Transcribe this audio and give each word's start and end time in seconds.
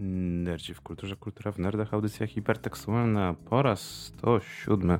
Nerdzi 0.00 0.74
w 0.74 0.80
kulturze, 0.80 1.16
kultura 1.16 1.52
w 1.52 1.58
nerdach, 1.58 1.94
audycja 1.94 2.26
hipertekstualna 2.26 3.34
po 3.50 3.62
raz 3.62 3.80
107. 3.80 4.98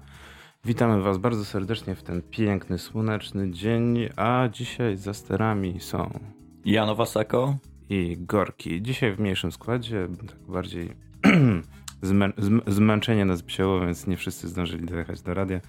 Witamy 0.65 1.03
Was 1.03 1.19
bardzo 1.19 1.45
serdecznie 1.45 1.95
w 1.95 2.03
ten 2.03 2.23
piękny, 2.23 2.79
słoneczny 2.79 3.51
dzień, 3.51 3.99
a 4.17 4.49
dzisiaj 4.53 4.97
za 4.97 5.15
sterami 5.15 5.81
są 5.81 6.21
Jano 6.65 6.95
Wasako 6.95 7.57
i 7.89 8.17
Gorki. 8.21 8.83
Dzisiaj 8.83 9.15
w 9.15 9.21
mniejszym 9.21 9.53
składzie, 9.53 10.09
tak 10.29 10.39
bardziej 10.49 10.93
zmę 12.03 12.33
zmęczenie 12.67 13.25
nas 13.25 13.43
wzięło, 13.43 13.81
więc 13.81 14.07
nie 14.07 14.17
wszyscy 14.17 14.49
zdążyli 14.49 14.87
dojechać 14.87 15.23
do 15.23 15.35
radia. 15.35 15.61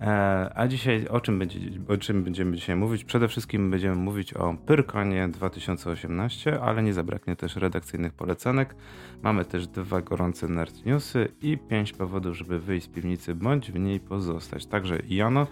E, 0.00 0.52
a 0.54 0.68
dzisiaj 0.68 1.08
o 1.08 1.20
czym, 1.20 1.38
będzie, 1.38 1.58
o 1.88 1.96
czym 1.96 2.24
będziemy 2.24 2.56
dzisiaj 2.56 2.76
mówić? 2.76 3.04
Przede 3.04 3.28
wszystkim 3.28 3.70
będziemy 3.70 3.96
mówić 3.96 4.34
o 4.34 4.56
Pyrkonie 4.66 5.28
2018, 5.28 6.60
ale 6.60 6.82
nie 6.82 6.92
zabraknie 6.92 7.36
też 7.36 7.56
redakcyjnych 7.56 8.12
polecanek. 8.12 8.74
Mamy 9.22 9.44
też 9.44 9.66
dwa 9.66 10.02
gorące 10.02 10.48
nerd 10.48 10.86
newsy 10.86 11.28
i 11.42 11.58
pięć 11.58 11.92
powodów, 11.92 12.36
żeby 12.36 12.60
wyjść 12.60 12.86
z 12.86 12.88
piwnicy 12.88 13.34
bądź 13.34 13.72
w 13.72 13.78
niej 13.78 14.00
pozostać. 14.00 14.66
Także 14.66 14.98
Jano, 15.08 15.46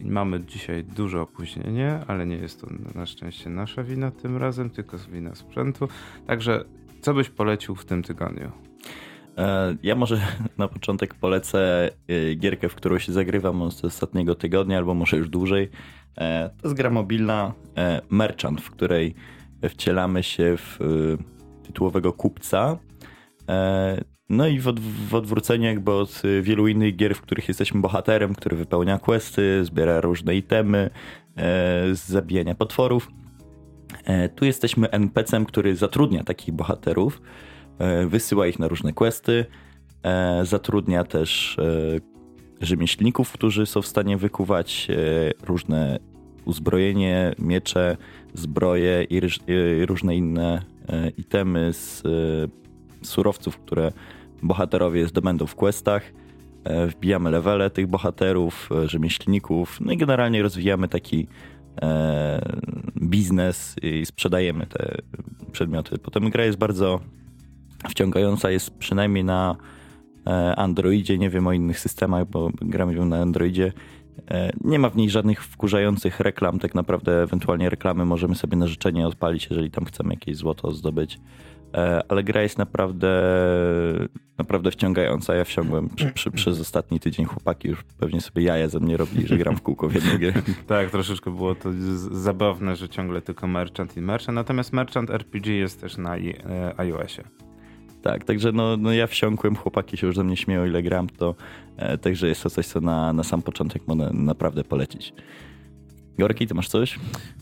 mamy 0.00 0.44
dzisiaj 0.44 0.84
duże 0.84 1.20
opóźnienie, 1.20 2.00
ale 2.06 2.26
nie 2.26 2.36
jest 2.36 2.60
to 2.60 2.66
na 2.94 3.06
szczęście 3.06 3.50
nasza 3.50 3.82
wina 3.82 4.10
tym 4.10 4.36
razem, 4.36 4.70
tylko 4.70 4.98
wina 5.12 5.34
sprzętu. 5.34 5.88
Także 6.26 6.64
co 7.00 7.14
byś 7.14 7.30
polecił 7.30 7.74
w 7.74 7.84
tym 7.84 8.02
tygodniu? 8.02 8.65
E, 9.36 9.76
ja 9.82 9.94
może 9.94 10.20
na 10.58 10.68
początek 10.68 11.14
polecę 11.14 11.90
e, 12.08 12.34
gierkę, 12.34 12.68
w 12.68 12.74
którą 12.74 12.98
się 12.98 13.12
zagrywam 13.12 13.70
z 13.70 13.84
ostatniego 13.84 14.34
tygodnia, 14.34 14.78
albo 14.78 14.94
może 14.94 15.16
już 15.16 15.28
dłużej. 15.28 15.70
E, 16.18 16.50
to 16.62 16.68
jest 16.68 16.76
gra 16.76 16.90
mobilna 16.90 17.52
Merchant, 18.10 18.60
w 18.60 18.70
której 18.70 19.14
wcielamy 19.68 20.22
się 20.22 20.56
w 20.56 20.78
tytułowego 21.66 22.12
kupca. 22.12 22.78
No 24.28 24.46
i 24.46 24.58
w, 24.58 24.64
w 25.08 25.14
odwróceniu 25.14 25.64
jakby 25.64 25.92
od 25.92 26.22
wielu 26.42 26.68
innych 26.68 26.96
gier, 26.96 27.14
w 27.14 27.20
których 27.20 27.48
jesteśmy 27.48 27.80
bohaterem, 27.80 28.34
który 28.34 28.56
wypełnia 28.56 28.98
questy, 28.98 29.64
zbiera 29.64 30.00
różne 30.00 30.36
itemy 30.36 30.90
z 31.92 31.98
zabijania 31.98 32.54
potworów. 32.54 33.08
Tu 34.36 34.44
jesteśmy 34.44 34.90
NPC-em, 34.90 35.46
który 35.46 35.76
zatrudnia 35.76 36.24
takich 36.24 36.54
bohaterów 36.54 37.20
wysyła 38.06 38.46
ich 38.46 38.58
na 38.58 38.68
różne 38.68 38.92
questy, 38.92 39.44
e, 40.02 40.44
zatrudnia 40.44 41.04
też 41.04 41.58
e, 41.58 42.64
rzemieślników, 42.66 43.32
którzy 43.32 43.66
są 43.66 43.82
w 43.82 43.86
stanie 43.86 44.16
wykuwać 44.16 44.88
różne 45.42 45.98
uzbrojenie, 46.44 47.34
miecze, 47.38 47.96
zbroje 48.34 49.04
i 49.04 49.20
różne 49.86 50.16
inne 50.16 50.62
itemy 51.16 51.72
z 51.72 52.02
surowców, 53.02 53.58
które 53.58 53.92
bohaterowie 54.42 55.08
zdobędą 55.08 55.46
w 55.46 55.54
questach. 55.54 56.02
Wbijamy 56.88 57.30
levele 57.30 57.70
tych 57.70 57.86
bohaterów, 57.86 58.70
rzemieślników, 58.86 59.80
no 59.80 59.92
i 59.92 59.96
generalnie 59.96 60.42
rozwijamy 60.42 60.88
taki 60.88 61.26
biznes 63.02 63.76
i 63.82 64.06
sprzedajemy 64.06 64.66
te 64.66 64.98
przedmioty. 65.52 65.98
Potem 65.98 66.30
gra 66.30 66.44
jest 66.44 66.58
bardzo 66.58 67.00
wciągająca 67.88 68.50
jest 68.50 68.70
przynajmniej 68.70 69.24
na 69.24 69.56
e, 70.26 70.56
Androidzie, 70.56 71.18
nie 71.18 71.30
wiem 71.30 71.46
o 71.46 71.52
innych 71.52 71.80
systemach, 71.80 72.26
bo 72.26 72.50
gramy 72.60 72.94
ją 72.94 73.04
na 73.04 73.18
Androidzie. 73.18 73.72
E, 74.30 74.52
nie 74.64 74.78
ma 74.78 74.90
w 74.90 74.96
niej 74.96 75.10
żadnych 75.10 75.44
wkurzających 75.44 76.20
reklam, 76.20 76.58
tak 76.58 76.74
naprawdę 76.74 77.22
ewentualnie 77.22 77.70
reklamy 77.70 78.04
możemy 78.04 78.34
sobie 78.34 78.56
na 78.56 78.66
życzenie 78.66 79.06
odpalić, 79.06 79.46
jeżeli 79.50 79.70
tam 79.70 79.84
chcemy 79.84 80.14
jakieś 80.14 80.36
złoto 80.36 80.72
zdobyć. 80.72 81.18
E, 81.74 82.02
ale 82.08 82.24
gra 82.24 82.42
jest 82.42 82.58
naprawdę, 82.58 83.22
naprawdę 84.38 84.70
wciągająca. 84.70 85.34
Ja 85.34 85.44
wsiągłem 85.44 85.88
przy, 85.88 86.12
przy, 86.12 86.30
przez 86.30 86.60
ostatni 86.60 87.00
tydzień. 87.00 87.26
Chłopaki 87.26 87.68
już 87.68 87.84
pewnie 87.84 88.20
sobie 88.20 88.42
jaja 88.42 88.68
ze 88.68 88.80
mnie 88.80 88.96
robili, 88.96 89.26
że 89.26 89.36
gram 89.36 89.56
w 89.56 89.62
kółko 89.62 89.88
w 89.88 89.94
jedną 89.94 90.18
grę. 90.18 90.32
tak, 90.66 90.90
troszeczkę 90.90 91.30
było 91.30 91.54
to 91.54 91.70
zabawne, 92.10 92.76
że 92.76 92.88
ciągle 92.88 93.22
tylko 93.22 93.46
Merchant 93.46 93.96
i 93.96 94.00
Merchant. 94.00 94.34
Natomiast 94.34 94.72
Merchant 94.72 95.10
RPG 95.10 95.56
jest 95.56 95.80
też 95.80 95.96
na 95.96 96.16
iOSie. 96.76 97.24
Tak, 98.06 98.24
także 98.24 98.52
no, 98.52 98.76
no 98.76 98.92
ja 98.92 99.06
wsiąkłem, 99.06 99.56
chłopaki 99.56 99.96
się 99.96 100.06
już 100.06 100.16
ze 100.16 100.24
mnie 100.24 100.36
śmieją, 100.36 100.66
ile 100.66 100.82
gram, 100.82 101.08
to 101.08 101.34
e, 101.76 101.98
także 101.98 102.28
jest 102.28 102.42
to 102.42 102.50
coś, 102.50 102.66
co 102.66 102.80
na, 102.80 103.12
na 103.12 103.22
sam 103.22 103.42
początek 103.42 103.82
mogę 103.86 104.10
naprawdę 104.12 104.64
polecić. 104.64 105.14
Gorki, 106.18 106.46
ty 106.46 106.54
masz 106.54 106.68
coś? 106.68 106.98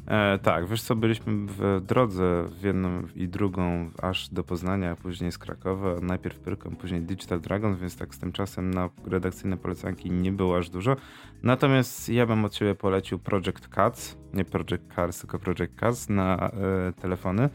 E, 0.07 0.39
tak, 0.39 0.69
wiesz 0.69 0.83
co, 0.83 0.97
byliśmy 0.97 1.33
w 1.47 1.81
drodze 1.87 2.45
w 2.61 2.63
jedną 2.63 3.03
i 3.15 3.29
drugą 3.29 3.91
aż 4.03 4.29
do 4.29 4.45
Poznania, 4.45 4.91
a 4.91 4.97
później 4.97 5.33
z 5.33 5.39
Krakowa. 5.39 6.01
Najpierw 6.01 6.39
Pyrką, 6.39 6.77
później 6.77 7.01
Digital 7.01 7.41
Dragon, 7.41 7.77
więc 7.77 7.97
tak 7.97 8.15
z 8.15 8.19
tym 8.19 8.33
czasem 8.33 8.75
na 8.75 8.91
redakcyjne 9.07 9.57
polecanki 9.57 10.11
nie 10.11 10.33
było 10.33 10.57
aż 10.57 10.71
dużo. 10.71 10.97
Natomiast 11.43 12.09
ja 12.09 12.27
bym 12.27 12.45
od 12.45 12.53
ciebie 12.53 12.75
polecił 12.75 13.19
Project 13.19 13.69
Cats, 13.69 14.17
nie 14.35 14.45
Project 14.45 14.95
Cars, 14.97 15.21
tylko 15.21 15.39
Project 15.39 15.75
Cats 15.77 16.09
na 16.09 16.51
e, 16.51 16.93
telefony 16.93 17.49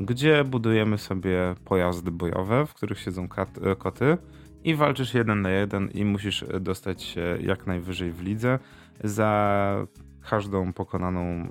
gdzie 0.00 0.44
budujemy 0.44 0.98
sobie 0.98 1.54
pojazdy 1.64 2.10
bojowe, 2.10 2.66
w 2.66 2.74
których 2.74 2.98
siedzą 2.98 3.28
e, 3.62 3.76
koty 3.76 4.18
i 4.64 4.74
walczysz 4.74 5.14
jeden 5.14 5.42
na 5.42 5.50
jeden 5.50 5.88
i 5.90 6.04
musisz 6.04 6.44
dostać 6.60 7.02
się 7.02 7.38
jak 7.40 7.66
najwyżej 7.66 8.12
w 8.12 8.22
lidze. 8.22 8.58
Za 9.04 9.86
każdą 10.30 10.72
pokonaną 10.72 11.20
mm, 11.20 11.48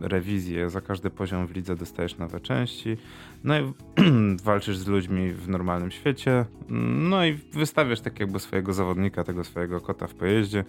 rewizję, 0.00 0.70
za 0.70 0.80
każdy 0.80 1.10
poziom 1.10 1.46
w 1.46 1.50
lidze 1.50 1.76
dostajesz 1.76 2.18
nowe 2.18 2.40
części. 2.40 2.96
No 3.44 3.58
i 3.58 3.72
walczysz 4.44 4.78
z 4.78 4.86
ludźmi 4.86 5.32
w 5.32 5.48
normalnym 5.48 5.90
świecie. 5.90 6.44
No 7.08 7.26
i 7.26 7.34
wystawiasz 7.34 8.00
tak 8.00 8.20
jakby 8.20 8.40
swojego 8.40 8.72
zawodnika, 8.72 9.24
tego 9.24 9.44
swojego 9.44 9.80
kota 9.80 10.06
w 10.06 10.14
pojeździe. 10.14 10.64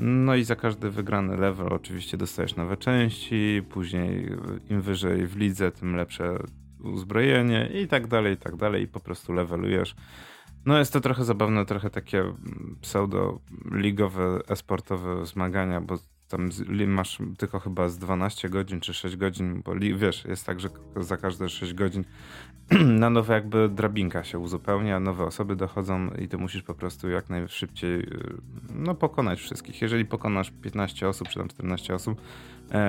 No 0.00 0.34
i 0.34 0.44
za 0.44 0.56
każdy 0.56 0.90
wygrany 0.90 1.36
level 1.36 1.72
oczywiście 1.72 2.16
dostajesz 2.16 2.56
nowe 2.56 2.76
części, 2.76 3.62
później 3.70 4.32
im 4.70 4.82
wyżej 4.82 5.26
w 5.26 5.36
lidze, 5.36 5.72
tym 5.72 5.96
lepsze 5.96 6.38
uzbrojenie 6.84 7.70
i 7.82 7.88
tak 7.88 8.06
dalej, 8.06 8.34
i 8.34 8.36
tak 8.36 8.56
dalej 8.56 8.82
i 8.82 8.88
po 8.88 9.00
prostu 9.00 9.32
levelujesz. 9.32 9.96
No 10.66 10.78
jest 10.78 10.92
to 10.92 11.00
trochę 11.00 11.24
zabawne, 11.24 11.66
trochę 11.66 11.90
takie 11.90 12.24
pseudo-ligowe, 12.80 14.40
esportowe 14.48 15.26
zmagania, 15.26 15.80
bo 15.80 15.98
tam 16.28 16.50
masz 16.86 17.18
tylko 17.38 17.60
chyba 17.60 17.88
z 17.88 17.98
12 17.98 18.48
godzin 18.48 18.80
czy 18.80 18.94
6 18.94 19.16
godzin, 19.16 19.62
bo 19.64 19.74
wiesz, 19.96 20.24
jest 20.24 20.46
tak, 20.46 20.60
że 20.60 20.68
za 20.96 21.16
każde 21.16 21.48
6 21.48 21.74
godzin 21.74 22.04
na 23.00 23.10
nowe 23.10 23.34
jakby 23.34 23.68
drabinka 23.68 24.24
się 24.24 24.38
uzupełnia, 24.38 25.00
nowe 25.00 25.24
osoby 25.24 25.56
dochodzą 25.56 26.10
i 26.10 26.28
ty 26.28 26.38
musisz 26.38 26.62
po 26.62 26.74
prostu 26.74 27.10
jak 27.10 27.30
najszybciej 27.30 28.00
y, 28.00 28.34
no, 28.74 28.94
pokonać 28.94 29.40
wszystkich. 29.40 29.82
Jeżeli 29.82 30.04
pokonasz 30.04 30.50
15 30.62 31.08
osób 31.08 31.28
czy 31.28 31.38
tam 31.38 31.48
14 31.48 31.94
osób 31.94 32.20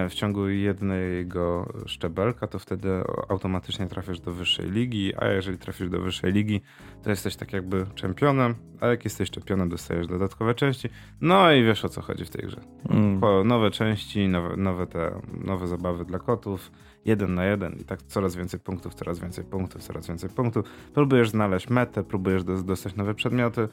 w 0.10 0.14
ciągu 0.14 0.50
jednego 0.50 1.74
szczebelka, 1.86 2.48
to 2.48 2.60
wtedy 2.60 2.90
automatycznie 3.30 3.88
trafisz 3.88 4.20
do 4.20 4.32
wyższej 4.32 4.72
ligi, 4.72 5.14
a 5.18 5.28
jeżeli 5.28 5.58
trafisz 5.58 5.90
do 5.90 6.02
wyższej 6.02 6.32
ligi, 6.32 6.62
to 7.04 7.10
jesteś 7.10 7.36
tak 7.36 7.54
jakby 7.54 7.86
czempionem, 7.96 8.56
a 8.82 8.88
jak 8.88 9.04
jesteś 9.04 9.30
czempionem, 9.32 9.70
dostajesz 9.70 10.08
dodatkowe 10.08 10.56
części. 10.56 10.90
No 11.22 11.52
i 11.52 11.64
wiesz 11.64 11.86
o 11.86 11.90
co 11.90 12.02
chodzi 12.02 12.26
w 12.26 12.30
tej 12.30 12.46
grze. 12.46 12.62
Mm. 12.90 13.48
Nowe 13.48 13.72
części, 13.72 14.28
nowe, 14.28 14.58
nowe, 14.58 14.88
te, 14.88 15.22
nowe 15.46 15.68
zabawy 15.68 16.06
dla 16.06 16.20
kotów 16.20 16.72
jeden 17.06 17.36
na 17.36 17.46
jeden 17.46 17.74
i 17.80 17.84
tak 17.84 18.02
coraz 18.02 18.36
więcej 18.36 18.60
punktów, 18.60 18.94
coraz 18.94 19.20
więcej 19.20 19.44
punktów, 19.44 19.84
coraz 19.84 20.08
więcej 20.08 20.30
punktów. 20.30 20.66
Próbujesz 20.94 21.30
znaleźć 21.30 21.70
metę, 21.70 22.04
próbujesz 22.04 22.44
dostać 22.44 22.96
nowe 22.96 23.14
przedmioty, 23.14 23.68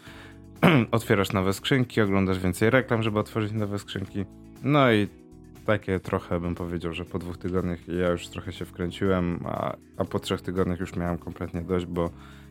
otwierasz 0.91 1.33
nowe 1.33 1.53
skrzynki, 1.53 2.01
oglądasz 2.01 2.39
więcej 2.39 2.71
reklam, 2.71 3.03
żeby 3.03 3.19
otworzyć 3.19 3.53
nowe 3.53 3.79
skrzynki. 3.79 4.25
No 4.63 4.93
i 4.93 5.09
takie 5.67 6.00
trochę 6.00 6.41
bym 6.41 6.55
powiedział, 6.55 6.93
że 6.93 7.05
po 7.05 7.19
dwóch 7.19 7.39
tygodniach 7.39 7.89
ja 7.89 8.11
już 8.11 8.28
trochę 8.28 8.53
się 8.53 8.65
wkręciłem, 8.65 9.41
a, 9.45 9.77
a 9.97 10.05
po 10.05 10.19
trzech 10.19 10.41
tygodniach 10.43 10.81
już 10.81 10.97
miałem 10.97 11.19
kompletnie 11.19 11.63
dość, 11.63 11.86
bo 11.86 12.10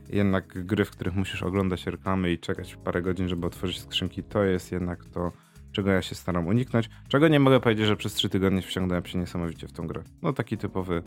jednak 0.10 0.66
gry, 0.66 0.86
w 0.86 0.92
których 0.92 1.16
musisz 1.16 1.44
oglądać 1.44 1.88
reklamy 1.88 2.32
i 2.32 2.40
czekać 2.40 2.76
parę 2.76 3.02
godzin, 3.02 3.28
żeby 3.28 3.48
otworzyć 3.48 3.80
skrzynki, 3.80 4.24
to 4.24 4.44
jest 4.44 4.72
jednak 4.72 5.06
to 5.06 5.32
czego 5.72 5.92
ja 5.92 6.02
się 6.02 6.16
staram 6.16 6.48
uniknąć. 6.48 6.90
Czego 7.08 7.28
nie 7.28 7.40
mogę 7.40 7.60
powiedzieć, 7.60 7.88
że 7.88 7.96
przez 7.96 8.14
trzy 8.14 8.30
tygodnie 8.30 8.62
wciągnąłem 8.62 9.06
się 9.06 9.20
niesamowicie 9.20 9.68
w 9.68 9.72
tą 9.72 9.88
grę. 9.88 10.04
No 10.22 10.34
taki 10.34 10.58
typowy 10.58 11.04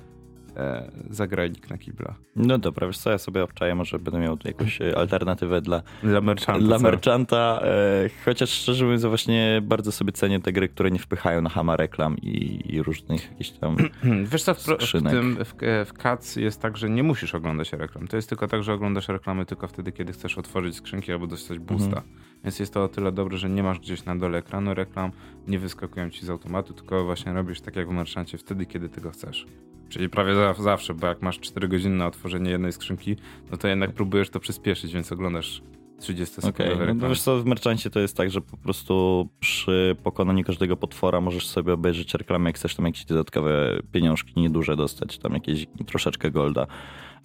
e, 0.57 0.91
zagrajnik 1.11 1.71
na 1.71 1.79
kibla. 1.79 2.15
No 2.37 2.59
dobra, 2.59 2.87
wiesz 2.87 2.99
co, 2.99 3.11
ja 3.11 3.19
sobie 3.19 3.43
obczaję, 3.43 3.75
może 3.75 3.99
będę 3.99 4.21
miał 4.21 4.39
jakąś 4.45 4.81
alternatywę 4.81 5.61
dla, 5.61 5.83
dla 6.03 6.21
merchanta. 6.21 6.67
Dla 6.67 6.79
merchanta 6.79 7.61
e, 7.63 8.11
chociaż 8.25 8.51
szczerze 8.51 8.85
mówiąc, 8.85 9.05
właśnie 9.05 9.63
bardzo 9.63 9.93
sobie 9.93 10.13
cenię 10.13 10.41
te 10.41 10.53
gry, 10.53 10.69
które 10.69 10.91
nie 10.91 10.99
wpychają 10.99 11.43
na 11.43 11.51
hama 11.51 11.77
reklam 11.77 12.17
i, 12.19 12.61
i 12.75 12.83
różnych 12.83 13.31
jakichś 13.31 13.51
tam 13.51 13.77
Wiesz 14.33 14.43
co, 14.43 14.55
w, 14.55 14.59
w, 14.59 15.03
tym, 15.11 15.37
w, 15.45 15.55
w 15.87 15.93
CAC 16.03 16.37
jest 16.37 16.61
tak, 16.61 16.77
że 16.77 16.91
nie 16.91 17.03
musisz 17.03 17.35
oglądać 17.35 17.73
reklam. 17.73 18.09
To 18.09 18.17
jest 18.17 18.29
tylko 18.29 18.49
tak, 18.49 18.63
że 18.63 18.73
oglądasz 18.73 19.09
reklamy 19.09 19.47
tylko 19.47 19.69
wtedy, 19.69 19.93
kiedy 19.93 20.13
chcesz 20.13 20.39
otworzyć 20.39 20.77
skrzynki 20.77 21.13
albo 21.13 21.27
dostać 21.27 21.59
boosta. 21.59 21.87
Mhm 21.87 22.34
Więc 22.45 22.59
jest 22.59 22.75
to 22.75 22.85
o 22.85 22.89
tyle 22.89 23.13
dobre, 23.13 23.39
że 23.39 23.51
nie 23.51 23.63
masz 23.63 23.79
gdzieś 23.79 24.05
na 24.05 24.17
dole 24.17 24.39
ekranu 24.39 24.75
reklam, 24.75 25.13
nie 25.49 25.59
wyskakują 25.59 26.11
ci 26.11 26.27
z 26.27 26.31
automatu, 26.31 26.75
tylko 26.75 27.05
właśnie 27.05 27.33
robisz 27.33 27.61
tak 27.61 27.77
jak 27.77 27.89
w 27.89 27.93
Merchancie 27.93 28.39
wtedy, 28.39 28.67
kiedy 28.67 28.89
tego 28.89 29.11
chcesz. 29.11 29.47
Czyli 29.89 30.09
prawie 30.09 30.33
zawsze, 30.59 30.95
bo 30.95 31.07
jak 31.07 31.23
masz 31.23 31.41
4 31.41 31.69
godziny 31.69 31.97
na 31.97 32.07
otworzenie 32.07 32.51
jednej 32.51 32.73
skrzynki, 32.73 33.17
no 33.51 33.57
to 33.57 33.69
jednak 33.69 33.93
próbujesz 33.93 34.31
to 34.31 34.41
przyspieszyć, 34.41 34.93
więc 34.93 35.13
oglądasz 35.13 35.63
30 35.99 36.35
sekund. 36.35 36.61
Okay. 36.61 36.95
no 36.95 37.09
wiesz 37.09 37.23
co, 37.23 37.39
w 37.39 37.45
Merchancie 37.45 37.91
to 37.91 38.01
jest 38.01 38.17
tak, 38.17 38.31
że 38.31 38.41
po 38.41 38.57
prostu 38.57 39.29
przy 39.41 39.97
pokonaniu 40.03 40.45
każdego 40.45 40.77
potwora 40.77 41.21
możesz 41.21 41.47
sobie 41.47 41.73
obejrzeć 41.73 42.15
reklamę, 42.15 42.49
jak 42.49 42.57
chcesz 42.57 42.75
tam 42.75 42.87
jakieś 42.87 43.05
dodatkowe 43.05 43.79
pieniążki 43.93 44.41
nieduże 44.41 44.77
dostać, 44.77 45.19
tam 45.19 45.33
jakieś 45.35 45.67
troszeczkę 45.87 46.31
golda. 46.31 46.67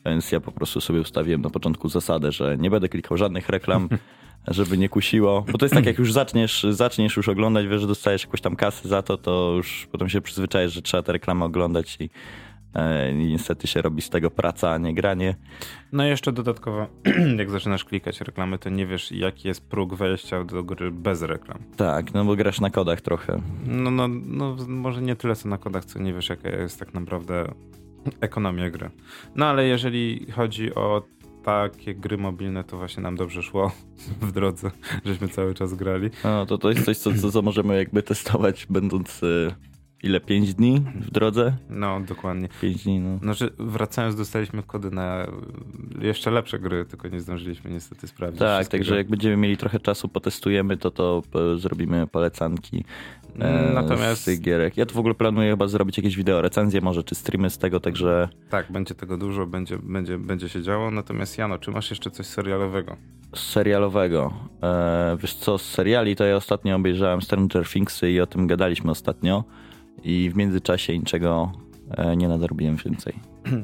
Więc 0.06 0.32
ja 0.32 0.40
po 0.40 0.52
prostu 0.52 0.82
sobie 0.82 1.02
ustawiłem 1.02 1.42
na 1.42 1.50
początku 1.50 1.90
zasadę, 1.90 2.32
że 2.32 2.58
nie 2.58 2.70
będę 2.70 2.90
klikał 2.90 3.18
żadnych 3.18 3.50
reklam, 3.50 3.90
żeby 4.48 4.78
nie 4.78 4.90
kusiło. 4.90 5.46
Bo 5.52 5.58
to 5.58 5.66
jest 5.66 5.76
tak, 5.76 5.86
jak 5.86 6.00
już 6.00 6.14
zaczniesz, 6.14 6.66
zaczniesz 6.70 7.18
już 7.18 7.30
oglądać, 7.30 7.68
wiesz, 7.68 7.82
że 7.82 7.88
dostajesz 7.88 8.24
jakąś 8.24 8.42
tam 8.42 8.56
kasę 8.56 8.90
za 8.90 9.02
to, 9.02 9.18
to 9.18 9.54
już 9.56 9.88
potem 9.92 10.10
się 10.10 10.22
przyzwyczajesz, 10.22 10.74
że 10.74 10.82
trzeba 10.82 11.04
te 11.04 11.12
reklamy 11.12 11.44
oglądać 11.46 11.98
i 12.00 12.10
E, 12.74 13.14
niestety 13.14 13.68
się 13.68 13.82
robi 13.82 14.02
z 14.02 14.10
tego 14.10 14.32
praca, 14.32 14.72
a 14.72 14.78
nie 14.78 14.94
granie. 14.94 15.36
No 15.92 16.06
i 16.06 16.08
jeszcze 16.08 16.32
dodatkowo, 16.32 16.88
jak 17.38 17.50
zaczynasz 17.50 17.86
klikać 17.86 18.22
reklamy, 18.22 18.60
to 18.60 18.70
nie 18.70 18.86
wiesz, 18.86 19.12
jaki 19.12 19.48
jest 19.48 19.70
próg 19.70 19.96
wejścia 19.96 20.44
do 20.44 20.64
gry 20.64 20.92
bez 20.92 21.22
reklam. 21.22 21.58
Tak, 21.78 22.14
no 22.14 22.26
bo 22.26 22.36
grasz 22.36 22.62
na 22.62 22.70
kodach 22.70 23.02
trochę. 23.02 23.42
No, 23.66 23.92
no, 23.92 24.08
no 24.08 24.56
może 24.68 25.02
nie 25.02 25.16
tyle 25.16 25.36
co 25.36 25.50
na 25.50 25.58
kodach, 25.58 25.86
co 25.86 26.00
nie 26.00 26.14
wiesz, 26.14 26.30
jaka 26.30 26.50
jest 26.50 26.80
tak 26.80 26.94
naprawdę 26.94 27.54
ekonomia 28.22 28.70
gry. 28.70 28.90
No 29.36 29.46
ale 29.46 29.68
jeżeli 29.68 30.32
chodzi 30.32 30.76
o 30.76 31.02
takie 31.50 31.96
gry 31.96 32.18
mobilne, 32.18 32.64
to 32.64 32.78
właśnie 32.78 33.04
nam 33.04 33.16
dobrze 33.16 33.44
szło 33.44 33.72
w 34.22 34.32
drodze, 34.32 34.72
żeśmy 35.06 35.30
cały 35.30 35.54
czas 35.54 35.74
grali. 35.74 36.10
No, 36.24 36.46
to 36.46 36.58
to 36.58 36.70
jest 36.70 36.86
coś, 36.86 36.98
co, 36.98 37.14
co, 37.14 37.32
co 37.32 37.42
możemy 37.42 37.78
jakby 37.78 38.04
testować, 38.04 38.68
będąc 38.70 39.24
y, 39.24 39.56
ile? 40.04 40.20
5 40.20 40.54
dni 40.54 40.82
w 40.96 41.12
drodze? 41.12 41.58
No, 41.70 42.02
dokładnie. 42.02 42.50
5 42.62 42.84
dni, 42.84 43.00
no. 43.00 43.18
Znaczy, 43.18 43.50
wracając, 43.60 44.16
dostaliśmy 44.16 44.64
kody 44.64 44.92
na 44.92 45.28
jeszcze 46.02 46.32
lepsze 46.32 46.60
gry, 46.60 46.86
tylko 46.86 47.08
nie 47.08 47.20
zdążyliśmy 47.20 47.72
niestety 47.72 48.08
sprawdzić. 48.08 48.40
Tak, 48.40 48.68
także 48.68 48.98
jak 48.98 49.10
będziemy 49.10 49.38
mieli 49.38 49.58
trochę 49.58 49.80
czasu, 49.80 50.08
potestujemy 50.08 50.78
to, 50.78 50.92
to 50.92 51.24
zrobimy 51.58 52.08
polecanki. 52.08 52.84
E, 53.42 53.72
Natomiast 53.74 54.24
z 54.24 54.42
gierek. 54.42 54.78
Ja 54.78 54.86
to 54.86 54.94
w 54.94 54.98
ogóle 54.98 55.16
planuję 55.16 55.52
chyba 55.52 55.68
zrobić 55.68 55.98
jakieś 55.98 56.16
wideo 56.16 56.42
recenzje, 56.42 56.82
może 56.82 57.04
czy 57.04 57.16
streamy 57.16 57.50
z 57.50 57.58
tego, 57.58 57.80
także. 57.80 58.30
Tak, 58.50 58.72
będzie 58.72 58.96
tego 58.96 59.18
dużo, 59.18 59.46
będzie, 59.46 59.78
będzie, 59.78 60.18
będzie 60.18 60.50
się 60.50 60.62
działo. 60.64 60.92
Natomiast 60.92 61.38
Jano, 61.38 61.58
czy 61.58 61.72
masz 61.72 61.90
jeszcze 61.90 62.12
coś 62.12 62.26
serialowego? 62.26 62.96
Serialowego. 63.36 64.34
E, 64.64 65.18
wiesz 65.22 65.34
co, 65.34 65.58
z 65.58 65.66
seriali 65.66 66.16
to 66.16 66.24
ja 66.26 66.36
ostatnio 66.36 66.76
obejrzałem 66.76 67.22
Stranger 67.22 67.68
Thingsy 67.68 68.12
i 68.12 68.20
o 68.22 68.28
tym 68.28 68.48
gadaliśmy 68.48 68.92
ostatnio 68.92 69.44
i 70.04 70.30
w 70.34 70.36
międzyczasie 70.38 71.00
niczego 71.00 71.52
e, 71.90 72.18
nie 72.18 72.28
nadrobiłem 72.28 72.76
więcej. 72.76 73.14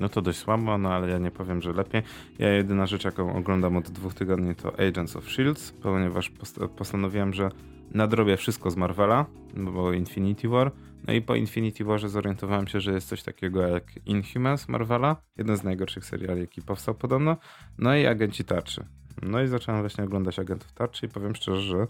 No 0.00 0.08
to 0.08 0.22
dość 0.22 0.38
słabo, 0.38 0.78
no 0.78 0.92
ale 0.92 1.08
ja 1.10 1.18
nie 1.18 1.30
powiem, 1.30 1.62
że 1.62 1.72
lepiej. 1.72 2.02
Ja 2.38 2.48
jedyna 2.48 2.86
rzecz, 2.86 3.04
jaką 3.04 3.36
oglądam 3.36 3.76
od 3.76 3.90
dwóch 3.90 4.14
tygodni 4.14 4.54
to 4.54 4.72
Agents 4.88 5.16
of 5.16 5.26
S.H.I.E.L.D., 5.26 5.60
ponieważ 5.82 6.32
postanowiłem, 6.76 7.32
że 7.32 7.50
nadrobię 7.90 8.36
wszystko 8.36 8.70
z 8.70 8.76
Marvela, 8.76 9.26
bo 9.54 9.92
Infinity 9.92 10.48
War. 10.48 10.72
No 11.06 11.12
i 11.12 11.22
po 11.22 11.34
Infinity 11.34 11.84
Warze 11.84 12.08
zorientowałem 12.08 12.66
się, 12.66 12.80
że 12.80 12.92
jest 12.92 13.08
coś 13.08 13.22
takiego 13.22 13.62
jak 13.62 13.84
Inhumans 14.06 14.68
Marvela, 14.68 15.16
jeden 15.36 15.56
z 15.56 15.64
najgorszych 15.64 16.04
seriali, 16.04 16.40
jaki 16.40 16.62
powstał 16.62 16.94
podobno. 16.94 17.36
No 17.78 17.96
i 17.96 18.06
Agenci 18.06 18.44
Tarczy. 18.44 18.86
No 19.22 19.42
i 19.42 19.48
zacząłem 19.48 19.80
właśnie 19.80 20.04
oglądać 20.04 20.38
Agentów 20.38 20.72
Tarczy 20.72 21.06
i 21.06 21.08
powiem 21.08 21.34
szczerze, 21.34 21.62
że 21.62 21.86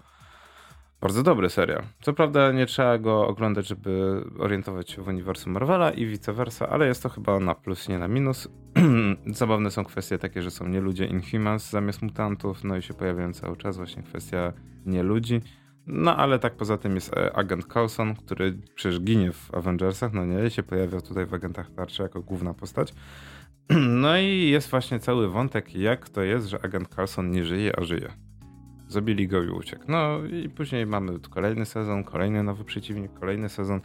bardzo 1.00 1.22
dobry 1.22 1.50
serial. 1.50 1.82
Co 2.00 2.12
prawda 2.12 2.52
nie 2.52 2.66
trzeba 2.66 2.98
go 2.98 3.26
oglądać, 3.26 3.66
żeby 3.66 4.24
orientować 4.38 4.90
się 4.90 5.02
w 5.02 5.08
uniwersum 5.08 5.52
Marvela 5.52 5.90
i 5.90 6.06
vice 6.06 6.32
versa, 6.32 6.68
ale 6.68 6.86
jest 6.86 7.02
to 7.02 7.08
chyba 7.08 7.40
na 7.40 7.54
plus, 7.54 7.88
nie 7.88 7.98
na 7.98 8.08
minus. 8.08 8.48
Zabawne 9.26 9.70
są 9.70 9.84
kwestie 9.84 10.18
takie, 10.18 10.42
że 10.42 10.50
są 10.50 10.68
nie 10.68 10.80
ludzie 10.80 11.04
Inhumans 11.04 11.70
zamiast 11.70 12.02
mutantów, 12.02 12.64
no 12.64 12.76
i 12.76 12.82
się 12.82 12.94
pojawiają 12.94 13.32
cały 13.32 13.56
czas 13.56 13.76
właśnie 13.76 14.02
kwestia 14.02 14.52
nie 14.86 15.02
ludzi. 15.02 15.40
No 15.86 16.16
ale 16.16 16.38
tak 16.38 16.54
poza 16.56 16.78
tym 16.78 16.94
jest 16.94 17.16
e, 17.16 17.36
agent 17.36 17.66
Coulson, 17.66 18.14
który 18.14 18.58
przecież 18.74 19.00
ginie 19.00 19.32
w 19.32 19.54
Avengersach, 19.54 20.12
no 20.12 20.24
nie, 20.24 20.50
się 20.50 20.62
pojawia 20.62 21.00
tutaj 21.00 21.26
w 21.26 21.34
Agentach 21.34 21.70
Tarczy 21.70 22.02
jako 22.02 22.22
główna 22.22 22.54
postać. 22.54 22.94
No 23.88 24.18
i 24.18 24.48
jest 24.50 24.70
właśnie 24.70 25.00
cały 25.00 25.28
wątek, 25.28 25.74
jak 25.74 26.08
to 26.08 26.22
jest, 26.22 26.46
że 26.46 26.64
agent 26.64 26.88
Coulson 26.88 27.30
nie 27.30 27.44
żyje, 27.44 27.78
a 27.78 27.84
żyje. 27.84 28.12
Zabili 28.88 29.28
go 29.28 29.42
i 29.42 29.48
uciekł. 29.48 29.84
No 29.88 30.24
i 30.24 30.48
później 30.48 30.86
mamy 30.86 31.18
kolejny 31.30 31.66
sezon, 31.66 32.04
kolejny 32.04 32.42
nowy 32.42 32.64
przeciwnik, 32.64 33.12
kolejny 33.20 33.48
sezon. 33.48 33.80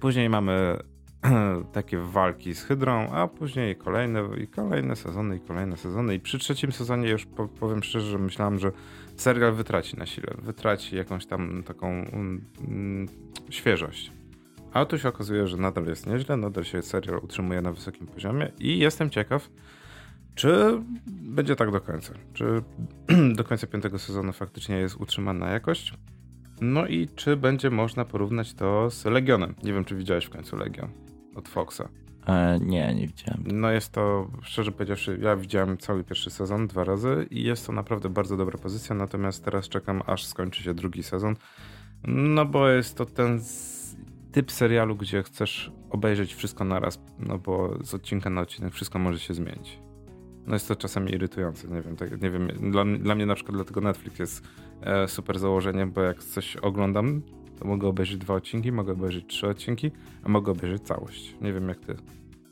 Później 0.00 0.28
mamy 0.28 0.78
takie 1.72 1.98
walki 1.98 2.54
z 2.54 2.62
Hydrą, 2.62 3.10
a 3.10 3.28
później 3.28 3.76
kolejne 3.76 4.28
i 4.44 4.48
kolejne 4.48 4.96
sezony 4.96 5.36
i 5.36 5.40
kolejne 5.40 5.76
sezony. 5.76 6.14
I 6.14 6.20
przy 6.20 6.38
trzecim 6.38 6.72
sezonie 6.72 7.08
już 7.08 7.26
powiem 7.60 7.82
szczerze, 7.82 8.10
że 8.10 8.18
myślałem, 8.18 8.58
że 8.58 8.72
serial 9.22 9.52
wytraci 9.52 9.96
na 9.96 10.06
sile, 10.06 10.34
wytraci 10.38 10.96
jakąś 10.96 11.26
tam 11.26 11.62
taką 11.62 11.88
mm, 11.88 13.08
świeżość. 13.50 14.12
A 14.72 14.84
tu 14.84 14.98
się 14.98 15.08
okazuje, 15.08 15.46
że 15.46 15.56
nadal 15.56 15.86
jest 15.86 16.06
nieźle, 16.06 16.36
nadal 16.36 16.64
się 16.64 16.82
serial 16.82 17.18
utrzymuje 17.18 17.62
na 17.62 17.72
wysokim 17.72 18.06
poziomie 18.06 18.52
i 18.58 18.78
jestem 18.78 19.10
ciekaw, 19.10 19.50
czy 20.34 20.82
będzie 21.06 21.56
tak 21.56 21.70
do 21.70 21.80
końca? 21.80 22.14
Czy 22.32 22.62
do 23.38 23.44
końca 23.44 23.66
piątego 23.66 23.98
sezonu 23.98 24.32
faktycznie 24.32 24.76
jest 24.76 24.96
utrzymana 24.96 25.50
jakość? 25.50 25.94
No 26.60 26.86
i 26.86 27.08
czy 27.14 27.36
będzie 27.36 27.70
można 27.70 28.04
porównać 28.04 28.54
to 28.54 28.90
z 28.90 29.04
Legionem? 29.04 29.54
Nie 29.62 29.72
wiem, 29.72 29.84
czy 29.84 29.96
widziałeś 29.96 30.24
w 30.24 30.30
końcu 30.30 30.56
Legion 30.56 30.90
od 31.34 31.48
Foxa. 31.48 31.88
E, 32.26 32.58
nie, 32.60 32.94
nie 32.94 33.06
widziałem. 33.06 33.44
No 33.52 33.70
jest 33.70 33.92
to, 33.92 34.30
szczerze 34.42 34.72
powiedziawszy, 34.72 35.18
ja 35.22 35.36
widziałem 35.36 35.78
cały 35.78 36.04
pierwszy 36.04 36.30
sezon 36.30 36.66
dwa 36.66 36.84
razy 36.84 37.26
i 37.30 37.42
jest 37.42 37.66
to 37.66 37.72
naprawdę 37.72 38.08
bardzo 38.08 38.36
dobra 38.36 38.58
pozycja, 38.58 38.94
natomiast 38.94 39.44
teraz 39.44 39.68
czekam, 39.68 40.02
aż 40.06 40.26
skończy 40.26 40.62
się 40.62 40.74
drugi 40.74 41.02
sezon. 41.02 41.36
No 42.04 42.44
bo 42.44 42.68
jest 42.68 42.96
to 42.96 43.06
ten 43.06 43.40
typ 44.32 44.52
serialu, 44.52 44.96
gdzie 44.96 45.22
chcesz 45.22 45.72
obejrzeć 45.90 46.34
wszystko 46.34 46.64
naraz, 46.64 47.00
no 47.18 47.38
bo 47.38 47.78
z 47.84 47.94
odcinka 47.94 48.30
na 48.30 48.40
odcinek 48.40 48.74
wszystko 48.74 48.98
może 48.98 49.18
się 49.18 49.34
zmienić. 49.34 49.78
No 50.46 50.54
jest 50.54 50.68
to 50.68 50.76
czasami 50.76 51.12
irytujące, 51.14 51.68
nie 51.68 51.82
wiem, 51.82 51.96
tak, 51.96 52.22
nie 52.22 52.30
wiem 52.30 52.48
dla, 52.70 52.84
dla 52.84 53.14
mnie 53.14 53.26
na 53.26 53.34
przykład 53.34 53.56
dlatego 53.56 53.80
Netflix 53.80 54.18
jest 54.18 54.42
e, 54.80 55.08
super 55.08 55.38
założeniem, 55.38 55.92
bo 55.92 56.00
jak 56.00 56.22
coś 56.22 56.56
oglądam, 56.56 57.22
to 57.58 57.68
mogę 57.68 57.88
obejrzeć 57.88 58.16
dwa 58.16 58.34
odcinki, 58.34 58.72
mogę 58.72 58.92
obejrzeć 58.92 59.26
trzy 59.26 59.48
odcinki, 59.48 59.90
a 60.24 60.28
mogę 60.28 60.52
obejrzeć 60.52 60.82
całość. 60.82 61.34
Nie 61.40 61.52
wiem 61.52 61.68
jak 61.68 61.78
ty. 61.78 61.96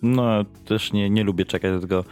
No 0.03 0.45
też 0.65 0.93
nie, 0.93 1.11
nie 1.11 1.25
lubię 1.25 1.45
czekać, 1.45 1.71
dlatego 1.71 2.05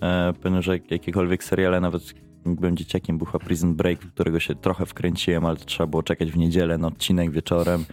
e, 0.00 0.32
pewnie, 0.42 0.62
że 0.62 0.78
jakiekolwiek 0.90 1.44
seriale, 1.44 1.80
nawet 1.80 2.14
byłem 2.46 2.76
dzieciakiem, 2.76 3.18
był 3.18 3.26
Prison 3.26 3.74
Break, 3.74 3.98
którego 3.98 4.40
się 4.40 4.54
trochę 4.54 4.86
wkręciłem, 4.86 5.46
ale 5.46 5.56
trzeba 5.56 5.86
było 5.86 6.02
czekać 6.02 6.32
w 6.32 6.36
niedzielę 6.36 6.78
na 6.78 6.88
odcinek 6.88 7.30
wieczorem. 7.30 7.84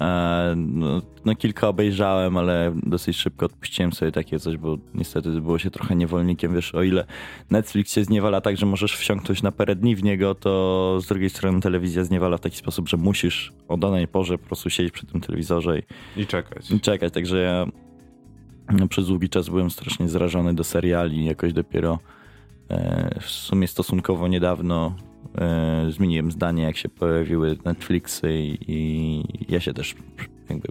E, 0.00 0.54
no, 0.56 1.02
no, 1.24 1.34
kilka 1.34 1.68
obejrzałem, 1.68 2.36
ale 2.36 2.72
dosyć 2.82 3.16
szybko 3.16 3.46
odpuściłem 3.46 3.92
sobie 3.92 4.12
takie 4.12 4.38
coś, 4.38 4.56
bo 4.56 4.78
niestety 4.94 5.30
było 5.30 5.58
się 5.58 5.70
trochę 5.70 5.96
niewolnikiem. 5.96 6.54
Wiesz, 6.54 6.74
o 6.74 6.82
ile 6.82 7.04
Netflix 7.50 7.94
się 7.94 8.04
zniewala 8.04 8.40
tak, 8.40 8.56
że 8.56 8.66
możesz 8.66 8.96
wsiąknąć 8.96 9.42
na 9.42 9.52
parę 9.52 9.76
dni 9.76 9.96
w 9.96 10.02
niego, 10.02 10.34
to 10.34 10.98
z 11.00 11.06
drugiej 11.06 11.30
strony 11.30 11.60
telewizja 11.60 12.04
zniewala 12.04 12.36
w 12.36 12.40
taki 12.40 12.56
sposób, 12.56 12.88
że 12.88 12.96
musisz 12.96 13.52
o 13.68 13.76
danej 13.76 14.08
porze 14.08 14.38
po 14.38 14.46
prostu 14.46 14.70
siedzieć 14.70 14.92
przy 14.92 15.06
tym 15.06 15.20
telewizorze 15.20 15.78
i, 15.78 15.82
I 16.16 16.26
czekać. 16.26 16.70
I 16.70 16.80
czekać, 16.80 17.12
także 17.12 17.38
ja 17.38 17.66
no, 18.72 18.88
przez 18.88 19.06
długi 19.06 19.28
czas 19.28 19.48
byłem 19.48 19.70
strasznie 19.70 20.08
zrażony 20.08 20.54
do 20.54 20.64
seriali, 20.64 21.24
jakoś 21.24 21.52
dopiero 21.52 21.98
e, 22.70 23.20
w 23.20 23.30
sumie 23.30 23.68
stosunkowo 23.68 24.28
niedawno 24.28 24.96
e, 25.38 25.86
zmieniłem 25.90 26.30
zdanie, 26.30 26.62
jak 26.62 26.76
się 26.76 26.88
pojawiły 26.88 27.56
Netflixy 27.64 28.32
i, 28.32 28.58
i 28.68 29.24
ja 29.48 29.60
się 29.60 29.74
też 29.74 29.94
jakby 30.48 30.68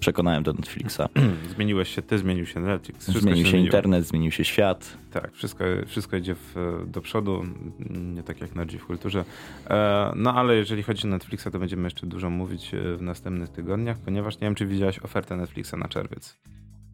przekonałem 0.00 0.42
do 0.42 0.52
Netflixa. 0.52 1.00
Zmieniłeś 1.54 1.94
się 1.94 2.02
ty, 2.02 2.18
zmienił 2.18 2.46
się 2.46 2.60
Netflix. 2.60 3.02
Wszystko 3.02 3.22
zmienił 3.22 3.44
się, 3.44 3.50
się 3.50 3.58
internet, 3.58 4.06
zmienił 4.06 4.30
się 4.30 4.44
świat. 4.44 4.96
Tak, 5.10 5.32
wszystko, 5.32 5.64
wszystko 5.86 6.16
idzie 6.16 6.34
w, 6.34 6.82
do 6.86 7.00
przodu, 7.00 7.44
nie 7.90 8.22
tak 8.22 8.40
jak 8.40 8.54
na 8.54 8.64
w 8.64 8.86
kulturze. 8.86 9.24
E, 9.70 10.12
no 10.16 10.34
ale 10.34 10.56
jeżeli 10.56 10.82
chodzi 10.82 11.06
o 11.06 11.10
Netflixa, 11.10 11.46
to 11.52 11.58
będziemy 11.58 11.82
jeszcze 11.84 12.06
dużo 12.06 12.30
mówić 12.30 12.74
e, 12.74 12.96
w 12.96 13.02
następnych 13.02 13.48
tygodniach, 13.48 13.98
ponieważ 13.98 14.34
nie 14.34 14.40
wiem, 14.40 14.54
czy 14.54 14.66
widziałeś 14.66 14.98
ofertę 14.98 15.36
Netflixa 15.36 15.74
na 15.78 15.88
czerwiec. 15.88 16.38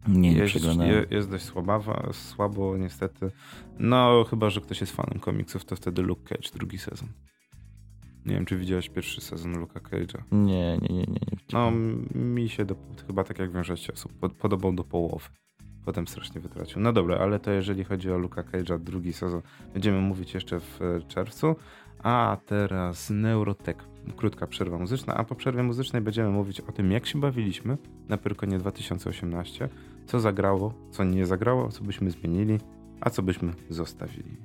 Nie, 0.07 0.33
nie 0.33 0.37
jest, 0.37 0.55
je, 0.55 1.05
jest 1.09 1.29
dość 1.29 1.43
słabawa, 1.43 2.09
słabo 2.11 2.77
niestety. 2.77 3.31
No, 3.79 4.25
chyba, 4.29 4.49
że 4.49 4.61
ktoś 4.61 4.81
jest 4.81 4.95
fanem 4.95 5.19
komiksów, 5.19 5.65
to 5.65 5.75
wtedy 5.75 6.01
Luke 6.01 6.23
Cage, 6.23 6.49
drugi 6.53 6.77
sezon. 6.77 7.09
Nie 8.25 8.33
wiem, 8.33 8.45
czy 8.45 8.57
widziałeś 8.57 8.89
pierwszy 8.89 9.21
sezon 9.21 9.65
Luke'a 9.65 9.81
Cage'a. 9.81 10.21
Nie, 10.31 10.77
nie, 10.81 10.89
nie, 10.89 10.95
nie. 10.95 11.05
nie 11.07 11.37
no, 11.53 11.71
mi 12.15 12.49
się 12.49 12.65
do, 12.65 12.75
chyba 13.07 13.23
tak 13.23 13.39
jak 13.39 13.53
większość 13.53 13.89
osób 13.89 14.11
podobał 14.39 14.73
do 14.73 14.83
połowy. 14.83 15.25
potem 15.85 16.07
strasznie 16.07 16.41
wytracił. 16.41 16.81
No 16.81 16.93
dobra, 16.93 17.17
ale 17.17 17.39
to 17.39 17.51
jeżeli 17.51 17.83
chodzi 17.83 18.11
o 18.11 18.17
Luka 18.17 18.43
Cage'a, 18.43 18.79
drugi 18.79 19.13
sezon, 19.13 19.41
będziemy 19.73 20.01
mówić 20.01 20.33
jeszcze 20.33 20.59
w 20.59 20.81
e, 20.81 21.01
czerwcu. 21.07 21.55
A 22.03 22.37
teraz 22.45 23.09
Neurotech, 23.09 23.77
krótka 24.15 24.47
przerwa 24.47 24.77
muzyczna, 24.77 25.13
a 25.13 25.23
po 25.23 25.35
przerwie 25.35 25.63
muzycznej 25.63 26.01
będziemy 26.01 26.29
mówić 26.29 26.61
o 26.61 26.71
tym, 26.71 26.91
jak 26.91 27.05
się 27.05 27.19
bawiliśmy 27.19 27.77
na 28.09 28.17
Pyrkonie 28.17 28.57
2018, 28.57 29.69
co 30.07 30.19
zagrało, 30.19 30.73
co 30.91 31.03
nie 31.03 31.25
zagrało, 31.25 31.69
co 31.69 31.83
byśmy 31.83 32.11
zmienili, 32.11 32.59
a 33.01 33.09
co 33.09 33.21
byśmy 33.21 33.53
zostawili. 33.69 34.37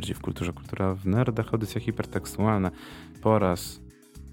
Nerdzi 0.00 0.14
w 0.14 0.20
kulturze, 0.20 0.52
kultura 0.52 0.94
w 0.94 1.06
nerdach, 1.06 1.52
audycja 1.52 1.80
hipertekstualna 1.80 2.70
po 3.22 3.38
raz 3.38 3.80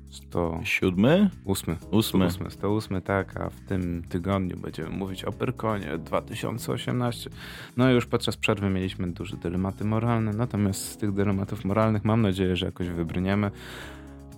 100... 0.09 0.59
Siódmy? 0.63 1.29
Ósmy. 1.43 1.77
Ósmy. 1.91 2.25
Ósmy, 2.25 2.51
108, 2.51 3.01
tak, 3.01 3.37
a 3.37 3.49
w 3.49 3.59
tym 3.61 4.03
tygodniu 4.09 4.57
będziemy 4.57 4.89
mówić 4.89 5.23
o 5.23 5.31
Pyrkonie 5.31 5.97
2018. 5.97 7.29
No 7.77 7.91
i 7.91 7.93
już 7.93 8.05
podczas 8.05 8.37
przerwy 8.37 8.69
mieliśmy 8.69 9.11
duże 9.11 9.37
dylematy 9.37 9.85
moralne, 9.85 10.31
natomiast 10.31 10.91
z 10.91 10.97
tych 10.97 11.13
dylematów 11.13 11.65
moralnych 11.65 12.05
mam 12.05 12.21
nadzieję, 12.21 12.55
że 12.55 12.65
jakoś 12.65 12.89
wybrniemy. 12.89 13.51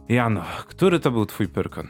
Jano, 0.08 0.44
który 0.68 1.00
to 1.00 1.12
był 1.12 1.26
twój 1.26 1.48
Pyrkon? 1.48 1.88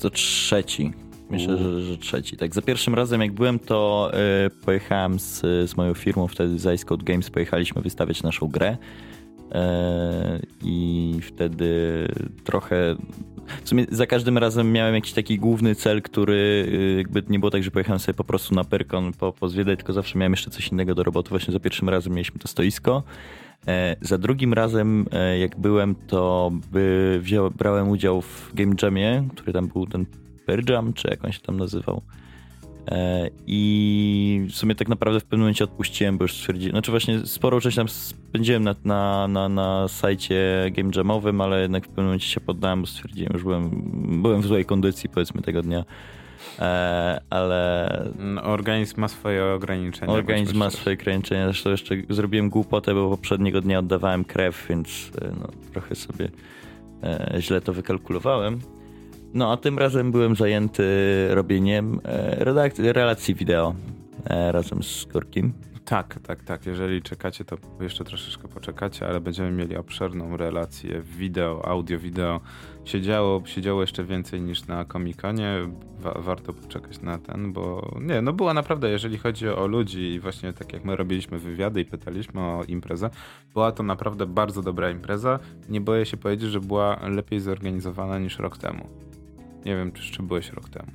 To 0.00 0.10
trzeci. 0.10 1.07
Myślę, 1.30 1.58
że, 1.58 1.82
że, 1.82 1.96
trzeci. 1.96 2.36
Tak, 2.36 2.54
za 2.54 2.62
pierwszym 2.62 2.94
razem 2.94 3.20
jak 3.20 3.32
byłem, 3.32 3.58
to 3.58 4.10
y, 4.46 4.50
pojechałem 4.50 5.18
z, 5.18 5.40
z 5.70 5.76
moją 5.76 5.94
firmą, 5.94 6.28
wtedy 6.28 6.58
z 6.58 6.74
Ice 6.74 6.84
Code 6.84 7.04
Games, 7.04 7.30
pojechaliśmy 7.30 7.82
wystawiać 7.82 8.22
naszą 8.22 8.48
grę 8.48 8.76
E, 9.52 10.40
I 10.62 11.14
wtedy 11.22 12.08
trochę. 12.44 12.96
W 13.64 13.68
sumie 13.68 13.86
za 13.90 14.06
każdym 14.06 14.38
razem 14.38 14.72
miałem 14.72 14.94
jakiś 14.94 15.12
taki 15.12 15.38
główny 15.38 15.74
cel, 15.74 16.02
który 16.02 16.66
y, 16.68 16.94
jakby 16.96 17.22
nie 17.28 17.38
było 17.38 17.50
tak, 17.50 17.62
że 17.62 17.70
pojechałem 17.70 17.98
sobie 17.98 18.16
po 18.16 18.24
prostu 18.24 18.54
na 18.54 18.64
Pyrkon 18.64 19.12
po, 19.12 19.32
pozwiedzać, 19.32 19.78
tylko 19.78 19.92
zawsze 19.92 20.18
miałem 20.18 20.32
jeszcze 20.32 20.50
coś 20.50 20.68
innego 20.68 20.94
do 20.94 21.02
roboty. 21.02 21.30
Właśnie 21.30 21.52
za 21.52 21.60
pierwszym 21.60 21.88
razem 21.88 22.12
mieliśmy 22.12 22.40
to 22.40 22.48
stoisko. 22.48 23.02
E, 23.66 23.96
za 24.00 24.18
drugim 24.18 24.52
razem, 24.52 25.06
jak 25.40 25.56
byłem, 25.56 25.94
to 25.94 26.52
by 26.72 27.18
wziął, 27.22 27.50
brałem 27.50 27.88
udział 27.88 28.22
w 28.22 28.50
Game 28.54 28.74
Jamie, 28.82 29.28
który 29.32 29.52
tam 29.52 29.68
był 29.68 29.86
ten 29.86 30.06
Pearl 30.48 30.72
Jam, 30.72 30.92
czy 30.92 31.08
jak 31.08 31.24
on 31.24 31.32
się 31.32 31.40
tam 31.40 31.56
nazywał. 31.56 32.02
E, 32.90 33.30
I 33.46 34.46
w 34.50 34.54
sumie 34.54 34.74
tak 34.74 34.88
naprawdę 34.88 35.20
w 35.20 35.24
pewnym 35.24 35.40
momencie 35.40 35.64
odpuściłem, 35.64 36.18
bo 36.18 36.24
już 36.24 36.32
stwierdziłem, 36.32 36.70
znaczy 36.70 36.90
właśnie 36.90 37.26
sporo 37.26 37.60
czasu 37.60 37.76
tam 37.76 37.88
spędziłem 37.88 38.64
na, 38.64 38.74
na, 38.84 39.28
na, 39.28 39.48
na 39.48 39.88
sajcie 39.88 40.70
game 40.76 40.90
jamowym, 40.96 41.40
ale 41.40 41.62
jednak 41.62 41.84
w 41.84 41.88
pewnym 41.88 42.06
momencie 42.06 42.26
się 42.28 42.40
poddałem, 42.40 42.80
bo 42.80 42.86
stwierdziłem, 42.86 43.38
że 43.38 43.44
byłem, 43.44 43.70
byłem 44.22 44.40
w 44.40 44.46
złej 44.46 44.64
kondycji 44.64 45.08
powiedzmy 45.08 45.42
tego 45.42 45.62
dnia. 45.62 45.84
E, 46.58 47.20
ale. 47.30 47.90
No, 48.18 48.42
organizm 48.42 49.00
ma 49.00 49.08
swoje 49.08 49.44
ograniczenia. 49.44 50.12
Organizm 50.12 50.56
ma 50.56 50.70
swoje 50.70 50.96
ograniczenia. 50.96 51.44
Zresztą 51.44 51.70
jeszcze 51.70 51.94
zrobiłem 52.10 52.48
głupotę, 52.48 52.94
bo 52.94 53.10
poprzedniego 53.10 53.60
dnia 53.60 53.78
oddawałem 53.78 54.24
krew, 54.24 54.66
więc 54.68 55.10
e, 55.22 55.32
no, 55.40 55.48
trochę 55.72 55.94
sobie 55.94 56.28
źle 57.38 57.60
to 57.60 57.72
wykalkulowałem. 57.72 58.60
No 59.34 59.52
a 59.52 59.56
tym 59.56 59.78
razem 59.78 60.12
byłem 60.12 60.36
zajęty 60.36 60.84
robieniem 61.30 62.00
e, 62.04 62.44
relacji 62.92 63.34
wideo 63.34 63.74
e, 64.24 64.52
razem 64.52 64.82
z 64.82 65.04
Gorkim. 65.04 65.52
Tak, 65.88 66.18
tak, 66.26 66.44
tak. 66.44 66.66
Jeżeli 66.66 67.02
czekacie, 67.02 67.44
to 67.44 67.56
jeszcze 67.80 68.04
troszeczkę 68.04 68.48
poczekacie, 68.48 69.08
ale 69.08 69.20
będziemy 69.20 69.50
mieli 69.50 69.76
obszerną 69.76 70.36
relację 70.36 71.02
wideo, 71.02 71.68
audio, 71.68 71.98
wideo. 71.98 72.40
Siedziało, 72.84 73.42
siedziało 73.46 73.80
jeszcze 73.80 74.04
więcej 74.04 74.40
niż 74.40 74.66
na 74.66 74.84
komikonie. 74.84 75.54
Wa 75.98 76.14
warto 76.20 76.52
poczekać 76.52 77.00
na 77.00 77.18
ten, 77.18 77.52
bo 77.52 77.92
nie, 78.00 78.22
no 78.22 78.32
była 78.32 78.54
naprawdę, 78.54 78.90
jeżeli 78.90 79.18
chodzi 79.18 79.48
o 79.48 79.66
ludzi 79.66 80.00
i 80.00 80.20
właśnie 80.20 80.52
tak 80.52 80.72
jak 80.72 80.84
my 80.84 80.96
robiliśmy 80.96 81.38
wywiady 81.38 81.80
i 81.80 81.84
pytaliśmy 81.84 82.40
o 82.40 82.64
imprezę, 82.68 83.10
była 83.52 83.72
to 83.72 83.82
naprawdę 83.82 84.26
bardzo 84.26 84.62
dobra 84.62 84.90
impreza. 84.90 85.38
Nie 85.68 85.80
boję 85.80 86.06
się 86.06 86.16
powiedzieć, 86.16 86.50
że 86.50 86.60
była 86.60 87.08
lepiej 87.08 87.40
zorganizowana 87.40 88.18
niż 88.18 88.38
rok 88.38 88.58
temu. 88.58 89.07
Nie 89.64 89.76
wiem, 89.76 89.92
czy 89.92 90.02
jeszcze 90.02 90.22
byłeś 90.22 90.50
rok 90.50 90.68
temu. 90.68 90.92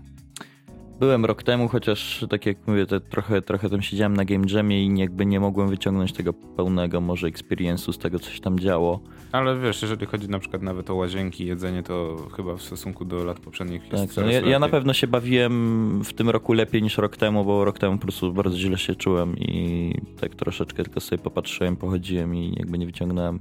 Byłem 1.03 1.25
rok 1.25 1.43
temu, 1.43 1.67
chociaż 1.67 2.25
tak 2.29 2.45
jak 2.45 2.57
mówię, 2.67 2.85
trochę, 3.09 3.41
trochę 3.41 3.69
tam 3.69 3.81
siedziałem 3.81 4.17
na 4.17 4.25
Game 4.25 4.45
Jamie 4.49 4.85
i 4.85 4.99
jakby 4.99 5.25
nie 5.25 5.39
mogłem 5.39 5.69
wyciągnąć 5.69 6.13
tego 6.13 6.33
pełnego 6.33 7.01
może 7.01 7.27
experience'u 7.27 7.93
z 7.93 7.97
tego, 7.97 8.19
co 8.19 8.31
się 8.31 8.39
tam 8.39 8.59
działo. 8.59 8.99
Ale 9.31 9.59
wiesz, 9.59 9.81
jeżeli 9.81 10.05
chodzi 10.05 10.29
na 10.29 10.39
przykład 10.39 10.61
nawet 10.61 10.89
o 10.89 10.95
łazienki, 10.95 11.45
jedzenie, 11.45 11.83
to 11.83 12.17
chyba 12.35 12.55
w 12.55 12.61
stosunku 12.61 13.05
do 13.05 13.23
lat 13.23 13.39
poprzednich 13.39 13.91
jest 13.91 14.15
tak, 14.15 14.25
no 14.25 14.31
ja, 14.31 14.39
ja, 14.39 14.59
na 14.59 14.69
pewno 14.69 14.93
się 14.93 15.07
bawiłem 15.07 16.01
w 16.03 16.13
tym 16.13 16.29
roku 16.29 16.53
lepiej 16.53 16.83
niż 16.83 16.97
rok 16.97 17.17
temu, 17.17 17.45
bo 17.45 17.65
rok 17.65 17.79
temu 17.79 17.97
po 17.97 18.01
prostu 18.01 18.33
bardzo 18.33 18.57
źle 18.57 18.77
się 18.77 18.95
czułem 18.95 19.37
i 19.37 19.93
tak 20.21 20.35
troszeczkę 20.35 20.83
tylko 20.83 20.99
sobie 20.99 21.23
popatrzyłem, 21.23 21.77
pochodziłem 21.77 22.35
i 22.35 22.55
jakby 22.57 22.77
nie 22.77 22.85
wyciągnąłem. 22.85 23.39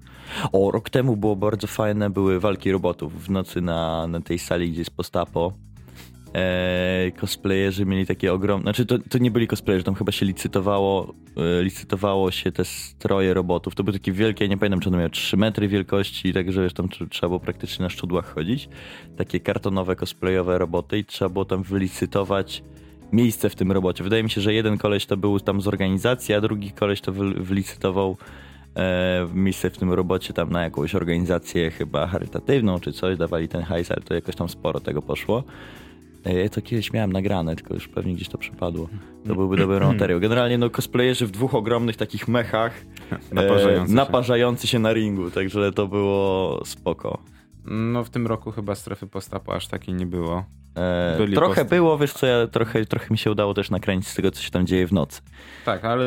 O, 0.53 0.71
rok 0.71 0.91
temu 0.91 1.17
było 1.17 1.37
bardzo 1.37 1.67
fajne, 1.67 2.11
były 2.11 2.41
walki 2.41 2.73
robotów 2.73 3.25
w 3.25 3.31
nocy 3.31 3.61
na, 3.61 4.07
na 4.07 4.21
tej 4.21 4.39
sali, 4.39 4.71
gdzie 4.71 4.81
jest 4.81 4.97
postapo 4.97 5.53
e, 6.35 7.13
cosplayerzy 7.21 7.87
mieli 7.87 8.07
takie 8.07 8.33
ogromne, 8.33 8.63
znaczy 8.63 8.87
to, 8.87 8.99
to 9.11 9.19
nie 9.19 9.31
byli 9.31 9.47
cosplayerzy, 9.47 9.85
tam 9.85 9.95
chyba 9.95 10.13
się 10.13 10.27
licytowało, 10.27 11.15
e, 11.37 11.63
licytowało 11.63 12.31
się 12.31 12.53
te 12.53 12.65
stroje 12.65 13.35
robotów, 13.35 13.75
to 13.75 13.85
były 13.85 13.99
takie 13.99 14.13
wielkie, 14.13 14.49
nie 14.49 14.59
pamiętam 14.59 14.81
czy 14.81 14.89
one 14.89 14.99
miały 14.99 15.11
3 15.11 15.37
metry 15.37 15.69
wielkości, 15.69 16.33
także 16.33 16.63
wiesz, 16.63 16.73
tam 16.73 16.89
trzeba 17.11 17.29
było 17.29 17.41
praktycznie 17.41 17.83
na 17.83 17.89
szczudłach 17.89 18.35
chodzić, 18.35 18.69
takie 19.17 19.41
kartonowe 19.41 19.97
cosplayowe 19.97 20.59
roboty 20.59 20.99
i 20.99 21.05
trzeba 21.05 21.29
było 21.29 21.45
tam 21.45 21.63
wylicytować 21.63 22.63
miejsce 23.13 23.51
w 23.51 23.55
tym 23.55 23.73
robocie. 23.73 24.05
Wydaje 24.05 24.23
mi 24.23 24.31
się, 24.31 24.41
że 24.41 24.55
jeden 24.55 24.79
koleś 24.79 25.07
to 25.07 25.17
był 25.17 25.41
tam 25.41 25.61
z 25.61 25.69
organizacji, 25.69 26.35
a 26.35 26.41
drugi 26.41 26.71
koleś 26.71 27.01
to 27.01 27.13
wylicytował 27.37 28.17
e, 28.77 29.29
miejsce 29.35 29.71
w 29.71 29.79
tym 29.79 29.93
robocie 29.93 30.33
tam 30.33 30.51
na 30.51 30.63
jakąś 30.63 30.95
organizację 30.95 31.71
chyba 31.71 32.07
charytatywną 32.07 32.81
czy 32.81 32.93
coś, 32.93 33.17
dawali 33.17 33.49
ten 33.49 33.63
hajs, 33.63 33.91
ale 33.91 34.01
to 34.03 34.15
jakoś 34.15 34.37
tam 34.37 34.49
sporo 34.49 34.81
tego 34.81 35.03
poszło. 35.03 35.45
Ja 36.25 36.49
to 36.49 36.63
kiedyś 36.63 36.93
miałem 36.93 37.13
nagrane, 37.13 37.57
tylko 37.57 37.75
już 37.75 37.89
pewnie 37.89 38.15
gdzieś 38.15 38.29
to 38.29 38.39
przypadło. 38.39 38.89
To 39.27 39.35
byłby 39.35 39.57
dobry 39.57 39.81
materiał. 39.81 40.21
Generalnie 40.21 40.59
no 40.59 40.71
cosplayerzy 40.71 41.27
w 41.27 41.31
dwóch 41.31 41.55
ogromnych 41.55 41.97
takich 41.97 42.29
mechach 42.29 42.73
naparzający, 43.33 43.93
e, 43.93 43.95
naparzający 43.95 44.67
się. 44.67 44.79
na 44.79 44.93
ringu, 44.93 45.31
także 45.31 45.73
to 45.73 45.87
było 45.87 46.61
spoko. 46.65 47.19
No 47.65 48.05
w 48.05 48.11
tym 48.11 48.27
roku 48.27 48.51
chyba 48.51 48.75
strefy 48.75 49.07
postapu 49.07 49.53
aż 49.53 49.69
takiej 49.69 49.95
nie 49.95 50.07
było. 50.07 50.45
E, 50.77 51.35
trochę 51.35 51.65
było, 51.65 51.99
wiesz 51.99 52.13
co, 52.13 52.27
ja 52.27 52.47
trochę, 52.47 52.85
trochę 52.85 53.07
mi 53.11 53.19
się 53.19 53.31
udało 53.31 53.55
też 53.55 53.71
nakręcić 53.71 54.11
z 54.11 54.15
tego, 54.15 54.31
co 54.31 54.43
się 54.43 54.51
tam 54.51 54.67
dzieje 54.67 54.87
w 54.87 54.93
nocy. 54.93 55.23
Tak, 55.65 55.85
ale 55.85 56.05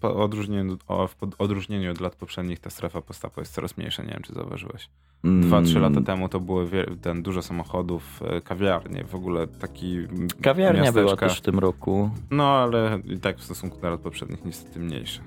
w 0.00 0.04
odróżnieniu, 0.04 0.78
w 1.08 1.40
odróżnieniu 1.40 1.90
od 1.90 2.00
lat 2.00 2.16
poprzednich 2.16 2.60
ta 2.60 2.70
strefa 2.70 3.02
postapu 3.02 3.40
jest 3.40 3.54
coraz 3.54 3.76
mniejsza, 3.76 4.02
nie 4.02 4.10
wiem 4.10 4.22
czy 4.22 4.32
zauważyłeś. 4.32 4.88
Dwa, 5.24 5.62
trzy 5.62 5.78
lata 5.78 5.92
mm. 5.92 6.04
temu 6.04 6.28
to 6.28 6.40
było 6.40 6.64
ten 7.02 7.22
dużo 7.22 7.42
samochodów, 7.42 8.22
e, 8.22 8.40
kawiarnie, 8.40 9.04
w 9.04 9.14
ogóle 9.14 9.46
taki 9.46 9.98
Kawiarnia 10.42 10.82
miasteczka. 10.82 11.00
była 11.00 11.16
też 11.16 11.38
w 11.38 11.40
tym 11.40 11.58
roku. 11.58 12.10
No, 12.30 12.48
ale 12.48 13.00
i 13.04 13.18
tak 13.18 13.38
w 13.38 13.44
stosunku 13.44 13.80
do 13.80 13.90
lat 13.90 14.00
poprzednich 14.00 14.44
niestety 14.44 14.80
mniejsze. 14.80 15.20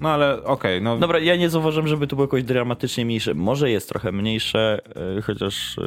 No 0.00 0.08
ale 0.08 0.34
okej. 0.34 0.44
Okay, 0.44 0.80
no. 0.80 0.98
Dobra, 0.98 1.18
ja 1.18 1.36
nie 1.36 1.50
zauważam, 1.50 1.88
żeby 1.88 2.06
to 2.06 2.16
było 2.16 2.24
jakoś 2.24 2.42
dramatycznie 2.42 3.04
mniejsze. 3.04 3.34
Może 3.34 3.70
jest 3.70 3.88
trochę 3.88 4.12
mniejsze, 4.12 4.80
e, 5.18 5.22
chociaż 5.22 5.78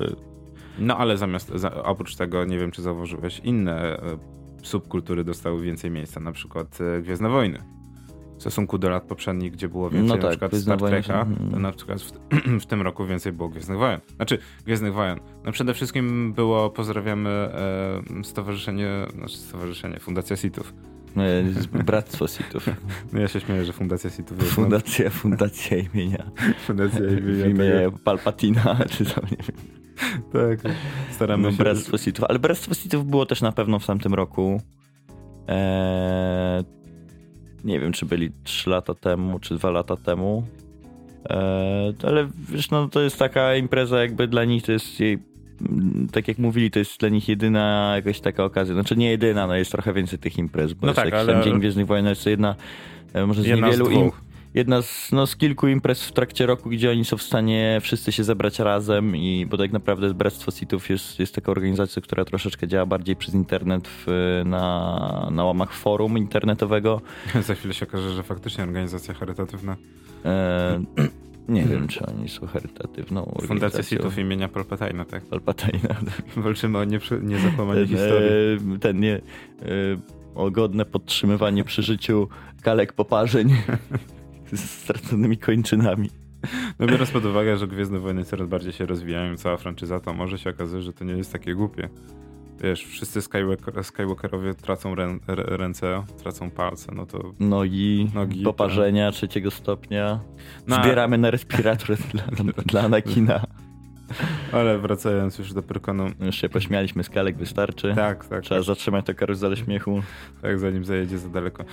no 0.80 0.98
ale 0.98 1.18
zamiast, 1.18 1.52
za, 1.56 1.84
oprócz 1.84 2.16
tego, 2.16 2.46
nie 2.46 2.60
wiem 2.60 2.72
czy 2.72 2.82
zauważyłeś, 2.82 3.40
inne 3.40 4.00
e, 4.00 4.18
subkultury 4.64 5.24
dostały 5.24 5.62
więcej 5.62 5.92
miejsca, 5.92 6.20
na 6.20 6.32
przykład 6.32 6.80
e, 6.82 7.02
Gwiezdne 7.02 7.30
Wojny. 7.30 7.60
W 8.38 8.42
stosunku 8.42 8.78
do 8.78 8.90
lat 8.90 9.04
poprzednich, 9.04 9.52
gdzie 9.52 9.70
było 9.70 9.90
więcej 9.90 10.10
no 10.10 10.30
tak, 10.30 10.42
na 10.42 10.50
przykład 10.50 10.62
Star 10.62 10.80
Treka, 10.80 11.26
to 11.52 11.60
na 11.60 11.72
przykład 11.72 12.02
w, 12.02 12.12
w, 12.64 12.66
tym 12.66 12.82
roku 12.82 13.06
więcej 13.06 13.32
było 13.32 13.50
Gwiezdnych 13.50 13.78
Wojen. 13.78 14.00
Znaczy, 14.16 14.38
Gwiezdnych 14.66 14.94
Wojen. 14.94 15.20
No 15.46 15.52
przede 15.52 15.74
wszystkim 15.74 16.34
było, 16.34 16.70
pozdrawiamy 16.70 17.30
e, 17.30 18.24
stowarzyszenie, 18.24 18.90
znaczy 19.14 19.38
stowarzyszenie, 19.38 20.00
Fundacja 20.00 20.36
Sithów. 20.36 20.74
No, 21.16 21.24
bractwo 21.84 22.28
Sithów. 22.28 22.70
No 23.14 23.20
ja 23.22 23.28
się 23.28 23.40
śmieję, 23.40 23.66
że 23.66 23.74
Fundacja 23.74 24.10
Sithów 24.10 24.40
jest. 24.40 24.50
No. 24.50 24.56
Fundacja, 24.56 25.10
fundacja 25.10 25.78
imienia. 25.78 26.32
Fundacja 26.58 27.00
imienia. 27.00 27.46
imienia 27.46 27.92
Palpatina, 28.04 28.78
czy 28.90 29.06
tam 29.06 29.24
nie 29.24 29.38
wiem. 29.38 29.83
tak, 30.34 30.74
staramy 31.12 31.44
no, 31.44 31.52
się. 31.52 31.58
Bractwo 31.58 31.98
Sithów, 31.98 32.26
ale 32.30 32.40
Bractwo 32.40 32.74
Sithów 32.74 33.06
było 33.06 33.26
też 33.26 33.42
na 33.42 33.52
pewno 33.52 33.80
w 33.80 33.86
tamtym 33.86 34.14
roku. 34.14 34.62
Eee, 35.48 36.64
nie 37.64 37.80
wiem, 37.80 37.92
czy 37.92 38.06
byli 38.06 38.32
3 38.44 38.70
lata 38.70 38.94
temu, 38.94 39.40
czy 39.40 39.56
2 39.56 39.72
lata 39.72 39.96
temu. 39.96 40.44
Eee, 41.30 41.94
ale 42.04 42.28
wiesz, 42.50 42.72
no 42.72 42.90
to 42.90 43.02
jest 43.02 43.20
taka 43.20 43.56
impreza, 43.56 44.02
jakby 44.02 44.28
dla 44.28 44.46
nich 44.46 44.64
to 44.64 44.72
jest 44.72 45.00
jej, 45.00 45.20
tak 46.12 46.28
jak 46.28 46.38
mówili, 46.38 46.72
to 46.72 46.80
jest 46.80 47.00
dla 47.00 47.10
nich 47.10 47.30
jedyna 47.30 47.92
jakaś 47.96 48.20
taka 48.20 48.44
okazja. 48.44 48.74
Znaczy 48.74 48.96
nie 48.96 49.12
jedyna, 49.12 49.48
no 49.48 49.56
jest 49.56 49.72
trochę 49.72 49.94
więcej 49.94 50.20
tych 50.20 50.38
imprez, 50.38 50.74
bo 50.74 50.88
no 50.88 50.88
jest 50.88 51.04
tak, 51.04 51.14
ale... 51.14 51.34
tam 51.34 51.44
Dzień 51.44 51.60
Gwiezdnych 51.60 51.88
Wojen, 51.88 52.06
jest 52.06 52.26
jedna, 52.26 52.56
e, 53.14 53.26
może 53.26 53.42
z 53.42 53.46
jedna 53.46 53.68
niewielu 53.68 53.86
z 53.86 53.92
im, 53.92 54.12
jedna 54.54 54.82
z, 54.82 55.12
no, 55.12 55.28
z 55.28 55.36
kilku 55.36 55.68
imprez 55.68 56.04
w 56.04 56.12
trakcie 56.12 56.46
roku, 56.46 56.70
gdzie 56.70 56.92
oni 56.92 57.06
są 57.06 57.18
w 57.18 57.24
stanie 57.24 57.80
wszyscy 57.82 58.12
się 58.12 58.24
zebrać 58.24 58.60
razem 58.60 59.16
i 59.16 59.46
bo 59.46 59.58
tak 59.58 59.72
naprawdę 59.72 60.14
Bractwo 60.14 60.52
Sithów 60.52 60.90
jest, 60.90 61.20
jest 61.20 61.36
taka 61.36 61.52
organizacja, 61.52 62.02
która 62.02 62.26
troszeczkę 62.26 62.68
działa 62.68 62.86
bardziej 62.86 63.16
przez 63.16 63.34
internet 63.34 63.88
w, 63.88 64.42
na, 64.46 65.30
na 65.32 65.46
łamach 65.46 65.74
forum 65.74 66.18
internetowego. 66.18 67.02
Za 67.48 67.56
chwilę 67.56 67.74
się 67.74 67.88
okaże, 67.88 68.14
że 68.14 68.24
faktycznie 68.24 68.64
organizacja 68.64 69.14
charytatywna. 69.14 69.76
E, 70.26 70.84
nie 71.48 71.64
wiem, 71.64 71.88
czy 71.88 72.06
oni 72.06 72.30
są 72.30 72.48
charytatywną 72.48 73.22
organizacją. 73.22 73.48
Fundacja 73.48 73.84
Sithów 73.84 74.18
imienia 74.18 74.48
Palpatina, 74.48 75.06
tak? 75.06 75.24
Palpatina. 75.24 75.96
Tak. 76.06 76.44
Walczymy 76.44 76.78
o 76.78 76.84
niezakłamanie 77.22 77.82
nie 77.82 77.88
historii. 77.88 78.76
E, 78.76 78.80
ten 78.80 79.00
nie... 79.00 79.16
E, 79.16 79.22
o 80.36 80.52
godne 80.52 80.86
podtrzymywanie 80.86 81.64
przy 81.64 81.84
życiu 81.84 82.28
kalek 82.62 82.94
poparzeń. 82.94 83.50
z 84.54 84.70
straconymi 84.70 85.38
kończynami. 85.38 86.10
No 86.80 86.88
biorąc 86.88 87.12
pod 87.12 87.26
uwagę, 87.26 87.58
że 87.58 87.68
Gwiezdne 87.68 88.00
Wojny 88.00 88.26
coraz 88.26 88.48
bardziej 88.48 88.74
się 88.74 88.86
rozwijają, 88.86 89.38
cała 89.38 89.58
franczyza, 89.58 90.00
to 90.00 90.14
może 90.14 90.40
się 90.40 90.50
okazać, 90.50 90.84
że 90.84 90.94
to 90.94 91.06
nie 91.06 91.14
jest 91.14 91.32
takie 91.34 91.56
głupie. 91.56 91.90
Wiesz, 92.64 92.86
wszyscy 92.86 93.22
Skywalker, 93.22 93.84
Skywalkerowie 93.84 94.54
tracą 94.54 94.96
rę, 94.96 95.18
ręce, 95.28 96.04
tracą 96.18 96.52
palce, 96.52 96.92
no 96.96 97.06
to... 97.06 97.34
Nogi, 97.40 98.12
nogi 98.16 98.44
poparzenia 98.44 99.12
trzeciego 99.12 99.52
stopnia. 99.52 100.20
No, 100.68 100.76
Zbieramy 100.76 101.18
na 101.18 101.32
respirator 101.32 101.98
dla, 102.12 102.24
dla 102.66 102.82
Anakina. 102.82 103.46
Ale 104.52 104.78
wracając 104.78 105.38
już 105.38 105.54
do 105.54 105.64
Pyrkonu. 105.64 106.06
Już 106.20 106.36
się 106.36 106.50
pośmialiśmy, 106.50 107.04
skalek 107.04 107.38
wystarczy. 107.38 107.94
Tak, 107.96 108.26
tak. 108.26 108.44
Trzeba 108.44 108.60
tak. 108.60 108.68
zatrzymać 108.68 109.06
to 109.06 109.14
karuzelę 109.14 109.58
śmiechu. 109.58 110.02
Tak, 110.42 110.60
zanim 110.60 110.86
zajedzie 110.86 111.18
za 111.18 111.30
daleko. 111.30 111.64
E, 111.64 111.66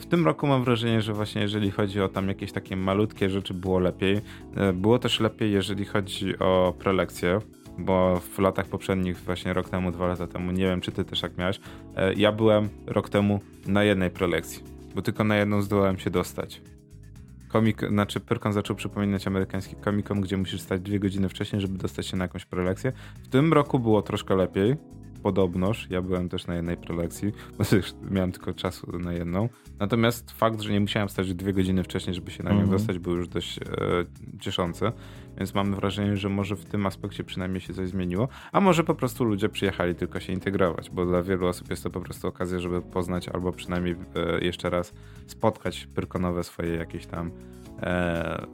w 0.00 0.06
tym 0.06 0.24
roku 0.24 0.46
mam 0.46 0.64
wrażenie, 0.64 1.02
że 1.02 1.12
właśnie 1.12 1.42
jeżeli 1.42 1.70
chodzi 1.70 2.00
o 2.00 2.08
tam 2.08 2.28
jakieś 2.28 2.52
takie 2.52 2.76
malutkie 2.76 3.30
rzeczy, 3.30 3.54
było 3.54 3.78
lepiej. 3.78 4.20
E, 4.56 4.72
było 4.72 4.98
też 4.98 5.20
lepiej, 5.20 5.52
jeżeli 5.52 5.84
chodzi 5.84 6.38
o 6.38 6.74
prelekcje, 6.78 7.38
bo 7.78 8.20
w 8.20 8.38
latach 8.38 8.66
poprzednich, 8.66 9.18
właśnie 9.18 9.52
rok 9.52 9.68
temu, 9.68 9.92
dwa 9.92 10.06
lata 10.06 10.26
temu, 10.26 10.52
nie 10.52 10.64
wiem, 10.64 10.80
czy 10.80 10.92
ty 10.92 11.04
też 11.04 11.20
tak 11.20 11.38
miałeś, 11.38 11.60
e, 11.96 12.14
ja 12.14 12.32
byłem 12.32 12.68
rok 12.86 13.08
temu 13.08 13.40
na 13.66 13.84
jednej 13.84 14.10
prelekcji, 14.10 14.62
bo 14.94 15.02
tylko 15.02 15.24
na 15.24 15.36
jedną 15.36 15.62
zdołałem 15.62 15.98
się 15.98 16.10
dostać. 16.10 16.62
Komik, 17.52 17.88
znaczy 17.88 18.20
Pyrkon 18.20 18.52
zaczął 18.52 18.76
przypominać 18.76 19.26
amerykański 19.26 19.76
komikom, 19.76 20.20
gdzie 20.20 20.36
musisz 20.36 20.60
stać 20.60 20.80
dwie 20.80 21.00
godziny 21.00 21.28
wcześniej, 21.28 21.62
żeby 21.62 21.78
dostać 21.78 22.06
się 22.06 22.16
na 22.16 22.24
jakąś 22.24 22.44
prelekcję. 22.44 22.92
W 23.22 23.28
tym 23.28 23.52
roku 23.52 23.78
było 23.78 24.02
troszkę 24.02 24.36
lepiej, 24.36 24.76
podobnoż. 25.22 25.86
Ja 25.90 26.02
byłem 26.02 26.28
też 26.28 26.46
na 26.46 26.54
jednej 26.54 26.76
prelekcji, 26.76 27.32
bo 27.58 27.64
też 27.64 27.94
miałem 28.10 28.32
tylko 28.32 28.54
czasu 28.54 28.98
na 28.98 29.12
jedną. 29.12 29.48
Natomiast 29.78 30.30
fakt, 30.30 30.60
że 30.60 30.72
nie 30.72 30.80
musiałem 30.80 31.08
stać 31.08 31.34
dwie 31.34 31.52
godziny 31.52 31.84
wcześniej, 31.84 32.14
żeby 32.14 32.30
się 32.30 32.42
na 32.42 32.50
nią 32.50 32.60
Mhm. 32.60 32.78
dostać, 32.78 32.98
był 32.98 33.16
już 33.16 33.28
dość 33.28 33.58
e, 33.58 33.62
cieszący. 34.40 34.92
Więc 35.38 35.54
mam 35.54 35.74
wrażenie, 35.74 36.16
że 36.16 36.28
może 36.28 36.56
w 36.56 36.64
tym 36.64 36.86
aspekcie 36.86 37.24
przynajmniej 37.24 37.60
się 37.60 37.74
coś 37.74 37.88
zmieniło. 37.88 38.28
A 38.52 38.60
może 38.60 38.84
po 38.84 38.94
prostu 38.94 39.24
ludzie 39.24 39.48
przyjechali 39.48 39.94
tylko 39.94 40.20
się 40.20 40.32
integrować, 40.32 40.90
bo 40.90 41.06
dla 41.06 41.22
wielu 41.22 41.46
osób 41.46 41.70
jest 41.70 41.82
to 41.82 41.90
po 41.90 42.00
prostu 42.00 42.28
okazja, 42.28 42.58
żeby 42.58 42.82
poznać 42.82 43.28
albo 43.28 43.52
przynajmniej 43.52 43.96
e, 44.14 44.44
jeszcze 44.44 44.70
raz 44.70 44.92
spotkać 45.26 45.86
pyrkonowe 45.94 46.44
swoje 46.44 46.74
jakieś 46.74 47.06
tam 47.06 47.30
e, 47.82 48.46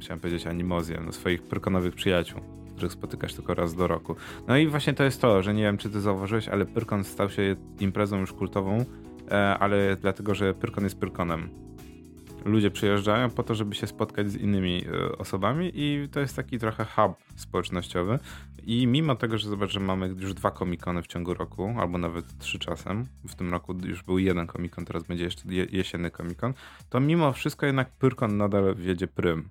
chciałem 0.00 0.20
powiedzieć 0.20 0.46
animozję, 0.46 1.02
no, 1.06 1.12
swoich 1.12 1.42
pyrkonowych 1.42 1.94
przyjaciół, 1.94 2.40
których 2.74 2.92
spotykasz 2.92 3.34
tylko 3.34 3.54
raz 3.54 3.74
do 3.74 3.86
roku. 3.86 4.16
No 4.48 4.56
i 4.56 4.66
właśnie 4.66 4.94
to 4.94 5.04
jest 5.04 5.20
to, 5.20 5.42
że 5.42 5.54
nie 5.54 5.62
wiem, 5.62 5.78
czy 5.78 5.90
ty 5.90 6.00
zauważyłeś, 6.00 6.48
ale 6.48 6.66
Pyrkon 6.66 7.04
stał 7.04 7.30
się 7.30 7.56
imprezą 7.80 8.20
już 8.20 8.32
kultową, 8.32 8.84
e, 9.30 9.58
ale 9.58 9.96
dlatego, 9.96 10.34
że 10.34 10.54
Pyrkon 10.54 10.84
jest 10.84 10.98
Pyrkonem. 11.00 11.48
Ludzie 12.44 12.70
przyjeżdżają 12.70 13.30
po 13.30 13.42
to, 13.42 13.54
żeby 13.54 13.74
się 13.74 13.86
spotkać 13.86 14.30
z 14.30 14.36
innymi 14.36 14.84
e, 14.86 15.18
osobami 15.18 15.70
i 15.74 16.08
to 16.12 16.20
jest 16.20 16.36
taki 16.36 16.58
trochę 16.58 16.84
hub 16.84 17.16
społecznościowy. 17.36 18.18
I 18.66 18.86
mimo 18.86 19.14
tego, 19.14 19.38
że 19.38 19.48
zobacz, 19.48 19.70
że 19.70 19.80
mamy 19.80 20.08
już 20.08 20.34
dwa 20.34 20.50
komikony 20.50 21.02
w 21.02 21.06
ciągu 21.06 21.34
roku, 21.34 21.74
albo 21.78 21.98
nawet 21.98 22.38
trzy 22.38 22.58
czasem, 22.58 23.06
w 23.28 23.34
tym 23.34 23.50
roku 23.50 23.74
już 23.84 24.02
był 24.02 24.18
jeden 24.18 24.46
komikon, 24.46 24.84
teraz 24.84 25.02
będzie 25.02 25.24
jeszcze 25.24 25.48
je- 25.48 25.66
jesienny 25.72 26.10
komikon, 26.10 26.54
to 26.90 27.00
mimo 27.00 27.32
wszystko 27.32 27.66
jednak 27.66 27.90
Pyrkon 27.90 28.36
nadal 28.36 28.74
wiedzie 28.74 29.06
prym. 29.06 29.48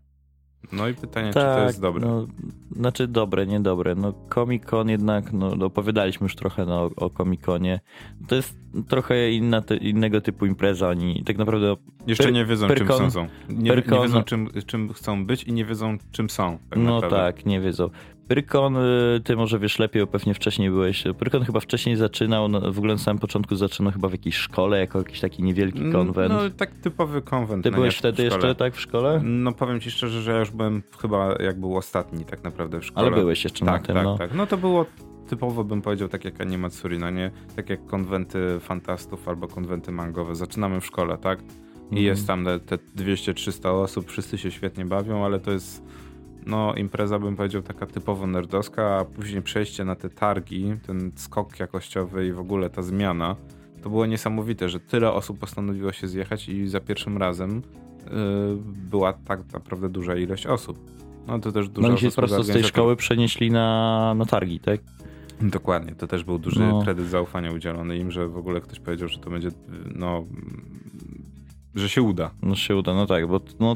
No 0.71 0.87
i 0.87 0.93
pytanie, 0.93 1.27
czy 1.27 1.33
to 1.33 1.63
jest 1.63 1.81
dobre. 1.81 2.07
No, 2.07 2.27
znaczy 2.71 3.07
dobre, 3.07 3.47
niedobre. 3.47 3.95
No 3.95 4.13
Comic 4.33 4.65
Con 4.65 4.89
jednak, 4.89 5.33
no 5.33 5.65
opowiadaliśmy 5.65 6.25
już 6.25 6.35
trochę 6.35 6.65
no, 6.65 6.89
o 6.95 7.09
Comic 7.09 7.41
Conie. 7.41 7.79
To 8.27 8.35
jest 8.35 8.57
trochę 8.87 9.31
inna, 9.31 9.61
ty, 9.61 9.77
innego 9.77 10.21
typu 10.21 10.45
impreza. 10.45 10.89
Oni 10.89 11.23
tak 11.23 11.37
naprawdę 11.37 11.75
Jeszcze 12.07 12.23
Pyr- 12.23 12.33
nie 12.33 12.45
wiedzą, 12.45 12.67
czym 12.67 12.87
są. 13.11 13.27
Nie, 13.49 13.71
nie 13.71 14.01
wiedzą, 14.01 14.23
czym, 14.23 14.49
czym 14.65 14.93
chcą 14.93 15.25
być 15.25 15.43
i 15.43 15.53
nie 15.53 15.65
wiedzą, 15.65 15.97
czym 16.11 16.29
są. 16.29 16.57
Tak 16.69 16.79
no 16.79 16.95
naprawdę. 16.95 17.17
tak, 17.17 17.45
nie 17.45 17.61
wiedzą. 17.61 17.89
Pyrkon, 18.33 18.77
y, 18.77 19.21
ty 19.23 19.35
może 19.35 19.59
wiesz 19.59 19.79
lepiej, 19.79 20.01
bo 20.01 20.07
pewnie 20.07 20.33
wcześniej 20.33 20.69
byłeś. 20.69 21.03
Pyrkon 21.19 21.43
chyba 21.43 21.59
wcześniej 21.59 21.95
zaczynał, 21.95 22.47
no, 22.49 22.71
w 22.71 22.77
ogóle 22.77 22.93
na 22.93 22.99
samym 22.99 23.19
początku 23.19 23.55
zaczynał 23.55 23.91
chyba 23.93 24.07
w 24.07 24.11
jakiejś 24.11 24.35
szkole, 24.35 24.79
jako 24.79 24.97
jakiś 24.97 25.19
taki 25.19 25.43
niewielki 25.43 25.91
konwent. 25.91 26.33
No 26.33 26.49
tak 26.57 26.71
typowy 26.71 27.21
konwent. 27.21 27.63
ty 27.63 27.71
no 27.71 27.77
byłeś 27.77 27.97
wtedy 27.97 28.23
jeszcze 28.23 28.55
tak 28.55 28.75
w 28.75 28.79
szkole? 28.79 29.21
No 29.23 29.51
powiem 29.51 29.79
ci 29.79 29.91
szczerze, 29.91 30.21
że 30.21 30.31
ja 30.31 30.39
już 30.39 30.51
byłem 30.51 30.83
chyba 31.01 31.35
jak 31.43 31.59
był 31.59 31.77
ostatni 31.77 32.25
tak 32.25 32.43
naprawdę 32.43 32.79
w 32.79 32.85
szkole. 32.85 33.07
Ale 33.07 33.15
byłeś 33.15 33.43
jeszcze 33.43 33.65
tak, 33.65 33.81
na 33.81 33.87
tym, 33.87 33.95
tak, 33.95 34.03
no. 34.03 34.17
tak. 34.17 34.33
No 34.33 34.47
to 34.47 34.57
było 34.57 34.85
typowo 35.27 35.63
bym 35.63 35.81
powiedział 35.81 36.07
tak 36.07 36.25
jak 36.25 36.41
Animatsuri, 36.41 36.99
no 36.99 37.09
nie? 37.09 37.31
Tak 37.55 37.69
jak 37.69 37.85
konwenty 37.85 38.59
fantastów 38.59 39.27
albo 39.27 39.47
konwenty 39.47 39.91
mangowe. 39.91 40.35
Zaczynamy 40.35 40.81
w 40.81 40.85
szkole, 40.85 41.17
tak? 41.17 41.39
I 41.41 41.85
Mhm. 41.85 42.05
jest 42.05 42.27
tam 42.27 42.45
te- 42.45 42.59
te 42.59 42.77
200-300 42.95 43.69
osób, 43.69 44.09
wszyscy 44.11 44.37
się 44.37 44.51
świetnie 44.51 44.85
bawią, 44.85 45.25
ale 45.25 45.39
to 45.39 45.51
jest 45.51 45.83
no 46.45 46.73
impreza 46.75 47.19
bym 47.19 47.35
powiedział 47.35 47.61
taka 47.61 47.85
typowo 47.85 48.27
nerdowska, 48.27 48.97
a 48.97 49.05
później 49.05 49.41
przejście 49.41 49.85
na 49.85 49.95
te 49.95 50.09
targi, 50.09 50.73
ten 50.87 51.11
skok 51.15 51.59
jakościowy 51.59 52.27
i 52.27 52.31
w 52.31 52.39
ogóle 52.39 52.69
ta 52.69 52.81
zmiana, 52.81 53.35
to 53.83 53.89
było 53.89 54.05
niesamowite, 54.05 54.69
że 54.69 54.79
tyle 54.79 55.11
osób 55.11 55.39
postanowiło 55.39 55.91
się 55.91 56.07
zjechać 56.07 56.49
i 56.49 56.67
za 56.67 56.79
pierwszym 56.79 57.17
razem 57.17 57.61
yy, 58.05 58.11
była 58.65 59.13
tak 59.13 59.53
naprawdę 59.53 59.89
duża 59.89 60.15
ilość 60.15 60.47
osób. 60.47 60.79
No 61.27 61.39
to 61.39 61.51
też 61.51 61.69
dużo 61.69 61.87
No 61.87 61.93
oni 61.93 62.01
się 62.01 62.07
osób 62.07 62.15
prosto 62.15 62.43
z 62.43 62.47
tej 62.47 62.63
szkoły 62.63 62.95
przenieśli 62.95 63.51
na, 63.51 64.13
na 64.17 64.25
targi, 64.25 64.59
tak? 64.59 64.81
Dokładnie, 65.41 65.95
to 65.95 66.07
też 66.07 66.23
był 66.23 66.39
duży 66.39 66.59
No. 66.59 66.81
kredyt 66.83 67.07
zaufania 67.07 67.51
udzielony 67.51 67.97
im, 67.97 68.11
że 68.11 68.27
w 68.27 68.37
ogóle 68.37 68.61
ktoś 68.61 68.79
powiedział, 68.79 69.07
że 69.07 69.19
to 69.19 69.29
będzie, 69.29 69.49
no, 69.95 70.23
że 71.75 71.89
się 71.89 72.01
uda. 72.01 72.31
No 72.41 72.55
się 72.55 72.75
uda, 72.75 72.93
no 72.93 73.05
tak, 73.05 73.27
bo 73.27 73.41
no, 73.59 73.75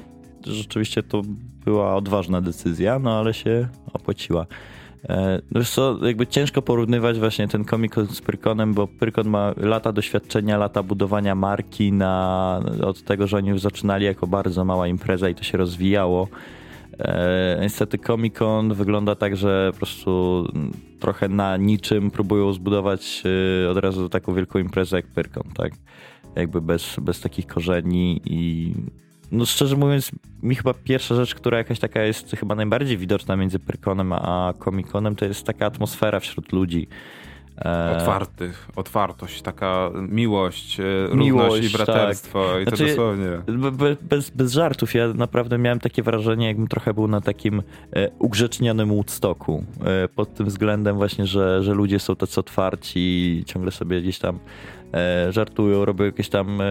rzeczywiście 0.54 1.04
to 1.04 1.22
była 1.66 1.96
odważna 1.96 2.42
decyzja, 2.42 3.00
no 3.00 3.20
ale 3.20 3.34
się 3.34 3.68
opłaciła. 3.94 4.46
E, 5.10 5.42
no 5.52 5.64
co, 5.64 6.06
jakby 6.06 6.28
ciężko 6.28 6.62
porównywać 6.62 7.20
właśnie 7.20 7.48
ten 7.48 7.66
Comic 7.66 7.94
Con 7.94 8.08
z 8.08 8.22
Pyrkonem, 8.22 8.74
bo 8.74 8.88
Pyrkon 8.88 9.30
ma 9.30 9.54
lata 9.58 9.92
doświadczenia, 9.92 10.58
lata 10.58 10.84
budowania 10.84 11.36
marki 11.36 11.92
na, 11.92 12.62
od 12.84 13.04
tego, 13.04 13.28
że 13.28 13.38
oni 13.38 13.50
już 13.50 13.62
zaczynali 13.62 14.06
jako 14.06 14.28
bardzo 14.28 14.66
mała 14.66 14.88
impreza 14.88 15.30
i 15.30 15.36
to 15.36 15.44
się 15.44 15.58
rozwijało. 15.58 16.28
E, 17.00 17.58
niestety 17.62 17.98
Comic 17.98 18.38
Con 18.38 18.74
wygląda 18.74 19.16
tak, 19.16 19.38
że 19.38 19.70
po 19.72 19.78
prostu 19.78 20.46
trochę 21.00 21.30
na 21.30 21.58
niczym 21.58 22.12
próbują 22.12 22.54
zbudować 22.54 23.24
e, 23.66 23.70
od 23.70 23.78
razu 23.78 24.10
taką 24.10 24.34
wielką 24.34 24.60
imprezę 24.60 24.96
jak 24.96 25.08
Pyrkon, 25.08 25.44
tak? 25.56 25.74
Jakby 26.36 26.62
bez, 26.62 26.96
bez 27.02 27.22
takich 27.22 27.48
korzeni 27.48 28.22
i 28.26 28.74
no 29.32 29.46
szczerze 29.46 29.76
mówiąc, 29.76 30.12
mi 30.44 30.56
chyba 30.56 30.74
pierwsza 30.74 31.16
rzecz, 31.16 31.36
która 31.36 31.58
jakaś 31.58 31.80
taka 31.80 32.02
jest 32.02 32.32
chyba 32.32 32.56
najbardziej 32.56 32.98
widoczna 32.98 33.36
między 33.36 33.60
Pyrkonem 33.60 34.14
a 34.14 34.54
Comic-Conem, 34.60 35.16
to 35.16 35.26
jest 35.26 35.44
taka 35.44 35.66
atmosfera 35.66 36.20
wśród 36.20 36.54
ludzi. 36.54 36.88
E, 37.66 37.98
Otwartych, 37.98 38.68
otwartość, 38.76 39.42
taka 39.42 39.92
miłość, 40.10 40.80
e, 40.80 40.84
Miłość, 41.16 41.46
równość 41.46 41.74
i 41.74 41.78
braterstwo 41.78 42.60
i 42.60 42.66
to 42.66 42.70
Znaczy, 42.76 42.88
dosłownie. 42.88 43.30
Be, 43.48 43.72
be, 43.72 43.96
bez, 44.02 44.30
bez 44.30 44.54
żartów, 44.54 44.94
ja 44.94 45.08
naprawdę 45.14 45.58
miałem 45.58 45.80
takie 45.80 46.04
wrażenie, 46.04 46.48
jakbym 46.48 46.68
trochę 46.68 46.94
był 46.94 47.08
na 47.08 47.22
takim 47.22 47.64
e, 47.96 48.10
ugrzecznionym 48.20 48.90
Woodstocku. 48.90 49.64
E, 49.86 50.08
pod 50.08 50.34
tym 50.34 50.46
względem 50.46 50.96
właśnie, 50.96 51.26
że, 51.26 51.64
że 51.64 51.74
ludzie 51.74 52.00
są 52.00 52.16
tacy 52.16 52.40
otwarci, 52.40 53.44
ciągle 53.46 53.72
sobie 53.72 54.02
gdzieś 54.02 54.20
tam 54.20 54.40
e, 54.94 55.32
żartują, 55.32 55.86
robią 55.86 56.06
jakieś 56.06 56.30
tam, 56.30 56.62
e, 56.62 56.66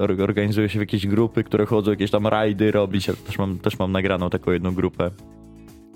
or- 0.00 0.22
organizują 0.22 0.68
się 0.68 0.78
w 0.78 0.82
jakieś 0.82 1.06
grupy, 1.06 1.44
które 1.44 1.66
chodzą 1.66 1.90
jakieś 1.90 2.10
tam 2.10 2.26
rajdy 2.26 2.72
robić. 2.72 3.08
Ja 3.08 3.14
też 3.26 3.38
mam, 3.38 3.58
też 3.58 3.78
mam 3.78 3.92
nagraną 3.92 4.30
taką 4.30 4.50
jedną 4.50 4.74
grupę 4.74 5.10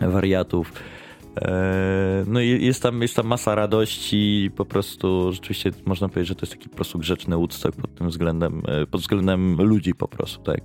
wariatów. 0.00 0.72
E, 1.36 2.24
No 2.26 2.40
i 2.40 2.64
jest 2.64 2.82
tam, 2.82 3.02
jest 3.02 3.16
tam 3.16 3.26
masa 3.26 3.54
radości, 3.54 4.50
po 4.56 4.64
prostu 4.64 5.32
rzeczywiście 5.32 5.70
można 5.86 6.08
powiedzieć, 6.08 6.28
że 6.28 6.34
to 6.34 6.42
jest 6.42 6.52
taki 6.52 6.68
po 6.68 6.76
prostu 6.76 6.98
grzeczny 6.98 7.36
Woodstock 7.36 7.76
pod 7.76 7.94
tym 7.94 8.08
względem, 8.08 8.62
e, 8.68 8.86
pod 8.86 9.00
względem 9.00 9.56
ludzi 9.62 9.94
po 9.94 10.08
prostu, 10.08 10.42
tak. 10.42 10.60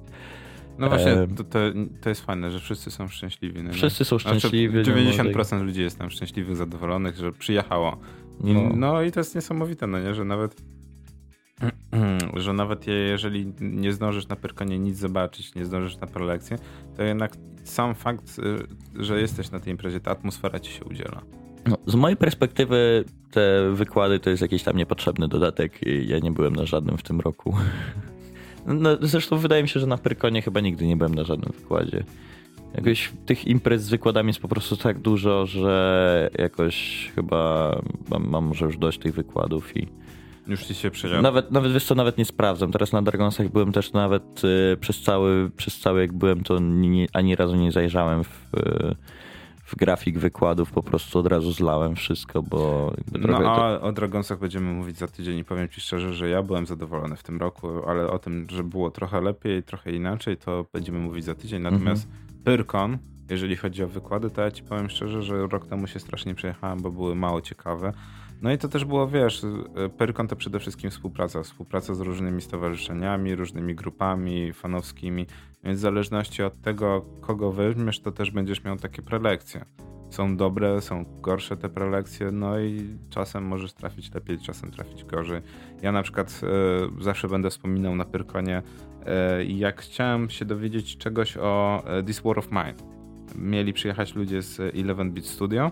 No 0.77 0.89
właśnie, 0.89 1.11
e, 1.11 1.27
to, 1.27 1.43
to, 1.43 1.59
to 2.01 2.09
jest 2.09 2.21
fajne, 2.21 2.51
że 2.51 2.59
wszyscy 2.59 2.91
są 2.91 3.07
szczęśliwi. 3.07 3.63
No 3.63 3.69
nie? 3.69 3.73
Wszyscy 3.73 4.05
są 4.05 4.19
szczęśliwi. 4.19 4.83
Znaczy, 4.83 5.05
no, 5.17 5.23
90% 5.23 5.61
ludzi 5.63 5.81
jest 5.81 5.97
tam 5.97 6.09
szczęśliwych, 6.09 6.55
zadowolonych, 6.55 7.15
że 7.15 7.31
przyjechało. 7.31 7.97
No. 8.39 8.69
no. 8.75 9.01
i 9.01 9.11
to 9.11 9.19
jest 9.19 9.35
niesamowite, 9.35 9.87
no 9.87 9.99
nie, 9.99 10.13
że 10.13 10.25
nawet 10.25 10.61
że 12.43 12.53
nawet 12.53 12.87
je- 12.87 12.93
jeżeli 12.93 13.53
nie 13.61 13.93
zdążysz 13.93 14.27
na 14.27 14.35
Pyrkonie 14.35 14.79
nic 14.79 14.97
zobaczyć, 14.97 15.55
nie 15.55 15.65
zdążysz 15.65 15.97
na 15.97 16.07
prelekcję, 16.07 16.57
to 16.97 17.03
jednak 17.03 17.31
sam 17.63 17.95
fakt, 17.95 18.39
y, 18.99 19.03
że 19.03 19.21
jesteś 19.21 19.51
na 19.51 19.59
tej 19.59 19.71
imprezie, 19.71 19.99
ta 19.99 20.11
atmosfera 20.11 20.59
ci 20.59 20.71
się 20.71 20.85
udziela. 20.85 21.21
No, 21.67 21.77
z 21.85 21.95
mojej 21.95 22.17
perspektywy 22.17 23.03
te 23.31 23.71
wykłady 23.73 24.19
to 24.19 24.29
jest 24.29 24.41
jakiś 24.41 24.63
tam 24.63 24.77
niepotrzebny 24.77 25.27
dodatek. 25.27 25.79
Ja 26.05 26.19
nie 26.19 26.31
byłem 26.31 26.55
na 26.55 26.65
żadnym 26.65 26.97
w 26.97 27.03
tym 27.03 27.19
roku. 27.19 27.55
No, 28.67 28.89
zresztą 29.01 29.37
wydaje 29.37 29.63
mi 29.63 29.69
się, 29.69 29.79
że 29.79 29.87
na 29.87 29.97
Pyrkonie 29.97 30.41
chyba 30.41 30.59
nigdy 30.59 30.87
nie 30.87 30.97
byłem 30.97 31.15
na 31.15 31.23
żadnym 31.23 31.51
wykładzie. 31.59 32.03
Jakoś 32.75 33.11
tych 33.25 33.47
imprez 33.47 33.83
z 33.83 33.89
wykładami 33.89 34.27
jest 34.27 34.39
po 34.39 34.47
prostu 34.47 34.77
tak 34.77 34.99
dużo, 34.99 35.45
że 35.45 36.29
jakoś 36.39 37.11
chyba 37.15 37.75
mam, 38.09 38.29
mam 38.29 38.45
może 38.45 38.65
już 38.65 38.77
dość 38.77 38.99
tych 38.99 39.13
wykładów 39.13 39.77
i 39.77 39.87
Już 40.47 40.63
ci 40.63 40.75
się 40.75 40.91
przedział. 40.91 41.21
nawet, 41.21 41.51
nawet 41.51 41.73
wiesz 41.73 41.85
co, 41.85 41.95
nawet 41.95 42.17
nie 42.17 42.25
sprawdzam. 42.25 42.71
Teraz 42.71 42.91
na 42.91 43.01
Dragonsach 43.01 43.49
byłem 43.49 43.71
też 43.71 43.93
nawet 43.93 44.43
y, 44.43 44.77
przez, 44.79 45.01
cały, 45.01 45.51
przez 45.57 45.79
cały 45.79 46.01
jak 46.01 46.13
byłem, 46.13 46.43
to 46.43 46.59
nie, 46.59 47.07
ani 47.13 47.35
razu 47.35 47.55
nie 47.55 47.71
zajrzałem 47.71 48.23
w, 48.23 48.53
y, 48.57 48.95
w 49.65 49.75
grafik 49.75 50.19
wykładów, 50.19 50.71
po 50.71 50.83
prostu 50.83 51.19
od 51.19 51.27
razu 51.27 51.51
zlałem 51.51 51.95
wszystko, 51.95 52.43
bo 52.43 52.93
No 53.19 53.39
to... 53.39 53.65
a 53.65 53.79
o 53.79 53.91
Dragonsach 53.91 54.39
będziemy 54.39 54.73
mówić 54.73 54.97
za 54.97 55.07
tydzień 55.07 55.37
i 55.37 55.43
powiem 55.43 55.69
ci 55.69 55.81
szczerze, 55.81 56.13
że 56.13 56.29
ja 56.29 56.43
byłem 56.43 56.65
zadowolony 56.65 57.15
w 57.15 57.23
tym 57.23 57.39
roku, 57.39 57.67
ale 57.87 58.07
o 58.09 58.19
tym, 58.19 58.47
że 58.49 58.63
było 58.63 58.91
trochę 58.91 59.21
lepiej, 59.21 59.63
trochę 59.63 59.91
inaczej, 59.91 60.37
to 60.37 60.65
będziemy 60.73 60.99
mówić 60.99 61.25
za 61.25 61.35
tydzień. 61.35 61.61
Natomiast 61.61 62.07
Mhm. 62.07 62.43
Pyrkon 62.43 62.97
Jeżeli 63.29 63.55
chodzi 63.55 63.83
o 63.83 63.87
wykłady, 63.87 64.29
to 64.29 64.41
ja 64.41 64.51
ci 64.51 64.63
powiem 64.63 64.89
szczerze, 64.89 65.23
że 65.23 65.47
rok 65.47 65.67
temu 65.67 65.87
się 65.87 65.99
strasznie 65.99 66.35
przejechałem, 66.35 66.81
bo 66.81 66.91
były 66.91 67.15
mało 67.15 67.41
ciekawe. 67.41 67.93
No 68.41 68.51
i 68.51 68.57
to 68.57 68.67
też 68.67 68.85
było, 68.85 69.07
wiesz, 69.07 69.41
Pyrkon 69.97 70.27
to 70.27 70.35
przede 70.35 70.59
wszystkim 70.59 70.91
współpraca. 70.91 71.43
Współpraca 71.43 71.95
z 71.95 71.99
różnymi 71.99 72.41
stowarzyszeniami, 72.41 73.35
różnymi 73.35 73.75
grupami 73.75 74.53
fanowskimi. 74.53 75.25
Więc 75.63 75.79
w 75.79 75.81
zależności 75.81 76.43
od 76.43 76.61
tego, 76.61 77.05
kogo 77.21 77.51
weźmiesz, 77.51 77.99
to 77.99 78.11
też 78.11 78.31
będziesz 78.31 78.63
miał 78.63 78.77
takie 78.77 79.01
prelekcje. 79.01 79.65
Są 80.09 80.37
dobre, 80.37 80.81
są 80.81 81.05
gorsze 81.21 81.57
te 81.57 81.69
prelekcje, 81.69 82.31
no 82.31 82.59
i 82.59 82.97
czasem 83.09 83.43
możesz 83.43 83.73
trafić 83.73 84.13
lepiej, 84.13 84.39
czasem 84.39 84.71
trafić 84.71 85.03
gorzej. 85.03 85.41
Ja 85.81 85.91
na 85.91 86.03
przykład 86.03 86.41
e, 86.99 87.03
zawsze 87.03 87.27
będę 87.27 87.49
wspominał 87.49 87.95
na 87.95 88.05
Pyrkonie, 88.05 88.61
e, 89.05 89.43
jak 89.45 89.81
chciałem 89.81 90.29
się 90.29 90.45
dowiedzieć 90.45 90.97
czegoś 90.97 91.37
o 91.37 91.83
e, 91.85 92.03
This 92.03 92.19
War 92.19 92.39
of 92.39 92.51
Mine. 92.51 92.75
Mieli 93.35 93.73
przyjechać 93.73 94.15
ludzie 94.15 94.41
z 94.41 94.57
11-bit 94.75 95.25
Studio 95.25 95.71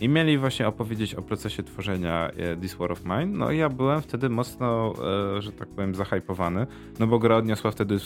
i 0.00 0.08
mieli 0.08 0.38
właśnie 0.38 0.68
opowiedzieć 0.68 1.14
o 1.14 1.22
procesie 1.22 1.62
tworzenia 1.62 2.30
e, 2.30 2.56
This 2.56 2.74
War 2.74 2.92
of 2.92 3.04
Mine. 3.04 3.26
No 3.26 3.50
i 3.50 3.58
ja 3.58 3.68
byłem 3.68 4.02
wtedy 4.02 4.28
mocno, 4.28 4.94
e, 5.36 5.42
że 5.42 5.52
tak 5.52 5.68
powiem, 5.68 5.94
zahajpowany, 5.94 6.66
no 6.98 7.06
bo 7.06 7.18
gra 7.18 7.36
odniosła 7.36 7.70
wtedy 7.70 7.96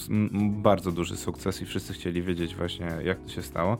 bardzo 0.40 0.92
duży 0.92 1.16
sukces 1.16 1.62
i 1.62 1.66
wszyscy 1.66 1.92
chcieli 1.92 2.22
wiedzieć 2.22 2.55
właśnie, 2.55 2.87
jak 3.05 3.20
to 3.20 3.28
się 3.28 3.42
stało. 3.42 3.78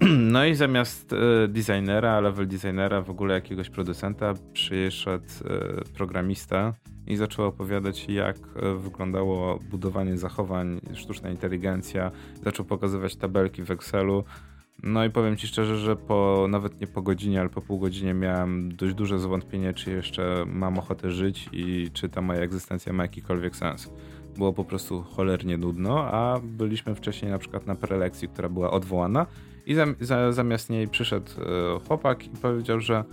No 0.18 0.44
i 0.44 0.54
zamiast 0.54 1.12
e, 1.12 1.48
designera, 1.48 2.20
level 2.20 2.48
designera, 2.48 3.02
w 3.02 3.10
ogóle 3.10 3.34
jakiegoś 3.34 3.70
producenta, 3.70 4.34
przyszedł 4.52 5.24
programista 5.94 6.74
i 7.06 7.16
zaczął 7.16 7.46
opowiadać, 7.46 8.08
jak 8.08 8.36
wyglądało 8.78 9.58
budowanie 9.70 10.18
zachowań, 10.18 10.80
sztuczna 10.94 11.30
inteligencja. 11.30 12.10
Zaczął 12.44 12.64
pokazywać 12.66 13.16
tabelki 13.16 13.62
w 13.62 13.70
Excelu. 13.70 14.24
No 14.82 15.04
i 15.04 15.10
powiem 15.10 15.36
ci 15.36 15.46
szczerze, 15.46 15.76
że 15.76 15.96
po 15.96 16.46
nawet 16.48 16.80
nie 16.80 16.86
po 16.86 17.02
godzinie, 17.02 17.40
ale 17.40 17.48
po 17.48 17.60
pół 17.60 17.78
godzinie 17.78 18.14
miałem 18.14 18.76
dość 18.76 18.94
duże 18.94 19.18
zwątpienie, 19.18 19.74
czy 19.74 19.90
jeszcze 19.90 20.44
mam 20.46 20.78
ochotę 20.78 21.10
żyć 21.10 21.48
i 21.52 21.90
czy 21.92 22.08
ta 22.08 22.20
moja 22.20 22.40
egzystencja 22.40 22.92
ma 22.92 23.02
jakikolwiek 23.02 23.56
sens. 23.56 23.90
Było 24.36 24.52
po 24.52 24.64
prostu 24.64 25.02
cholernie 25.02 25.58
nudno, 25.58 26.04
a 26.04 26.40
byliśmy 26.42 26.94
wcześniej 26.94 27.30
na 27.30 27.38
przykład 27.38 27.66
na 27.66 27.74
prelekcji, 27.74 28.28
która 28.28 28.48
była 28.48 28.70
odwołana 28.70 29.26
i 29.66 29.76
zamiast 30.30 30.70
niej 30.70 30.88
przyszedł 30.88 31.30
e, 31.40 31.80
chłopak 31.86 32.26
i 32.26 32.30
powiedział, 32.30 32.80
że 32.80 33.04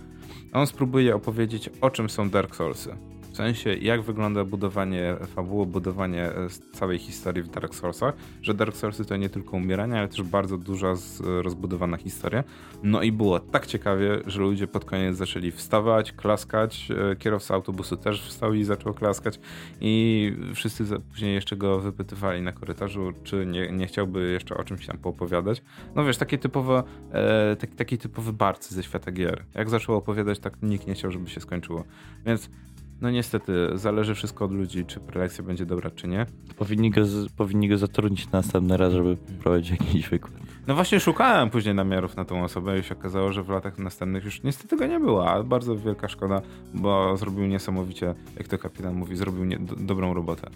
on 0.52 0.66
spróbuje 0.66 1.14
opowiedzieć 1.14 1.70
o 1.80 1.90
czym 1.90 2.10
są 2.10 2.30
Dark 2.30 2.56
Soulsy. 2.56 2.96
W 3.36 3.38
sensie, 3.38 3.74
jak 3.74 4.02
wygląda 4.02 4.44
budowanie 4.44 5.16
fabuły, 5.26 5.66
budowanie 5.66 6.24
e, 6.24 6.48
całej 6.72 6.98
historii 6.98 7.42
w 7.42 7.48
Dark 7.48 7.74
Soulsach, 7.74 8.14
że 8.42 8.54
Dark 8.54 8.76
Soulsy 8.76 9.04
to 9.04 9.16
nie 9.16 9.28
tylko 9.28 9.56
umieranie, 9.56 9.98
ale 9.98 10.08
też 10.08 10.22
bardzo 10.22 10.58
duża 10.58 10.94
rozbudowana 11.20 11.96
historia. 11.96 12.44
No 12.82 13.02
i 13.02 13.12
było 13.12 13.40
tak 13.40 13.66
ciekawie, 13.66 14.18
że 14.26 14.40
ludzie 14.40 14.66
pod 14.66 14.84
koniec 14.84 15.16
zaczęli 15.16 15.50
wstawać, 15.50 16.12
klaskać, 16.12 16.88
e, 17.12 17.16
kierowca 17.16 17.54
autobusu 17.54 17.96
też 17.96 18.22
wstał 18.22 18.54
i 18.54 18.64
zaczął 18.64 18.94
klaskać 18.94 19.40
i 19.80 20.32
wszyscy 20.54 20.84
później 21.10 21.34
jeszcze 21.34 21.56
go 21.56 21.80
wypytywali 21.80 22.42
na 22.42 22.52
korytarzu, 22.52 23.12
czy 23.24 23.46
nie, 23.46 23.72
nie 23.72 23.86
chciałby 23.86 24.30
jeszcze 24.30 24.56
o 24.56 24.64
czymś 24.64 24.86
tam 24.86 24.98
poopowiadać. 24.98 25.62
No 25.94 26.04
wiesz, 26.04 26.16
takie 26.16 26.38
typowe, 26.38 26.82
e, 27.12 27.56
taki, 27.56 27.76
taki 27.76 27.98
typowy 27.98 28.32
barcy 28.32 28.74
ze 28.74 28.82
świata 28.82 29.12
gier. 29.12 29.44
Jak 29.54 29.70
zaczął 29.70 29.96
opowiadać, 29.96 30.38
tak 30.38 30.62
nikt 30.62 30.86
nie 30.86 30.94
chciał, 30.94 31.10
żeby 31.10 31.30
się 31.30 31.40
skończyło. 31.40 31.84
Więc 32.26 32.50
no 33.00 33.10
niestety, 33.10 33.52
zależy 33.74 34.14
wszystko 34.14 34.44
od 34.44 34.52
ludzi, 34.52 34.84
czy 34.84 35.00
prelekcja 35.00 35.44
będzie 35.44 35.66
dobra, 35.66 35.90
czy 35.90 36.08
nie. 36.08 36.26
Powinni 36.56 36.90
go, 36.90 37.00
powinni 37.36 37.68
go 37.68 37.78
zatrudnić 37.78 38.30
następny 38.30 38.76
raz, 38.76 38.92
żeby 38.92 39.16
prowadzić 39.16 39.70
jakiś 39.70 40.08
wykład. 40.08 40.32
No 40.66 40.74
właśnie 40.74 41.00
szukałem 41.00 41.50
później 41.50 41.74
namiarów 41.74 42.16
na 42.16 42.24
tą 42.24 42.44
osobę 42.44 42.78
i 42.78 42.82
się 42.82 42.94
okazało, 42.94 43.32
że 43.32 43.42
w 43.42 43.48
latach 43.48 43.78
następnych 43.78 44.24
już 44.24 44.42
niestety 44.42 44.76
go 44.76 44.86
nie 44.86 45.00
było, 45.00 45.30
ale 45.30 45.44
bardzo 45.44 45.76
wielka 45.76 46.08
szkoda, 46.08 46.42
bo 46.74 47.16
zrobił 47.16 47.46
niesamowicie, 47.46 48.14
jak 48.36 48.48
to 48.48 48.58
kapitan 48.58 48.94
mówi, 48.94 49.16
zrobił 49.16 49.44
nie, 49.44 49.58
do, 49.58 49.76
dobrą 49.76 50.14
robotę. 50.14 50.50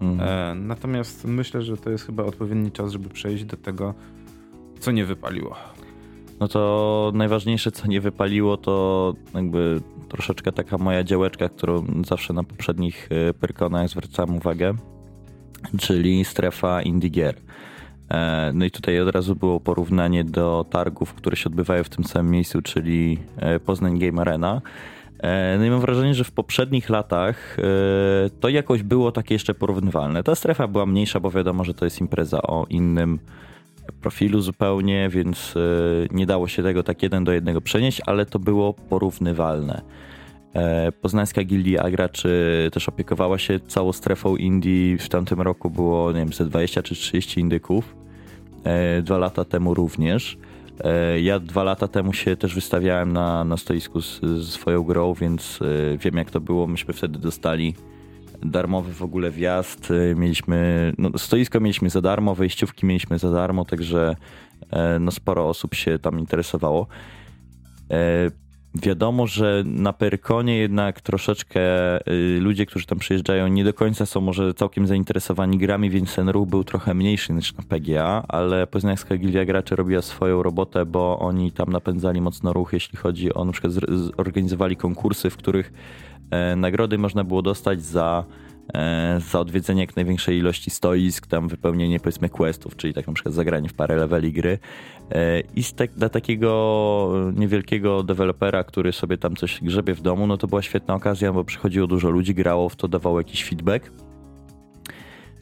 Mhm. 0.00 0.28
E, 0.28 0.54
natomiast 0.54 1.24
myślę, 1.24 1.62
że 1.62 1.76
to 1.76 1.90
jest 1.90 2.06
chyba 2.06 2.24
odpowiedni 2.24 2.72
czas, 2.72 2.92
żeby 2.92 3.08
przejść 3.08 3.44
do 3.44 3.56
tego, 3.56 3.94
co 4.80 4.92
nie 4.92 5.04
wypaliło. 5.04 5.56
No 6.40 6.48
to 6.48 7.12
najważniejsze, 7.14 7.72
co 7.72 7.86
nie 7.86 8.00
wypaliło, 8.00 8.56
to 8.56 9.14
jakby 9.34 9.80
troszeczkę 10.08 10.52
taka 10.52 10.78
moja 10.78 11.04
działeczka, 11.04 11.48
którą 11.48 11.86
zawsze 12.06 12.32
na 12.32 12.44
poprzednich 12.44 13.08
e, 13.10 13.34
Pyrkonach 13.34 13.88
zwracałem 13.88 14.36
uwagę, 14.36 14.74
czyli 15.78 16.24
strefa 16.24 16.82
Indie. 16.82 17.34
E, 18.10 18.50
no 18.54 18.64
i 18.64 18.70
tutaj 18.70 19.00
od 19.00 19.08
razu 19.08 19.36
było 19.36 19.60
porównanie 19.60 20.24
do 20.24 20.66
targów, 20.70 21.14
które 21.14 21.36
się 21.36 21.48
odbywają 21.50 21.84
w 21.84 21.88
tym 21.88 22.04
samym 22.04 22.32
miejscu, 22.32 22.62
czyli 22.62 23.18
e, 23.36 23.60
Poznań 23.60 23.98
Game 23.98 24.20
Arena. 24.20 24.60
No 25.58 25.64
i 25.64 25.70
mam 25.70 25.80
wrażenie, 25.80 26.14
że 26.14 26.24
w 26.24 26.32
poprzednich 26.32 26.90
latach 26.90 27.56
to 28.40 28.48
jakoś 28.48 28.82
było 28.82 29.12
takie 29.12 29.34
jeszcze 29.34 29.54
porównywalne. 29.54 30.22
Ta 30.22 30.34
strefa 30.34 30.68
była 30.68 30.86
mniejsza, 30.86 31.20
bo 31.20 31.30
wiadomo, 31.30 31.64
że 31.64 31.74
to 31.74 31.84
jest 31.84 32.00
impreza 32.00 32.42
o 32.42 32.66
innym 32.70 33.18
profilu 34.00 34.40
zupełnie, 34.40 35.08
więc 35.08 35.54
e, 35.56 35.60
nie 36.14 36.26
dało 36.26 36.48
się 36.48 36.62
tego 36.62 36.82
tak 36.82 37.02
jeden 37.02 37.24
do 37.24 37.32
jednego 37.32 37.60
przenieść, 37.60 38.00
ale 38.06 38.26
to 38.26 38.38
było 38.38 38.74
porównywalne. 38.74 39.82
E, 40.54 40.92
Poznańska 40.92 41.44
Gildia 41.44 41.90
Graczy 41.90 42.68
też 42.72 42.88
opiekowała 42.88 43.38
się 43.38 43.60
całą 43.60 43.92
strefą 43.92 44.36
Indii. 44.36 44.98
W 44.98 45.08
tamtym 45.08 45.40
roku 45.40 45.70
było, 45.70 46.12
nie 46.12 46.18
wiem, 46.18 46.32
ze 46.32 46.44
20 46.44 46.82
czy 46.82 46.94
30 46.94 47.40
indyków. 47.40 47.96
E, 48.64 49.02
dwa 49.02 49.18
lata 49.18 49.44
temu 49.44 49.74
również. 49.74 50.38
Ja 51.22 51.40
dwa 51.40 51.64
lata 51.64 51.88
temu 51.88 52.12
się 52.12 52.36
też 52.36 52.54
wystawiałem 52.54 53.12
na, 53.12 53.44
na 53.44 53.56
stoisku 53.56 54.02
z, 54.02 54.20
z 54.20 54.48
swoją 54.48 54.82
grą, 54.82 55.14
więc 55.14 55.60
wiem 55.98 56.16
jak 56.16 56.30
to 56.30 56.40
było. 56.40 56.66
Myśmy 56.66 56.94
wtedy 56.94 57.18
dostali 57.18 57.74
darmowy 58.42 58.92
w 58.92 59.02
ogóle 59.02 59.30
wjazd. 59.30 59.90
Y, 59.90 60.14
mieliśmy, 60.16 60.92
no, 60.98 61.18
stoisko 61.18 61.60
mieliśmy 61.60 61.90
za 61.90 62.00
darmo, 62.00 62.34
wejściówki 62.34 62.86
mieliśmy 62.86 63.18
za 63.18 63.30
darmo, 63.30 63.64
także 63.64 64.16
e, 64.70 64.98
no, 64.98 65.10
sporo 65.10 65.48
osób 65.48 65.74
się 65.74 65.98
tam 65.98 66.18
interesowało. 66.18 66.86
E, 67.90 68.30
wiadomo, 68.82 69.26
że 69.26 69.62
na 69.66 69.92
Perkonie 69.92 70.56
jednak 70.56 71.00
troszeczkę 71.00 71.60
y, 72.08 72.38
ludzie, 72.40 72.66
którzy 72.66 72.86
tam 72.86 72.98
przyjeżdżają, 72.98 73.48
nie 73.48 73.64
do 73.64 73.74
końca 73.74 74.06
są 74.06 74.20
może 74.20 74.54
całkiem 74.54 74.86
zainteresowani 74.86 75.58
grami, 75.58 75.90
więc 75.90 76.14
ten 76.14 76.28
ruch 76.28 76.48
był 76.48 76.64
trochę 76.64 76.94
mniejszy 76.94 77.32
niż 77.32 77.54
na 77.54 77.62
PGA, 77.62 78.24
ale 78.28 78.66
Poznańska 78.66 79.16
Gildia 79.16 79.44
Graczy 79.44 79.76
robiła 79.76 80.02
swoją 80.02 80.42
robotę, 80.42 80.86
bo 80.86 81.18
oni 81.18 81.52
tam 81.52 81.72
napędzali 81.72 82.20
mocno 82.20 82.52
ruch, 82.52 82.72
jeśli 82.72 82.98
chodzi 82.98 83.34
o 83.34 83.44
na 83.44 83.52
przykład 83.52 83.72
zorganizowali 84.16 84.76
konkursy, 84.76 85.30
w 85.30 85.36
których 85.36 85.72
nagrody 86.56 86.98
można 86.98 87.24
było 87.24 87.42
dostać 87.42 87.82
za, 87.82 88.24
e, 88.74 89.20
za 89.30 89.40
odwiedzenie 89.40 89.80
jak 89.80 89.96
największej 89.96 90.38
ilości 90.38 90.70
stoisk, 90.70 91.26
tam 91.26 91.48
wypełnienie 91.48 92.00
powiedzmy 92.00 92.28
questów, 92.28 92.76
czyli 92.76 92.94
tak 92.94 93.06
na 93.06 93.12
przykład 93.12 93.34
zagranie 93.34 93.68
w 93.68 93.74
parę 93.74 93.96
leveli 93.96 94.32
gry. 94.32 94.58
E, 95.12 95.40
I 95.40 95.64
tak, 95.64 95.90
dla 95.90 96.08
takiego 96.08 97.12
niewielkiego 97.36 98.02
dewelopera, 98.02 98.64
który 98.64 98.92
sobie 98.92 99.18
tam 99.18 99.36
coś 99.36 99.60
grzebie 99.62 99.94
w 99.94 100.00
domu, 100.00 100.26
no 100.26 100.36
to 100.36 100.46
była 100.46 100.62
świetna 100.62 100.94
okazja, 100.94 101.32
bo 101.32 101.44
przychodziło 101.44 101.86
dużo 101.86 102.10
ludzi, 102.10 102.34
grało 102.34 102.68
w 102.68 102.76
to, 102.76 102.88
dawało 102.88 103.20
jakiś 103.20 103.44
feedback. 103.44 103.90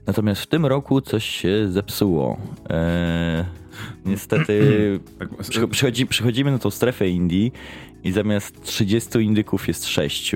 Natomiast 0.06 0.42
w 0.42 0.46
tym 0.46 0.66
roku 0.66 1.00
coś 1.00 1.24
się 1.24 1.68
zepsuło. 1.68 2.36
Eee, 2.68 3.44
niestety 4.06 4.60
tak, 5.18 5.28
przychodzi, 5.70 6.06
przychodzimy 6.06 6.50
na 6.50 6.58
tą 6.58 6.70
strefę 6.70 7.08
Indii 7.08 7.52
i 8.04 8.12
zamiast 8.12 8.62
30 8.62 9.18
indyków 9.18 9.68
jest 9.68 9.86
6. 9.86 10.34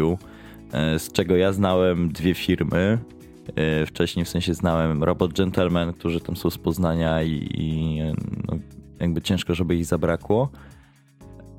E, 0.73 0.99
z 0.99 1.13
czego 1.13 1.37
ja 1.37 1.53
znałem 1.53 2.09
dwie 2.09 2.35
firmy. 2.35 2.99
E, 3.57 3.87
wcześniej 3.87 4.25
w 4.25 4.29
sensie 4.29 4.55
znałem 4.55 5.05
Robot 5.05 5.33
Gentleman, 5.33 5.93
którzy 5.93 6.21
tam 6.21 6.37
są 6.37 6.51
z 6.51 6.59
Poznania 6.59 7.23
i, 7.23 7.49
i 7.55 7.99
no, 8.49 8.59
jakby 9.01 9.23
ciężko, 9.23 9.55
żeby 9.55 9.77
ich 9.77 9.87
zabrakło. 9.87 10.51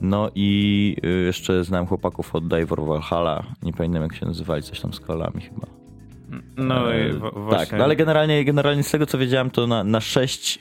No 0.02 0.32
i 0.36 0.96
e, 1.04 1.08
jeszcze 1.08 1.64
znałem 1.64 1.88
chłopaków 1.88 2.36
od 2.36 2.48
Divor 2.48 2.86
Valhalla, 2.86 3.44
nie 3.64 3.74
pamiętam 3.74 4.02
jak 4.02 4.16
się 4.16 4.26
nazywali, 4.26 4.64
coś 4.64 4.80
tam 4.80 4.94
z 4.94 5.00
kolami 5.00 5.42
chyba. 5.42 5.68
No 6.58 6.94
i 6.94 7.14
właśnie... 7.14 7.68
Tak, 7.68 7.78
no 7.78 7.84
ale 7.84 7.96
generalnie, 7.96 8.46
generalnie 8.46 8.84
z 8.84 8.92
tego 8.92 9.06
co 9.06 9.18
wiedziałem, 9.18 9.50
to 9.50 9.68
na, 9.68 9.84
na 9.84 10.02
sześć 10.02 10.60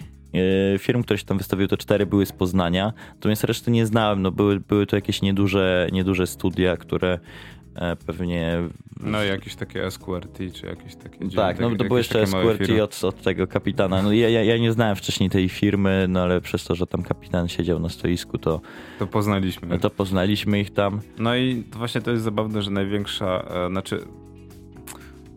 firm, 0.79 1.03
które 1.03 1.19
się 1.19 1.25
tam 1.25 1.39
wystawiły, 1.39 1.69
to 1.69 1.77
cztery 1.77 2.07
były 2.07 2.27
z 2.27 2.33
Poznania, 2.33 2.93
natomiast 3.15 3.45
reszty 3.45 3.71
nie 3.71 3.87
znałem, 3.87 4.23
no 4.23 4.31
były, 4.33 4.61
były 4.61 4.87
to 4.87 4.97
jakieś 4.97 5.23
nieduże, 5.23 5.89
nieduże 5.93 6.27
studia, 6.27 6.77
które 6.77 7.19
E, 7.19 7.58
pewnie... 8.07 8.59
No 9.01 9.25
jakieś 9.25 9.55
takie 9.55 9.91
SQRT, 9.91 10.39
czy 10.55 10.67
jakieś 10.67 10.97
takie... 10.97 11.29
Tak, 11.29 11.61
no 11.61 11.77
to 11.77 11.85
było 11.85 11.99
jeszcze 11.99 12.27
SQRT 12.27 12.81
od, 12.83 13.05
od 13.05 13.23
tego 13.23 13.47
kapitana. 13.47 14.03
No 14.03 14.13
ja, 14.13 14.29
ja, 14.29 14.45
ja 14.45 14.59
nie 14.59 14.73
znałem 14.73 14.97
wcześniej 14.97 15.31
tej 15.31 15.49
firmy, 15.49 16.07
no 16.09 16.23
ale 16.23 16.41
przez 16.41 16.65
to, 16.65 16.75
że 16.75 16.87
tam 16.87 17.03
kapitan 17.03 17.49
siedział 17.49 17.79
na 17.79 17.89
stoisku, 17.89 18.39
to... 18.39 18.61
To 18.99 19.07
poznaliśmy. 19.07 19.69
No 19.69 19.79
to 19.79 19.91
poznaliśmy 19.91 20.61
ich 20.61 20.71
tam. 20.71 21.01
No 21.19 21.37
i 21.37 21.65
właśnie 21.73 22.01
to 22.01 22.11
jest 22.11 22.23
zabawne, 22.23 22.63
że 22.63 22.71
największa, 22.71 23.45
e, 23.51 23.69
znaczy 23.69 24.01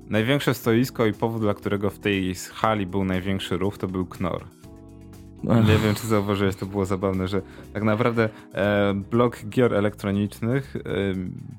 największe 0.10 0.54
stoisko 0.54 1.06
i 1.06 1.14
powód, 1.14 1.42
dla 1.42 1.54
którego 1.54 1.90
w 1.90 2.00
tej 2.00 2.36
hali 2.54 2.86
był 2.86 3.04
największy 3.04 3.58
ruch, 3.58 3.78
to 3.78 3.88
był 3.88 4.06
Knor. 4.06 4.46
Nie 5.44 5.78
wiem, 5.78 5.96
czy 5.96 6.08
zauważyłeś, 6.08 6.56
to 6.56 6.66
było 6.66 6.86
zabawne, 6.86 7.28
że 7.28 7.42
tak 7.74 7.84
naprawdę 7.84 8.30
e, 8.54 8.94
blok 9.12 9.38
gier 9.50 9.74
elektronicznych 9.74 10.76
e, 10.76 10.80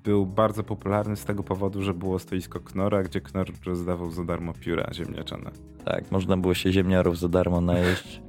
był 0.05 0.27
bardzo 0.27 0.62
popularny 0.62 1.16
z 1.16 1.25
tego 1.25 1.42
powodu, 1.42 1.83
że 1.83 1.95
było 1.95 2.18
stoisko 2.18 2.61
Knora, 2.61 3.03
gdzie 3.03 3.21
Knor 3.21 3.47
rozdawał 3.66 4.11
za 4.11 4.25
darmo 4.25 4.53
pióra 4.53 4.90
ziemniaczane. 4.92 5.51
Tak, 5.85 6.11
można 6.11 6.37
było 6.37 6.55
się 6.55 6.73
ziemniarów 6.73 7.18
za 7.18 7.29
darmo 7.29 7.61
najeść. 7.61 8.23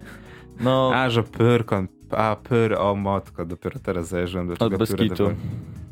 No, 0.60 0.92
A, 0.96 1.10
że 1.10 1.24
Pyrkon, 1.24 1.88
a 2.12 2.36
Pyr, 2.44 2.74
o 2.74 2.96
motko, 2.96 3.46
dopiero 3.46 3.80
teraz 3.80 4.08
zajarzyłem 4.08 4.48
do 4.48 4.54
od 4.54 4.60
tego 4.60 4.78
Beskitu. 4.78 5.16
pióra. 5.16 5.36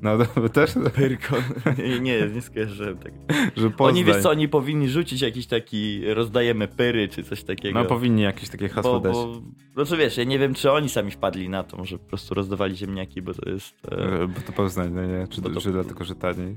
No 0.01 0.17
to 0.17 0.49
też, 0.49 0.73
Pyrkon. 0.95 1.39
Nie, 1.77 1.99
nie, 1.99 2.27
nie 2.35 2.41
skojarzyłem 2.41 2.97
tego. 2.97 3.15
że 3.57 3.69
Poznań. 3.69 3.89
Oni, 3.95 4.05
wiesz 4.05 4.17
co, 4.23 4.29
oni 4.29 4.47
powinni 4.47 4.89
rzucić 4.89 5.21
jakiś 5.21 5.47
taki, 5.47 6.13
rozdajemy 6.13 6.67
pyry, 6.67 7.07
czy 7.07 7.23
coś 7.23 7.43
takiego. 7.43 7.79
No 7.79 7.85
powinni 7.85 8.21
jakieś 8.21 8.49
takie 8.49 8.69
hasło 8.69 8.91
bo, 8.93 8.99
dać. 8.99 9.13
bo, 9.13 9.41
znaczy 9.73 9.97
wiesz, 9.97 10.17
ja 10.17 10.23
nie 10.23 10.39
wiem, 10.39 10.53
czy 10.53 10.71
oni 10.71 10.89
sami 10.89 11.11
wpadli 11.11 11.49
na 11.49 11.63
to, 11.63 11.77
może 11.77 11.97
po 11.97 12.05
prostu 12.07 12.33
rozdawali 12.33 12.75
ziemniaki, 12.75 13.21
bo 13.21 13.33
to 13.33 13.49
jest... 13.49 13.75
E, 13.91 13.97
E, 14.21 14.27
Bo 14.27 14.41
to 14.47 14.51
Poznań, 14.51 14.91
no 14.93 15.05
nie? 15.05 15.27
Czy, 15.27 15.41
to- 15.41 15.61
czy 15.61 15.71
dlatego, 15.71 16.03
że 16.05 16.15
taniej? 16.15 16.55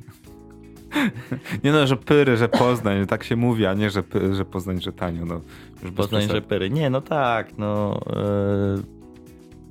Nie 1.65 1.73
no, 1.73 1.87
że 1.87 1.97
Pyry, 1.97 2.37
że 2.37 2.49
Poznań, 2.49 3.07
tak 3.07 3.25
się 3.25 3.37
mówi, 3.37 3.67
a 3.67 3.75
nie, 3.75 3.91
że, 3.91 4.03
że 4.33 4.45
Poznań, 4.45 4.81
że 4.81 4.93
tanio. 4.93 5.25
No, 5.25 5.41
Poznań, 5.97 6.29
że 6.29 6.43
pyry. 6.43 6.71
Nie, 6.71 6.91
no 6.91 7.01
tak, 7.01 7.59
no... 7.59 8.01
E, 8.07 8.94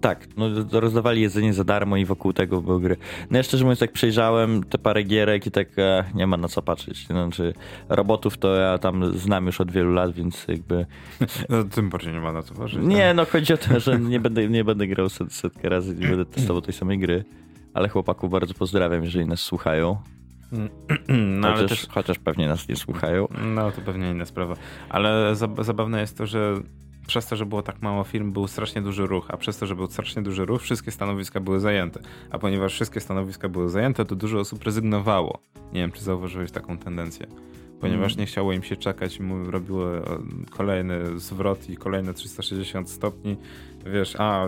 tak, 0.04 0.28
no 0.38 0.50
rozdawali 0.72 1.22
jedzenie 1.22 1.54
za 1.54 1.64
darmo 1.64 1.98
i 1.98 2.06
wokół 2.06 2.34
tego 2.34 2.62
były 2.62 2.82
gry. 2.82 2.98
No 3.32 3.38
ja 3.38 3.44
szczerze 3.44 3.64
mówiąc, 3.64 3.82
jak 3.82 3.92
przejrzałem 3.92 4.64
te 4.64 4.78
parę 4.78 5.04
gierek 5.04 5.48
i 5.48 5.52
tak 5.52 5.68
e, 5.78 6.04
nie 6.16 6.28
ma 6.28 6.38
na 6.38 6.48
co 6.48 6.62
patrzeć. 6.62 7.08
Znaczy, 7.08 7.54
robotów 7.90 8.38
to 8.38 8.56
ja 8.56 8.78
tam 8.78 9.18
znam 9.18 9.46
już 9.46 9.62
od 9.62 9.72
wielu 9.72 9.94
lat, 9.94 10.12
więc 10.12 10.46
jakby... 10.48 10.86
No, 11.50 11.64
tym 11.64 11.90
bardziej 11.90 12.14
nie 12.14 12.20
ma 12.20 12.32
na 12.32 12.44
co 12.44 12.54
ważyć. 12.54 12.84
Nie, 12.84 13.14
no 13.14 13.26
chodzi 13.26 13.54
o 13.54 13.58
to, 13.58 13.80
że 13.80 14.00
nie 14.00 14.20
będę, 14.20 14.48
nie 14.48 14.64
będę 14.64 14.88
grał 14.88 15.10
set, 15.10 15.34
setkę 15.34 15.70
razy, 15.70 15.96
nie 15.96 16.08
będę 16.08 16.26
testował 16.26 16.62
tej 16.62 16.74
samej 16.74 17.00
gry. 17.00 17.26
Ale 17.74 17.90
chłopaków 17.90 18.32
bardzo 18.32 18.54
pozdrawiam, 18.54 19.04
jeżeli 19.04 19.26
nas 19.26 19.40
słuchają. 19.40 19.98
No, 21.42 21.54
chociaż, 21.54 21.70
też, 21.70 21.88
chociaż 21.90 22.20
pewnie 22.20 22.48
nas 22.48 22.70
nie 22.70 22.76
słuchają. 22.76 23.28
no 23.44 23.72
to 23.72 23.82
pewnie 23.82 24.12
inna 24.12 24.26
sprawa. 24.26 24.56
Ale 24.90 25.34
zab- 25.34 25.64
zabawne 25.64 26.02
jest 26.02 26.18
to, 26.18 26.28
że 26.28 26.56
przez 27.08 27.26
to, 27.26 27.36
że 27.36 27.46
było 27.46 27.62
tak 27.62 27.82
mało 27.82 28.04
firm, 28.04 28.32
był 28.32 28.48
strasznie 28.48 28.82
duży 28.82 29.08
ruch, 29.08 29.26
a 29.30 29.38
przez 29.38 29.58
to, 29.58 29.66
że 29.66 29.76
był 29.76 29.88
strasznie 29.88 30.22
duży 30.22 30.46
ruch, 30.46 30.62
wszystkie 30.62 30.92
stanowiska 30.92 31.40
były 31.40 31.60
zajęte. 31.60 32.00
A 32.32 32.40
ponieważ 32.40 32.74
wszystkie 32.74 33.00
stanowiska 33.00 33.50
były 33.50 33.70
zajęte, 33.70 34.06
to 34.06 34.16
dużo 34.16 34.40
osób 34.40 34.64
rezygnowało. 34.64 35.40
Nie 35.74 35.82
wiem, 35.82 35.92
czy 35.92 36.04
zauważyłeś 36.04 36.52
taką 36.52 36.78
tendencję. 36.78 37.28
Ponieważ 37.84 38.12
Mm. 38.12 38.20
nie 38.20 38.26
chciało 38.26 38.54
im 38.54 38.64
się 38.64 38.76
czekać 38.76 39.20
mu- 39.20 39.52
robiły 39.52 39.98
e, 39.98 40.04
kolejny 40.50 41.20
zwrot 41.20 41.70
i 41.70 41.78
kolejne 41.78 42.14
360 42.14 42.90
stopni. 42.90 43.38
Wiesz, 43.94 44.16
a 44.20 44.48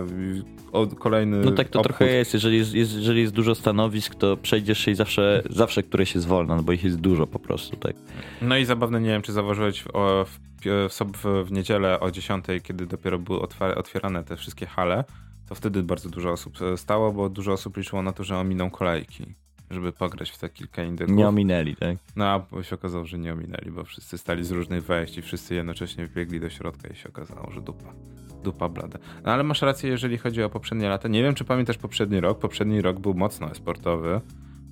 kolejny. 0.98 1.36
No 1.44 1.50
tak 1.50 1.68
to 1.68 1.80
obchód. 1.80 1.96
trochę 1.96 2.12
jest. 2.14 2.34
Jeżeli 2.34 2.56
jest, 2.58 2.74
jest, 2.74 2.92
jeżeli 2.94 3.20
jest 3.20 3.32
dużo 3.34 3.54
stanowisk, 3.54 4.14
to 4.14 4.36
przejdziesz 4.36 4.78
się 4.78 4.90
i 4.90 4.94
zawsze, 4.94 5.42
zawsze 5.50 5.82
któreś 5.82 6.14
jest 6.14 6.26
wolne, 6.26 6.56
no 6.56 6.62
bo 6.62 6.72
ich 6.72 6.84
jest 6.84 6.96
dużo 7.00 7.26
po 7.26 7.38
prostu, 7.38 7.76
tak. 7.76 7.96
No 8.42 8.56
i 8.56 8.64
zabawne, 8.64 9.00
nie 9.00 9.08
wiem, 9.08 9.22
czy 9.22 9.32
zauważyłeś 9.32 9.84
o, 9.92 10.24
w, 10.24 10.38
w, 10.88 11.44
w, 11.46 11.52
niedzielę 11.52 12.00
o 12.00 12.10
10, 12.10 12.44
kiedy 12.62 12.86
dopiero 12.86 13.18
były 13.18 13.40
otwierane 13.76 14.24
te 14.24 14.36
wszystkie 14.36 14.66
hale, 14.66 15.04
to 15.48 15.54
wtedy 15.54 15.82
bardzo 15.82 16.08
dużo 16.10 16.30
osób 16.32 16.62
e, 16.62 16.76
stało, 16.76 17.12
bo 17.12 17.28
dużo 17.28 17.52
osób 17.52 17.76
liczyło 17.76 18.02
na 18.02 18.12
to, 18.12 18.24
że 18.24 18.38
ominą 18.38 18.70
kolejki, 18.70 19.24
żeby 19.70 19.92
pograć 19.92 20.30
w 20.30 20.38
te 20.38 20.48
kilka 20.48 20.82
indyków. 20.84 21.16
Nie 21.16 21.28
ominęli, 21.28 21.76
tak. 21.76 21.96
No 22.16 22.24
a 22.24 22.62
się 22.62 22.74
okazało, 22.74 23.04
że 23.04 23.18
nie 23.18 23.32
ominęli, 23.32 23.70
bo 23.70 23.84
wszyscy 23.84 24.18
stali 24.18 24.44
z 24.44 24.50
różnych 24.50 24.84
wejść 24.84 25.18
i 25.18 25.22
wszyscy 25.22 25.54
jednocześnie 25.54 26.06
wbiegli 26.06 26.40
do 26.40 26.50
środka 26.50 26.88
i 26.88 26.94
się 26.96 27.08
okazało, 27.08 27.50
że 27.50 27.60
dupa. 27.60 27.92
Dupa 28.42 28.68
blada. 28.68 28.98
No 29.24 29.32
ale 29.32 29.42
masz 29.42 29.62
rację, 29.62 29.90
jeżeli 29.90 30.18
chodzi 30.18 30.42
o 30.42 30.50
poprzednie 30.50 30.88
lata. 30.88 31.08
Nie 31.08 31.22
wiem, 31.22 31.34
czy 31.34 31.44
pamiętasz 31.44 31.78
poprzedni 31.78 32.20
rok. 32.20 32.38
Poprzedni 32.38 32.80
rok 32.80 33.00
był 33.00 33.14
mocno 33.14 33.50
esportowy. 33.50 34.20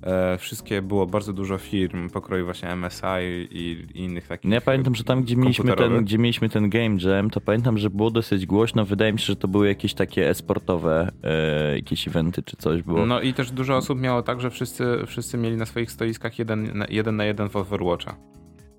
E, 0.05 0.37
wszystkie, 0.37 0.81
było 0.81 1.05
bardzo 1.05 1.33
dużo 1.33 1.57
firm 1.57 2.09
pokroju 2.09 2.45
właśnie 2.45 2.75
MSI 2.75 3.05
i, 3.51 3.87
i 3.93 3.99
innych 3.99 4.27
takich. 4.27 4.49
No 4.49 4.55
ja 4.55 4.61
pamiętam, 4.61 4.95
że 4.95 5.03
tam, 5.03 5.23
gdzie 5.23 5.35
mieliśmy, 5.35 5.75
ten, 5.75 6.05
gdzie 6.05 6.17
mieliśmy 6.17 6.49
ten 6.49 6.69
game 6.69 6.97
jam, 6.99 7.29
to 7.29 7.41
pamiętam, 7.41 7.77
że 7.77 7.89
było 7.89 8.11
dosyć 8.11 8.45
głośno. 8.45 8.85
Wydaje 8.85 9.13
mi 9.13 9.19
się, 9.19 9.25
że 9.25 9.35
to 9.35 9.47
były 9.47 9.67
jakieś 9.67 9.93
takie 9.93 10.29
esportowe 10.29 11.11
e, 11.23 11.75
jakieś 11.75 12.07
eventy 12.07 12.43
czy 12.43 12.57
coś 12.57 12.81
było. 12.81 13.05
No 13.05 13.21
i 13.21 13.33
też 13.33 13.51
dużo 13.51 13.77
osób 13.77 13.99
miało 14.01 14.21
tak, 14.21 14.41
że 14.41 14.49
wszyscy, 14.49 14.85
wszyscy 15.07 15.37
mieli 15.37 15.57
na 15.57 15.65
swoich 15.65 15.91
stoiskach 15.91 16.39
jeden 16.39 16.85
jeden, 16.89 17.15
na 17.15 17.25
jeden 17.25 17.49
w 17.49 17.55
Overwatcha. 17.55 18.15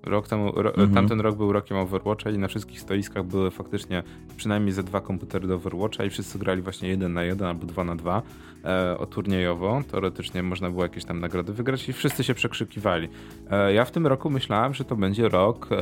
Rok 0.07 0.27
temu, 0.27 0.51
ro, 0.55 0.69
Mhm. 0.69 0.93
Tamten 0.93 1.21
rok 1.21 1.35
był 1.37 1.51
rokiem 1.51 1.77
Overwatcha 1.77 2.29
i 2.29 2.37
na 2.37 2.47
wszystkich 2.47 2.79
stoiskach 2.81 3.25
były 3.25 3.51
faktycznie 3.51 4.03
przynajmniej 4.37 4.71
ze 4.73 4.83
dwa 4.83 5.01
komputery 5.01 5.47
do 5.47 5.55
Overwatcha 5.55 6.03
i 6.05 6.09
wszyscy 6.09 6.39
grali 6.39 6.61
właśnie 6.61 6.89
jeden 6.89 7.13
na 7.13 7.23
jeden 7.23 7.47
albo 7.47 7.65
dwa 7.65 7.83
na 7.83 7.95
dwa 7.95 8.21
e, 8.65 8.97
o 8.97 9.05
turniejowo. 9.05 9.81
Teoretycznie 9.91 10.43
można 10.43 10.69
było 10.69 10.83
jakieś 10.83 11.05
tam 11.05 11.19
nagrody 11.19 11.53
wygrać 11.53 11.89
i 11.89 11.93
wszyscy 11.93 12.23
się 12.23 12.33
przekrzykiwali. 12.33 13.09
E, 13.51 13.73
ja 13.73 13.85
w 13.85 13.91
tym 13.91 14.07
roku 14.07 14.29
myślałem, 14.29 14.73
że 14.73 14.83
to 14.85 14.95
będzie 14.95 15.29
rok, 15.29 15.67
e, 15.71 15.75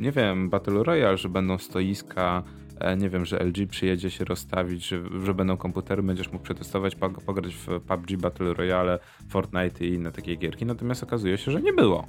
nie 0.00 0.12
wiem, 0.12 0.50
Battle 0.50 0.82
Royale, 0.84 1.16
że 1.16 1.28
będą 1.28 1.58
stoiska, 1.58 2.42
e, 2.80 2.96
nie 2.96 3.08
wiem, 3.10 3.24
że 3.24 3.38
LG 3.44 3.66
przyjedzie 3.70 4.10
się 4.10 4.24
rozstawić, 4.24 4.88
że, 4.88 5.02
że 5.24 5.34
będą 5.34 5.56
komputery, 5.56 6.02
będziesz 6.02 6.32
mógł 6.32 6.44
przetestować, 6.44 6.96
pog- 6.96 7.24
pograć 7.26 7.54
w 7.54 7.66
PUBG, 7.80 8.16
Battle 8.20 8.54
Royale, 8.54 8.98
Fortnite 9.28 9.84
i 9.86 9.92
inne 9.94 10.12
takie 10.12 10.36
gierki. 10.36 10.66
Natomiast 10.66 11.02
okazuje 11.02 11.38
się, 11.38 11.50
że 11.52 11.62
nie 11.62 11.72
było. 11.72 12.06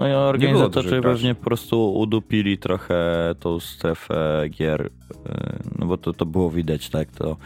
No 0.00 0.08
i 0.08 0.12
organizatorzy 0.12 1.00
pewnie 1.02 1.34
po 1.34 1.44
prostu 1.44 1.94
udupili 1.94 2.58
trochę 2.58 2.94
tą 3.40 3.60
strefę 3.60 4.42
gier, 4.50 4.86
y, 4.86 4.90
no 5.78 5.86
bo 5.86 5.96
to, 5.96 6.12
to 6.12 6.26
było 6.26 6.50
widać, 6.50 6.90
tak, 6.90 7.10
to 7.10 7.36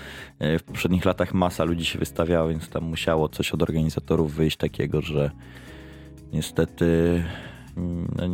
y, 0.43 0.59
w 0.59 0.63
poprzednich 0.63 1.05
latach 1.05 1.35
masa 1.35 1.65
ludzi 1.65 1.85
się 1.85 1.99
wystawiało, 1.99 2.49
więc 2.49 2.69
tam 2.69 2.85
musiało 2.85 3.29
coś 3.29 3.53
od 3.53 3.63
organizatorów 3.63 4.35
wyjść 4.35 4.57
takiego, 4.57 5.01
że 5.03 5.31
niestety 6.33 6.85
mm, 7.77 8.09
no, 8.17 8.29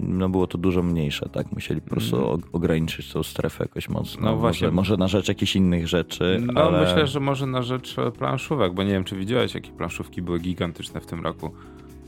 no 0.00 0.28
było 0.28 0.46
to 0.46 0.58
dużo 0.58 0.82
mniejsze, 0.82 1.28
tak, 1.32 1.52
musieli 1.52 1.80
po 1.80 1.90
prostu 1.90 2.16
o- 2.30 2.38
ograniczyć 2.52 3.12
tą 3.12 3.22
strefę 3.22 3.64
jakoś 3.64 3.88
mocno, 3.88 4.22
No 4.30 4.36
właśnie. 4.36 4.66
może, 4.66 4.74
może 4.74 4.96
na 4.96 5.08
rzecz 5.08 5.28
jakichś 5.28 5.56
innych 5.56 5.88
rzeczy, 5.88 6.42
No 6.54 6.62
ale... 6.62 6.80
myślę, 6.80 7.06
że 7.06 7.20
może 7.20 7.46
na 7.46 7.62
rzecz 7.62 7.98
e, 7.98 8.10
planszówek, 8.10 8.74
bo 8.74 8.82
nie 8.82 8.90
wiem, 8.92 9.04
czy 9.04 9.16
widziałeś, 9.16 9.54
jakie 9.54 9.70
planszówki 9.72 10.22
były 10.22 10.38
gigantyczne 10.38 11.00
w 11.00 11.06
tym 11.06 11.22
roku. 11.22 11.50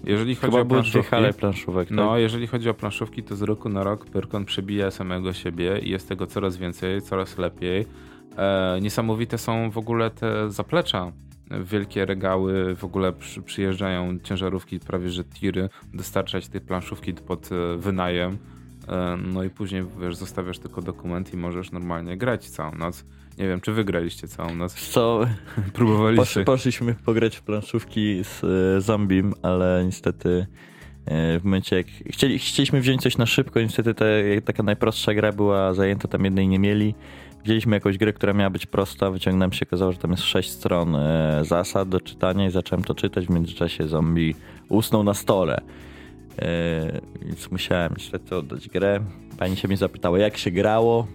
Jeżeli 0.04 0.34
chodzi 0.34 0.56
Chyba 0.56 0.60
o 0.60 0.64
dwie 0.64 1.02
planszówki, 1.02 1.38
planszówek, 1.38 1.88
tak? 1.88 1.96
No, 1.96 2.18
jeżeli 2.18 2.46
chodzi 2.46 2.68
o 2.70 2.74
planszówki, 2.74 3.22
to 3.22 3.36
z 3.36 3.42
roku 3.42 3.68
na 3.68 3.84
rok 3.84 4.04
Pyrkon 4.04 4.44
przebija 4.44 4.90
samego 4.90 5.32
siebie 5.32 5.78
i 5.78 5.90
jest 5.90 6.08
tego 6.08 6.26
coraz 6.26 6.56
więcej, 6.56 7.02
coraz 7.02 7.38
lepiej. 7.38 7.86
E, 8.36 8.78
niesamowite 8.80 9.38
są 9.38 9.70
w 9.70 9.78
ogóle 9.78 10.10
te 10.10 10.50
zaplecza. 10.50 11.12
Wielkie 11.64 12.04
regały, 12.04 12.74
w 12.74 12.84
ogóle 12.84 13.12
przy, 13.12 13.42
przyjeżdżają 13.42 14.18
ciężarówki, 14.18 14.80
prawie 14.80 15.10
że 15.10 15.24
tiry, 15.24 15.68
dostarczać 15.94 16.48
te 16.48 16.60
planszówki 16.60 17.14
pod 17.14 17.50
e, 17.52 17.76
wynajem. 17.76 18.38
E, 18.88 19.16
no 19.16 19.44
i 19.44 19.50
później, 19.50 19.84
wiesz, 20.00 20.16
zostawiasz 20.16 20.58
tylko 20.58 20.82
dokument 20.82 21.34
i 21.34 21.36
możesz 21.36 21.72
normalnie 21.72 22.16
grać 22.16 22.48
całą 22.48 22.72
noc. 22.72 23.04
Nie 23.38 23.48
wiem, 23.48 23.60
czy 23.60 23.72
wygraliście 23.72 24.28
całą 24.28 24.54
noc. 24.54 24.74
Co, 24.74 25.20
Próbowaliście. 25.72 26.44
Posz, 26.44 26.44
poszliśmy 26.44 26.94
pograć 26.94 27.36
w 27.36 27.42
planszówki 27.42 28.24
z 28.24 28.44
Zombim, 28.84 29.34
ale 29.42 29.82
niestety 29.86 30.46
e, 31.06 31.40
w 31.40 31.44
momencie 31.44 31.76
jak 31.76 31.86
chcieli, 32.10 32.38
chcieliśmy 32.38 32.80
wziąć 32.80 33.02
coś 33.02 33.18
na 33.18 33.26
szybko, 33.26 33.60
niestety 33.60 33.94
te, 33.94 34.22
taka 34.44 34.62
najprostsza 34.62 35.14
gra 35.14 35.32
była 35.32 35.74
zajęta, 35.74 36.08
tam 36.08 36.24
jednej 36.24 36.48
nie 36.48 36.58
mieli. 36.58 36.94
Wzięliśmy 37.44 37.76
jakąś 37.76 37.98
grę, 37.98 38.12
która 38.12 38.32
miała 38.32 38.50
być 38.50 38.66
prosta, 38.66 39.10
wyciągnąłem 39.10 39.52
się, 39.52 39.66
okazało, 39.66 39.92
że 39.92 39.98
tam 39.98 40.10
jest 40.10 40.22
sześć 40.22 40.50
stron 40.50 40.96
e, 40.96 41.40
zasad 41.44 41.88
do 41.88 42.00
czytania 42.00 42.46
i 42.46 42.50
zacząłem 42.50 42.84
to 42.84 42.94
czytać, 42.94 43.26
w 43.26 43.30
międzyczasie 43.30 43.88
zombie 43.88 44.34
usnął 44.68 45.04
na 45.04 45.14
stole. 45.14 45.60
E, 46.38 47.00
więc 47.22 47.50
musiałem 47.50 47.94
niestety 47.98 48.36
oddać 48.36 48.68
grę. 48.68 49.00
Pani 49.38 49.56
się 49.56 49.68
mnie 49.68 49.76
zapytała, 49.76 50.18
jak 50.18 50.36
się 50.36 50.50
grało. 50.50 51.06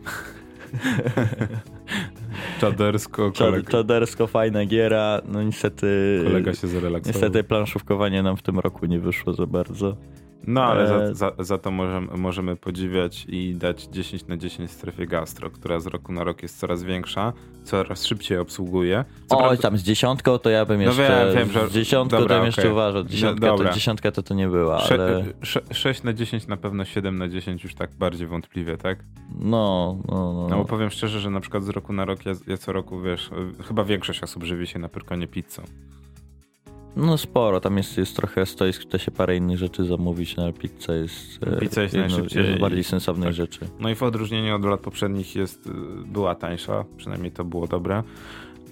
Czadersko, 2.60 3.32
Czad, 3.32 3.48
kolega, 3.48 3.72
czadersko, 3.72 4.28
fajna 4.28 4.66
giera. 4.66 5.22
No 5.26 5.44
niestety... 5.44 6.22
kolega 6.24 6.54
się 6.54 6.68
zrelaksował. 6.68 7.22
Niestety 7.22 7.44
planszówkowanie 7.44 8.24
nam 8.24 8.38
w 8.38 8.42
tym 8.42 8.60
roku 8.60 8.86
nie 8.86 9.00
wyszło 9.00 9.34
za 9.34 9.46
bardzo. 9.48 9.98
No, 10.48 10.64
ale 10.64 10.84
E, 10.84 11.16
za, 11.16 11.32
za, 11.36 11.44
za 11.44 11.58
to 11.58 11.72
możemy, 11.72 12.18
możemy 12.18 12.56
podziwiać 12.56 13.26
i 13.30 13.56
dać 13.56 13.84
10 13.84 14.28
na 14.28 14.38
10 14.38 14.72
strefie 14.72 15.08
gastro, 15.08 15.50
która 15.50 15.80
z 15.80 15.88
roku 15.88 16.12
na 16.14 16.24
rok 16.24 16.44
jest 16.44 16.60
coraz 16.60 16.84
większa, 16.84 17.34
coraz 17.64 18.06
szybciej 18.06 18.38
obsługuje. 18.38 19.06
Co 19.28 19.38
Oj, 19.38 19.44
prawda- 19.44 19.62
tam 19.62 19.78
z 19.78 19.84
dziesiątką 19.84 20.38
to 20.38 20.50
ja 20.50 20.66
bym 20.66 20.78
No 20.78 20.84
jeszcze. 20.84 21.26
wiem, 21.36 21.38
wiem, 21.38 21.52
że- 21.52 21.70
z 21.70 21.74
dziesiątką 21.74 22.18
dobra, 22.18 22.36
to 22.36 22.40
bym 22.42 22.46
jeszcze 22.46 22.72
uważał. 22.72 23.04
Dziesiątka, 23.04 23.48
dobra. 23.48 23.70
to, 23.70 23.76
dziesiątka 23.76 24.12
to 24.12 24.24
to 24.24 24.34
nie 24.34 24.48
była, 24.48 24.78
ale. 24.90 25.24
sze, 25.42 25.62
6 25.72 26.04
na 26.04 26.14
10 26.14 26.48
na 26.48 26.58
pewno 26.58 26.86
7 26.86 27.18
na 27.18 27.28
10 27.30 27.64
już 27.64 27.76
tak 27.76 27.92
bardziej 28.00 28.28
wątpliwie, 28.28 28.78
tak? 28.78 29.00
No, 29.40 29.98
no, 30.08 30.34
no. 30.34 30.48
No 30.50 30.58
bo 30.58 30.66
powiem 30.66 30.90
szczerze, 30.90 31.20
że 31.20 31.30
na 31.30 31.40
przykład 31.40 31.64
z 31.64 31.70
roku 31.70 31.94
na 31.94 32.06
rok 32.06 32.26
ja, 32.26 32.32
ja 32.48 32.58
co 32.58 32.74
roku, 32.74 33.02
wiesz, 33.02 33.30
chyba 33.68 33.84
większość 33.84 34.24
osób 34.24 34.44
żywi 34.44 34.68
się 34.68 34.80
na 34.80 34.90
Pyrkonie 34.90 35.28
pizzą. 35.28 35.64
No 36.96 37.18
sporo, 37.18 37.60
tam 37.60 37.78
jest, 37.78 37.98
jest 37.98 38.16
trochę 38.16 38.46
stoisk, 38.46 38.88
da 38.90 39.00
się 39.00 39.12
parę 39.12 39.38
innych 39.38 39.58
rzeczy 39.58 39.86
zamówić, 39.86 40.36
no 40.36 40.44
ale 40.44 40.54
pizza 40.54 40.94
jest, 40.94 41.44
e, 41.44 41.60
Pizza 41.60 41.82
jest 41.82 41.94
jedno, 41.94 42.10
najszybciej 42.10 42.58
z 42.58 42.62
bardziej 42.62 42.84
sensownych 42.84 43.28
tak. 43.28 43.36
rzeczy. 43.36 43.60
No 43.80 43.90
i 43.90 43.96
w 43.96 44.04
odróżnieniu 44.04 44.56
od 44.56 44.66
lat 44.66 44.80
poprzednich 44.80 45.36
jest, 45.36 45.68
y, 45.68 45.72
była 46.06 46.36
tańsza, 46.36 46.86
przynajmniej 46.98 47.32
to 47.32 47.46
było 47.46 47.68
dobre. 47.68 48.04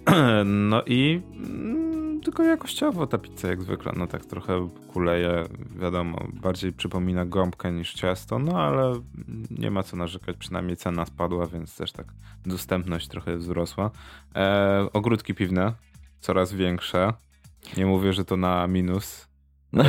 No 0.45 0.83
i 0.85 1.21
mm, 1.35 2.21
tylko 2.21 2.43
jakościowo 2.43 3.07
ta 3.07 3.17
pizza 3.17 3.47
jak 3.47 3.61
zwykle, 3.61 3.91
no 3.97 4.07
tak 4.07 4.25
trochę 4.25 4.69
kuleje, 4.93 5.43
wiadomo, 5.79 6.27
bardziej 6.33 6.73
przypomina 6.73 7.25
gąbkę 7.25 7.71
niż 7.71 7.93
ciasto, 7.93 8.39
no 8.39 8.59
ale 8.61 8.93
nie 9.51 9.71
ma 9.71 9.83
co 9.83 9.97
narzekać, 9.97 10.37
przynajmniej 10.37 10.77
cena 10.77 11.05
spadła, 11.05 11.47
więc 11.47 11.77
też 11.77 11.91
tak 11.91 12.05
dostępność 12.45 13.07
trochę 13.07 13.37
wzrosła. 13.37 13.91
E, 14.35 14.87
ogródki 14.93 15.33
piwne, 15.33 15.73
coraz 16.19 16.53
większe. 16.53 17.13
Nie 17.77 17.85
mówię, 17.85 18.13
że 18.13 18.25
to 18.25 18.37
na 18.37 18.67
minus. 18.67 19.27
No, 19.73 19.83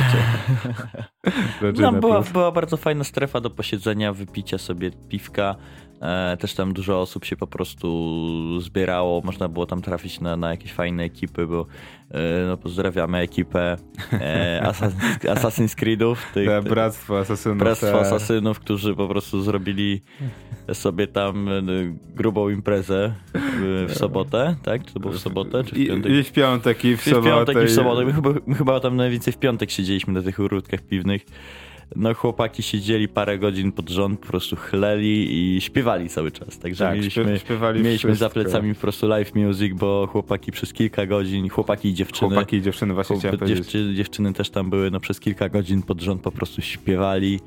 no 1.81 1.91
na 1.91 1.99
była, 1.99 2.21
była 2.21 2.51
bardzo 2.51 2.77
fajna 2.77 3.03
strefa 3.03 3.41
do 3.41 3.49
posiedzenia, 3.49 4.13
wypicia 4.13 4.57
sobie 4.57 4.91
piwka. 4.91 5.55
E, 6.03 6.37
też 6.37 6.53
tam 6.53 6.73
dużo 6.73 7.01
osób 7.01 7.25
się 7.25 7.35
po 7.35 7.47
prostu 7.47 8.61
zbierało. 8.61 9.21
Można 9.25 9.47
było 9.47 9.65
tam 9.65 9.81
trafić 9.81 10.19
na, 10.21 10.37
na 10.37 10.49
jakieś 10.51 10.73
fajne 10.73 11.03
ekipy, 11.03 11.47
bo 11.47 11.65
e, 12.11 12.45
no, 12.47 12.57
pozdrawiamy 12.57 13.17
ekipę 13.17 13.77
e, 14.13 14.61
Assassin's, 15.35 15.75
Creedów. 15.75 16.25
Tych, 16.33 16.47
Te 16.47 16.61
tych- 16.61 16.69
Bractwo 16.71 17.19
Asasynów. 17.19 17.57
Bractwo 17.59 17.87
te- 17.87 17.99
Asasynów, 17.99 18.59
którzy 18.59 18.95
po 18.95 19.07
prostu 19.07 19.41
zrobili 19.41 20.01
sobie 20.73 21.07
tam 21.07 21.47
e, 21.49 21.61
grubą 22.15 22.49
imprezę 22.49 23.13
w, 23.33 23.87
sobotę, 23.93 24.55
tak? 24.63 24.85
Czy 24.85 24.93
to 24.93 24.99
było 24.99 25.13
w 25.13 25.19
sobotę, 25.19 25.63
czy 25.63 25.75
w 25.75 25.77
I, 25.77 25.87
piątek? 25.87 26.11
I 26.11 26.23
w 26.23 26.31
piątek, 26.31 26.85
i 26.85 26.97
w 26.97 27.07
I 27.07 27.11
w 27.11 27.13
sobotę. 27.13 27.29
piątek 27.29 27.57
i 27.57 27.67
w 27.67 27.71
i- 27.71 27.73
sobotę. 27.73 28.05
My 28.05 28.13
chyba, 28.13 28.29
my 28.45 28.55
chyba 28.55 28.79
tam 28.79 28.95
najwięcej 28.95 29.33
w 29.33 29.37
piątek 29.37 29.71
siedzieliśmy 29.71 30.13
na 30.13 30.21
tych 30.21 30.39
ogródkach 30.39 30.81
piwnych. 30.81 31.25
No 31.95 32.13
chłopaki 32.13 32.63
siedzieli 32.63 33.07
parę 33.07 33.39
godzin 33.39 33.71
pod 33.71 33.89
rząd, 33.89 34.19
po 34.19 34.27
prostu 34.27 34.55
chleli 34.55 35.27
i 35.55 35.61
śpiewali 35.61 36.09
cały 36.09 36.31
czas. 36.31 36.59
Także 36.59 36.85
Tak, 36.85 36.95
mieliśmy, 36.97 37.23
śpiew- 37.23 37.39
śpiewali 37.41 37.83
mieliśmy 37.83 38.15
za 38.15 38.29
plecami 38.29 38.75
po 38.75 38.81
prostu 38.81 39.07
live 39.07 39.35
music, 39.35 39.73
bo 39.73 40.07
chłopaki 40.11 40.51
przez 40.51 40.73
kilka 40.73 41.05
godzin, 41.05 41.49
chłopaki 41.49 41.87
i 41.89 41.93
dziewczyny, 41.93 42.29
Chłopaki 42.29 42.55
i 42.55 42.61
dziewczyny, 42.61 42.93
właśnie 42.93 43.17
chciałem 43.19 43.37
chłop- 43.37 43.47
dziewczy, 43.47 43.93
dziewczyny 43.95 44.33
też 44.33 44.49
tam 44.49 44.69
były, 44.69 44.91
no 44.91 44.99
przez 44.99 45.19
kilka 45.19 45.49
godzin 45.49 45.81
pod 45.81 46.01
rząd 46.01 46.21
po 46.21 46.31
prostu 46.31 46.61
śpiewali 46.61 47.39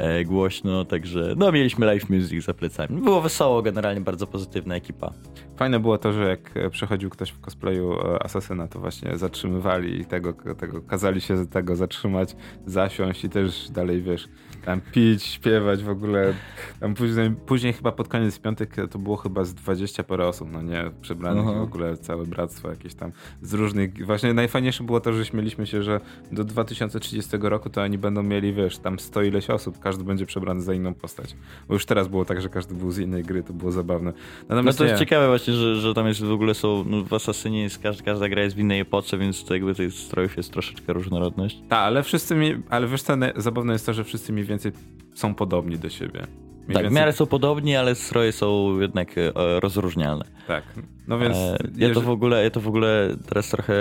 e, 0.00 0.24
głośno, 0.24 0.84
także 0.84 1.34
no 1.36 1.52
mieliśmy 1.52 1.86
live 1.86 2.10
music 2.10 2.44
za 2.44 2.54
plecami. 2.54 3.02
Było 3.02 3.20
wesoło, 3.20 3.62
generalnie 3.62 4.00
bardzo 4.00 4.26
pozytywna 4.26 4.76
ekipa. 4.76 5.12
Fajne 5.56 5.80
było 5.80 5.98
to, 5.98 6.12
że 6.12 6.28
jak 6.28 6.56
e, 6.56 6.70
przechodził 6.70 7.10
ktoś 7.10 7.30
w 7.30 7.40
cosplayu 7.40 7.92
e, 7.92 8.22
asasyna, 8.22 8.68
to 8.68 8.80
właśnie 8.80 9.18
zatrzymywali 9.18 10.00
i 10.00 10.04
tego, 10.04 10.32
tego 10.32 10.82
kazali 10.82 11.20
się 11.20 11.46
tego 11.46 11.76
zatrzymać, 11.76 12.36
zasiąść 12.66 13.24
i 13.24 13.28
też 13.28 13.70
dalej, 13.70 14.02
wiesz, 14.02 14.28
tam 14.64 14.80
pić, 14.80 15.22
śpiewać 15.22 15.82
w 15.82 15.88
ogóle. 15.88 16.34
Tam 16.80 16.94
później, 16.94 17.30
później 17.30 17.72
chyba 17.72 17.92
pod 17.92 18.08
koniec 18.08 18.38
piątek 18.38 18.76
to 18.90 18.98
było 18.98 19.16
chyba 19.16 19.44
z 19.44 19.54
20 19.54 20.02
parę 20.02 20.28
osób, 20.28 20.48
no 20.52 20.62
nie, 20.62 20.90
przebranych 21.00 21.44
Aha. 21.48 21.58
w 21.58 21.62
ogóle 21.62 21.96
całe 21.96 22.26
bractwo 22.26 22.70
jakieś 22.70 22.94
tam 22.94 23.12
z 23.42 23.54
różnych, 23.54 24.06
właśnie 24.06 24.34
najfajniejsze 24.34 24.84
było 24.84 25.00
to, 25.00 25.12
że 25.12 25.24
śmieliśmy 25.24 25.66
się, 25.66 25.82
że 25.82 26.00
do 26.32 26.44
2030 26.44 27.30
roku 27.40 27.70
to 27.70 27.82
oni 27.82 27.98
będą 27.98 28.22
mieli, 28.22 28.52
wiesz, 28.52 28.78
tam 28.78 28.98
100 28.98 29.22
ileś 29.22 29.50
osób, 29.50 29.78
każdy 29.90 30.04
będzie 30.04 30.26
przebrany 30.26 30.60
za 30.60 30.74
inną 30.74 30.94
postać. 30.94 31.36
Bo 31.68 31.74
już 31.74 31.86
teraz 31.86 32.08
było 32.08 32.24
tak, 32.24 32.40
że 32.42 32.48
każdy 32.48 32.74
był 32.74 32.90
z 32.90 32.98
innej 32.98 33.22
gry, 33.22 33.42
to 33.42 33.52
było 33.52 33.72
zabawne. 33.72 34.12
No 34.48 34.54
Natomiast 34.54 34.78
to 34.78 34.84
jest 34.84 34.94
nie. 34.94 34.98
ciekawe 35.06 35.28
właśnie, 35.28 35.54
że, 35.54 35.76
że 35.76 35.94
tam 35.94 36.06
jest 36.06 36.24
w 36.24 36.32
ogóle 36.32 36.54
są, 36.54 36.84
no 36.86 37.04
w 37.04 37.12
Asasynie 37.12 37.62
jest, 37.62 37.78
każda, 37.78 38.04
każda 38.04 38.28
gra 38.28 38.42
jest 38.42 38.56
w 38.56 38.58
innej 38.58 38.80
epoce, 38.80 39.18
więc 39.18 39.44
to 39.44 39.54
jakby 39.54 39.74
tych 39.74 39.92
strojów 39.94 40.36
jest 40.36 40.52
troszeczkę 40.52 40.92
różnorodność. 40.92 41.56
Tak, 41.68 41.78
ale 41.78 42.02
wszyscy 42.02 42.34
mi, 42.34 42.54
ale 42.68 42.86
wiesz 42.88 43.02
co, 43.02 43.16
ne- 43.16 43.32
zabawne 43.36 43.72
jest 43.72 43.86
to, 43.86 43.92
że 43.94 44.04
wszyscy 44.04 44.32
mniej 44.32 44.44
więcej 44.44 44.72
są 45.14 45.34
podobni 45.34 45.78
do 45.78 45.88
siebie. 45.88 46.26
Mniej 46.68 46.74
tak, 46.74 46.82
w 46.82 46.84
więcej- 46.84 46.96
miarę 46.96 47.12
są 47.12 47.26
podobni, 47.26 47.76
ale 47.76 47.94
stroje 47.94 48.32
są 48.32 48.78
jednak 48.80 49.18
e, 49.18 49.32
rozróżnialne. 49.60 50.24
Tak, 50.46 50.64
no 51.08 51.18
więc... 51.18 51.36
E, 51.36 51.58
ja, 51.76 51.94
to 51.94 52.00
w 52.00 52.10
ogóle, 52.10 52.44
ja 52.44 52.50
to 52.50 52.60
w 52.60 52.68
ogóle 52.68 53.16
teraz 53.28 53.48
trochę, 53.48 53.74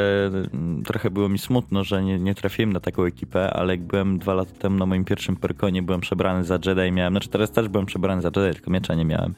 trochę 0.86 1.10
było 1.10 1.30
mi 1.30 1.40
smutno, 1.40 1.84
że 1.84 2.04
nie, 2.04 2.20
nie 2.20 2.36
trafiłem 2.36 2.74
na 2.74 2.80
taką 2.80 3.04
ekipę, 3.04 3.54
ale 3.54 3.74
jak 3.74 3.82
byłem 3.82 4.20
dwa 4.20 4.34
lata 4.34 4.52
temu 4.60 4.78
na 4.78 4.86
moim 4.86 5.06
pierwszym 5.06 5.36
Perkonie, 5.36 5.82
byłem 5.82 6.02
przebrany 6.02 6.44
za 6.44 6.60
Jedi 6.66 6.88
i 6.88 6.92
miałem, 6.92 7.14
znaczy 7.14 7.30
teraz 7.30 7.52
też 7.52 7.68
byłem 7.68 7.86
przebrany 7.86 8.22
za 8.22 8.32
Jedi, 8.36 8.54
tylko 8.54 8.72
miecza 8.72 8.96
nie 8.96 9.06
miałem, 9.06 9.36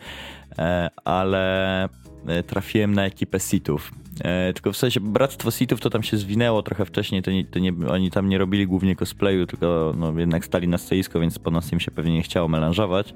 e, 0.59 0.89
ale 1.05 1.89
trafiłem 2.47 2.93
na 2.93 3.05
ekipę 3.05 3.39
Sithów. 3.39 3.91
E, 4.23 4.53
tylko 4.53 4.71
w 4.71 4.77
sensie 4.77 4.99
Bractwo 4.99 5.51
Sithów 5.51 5.81
to 5.81 5.89
tam 5.89 6.03
się 6.03 6.17
zwinęło 6.17 6.63
trochę 6.63 6.85
wcześniej, 6.85 7.21
to, 7.21 7.31
nie, 7.31 7.45
to 7.45 7.59
nie, 7.59 7.73
oni 7.89 8.11
tam 8.11 8.29
nie 8.29 8.37
robili 8.37 8.67
głównie 8.67 8.95
cosplayu, 8.95 9.47
tylko 9.47 9.93
no, 9.97 10.19
jednak 10.19 10.45
stali 10.45 10.67
na 10.67 10.77
stoisko, 10.77 11.19
więc 11.19 11.39
po 11.39 11.51
nas 11.51 11.73
im 11.73 11.79
się 11.79 11.91
pewnie 11.91 12.13
nie 12.13 12.23
chciało 12.23 12.47
melanżować. 12.47 13.13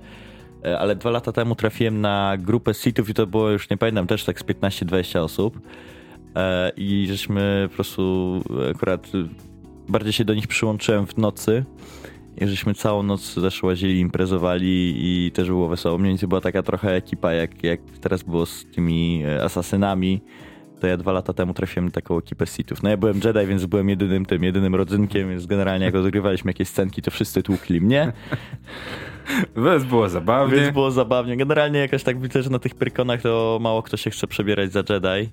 E, 0.66 0.80
ale 0.80 0.96
dwa 0.96 1.10
lata 1.10 1.32
temu 1.32 1.56
trafiłem 1.56 2.02
na 2.02 2.38
grupę 2.40 2.74
Sithów 2.74 3.10
i 3.10 3.14
to 3.14 3.28
było 3.28 3.50
już, 3.50 3.70
nie 3.70 3.78
pamiętam, 3.78 4.08
też 4.08 4.24
tak 4.24 4.40
z 4.40 4.44
15-20 4.44 5.20
osób. 5.20 5.60
E, 6.36 6.72
I 6.78 7.06
żeśmy 7.08 7.68
po 7.70 7.76
prostu 7.76 8.42
akurat 8.76 9.12
bardziej 9.90 10.14
się 10.14 10.26
do 10.26 10.34
nich 10.34 10.48
przyłączyłem 10.48 11.08
w 11.08 11.18
nocy. 11.18 11.66
I 12.38 12.48
żeśmy 12.48 12.74
całą 12.74 13.04
noc 13.04 13.36
też 13.36 13.64
łazili, 13.64 14.00
imprezowali 14.00 14.94
i 14.98 15.32
też 15.32 15.48
było 15.48 15.68
wesoło. 15.68 15.98
Mniej 15.98 16.12
więcej 16.12 16.30
była 16.30 16.42
taka 16.42 16.64
trochę 16.64 16.96
ekipa, 16.96 17.34
jak, 17.34 17.64
jak 17.64 17.80
teraz 18.02 18.24
było 18.24 18.46
z 18.46 18.66
tymi 18.66 19.24
e, 19.26 19.44
asasynami. 19.44 20.22
To 20.80 20.88
ja 20.88 20.98
dwa 20.98 21.12
lata 21.12 21.34
temu 21.34 21.54
trafiłem 21.54 21.86
na 21.86 21.92
taką 21.92 22.18
ekipę 22.18 22.48
Sithów. 22.48 22.84
No 22.84 22.90
ja 22.90 22.98
byłem 22.98 23.20
Jedi, 23.24 23.48
więc 23.48 23.66
byłem 23.66 23.90
jedynym 23.90 24.26
tym, 24.26 24.44
jedynym 24.44 24.76
rodzynkiem, 24.76 25.30
więc 25.30 25.46
generalnie 25.46 25.86
jak 25.86 25.96
odgrywaliśmy 25.96 26.50
jakieś 26.50 26.68
scenki, 26.68 27.02
to 27.02 27.12
wszyscy 27.12 27.44
tłukli 27.44 27.82
mnie. 27.82 28.14
Więc 29.66 29.84
było 29.84 30.10
zabawnie. 30.10 30.56
Więc 30.56 30.74
było 30.74 30.92
zabawnie. 30.92 31.38
Generalnie 31.38 31.80
jakoś 31.80 32.04
tak 32.04 32.22
widzę, 32.22 32.44
że 32.44 32.50
na 32.50 32.60
tych 32.60 32.76
pyrkonach 32.76 33.22
to 33.22 33.60
mało 33.62 33.84
kto 33.84 33.98
się 33.98 34.10
chce 34.10 34.28
przebierać 34.28 34.72
za 34.72 34.80
Jedi. 34.80 35.30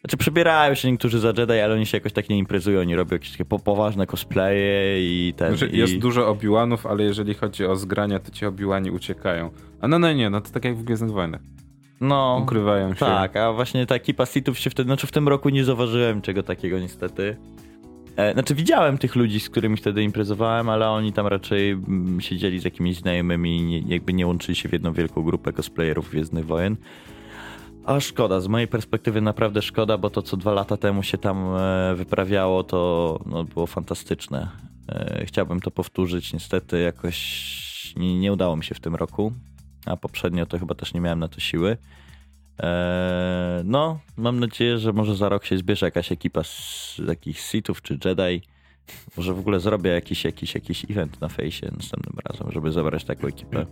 Znaczy 0.00 0.16
przebierają 0.16 0.74
się 0.74 0.90
niektórzy 0.90 1.18
za 1.18 1.28
Jedi, 1.28 1.52
ale 1.52 1.74
oni 1.74 1.86
się 1.86 1.96
jakoś 1.96 2.12
tak 2.12 2.28
nie 2.28 2.38
imprezują, 2.38 2.80
oni 2.80 2.96
robią 2.96 3.14
jakieś 3.14 3.30
takie 3.30 3.44
po- 3.44 3.58
poważne 3.58 4.06
cosplaye 4.06 4.98
i 5.00 5.34
ten... 5.36 5.56
Znaczy, 5.56 5.74
i... 5.74 5.78
Jest 5.78 5.98
dużo 5.98 6.28
obiłanów, 6.28 6.86
ale 6.86 7.04
jeżeli 7.04 7.34
chodzi 7.34 7.66
o 7.66 7.76
zgrania, 7.76 8.18
to 8.18 8.30
ci 8.30 8.46
obiłani 8.46 8.90
uciekają. 8.90 9.50
A 9.80 9.88
no, 9.88 9.98
no 9.98 10.12
nie, 10.12 10.30
no 10.30 10.40
to 10.40 10.50
tak 10.50 10.64
jak 10.64 10.76
w 10.76 10.84
Gwiezdnych 10.84 11.12
Wojnach. 11.12 11.40
No, 12.00 12.40
Ukrywają 12.42 12.94
się. 12.94 13.00
tak, 13.00 13.36
a 13.36 13.52
właśnie 13.52 13.86
ta 13.86 13.94
ekipa 13.94 14.26
Sithów 14.26 14.58
się 14.58 14.70
wtedy... 14.70 14.86
Znaczy 14.88 15.06
w 15.06 15.12
tym 15.12 15.28
roku 15.28 15.48
nie 15.48 15.64
zauważyłem 15.64 16.22
czego 16.22 16.42
takiego 16.42 16.78
niestety. 16.78 17.36
E, 18.16 18.32
Znaczy 18.32 18.54
widziałem 18.54 18.98
tych 18.98 19.16
ludzi, 19.16 19.40
z 19.40 19.50
którymi 19.50 19.76
wtedy 19.76 20.02
imprezowałem, 20.02 20.68
ale 20.68 20.88
oni 20.90 21.12
tam 21.12 21.26
raczej 21.26 21.70
mm, 21.70 22.20
siedzieli 22.20 22.60
z 22.60 22.64
jakimiś 22.64 22.96
znajomymi 22.96 23.56
i 23.56 23.62
nie, 23.62 23.78
jakby 23.80 24.12
nie 24.12 24.26
łączyli 24.26 24.56
się 24.56 24.68
w 24.68 24.72
jedną 24.72 24.92
wielką 24.92 25.22
grupę 25.22 25.52
cosplayerów 25.52 26.10
Gwiezdnych 26.10 26.46
Wojen. 26.46 26.76
A 27.84 28.00
szkoda, 28.00 28.40
z 28.40 28.48
mojej 28.48 28.68
perspektywy 28.68 29.20
naprawdę 29.20 29.62
szkoda, 29.62 29.98
bo 29.98 30.10
to 30.10 30.22
co 30.22 30.36
dwa 30.36 30.52
lata 30.52 30.76
temu 30.76 31.02
się 31.02 31.18
tam 31.18 31.38
e, 31.56 31.94
wyprawiało, 31.94 32.62
to 32.64 33.20
no, 33.26 33.44
było 33.44 33.66
fantastyczne. 33.66 34.48
E, 34.88 35.24
Chciałbym 35.26 35.60
to 35.60 35.70
powtórzyć, 35.70 36.32
niestety 36.32 36.80
jakoś 36.80 37.54
nie, 37.96 38.18
nie 38.20 38.32
udało 38.32 38.56
mi 38.56 38.64
się 38.64 38.74
w 38.74 38.80
tym 38.80 38.94
roku, 38.94 39.32
a 39.86 39.96
poprzednio 39.96 40.46
to 40.46 40.58
chyba 40.58 40.74
też 40.74 40.94
nie 40.94 41.00
miałem 41.00 41.18
na 41.18 41.28
to 41.28 41.40
siły. 41.40 41.76
E, 42.62 43.62
No, 43.64 43.98
mam 44.16 44.40
nadzieję, 44.40 44.78
że 44.78 44.92
może 44.92 45.16
za 45.16 45.28
rok 45.28 45.44
się 45.44 45.58
zbierze 45.58 45.86
jakaś 45.86 46.12
ekipa 46.12 46.42
z 46.44 47.00
takich 47.06 47.38
Sithów 47.40 47.82
czy 47.82 47.98
Jedi. 48.04 48.42
Może 49.16 49.34
w 49.34 49.38
ogóle 49.38 49.60
zrobię 49.60 49.90
jakiś, 49.90 50.24
jakiś, 50.24 50.54
jakiś 50.54 50.90
event 50.90 51.20
na 51.20 51.28
fejsie 51.28 51.70
następnym 51.76 52.14
razem, 52.24 52.52
żeby 52.52 52.72
zebrać 52.72 53.04
taką 53.04 53.26
ekipę. 53.28 53.66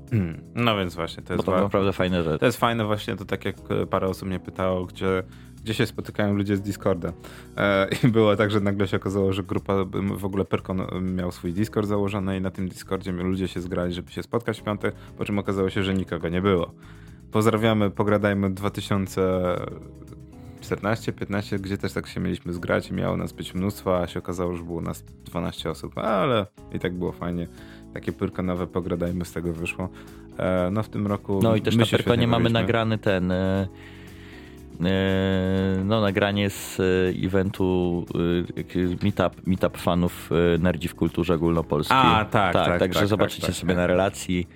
No 0.54 0.76
więc 0.76 0.94
właśnie, 0.94 1.22
to 1.22 1.28
Bo 1.28 1.34
jest, 1.34 1.44
to 1.46 1.52
wa- 1.52 1.60
naprawdę 1.60 1.92
fajne 1.92 2.22
rzeczy. 2.22 2.38
to 2.38 2.46
jest 2.46 2.58
fajne 2.58 2.84
właśnie, 2.84 3.16
to 3.16 3.24
tak 3.24 3.44
jak 3.44 3.56
e, 3.70 3.86
parę 3.86 4.06
osób 4.08 4.28
mnie 4.28 4.40
pytało, 4.40 4.86
gdzie, 4.86 5.22
gdzie 5.64 5.74
się 5.74 5.86
spotykają 5.86 6.34
ludzie 6.34 6.56
z 6.56 6.60
Discorda. 6.60 7.12
E, 7.56 7.88
I 8.04 8.08
było 8.08 8.36
tak, 8.36 8.50
że 8.50 8.60
nagle 8.60 8.88
się 8.88 8.96
okazało, 8.96 9.32
że 9.32 9.42
grupa, 9.42 9.74
w 10.16 10.24
ogóle 10.24 10.44
Perkon 10.44 10.80
e, 10.80 10.86
miał 11.00 11.32
swój 11.32 11.52
Discord 11.52 11.88
założony 11.88 12.36
i 12.36 12.40
na 12.40 12.50
tym 12.50 12.68
Discordzie 12.68 13.12
ludzie 13.12 13.48
się 13.48 13.60
zgrali, 13.60 13.94
żeby 13.94 14.10
się 14.10 14.22
spotkać 14.22 14.60
w 14.60 14.62
piątek, 14.62 14.94
po 15.18 15.24
czym 15.24 15.38
okazało 15.38 15.70
się, 15.70 15.82
że 15.82 15.94
nikogo 15.94 16.28
nie 16.28 16.42
było. 16.42 16.72
Pozdrawiamy, 17.32 17.90
pogradajmy 17.90 18.50
2014, 18.50 21.12
15, 21.12 21.58
gdzie 21.58 21.78
też 21.78 21.92
tak 21.92 22.06
się 22.06 22.20
mieliśmy 22.20 22.52
zgrać 22.52 22.90
i 22.90 22.94
miało 22.94 23.16
nas 23.16 23.32
być 23.32 23.54
mnóstwo, 23.54 24.02
a 24.02 24.06
się 24.06 24.18
okazało, 24.18 24.56
że 24.56 24.64
było 24.64 24.80
nas 24.80 25.04
12 25.24 25.70
osób, 25.70 25.98
ale 25.98 26.46
i 26.72 26.78
tak 26.78 26.94
było 26.94 27.12
fajnie. 27.12 27.46
Takie 27.94 28.12
pyrkonowe 28.12 28.66
pogradajmy 28.66 29.24
z 29.24 29.32
tego 29.32 29.52
wyszło. 29.52 29.88
E, 30.38 30.70
no 30.72 30.82
w 30.82 30.88
tym 30.88 31.06
roku 31.06 31.40
No 31.42 31.56
i 31.56 31.60
też 31.60 31.76
na 31.76 31.84
świetnie 31.84 32.26
mamy 32.26 32.50
nagrany 32.50 32.98
ten. 32.98 33.32
E, 34.86 35.84
No, 35.84 36.00
nagranie 36.00 36.50
z 36.50 36.80
e, 36.80 37.26
eventu 37.26 38.04
e, 38.58 39.04
meetup, 39.04 39.46
meetup 39.46 39.78
fanów 39.78 40.30
Nerdzi 40.58 40.88
w 40.88 40.94
kulturze 40.94 41.34
ogólnopolskiej. 41.34 41.96
A, 41.96 42.24
tak, 42.24 42.52
tak, 42.52 42.78
Także 42.78 43.00
tak, 43.00 43.08
zobaczycie 43.08 43.42
tak, 43.42 43.50
tak, 43.50 43.60
sobie 43.60 43.74
tak. 43.74 43.76
na 43.76 43.86
relacji. 43.86 44.48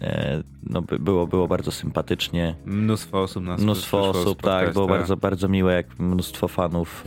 E, 0.00 0.42
no, 0.70 0.82
było, 0.82 1.26
było 1.26 1.48
bardzo 1.48 1.70
sympatycznie. 1.70 2.54
Mnóstwo 2.66 3.22
osób 3.22 3.44
nas 3.44 3.60
Mnóstwo 3.60 4.10
osób, 4.10 4.42
tak, 4.42 4.72
było 4.72 4.86
bardzo, 4.86 5.16
bardzo 5.16 5.48
miłe, 5.48 5.74
jak 5.74 5.98
mnóstwo 5.98 6.48
fanów 6.48 7.04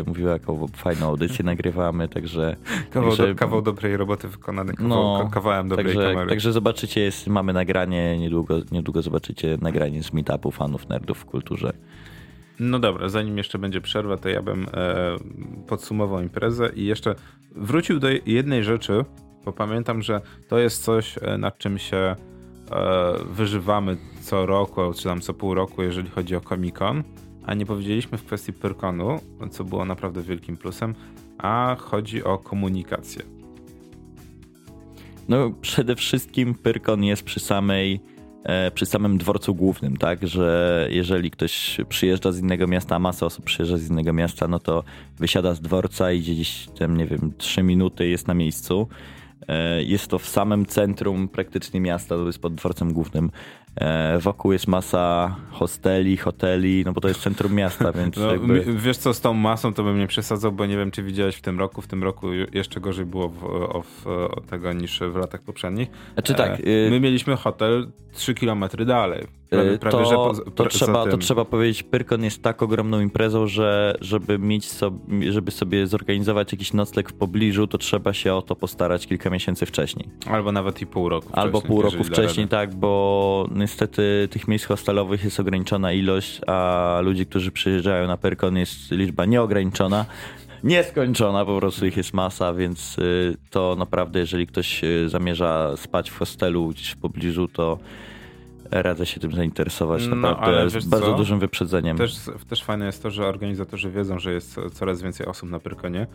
y, 0.00 0.04
mówiło, 0.06 0.30
jaką 0.30 0.68
fajną 0.68 1.06
audycję 1.06 1.44
nagrywamy, 1.52 2.08
także... 2.08 2.56
Kawał, 2.90 3.10
także, 3.10 3.28
do, 3.28 3.34
kawał 3.34 3.62
dobrej 3.62 3.96
roboty 3.96 4.28
wykonany, 4.28 4.74
kawał, 4.74 4.88
no, 4.88 5.30
kawałem 5.32 5.68
dobrej 5.68 5.86
także, 5.86 6.08
kamery. 6.08 6.30
Także 6.30 6.52
zobaczycie, 6.52 7.00
jest, 7.00 7.26
mamy 7.26 7.52
nagranie, 7.52 8.18
niedługo, 8.18 8.58
niedługo 8.72 9.02
zobaczycie 9.02 9.58
nagranie 9.60 10.02
z 10.02 10.12
meetupu 10.12 10.50
fanów 10.50 10.88
nerdów 10.88 11.18
w 11.18 11.24
kulturze. 11.24 11.72
No 12.60 12.78
dobra, 12.78 13.08
zanim 13.08 13.38
jeszcze 13.38 13.58
będzie 13.58 13.80
przerwa, 13.80 14.16
to 14.16 14.28
ja 14.28 14.42
bym 14.42 14.66
e, 14.74 15.16
podsumował 15.68 16.22
imprezę 16.22 16.70
i 16.74 16.84
jeszcze 16.84 17.14
wrócił 17.56 17.98
do 17.98 18.08
jednej 18.26 18.64
rzeczy, 18.64 19.04
bo 19.44 19.52
pamiętam, 19.52 20.02
że 20.02 20.20
to 20.48 20.58
jest 20.58 20.84
coś, 20.84 21.18
e, 21.22 21.38
nad 21.38 21.58
czym 21.58 21.78
się 21.78 22.16
wyżywamy 23.30 23.96
co 24.20 24.46
roku, 24.46 24.80
czy 24.96 25.04
tam 25.04 25.20
co 25.20 25.34
pół 25.34 25.54
roku, 25.54 25.82
jeżeli 25.82 26.10
chodzi 26.10 26.36
o 26.36 26.40
Comic-Con, 26.40 27.02
a 27.46 27.54
nie 27.54 27.66
powiedzieliśmy 27.66 28.18
w 28.18 28.24
kwestii 28.24 28.52
Pyrkonu, 28.52 29.20
co 29.50 29.64
było 29.64 29.84
naprawdę 29.84 30.22
wielkim 30.22 30.56
plusem, 30.56 30.94
a 31.38 31.76
chodzi 31.80 32.24
o 32.24 32.38
komunikację. 32.38 33.22
No 35.28 35.50
przede 35.60 35.96
wszystkim 35.96 36.54
Pyrkon 36.54 37.04
jest 37.04 37.22
przy 37.22 37.40
samej 37.40 38.00
E, 38.44 38.70
przy 38.70 38.86
samym 38.86 39.18
dworcu 39.18 39.54
głównym, 39.54 39.96
tak, 39.96 40.28
że 40.28 40.88
jeżeli 40.90 41.30
ktoś 41.30 41.80
przyjeżdża 41.88 42.32
z 42.32 42.38
innego 42.38 42.66
miasta, 42.66 42.96
a 42.96 42.98
masa 42.98 43.26
osób 43.26 43.44
przyjeżdża 43.44 43.76
z 43.76 43.90
innego 43.90 44.12
miasta, 44.12 44.48
no 44.48 44.58
to 44.58 44.84
wysiada 45.18 45.54
z 45.54 45.60
dworca, 45.60 46.12
idzie 46.12 46.32
gdzieś 46.32 46.68
tam, 46.78 46.96
nie 46.96 47.06
wiem, 47.06 47.32
trzy 47.38 47.62
minuty, 47.62 48.08
jest 48.08 48.28
na 48.28 48.34
miejscu. 48.34 48.88
E, 49.48 49.82
jest 49.82 50.08
to 50.08 50.18
w 50.18 50.28
samym 50.28 50.66
centrum 50.66 51.28
praktycznie 51.28 51.80
miasta, 51.80 52.16
to 52.16 52.26
jest 52.26 52.38
pod 52.38 52.54
dworcem 52.54 52.92
głównym. 52.92 53.30
E, 53.76 54.18
wokół 54.18 54.52
jest 54.52 54.68
masa 54.68 55.36
hosteli, 55.50 56.16
hoteli, 56.16 56.82
no 56.86 56.92
bo 56.92 57.00
to 57.00 57.08
jest 57.08 57.20
centrum 57.20 57.54
miasta, 57.54 57.92
więc 57.98 58.16
no, 58.16 58.32
jakby... 58.32 58.64
Wiesz 58.76 58.96
co, 58.96 59.14
z 59.14 59.20
tą 59.20 59.34
masą 59.34 59.74
to 59.74 59.84
bym 59.84 59.98
nie 59.98 60.06
przesadzał, 60.06 60.52
bo 60.52 60.66
nie 60.66 60.76
wiem, 60.76 60.90
czy 60.90 61.02
widziałeś 61.02 61.36
w 61.36 61.40
tym 61.40 61.58
roku. 61.58 61.82
W 61.82 61.86
tym 61.86 62.02
roku 62.02 62.32
jeszcze 62.32 62.80
gorzej 62.80 63.06
było 63.06 63.28
w, 63.82 64.28
tego 64.50 64.72
niż 64.72 65.00
w 65.00 65.16
latach 65.16 65.42
poprzednich. 65.42 65.88
Znaczy 66.14 66.34
tak... 66.34 66.60
E, 66.60 66.90
my 66.90 67.00
mieliśmy 67.00 67.36
hotel 67.36 67.88
3 68.12 68.34
km 68.34 68.64
dalej. 68.86 69.26
Prawie, 69.50 69.78
prawie 69.78 69.98
to, 69.98 70.04
że 70.04 70.14
po, 70.14 70.50
to, 70.50 70.66
trzeba, 70.66 71.06
to 71.06 71.18
trzeba 71.18 71.44
powiedzieć, 71.44 71.82
Pyrkon 71.82 72.24
jest 72.24 72.42
tak 72.42 72.62
ogromną 72.62 73.00
imprezą, 73.00 73.46
że 73.46 73.94
żeby 74.00 74.38
mieć 74.38 74.70
sobie, 74.70 75.32
żeby 75.32 75.50
sobie 75.50 75.86
zorganizować 75.86 76.52
jakiś 76.52 76.72
nocleg 76.72 77.10
w 77.10 77.12
pobliżu, 77.12 77.66
to 77.66 77.78
trzeba 77.78 78.12
się 78.12 78.34
o 78.34 78.42
to 78.42 78.56
postarać 78.56 79.06
kilka 79.06 79.30
miesięcy 79.30 79.66
wcześniej. 79.66 80.08
Albo 80.26 80.52
nawet 80.52 80.82
i 80.82 80.86
pół 80.86 81.08
roku 81.08 81.28
Albo 81.32 81.60
pół 81.60 81.82
roku 81.82 82.04
wcześniej, 82.04 82.48
tak, 82.48 82.74
bo 82.74 83.48
niestety 83.62 84.28
tych 84.30 84.48
miejsc 84.48 84.64
hostelowych 84.64 85.24
jest 85.24 85.40
ograniczona 85.40 85.92
ilość, 85.92 86.40
a 86.46 86.98
ludzi, 87.02 87.26
którzy 87.26 87.52
przyjeżdżają 87.52 88.06
na 88.06 88.16
Pyrkon 88.16 88.56
jest 88.56 88.90
liczba 88.90 89.24
nieograniczona 89.24 90.04
nieskończona, 90.64 91.44
po 91.44 91.58
prostu 91.58 91.86
ich 91.86 91.96
jest 91.96 92.14
masa, 92.14 92.54
więc 92.54 92.98
y, 92.98 93.36
to 93.50 93.76
naprawdę, 93.78 94.18
jeżeli 94.18 94.46
ktoś 94.46 94.84
y, 94.84 95.08
zamierza 95.08 95.76
spać 95.76 96.10
w 96.10 96.18
hostelu 96.18 96.68
gdzieś 96.68 96.90
w 96.90 96.96
pobliżu, 96.96 97.48
to 97.48 97.78
radzę 98.70 99.06
się 99.06 99.20
tym 99.20 99.32
zainteresować 99.32 100.06
no, 100.06 100.16
naprawdę 100.16 100.80
z 100.80 100.86
bardzo 100.86 101.06
co? 101.06 101.16
dużym 101.16 101.38
wyprzedzeniem. 101.38 101.98
Też, 101.98 102.16
też 102.48 102.64
fajne 102.64 102.86
jest 102.86 103.02
to, 103.02 103.10
że 103.10 103.26
organizatorzy 103.26 103.90
wiedzą, 103.90 104.18
że 104.18 104.32
jest 104.32 104.60
coraz 104.72 105.02
więcej 105.02 105.26
osób 105.26 105.50
na 105.50 105.58
Pyrkonie 105.58 106.06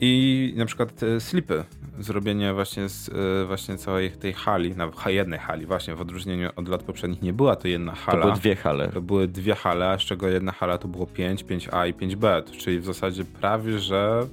i 0.00 0.52
na 0.56 0.66
przykład 0.66 1.02
e, 1.02 1.20
slipy, 1.20 1.64
zrobienie 1.98 2.54
właśnie, 2.54 2.88
z, 2.88 3.08
e, 3.08 3.46
właśnie 3.46 3.76
całej 3.76 4.10
tej 4.10 4.32
hali, 4.32 4.76
na 4.76 4.90
jednej 5.06 5.38
hali 5.38 5.66
właśnie, 5.66 5.94
w 5.94 6.00
odróżnieniu 6.00 6.50
od 6.56 6.68
lat 6.68 6.82
poprzednich 6.82 7.22
nie 7.22 7.32
była 7.32 7.56
to 7.56 7.68
jedna 7.68 7.94
hala. 7.94 8.22
To 8.22 8.28
były 8.28 8.40
dwie 8.40 8.56
hale. 8.56 8.88
To 8.88 9.02
były 9.02 9.28
dwie 9.28 9.54
hale, 9.54 9.98
z 9.98 10.02
czego 10.02 10.28
jedna 10.28 10.52
hala 10.52 10.78
to 10.78 10.88
było 10.88 11.06
5, 11.06 11.44
5A 11.44 11.88
i 11.88 11.94
5B, 11.94 12.42
czyli 12.58 12.80
w 12.80 12.84
zasadzie 12.84 13.24
prawie, 13.24 13.78
że 13.78 14.26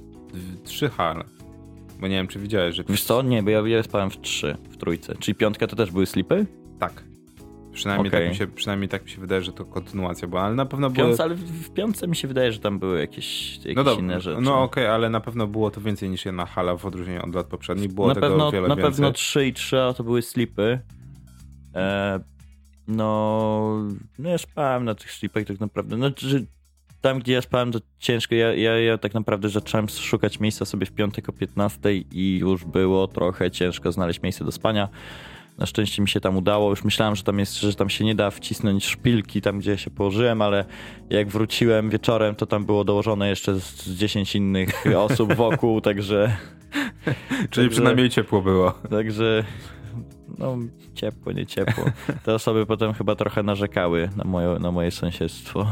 trzy 0.64 0.88
hale. 0.88 1.24
Bo 2.00 2.08
nie 2.08 2.16
wiem, 2.16 2.26
czy 2.26 2.38
widziałeś, 2.38 2.76
że... 2.76 2.84
Wiesz 2.88 3.04
co? 3.04 3.22
Nie, 3.22 3.42
bo 3.42 3.50
ja, 3.50 3.60
ja 3.68 3.82
spałem 3.82 4.10
w 4.10 4.20
trzy, 4.20 4.56
w 4.70 4.76
trójce. 4.76 5.14
Czyli 5.14 5.34
piątka 5.34 5.66
to 5.66 5.76
też 5.76 5.90
były 5.90 6.06
slipy? 6.06 6.46
Tak. 6.78 7.09
Przynajmniej, 7.72 8.08
okay. 8.08 8.20
tak 8.20 8.28
mi 8.28 8.36
się, 8.36 8.46
przynajmniej 8.46 8.88
tak 8.88 9.04
mi 9.04 9.10
się 9.10 9.20
wydaje, 9.20 9.42
że 9.42 9.52
to 9.52 9.64
kontynuacja 9.64 10.28
była, 10.28 10.42
ale 10.42 10.54
na 10.54 10.66
pewno 10.66 10.90
było... 10.90 11.08
Ale 11.18 11.34
w 11.34 11.70
piątce 11.70 12.08
mi 12.08 12.16
się 12.16 12.28
wydaje, 12.28 12.52
że 12.52 12.58
tam 12.58 12.78
były 12.78 13.00
jakieś, 13.00 13.56
jakieś 13.56 13.76
no 13.76 13.84
dobra, 13.84 14.04
inne 14.04 14.20
rzeczy. 14.20 14.40
No 14.40 14.62
okej, 14.62 14.84
okay, 14.84 14.94
ale 14.94 15.10
na 15.10 15.20
pewno 15.20 15.46
było 15.46 15.70
to 15.70 15.80
więcej 15.80 16.10
niż 16.10 16.24
jedna 16.26 16.46
hala 16.46 16.76
w 16.76 16.86
odróżnieniu 16.86 17.22
od 17.24 17.34
lat 17.34 17.46
poprzednich. 17.46 17.92
Było 17.92 18.08
na 18.08 18.14
tego 18.14 18.28
pewno, 18.28 18.50
wiele 18.50 18.68
Na 18.68 18.76
więcej. 18.76 18.92
pewno 18.92 19.12
3 19.12 19.46
i 19.46 19.52
3, 19.52 19.80
a 19.80 19.92
to 19.92 20.04
były 20.04 20.22
slipy. 20.22 20.80
E, 21.74 22.20
no, 22.88 23.88
no 24.18 24.30
ja 24.30 24.38
spałem 24.38 24.84
na 24.84 24.94
tych 24.94 25.12
slipach 25.12 25.44
tak 25.44 25.60
naprawdę. 25.60 25.96
No, 25.96 26.10
że 26.16 26.40
tam, 27.00 27.18
gdzie 27.18 27.32
ja 27.32 27.42
spałem, 27.42 27.72
to 27.72 27.78
ciężko. 27.98 28.34
Ja, 28.34 28.54
ja, 28.54 28.78
ja 28.78 28.98
tak 28.98 29.14
naprawdę 29.14 29.48
zacząłem 29.48 29.88
szukać 29.88 30.40
miejsca 30.40 30.64
sobie 30.64 30.86
w 30.86 30.92
piątek 30.92 31.28
o 31.28 31.32
15 31.32 31.94
i 31.94 32.38
już 32.38 32.64
było 32.64 33.08
trochę 33.08 33.50
ciężko 33.50 33.92
znaleźć 33.92 34.22
miejsce 34.22 34.44
do 34.44 34.52
spania. 34.52 34.88
Na 35.60 35.66
szczęście 35.66 36.02
mi 36.02 36.08
się 36.08 36.20
tam 36.20 36.36
udało. 36.36 36.70
Już 36.70 36.84
myślałem, 36.84 37.16
że 37.16 37.22
tam 37.22 37.38
jest, 37.38 37.60
że 37.60 37.74
tam 37.74 37.90
się 37.90 38.04
nie 38.04 38.14
da 38.14 38.30
wcisnąć 38.30 38.84
szpilki 38.84 39.40
tam, 39.40 39.58
gdzie 39.58 39.78
się 39.78 39.90
położyłem, 39.90 40.42
ale 40.42 40.64
jak 41.10 41.28
wróciłem 41.28 41.90
wieczorem, 41.90 42.34
to 42.34 42.46
tam 42.46 42.64
było 42.64 42.84
dołożone 42.84 43.28
jeszcze 43.28 43.60
z 43.60 43.90
10 43.90 44.36
innych 44.36 44.84
osób 44.96 45.34
wokół, 45.44 45.80
także. 45.80 46.36
Czyli 47.36 47.48
także, 47.50 47.68
przynajmniej 47.68 48.10
ciepło 48.10 48.42
było. 48.42 48.70
Także 48.70 49.44
no 50.38 50.58
ciepło, 50.94 51.32
nie 51.32 51.46
ciepło. 51.46 51.84
Te 52.24 52.34
osoby 52.34 52.66
potem 52.66 52.92
chyba 52.92 53.14
trochę 53.14 53.42
narzekały 53.42 54.08
na 54.16 54.24
moje, 54.24 54.58
na 54.58 54.72
moje 54.72 54.90
sąsiedztwo. 54.90 55.66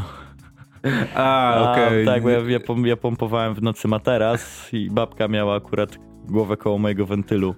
A, 1.14 1.54
okej. 1.72 1.86
Okay. 1.86 2.04
Tak, 2.04 2.22
bo 2.22 2.28
ja, 2.28 2.38
ja, 2.38 2.58
ja 2.84 2.96
pompowałem 2.96 3.54
w 3.54 3.62
nocy 3.62 3.88
materac 3.88 4.68
i 4.72 4.90
babka 4.90 5.28
miała 5.28 5.56
akurat 5.56 5.98
głowę 6.24 6.56
koło 6.56 6.78
mojego 6.78 7.06
wentylu. 7.06 7.54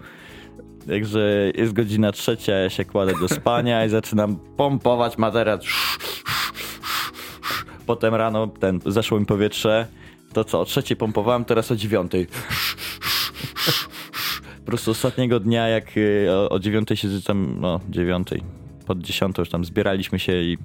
Także 0.89 1.53
jest 1.55 1.73
godzina 1.73 2.13
trzecia, 2.13 2.53
ja 2.53 2.71
się 2.71 2.85
kładę 2.85 3.13
do 3.21 3.29
spania 3.29 3.85
i 3.85 3.89
zaczynam 3.89 4.37
pompować 4.57 5.19
materac. 5.19 5.65
Potem 7.87 8.15
rano 8.15 8.47
ten, 8.47 8.81
zeszło 8.87 9.21
mi 9.21 9.27
powietrze. 9.27 9.87
To 10.33 10.45
co, 10.45 10.61
o 10.61 10.65
trzeciej 10.65 10.97
pompowałem, 10.97 11.45
teraz 11.45 11.71
o 11.71 11.77
dziewiątej. 11.77 12.27
Po 14.59 14.65
prostu 14.65 14.91
ostatniego 14.91 15.41
dnia, 15.41 15.69
jak 15.69 15.97
y, 15.97 16.27
o, 16.31 16.49
o 16.49 16.59
dziewiątej 16.59 16.97
się 16.97 17.09
tam, 17.27 17.57
no 17.61 17.81
dziewiątej, 17.89 18.43
pod 18.87 18.99
dziesiątą 18.99 19.43
już 19.43 19.49
tam 19.49 19.65
zbieraliśmy 19.65 20.19
się 20.19 20.33
i 20.33 20.59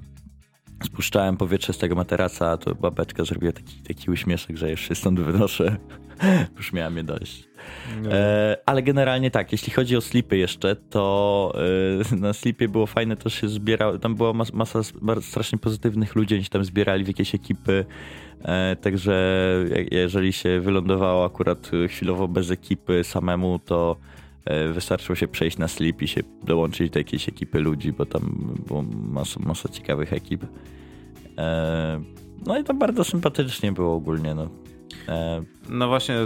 spuszczałem 0.84 1.36
powietrze 1.36 1.72
z 1.72 1.78
tego 1.78 1.94
materaca, 1.94 2.56
to 2.56 2.74
babeczka 2.74 3.24
zrobiła 3.24 3.52
taki, 3.52 3.80
taki 3.80 4.10
uśmieszek, 4.10 4.56
że 4.56 4.76
się 4.76 4.94
stąd 4.94 5.20
wynoszę. 5.20 5.76
już 6.56 6.72
miała 6.72 6.90
mnie 6.90 7.04
dość. 7.04 7.48
E, 8.10 8.56
ale 8.66 8.82
generalnie 8.82 9.30
tak, 9.30 9.52
jeśli 9.52 9.72
chodzi 9.72 9.96
o 9.96 10.00
slipy 10.00 10.36
jeszcze, 10.36 10.76
to 10.76 11.52
e, 12.12 12.16
na 12.16 12.32
slipie 12.32 12.68
było 12.68 12.86
fajne, 12.86 13.16
to 13.16 13.30
się 13.30 13.48
zbierało, 13.48 13.98
tam 13.98 14.14
była 14.14 14.32
mas, 14.32 14.52
masa 14.52 14.80
strasznie 15.20 15.58
pozytywnych 15.58 16.14
ludzi, 16.14 16.34
oni 16.34 16.44
się 16.44 16.50
tam 16.50 16.64
zbierali 16.64 17.04
w 17.04 17.08
jakieś 17.08 17.34
ekipy, 17.34 17.84
e, 18.44 18.76
także 18.76 19.44
jeżeli 19.90 20.32
się 20.32 20.60
wylądowało 20.60 21.24
akurat 21.24 21.70
chwilowo 21.88 22.28
bez 22.28 22.50
ekipy 22.50 23.04
samemu, 23.04 23.58
to 23.58 23.96
e, 24.00 24.15
wystarczyło 24.72 25.16
się 25.16 25.28
przejść 25.28 25.58
na 25.58 25.68
slip 25.68 26.02
i 26.02 26.08
się 26.08 26.20
dołączyć 26.42 26.90
do 26.90 26.98
jakiejś 26.98 27.28
ekipy 27.28 27.60
ludzi, 27.60 27.92
bo 27.92 28.06
tam 28.06 28.54
było 28.66 28.82
masa, 28.82 29.40
masa 29.40 29.68
ciekawych 29.68 30.12
ekip. 30.12 30.44
E, 31.38 32.00
no 32.46 32.58
i 32.58 32.64
to 32.64 32.74
bardzo 32.74 33.04
sympatycznie 33.04 33.72
było 33.72 33.94
ogólnie, 33.94 34.34
no. 34.34 34.48
E, 35.08 35.42
no 35.68 35.88
właśnie, 35.88 36.16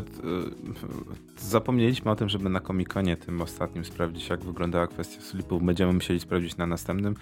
zapomnieliśmy 1.38 2.10
o 2.10 2.16
tym, 2.16 2.28
żeby 2.28 2.48
na 2.48 2.60
komikonie 2.60 3.16
tym 3.16 3.42
ostatnim 3.42 3.84
sprawdzić, 3.84 4.28
jak 4.28 4.44
wyglądała 4.44 4.86
kwestia 4.86 5.20
slipów. 5.20 5.62
Będziemy 5.62 5.92
musieli 5.92 6.20
sprawdzić 6.20 6.56
na 6.56 6.66
następnym. 6.66 7.14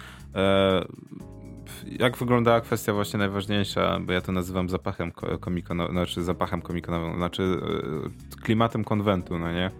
Jak 1.99 2.17
wyglądała 2.17 2.61
kwestia 2.61 2.93
właśnie 2.93 3.19
najważniejsza, 3.19 3.99
bo 3.99 4.13
ja 4.13 4.21
to 4.21 4.31
nazywam 4.31 4.69
zapachem 4.69 5.11
komikonowym, 5.39 5.93
znaczy 5.93 6.23
zapachem 6.23 6.61
komikonowym, 6.61 7.15
znaczy 7.15 7.43
e, 8.37 8.41
klimatem 8.41 8.83
konwentu, 8.83 9.39
no 9.39 9.51
nie? 9.51 9.71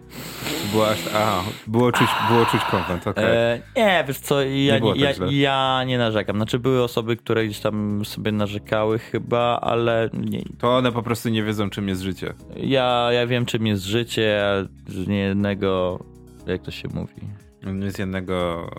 Było 0.71 0.89
aż, 0.89 0.99
aha, 1.15 1.43
było 1.67 1.91
czuć, 1.91 2.07
było 2.29 2.45
czuć 2.45 2.61
konwent, 2.71 3.07
okej. 3.07 3.25
Okay. 3.25 3.35
E, 3.35 3.61
nie, 3.75 4.03
wiesz 4.07 4.19
co, 4.19 4.41
ja 4.41 4.79
nie, 4.79 4.93
ja, 4.95 5.13
tak 5.13 5.31
ja, 5.31 5.83
nie 5.83 5.97
narzekam. 5.97 6.35
Znaczy 6.35 6.59
były 6.59 6.83
osoby, 6.83 7.17
które 7.17 7.45
gdzieś 7.45 7.59
tam 7.59 8.05
sobie 8.05 8.31
narzekały 8.31 8.99
chyba, 8.99 9.59
ale 9.61 10.09
nie. 10.13 10.43
To 10.57 10.77
one 10.77 10.91
po 10.91 11.03
prostu 11.03 11.29
nie 11.29 11.43
wiedzą, 11.43 11.69
czym 11.69 11.87
jest 11.87 12.01
życie. 12.01 12.33
Ja, 12.57 13.09
ja 13.11 13.27
wiem, 13.27 13.45
czym 13.45 13.67
jest 13.67 13.83
życie, 13.83 14.41
a 14.43 14.91
z 14.91 15.07
niejednego, 15.07 15.99
jak 16.47 16.61
to 16.61 16.71
się 16.71 16.87
mówi? 16.93 17.48
Nie 17.63 17.91
z 17.91 17.97
jednego. 17.97 18.69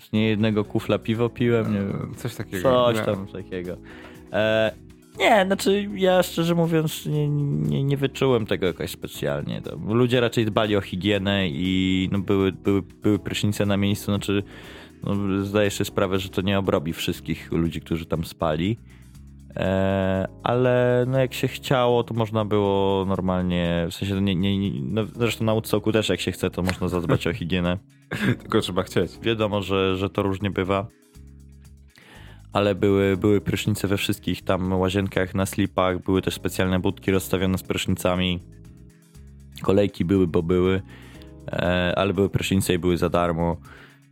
Z 0.00 0.12
niejednego 0.12 0.64
kufla 0.64 0.98
piwo 0.98 1.28
piłem, 1.28 1.72
nie 1.72 1.78
wiem. 1.78 2.14
Coś 2.16 2.34
takiego. 2.34 2.92
Coś 2.94 3.06
tam 3.06 3.26
takiego. 3.26 3.76
E, 4.32 4.72
Nie, 5.18 5.44
znaczy 5.46 5.88
ja 5.94 6.22
szczerze 6.22 6.54
mówiąc 6.54 7.06
nie, 7.06 7.28
nie, 7.28 7.84
nie 7.84 7.96
wyczułem 7.96 8.46
tego 8.46 8.66
jakoś 8.66 8.90
specjalnie. 8.90 9.62
Ludzie 9.88 10.20
raczej 10.20 10.44
dbali 10.44 10.76
o 10.76 10.80
higienę 10.80 11.48
i 11.48 12.08
no, 12.12 12.18
były, 12.18 12.52
były, 12.52 12.82
były 12.82 13.18
prysznice 13.18 13.66
na 13.66 13.76
miejscu, 13.76 14.04
znaczy 14.04 14.42
no, 15.02 15.44
zdaję 15.44 15.70
sobie 15.70 15.84
sprawę, 15.84 16.18
że 16.18 16.28
to 16.28 16.40
nie 16.42 16.58
obrobi 16.58 16.92
wszystkich 16.92 17.52
ludzi, 17.52 17.80
którzy 17.80 18.06
tam 18.06 18.24
spali. 18.24 18.78
E, 19.56 20.28
ale 20.42 21.04
no 21.08 21.18
jak 21.18 21.34
się 21.34 21.48
chciało, 21.48 22.04
to 22.04 22.14
można 22.14 22.44
było 22.44 23.04
normalnie, 23.04 23.86
w 23.90 23.94
sensie 23.94 24.20
nie, 24.20 24.34
nie, 24.34 24.58
nie 24.58 24.80
no 24.82 25.04
zresztą 25.04 25.44
na 25.44 25.52
Woodstocku 25.52 25.92
też 25.92 26.08
jak 26.08 26.20
się 26.20 26.32
chce, 26.32 26.50
to 26.50 26.62
można 26.62 26.88
zadbać 26.88 27.26
o 27.26 27.32
higienę. 27.32 27.78
Tylko 28.42 28.60
trzeba 28.60 28.82
chcieć. 28.82 29.18
Wiadomo, 29.22 29.62
że, 29.62 29.96
że 29.96 30.10
to 30.10 30.22
różnie 30.22 30.50
bywa. 30.50 30.86
Ale 32.52 32.74
były, 32.74 33.16
były 33.16 33.40
prysznice 33.40 33.88
we 33.88 33.96
wszystkich 33.96 34.42
tam 34.42 34.72
łazienkach, 34.72 35.34
na 35.34 35.46
slipach, 35.46 36.02
były 36.02 36.22
też 36.22 36.34
specjalne 36.34 36.80
budki 36.80 37.10
rozstawione 37.10 37.58
z 37.58 37.62
prysznicami. 37.62 38.40
Kolejki 39.62 40.04
były, 40.04 40.26
bo 40.26 40.42
były, 40.42 40.82
e, 41.52 41.92
ale 41.96 42.14
były 42.14 42.30
prysznice 42.30 42.74
i 42.74 42.78
były 42.78 42.96
za 42.96 43.08
darmo. 43.08 43.56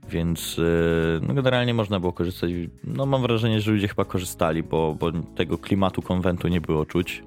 Więc 0.08 0.56
e, 0.58 1.26
no 1.26 1.34
generalnie 1.34 1.74
można 1.74 2.00
było 2.00 2.12
korzystać. 2.12 2.50
No 2.84 3.06
mam 3.06 3.22
wrażenie, 3.22 3.60
że 3.60 3.72
ludzie 3.72 3.88
chyba 3.88 4.04
korzystali, 4.04 4.62
bo, 4.62 4.94
bo 4.94 5.12
tego 5.12 5.58
klimatu 5.58 6.02
konwentu 6.02 6.48
nie 6.48 6.60
było 6.60 6.86
czuć. 6.86 7.22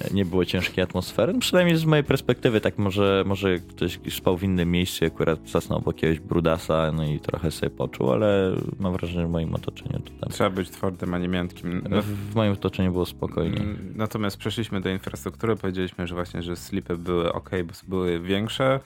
E, 0.00 0.14
nie 0.14 0.24
było 0.24 0.44
ciężkiej 0.44 0.84
atmosfery. 0.84 1.32
No 1.32 1.38
przynajmniej 1.38 1.76
z 1.76 1.84
mojej 1.84 2.04
perspektywy, 2.04 2.60
tak 2.60 2.78
może, 2.78 3.24
może 3.26 3.58
ktoś 3.58 3.98
spał 4.10 4.36
w 4.36 4.42
innym 4.42 4.70
miejscu, 4.70 5.04
akurat 5.04 5.48
zasnął 5.48 5.78
obok 5.78 5.96
jakiegoś 5.96 6.20
brudasa, 6.20 6.92
no 6.92 7.04
i 7.04 7.20
trochę 7.20 7.50
sobie 7.50 7.70
poczuł, 7.70 8.12
ale 8.12 8.52
mam 8.78 8.92
wrażenie, 8.92 9.20
że 9.20 9.26
w 9.26 9.30
moim 9.30 9.54
otoczeniu 9.54 10.00
to 10.00 10.10
tam... 10.20 10.30
Trzeba 10.30 10.50
być 10.50 10.70
twardym, 10.70 11.14
a 11.14 11.18
nie 11.18 11.28
miętkim. 11.28 11.82
No, 11.90 12.02
w 12.02 12.34
moim 12.34 12.52
otoczeniu 12.52 12.92
było 12.92 13.06
spokojnie. 13.06 13.60
Mm, 13.60 13.92
natomiast 13.96 14.36
przeszliśmy 14.36 14.80
do 14.80 14.90
infrastruktury, 14.90 15.56
powiedzieliśmy, 15.56 16.06
że 16.06 16.14
właśnie, 16.14 16.42
że 16.42 16.56
slipy 16.56 16.96
były 16.96 17.32
ok, 17.32 17.50
bo 17.64 17.72
były 17.88 18.20
większe, 18.20 18.80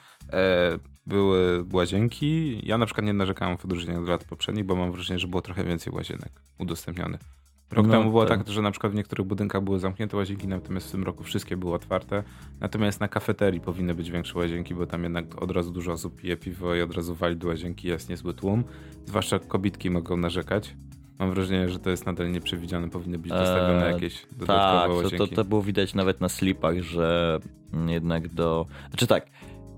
były 1.07 1.65
łazienki. 1.73 2.61
Ja 2.69 2.79
na 2.79 2.87
przykład 2.87 3.07
nie 3.07 3.13
narzekałem 3.13 3.59
w 3.59 3.65
odróżnieniu 3.65 4.03
od 4.03 4.09
lat 4.09 4.25
poprzednich, 4.25 4.65
bo 4.65 4.77
mam 4.77 4.93
wrażenie, 4.93 5.19
że 5.19 5.29
było 5.29 5.43
trochę 5.43 5.65
więcej 5.65 5.93
łazienek 5.93 6.33
udostępnionych. 6.59 7.21
Rok 7.71 7.87
no, 7.87 7.93
temu 7.93 8.11
było 8.11 8.27
tak. 8.27 8.39
tak. 8.39 8.49
że 8.49 8.63
na 8.63 8.71
przykład 8.71 8.93
w 8.93 8.97
niektórych 8.97 9.27
budynkach 9.27 9.63
były 9.63 9.79
zamknięte 9.79 10.17
łazienki, 10.17 10.49
natomiast 10.49 10.89
w 10.89 10.91
tym 10.91 11.05
roku 11.05 11.25
wszystkie 11.25 11.57
były 11.57 11.75
otwarte. 11.75 12.23
Natomiast 12.61 13.01
na 13.01 13.09
kafeterii 13.09 13.61
powinny 13.61 13.95
być 13.95 14.11
większe 14.11 14.39
łazienki, 14.39 14.75
bo 14.75 14.87
tam 14.87 15.03
jednak 15.03 15.43
od 15.43 15.51
razu 15.51 15.71
dużo 15.71 15.93
osób 15.93 16.17
pije 16.17 16.37
piwo 16.37 16.75
i 16.75 16.83
od 16.83 16.95
razu 16.95 17.15
wali 17.15 17.37
do 17.37 17.49
łazienki, 17.49 17.89
jest 17.89 18.09
niezły 18.09 18.35
tłum. 18.35 18.65
Zwłaszcza 19.07 19.39
kobitki 19.39 19.91
mogą 19.91 20.17
narzekać. 20.17 20.77
Mam 21.19 21.31
wrażenie, 21.31 21.69
że 21.69 21.79
to 21.79 21.91
jest 21.91 22.07
nadal 22.07 22.31
nieprzewidziane, 22.31 22.91
powinny 22.91 23.19
być 23.19 23.31
dostawione 23.31 23.87
eee, 23.87 23.93
jakieś 23.93 24.27
dodatkowe 24.33 24.81
tak, 24.81 24.91
łazienki. 24.91 25.19
Tak, 25.19 25.29
to, 25.29 25.35
to 25.35 25.45
było 25.45 25.63
widać 25.63 25.95
nawet 25.95 26.21
na 26.21 26.29
slipach, 26.29 26.79
że 26.83 27.39
jednak 27.87 28.29
do... 28.29 28.67
Znaczy 28.89 29.07
tak, 29.07 29.27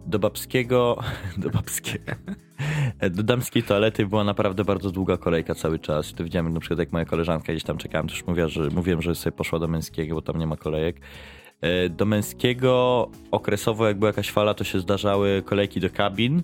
do 0.06 0.18
babskiego, 0.18 0.98
do 1.42 1.50
babskiego, 1.50 2.12
do 3.16 3.22
damskiej 3.22 3.62
toalety 3.62 4.06
była 4.06 4.24
naprawdę 4.24 4.64
bardzo 4.64 4.90
długa 4.90 5.16
kolejka 5.16 5.54
cały 5.54 5.78
czas. 5.78 6.10
I 6.10 6.14
to 6.14 6.24
widziałem 6.24 6.52
na 6.52 6.60
przykład 6.60 6.78
jak 6.78 6.92
moja 6.92 7.04
koleżanka 7.04 7.52
gdzieś 7.52 7.64
tam 7.64 7.78
czekałem, 7.78 8.08
też 8.08 8.26
mówiła, 8.26 8.48
że 8.48 8.68
mówiłem, 8.68 9.02
że 9.02 9.14
sobie 9.14 9.36
poszła 9.36 9.58
do 9.58 9.68
męskiego, 9.68 10.14
bo 10.14 10.22
tam 10.22 10.38
nie 10.38 10.46
ma 10.46 10.56
kolejek. 10.56 11.00
E, 11.60 11.88
do 11.88 12.04
męskiego 12.04 13.08
okresowo 13.30 13.86
jak 13.86 13.98
była 13.98 14.08
jakaś 14.08 14.30
fala, 14.30 14.54
to 14.54 14.64
się 14.64 14.80
zdarzały 14.80 15.42
kolejki 15.42 15.80
do 15.80 15.90
kabin, 15.90 16.42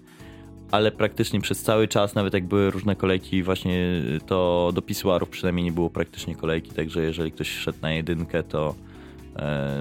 ale 0.71 0.93
praktycznie 0.93 1.41
przez 1.41 1.63
cały 1.63 1.89
czas, 1.89 2.15
nawet 2.15 2.35
jak 2.35 2.47
były 2.47 2.71
różne 2.71 2.97
kolejki 2.97 3.43
właśnie 3.43 4.03
to 4.27 4.71
do 4.75 4.83
pisuarów 4.83 5.29
przynajmniej 5.29 5.65
nie 5.65 5.73
było 5.73 5.91
praktycznie 5.91 6.35
kolejki, 6.35 6.71
także 6.71 7.03
jeżeli 7.03 7.33
ktoś 7.33 7.51
szedł 7.51 7.79
na 7.83 7.93
jedynkę, 7.93 8.43
to 8.43 8.75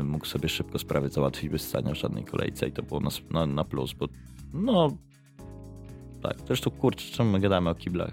mógł 0.04 0.26
sobie 0.26 0.50
szybko 0.50 0.80
sprawy 0.80 1.10
załatwić 1.10 1.50
bez 1.50 1.68
stania 1.68 1.94
w 1.94 1.98
żadnej 1.98 2.26
kolejce 2.26 2.68
i 2.68 2.72
to 2.72 2.84
było 2.84 3.00
na, 3.00 3.10
na, 3.32 3.46
na 3.46 3.64
plus, 3.64 3.94
bo 3.94 4.08
no 4.54 4.98
tak. 6.22 6.38
Zresztą 6.48 6.72
kurczę, 6.72 7.12
czemu 7.12 7.32
my 7.32 7.40
gadamy 7.40 7.70
o 7.70 7.76
kiblach? 7.76 8.12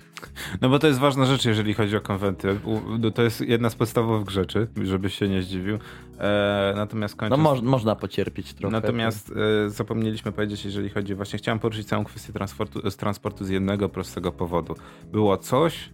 No 0.61 0.69
bo 0.69 0.79
to 0.79 0.87
jest 0.87 0.99
ważna 0.99 1.25
rzecz, 1.25 1.45
jeżeli 1.45 1.75
chodzi 1.75 1.97
o 1.97 2.01
konwenty. 2.01 2.61
No 2.99 3.11
to 3.11 3.23
jest 3.23 3.41
jedna 3.41 3.71
z 3.71 3.75
podstawowych 3.75 4.31
rzeczy, 4.31 4.69
żebyś 4.83 5.15
się 5.15 5.29
nie 5.29 5.43
zdziwił. 5.43 5.79
E, 6.19 6.73
natomiast 6.77 7.17
kończąc... 7.17 7.43
No 7.43 7.55
mo 7.55 7.63
można 7.63 7.97
pocierpieć 7.97 8.55
trochę. 8.55 8.73
Natomiast 8.73 9.33
e, 9.67 9.71
zapomnieliśmy 9.71 10.33
powiedzieć, 10.33 10.65
jeżeli 10.65 10.89
chodzi, 10.89 11.15
właśnie 11.15 11.39
chciałem 11.39 11.59
poruszyć 11.59 11.87
całą 11.87 12.05
kwestię 12.05 12.33
transportu, 12.33 12.91
transportu 12.91 13.45
z 13.45 13.49
jednego 13.49 13.89
prostego 13.89 14.33
powodu. 14.33 14.75
Było 15.13 15.37
coś, 15.37 15.91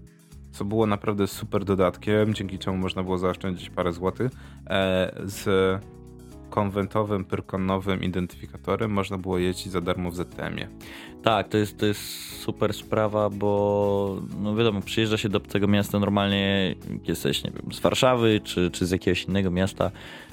co 0.53 0.65
było 0.65 0.87
naprawdę 0.87 1.27
super 1.27 1.65
dodatkiem, 1.65 2.35
dzięki 2.35 2.59
czemu 2.59 2.77
można 2.77 3.03
było 3.03 3.19
zaoszczędzić 3.19 3.71
parę 3.71 3.93
złotych, 3.93 4.33
e, 4.67 5.13
z 5.25 5.49
konwentowym, 6.51 7.25
pyrkonowym 7.25 8.03
identyfikatorem 8.03 8.91
można 8.91 9.19
było 9.19 9.39
jeździć 9.39 9.73
za 9.73 9.81
darmo 9.81 10.11
w 10.11 10.17
ZTM-ie. 10.17 10.69
Tak, 11.23 11.49
to 11.49 11.59
jest, 11.59 11.79
to 11.79 11.87
jest 11.87 12.01
super 12.43 12.75
sprawa, 12.75 13.31
bo 13.31 14.23
no 14.41 14.57
wiadomo, 14.57 14.81
przyjeżdża 14.81 15.17
się 15.17 15.29
do 15.29 15.39
obcego 15.39 15.69
miasta 15.69 15.99
normalnie, 15.99 16.75
jesteś, 17.09 17.45
nie 17.45 17.51
wiem, 17.51 17.73
z 17.73 17.81
Warszawy 17.81 18.41
czy, 18.45 18.71
czy 18.71 18.87
z 18.87 18.91
jakiegoś 18.91 19.25
innego 19.25 19.51
miasta, 19.51 19.91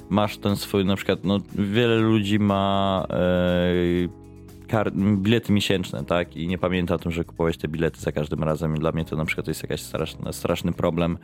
masz 0.10 0.38
ten 0.38 0.56
swój, 0.56 0.86
na 0.86 0.96
przykład, 0.96 1.24
no 1.24 1.40
wiele 1.56 1.96
ludzi 1.96 2.40
ma 2.40 3.08
e, 4.74 4.92
bilety 5.18 5.54
miesięczne, 5.54 6.06
tak? 6.06 6.38
I 6.38 6.48
nie 6.48 6.58
pamięta 6.58 6.96
o 6.96 6.98
tym, 6.98 7.12
że 7.12 7.24
kupowałeś 7.24 7.58
te 7.58 7.68
bilety 7.68 8.00
za 8.00 8.12
każdym 8.12 8.44
razem. 8.44 8.76
Dla 8.76 8.92
mnie 8.92 9.06
to 9.06 9.16
na 9.16 9.26
przykład 9.26 9.48
jest 9.48 9.64
jakiś 9.64 9.82
straszny, 9.82 10.34
straszny 10.34 10.74
problem. 10.74 11.18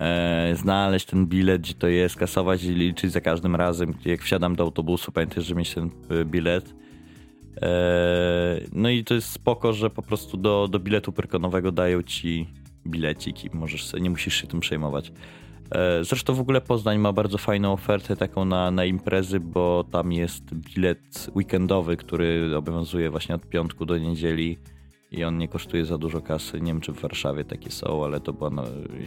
E, 0.00 0.56
znaleźć 0.56 1.06
ten 1.06 1.26
bilet, 1.26 1.62
gdzie 1.62 1.74
to 1.74 1.88
jest, 1.88 2.16
kasować 2.16 2.64
i 2.64 2.74
liczyć 2.74 3.12
za 3.12 3.20
każdym 3.20 3.56
razem. 3.56 3.94
Jak 4.04 4.22
wsiadam 4.22 4.56
do 4.56 4.64
autobusu, 4.64 5.12
pamiętaj, 5.12 5.42
że 5.42 5.54
mieć 5.54 5.74
ten 5.74 5.90
e, 6.10 6.24
bilet. 6.24 6.74
E, 7.62 8.60
no 8.72 8.88
i 8.88 9.04
to 9.04 9.14
jest 9.14 9.30
spoko, 9.30 9.72
że 9.72 9.90
po 9.90 10.02
prostu 10.02 10.36
do, 10.36 10.68
do 10.68 10.78
biletu 10.78 11.12
perkonowego 11.12 11.72
dają 11.72 12.02
ci 12.02 12.46
bilecik 12.86 13.44
i 13.44 13.56
możesz 13.56 13.92
nie 14.00 14.10
musisz 14.10 14.40
się 14.40 14.46
tym 14.46 14.60
przejmować. 14.60 15.12
E, 15.70 16.04
zresztą 16.04 16.34
w 16.34 16.40
ogóle 16.40 16.60
Poznań 16.60 16.98
ma 16.98 17.12
bardzo 17.12 17.38
fajną 17.38 17.72
ofertę 17.72 18.16
taką 18.16 18.44
na, 18.44 18.70
na 18.70 18.84
imprezy, 18.84 19.40
bo 19.40 19.84
tam 19.90 20.12
jest 20.12 20.54
bilet 20.54 21.30
weekendowy, 21.36 21.96
który 21.96 22.56
obowiązuje 22.56 23.10
właśnie 23.10 23.34
od 23.34 23.48
piątku 23.48 23.86
do 23.86 23.98
niedzieli 23.98 24.58
i 25.10 25.24
on 25.24 25.38
nie 25.38 25.48
kosztuje 25.48 25.84
za 25.84 25.98
dużo 25.98 26.20
kasy. 26.20 26.60
Nie 26.60 26.72
wiem, 26.72 26.80
czy 26.80 26.92
w 26.92 27.00
Warszawie 27.00 27.44
takie 27.44 27.70
są, 27.70 28.04
ale 28.04 28.20
to 28.20 28.32
było, 28.32 28.50
no, 28.50 28.62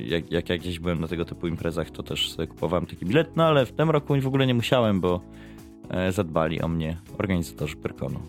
jak, 0.06 0.32
jak 0.32 0.50
ja 0.50 0.58
gdzieś 0.58 0.80
byłem 0.80 1.02
na 1.02 1.08
tego 1.08 1.26
typu 1.26 1.48
imprezach, 1.48 1.92
to 1.92 2.04
też 2.04 2.32
sobie 2.32 2.48
kupowałem 2.48 2.86
taki 2.86 3.06
bilet, 3.06 3.36
no 3.36 3.46
ale 3.46 3.66
w 3.66 3.72
tym 3.72 3.90
roku 3.90 4.22
w 4.22 4.28
ogóle 4.28 4.48
nie 4.48 4.54
musiałem, 4.54 5.02
bo 5.02 5.22
e, 5.90 6.12
zadbali 6.12 6.62
o 6.62 6.68
mnie 6.68 6.98
organizatorzy 7.18 7.76
Pyrkonu. 7.76 8.20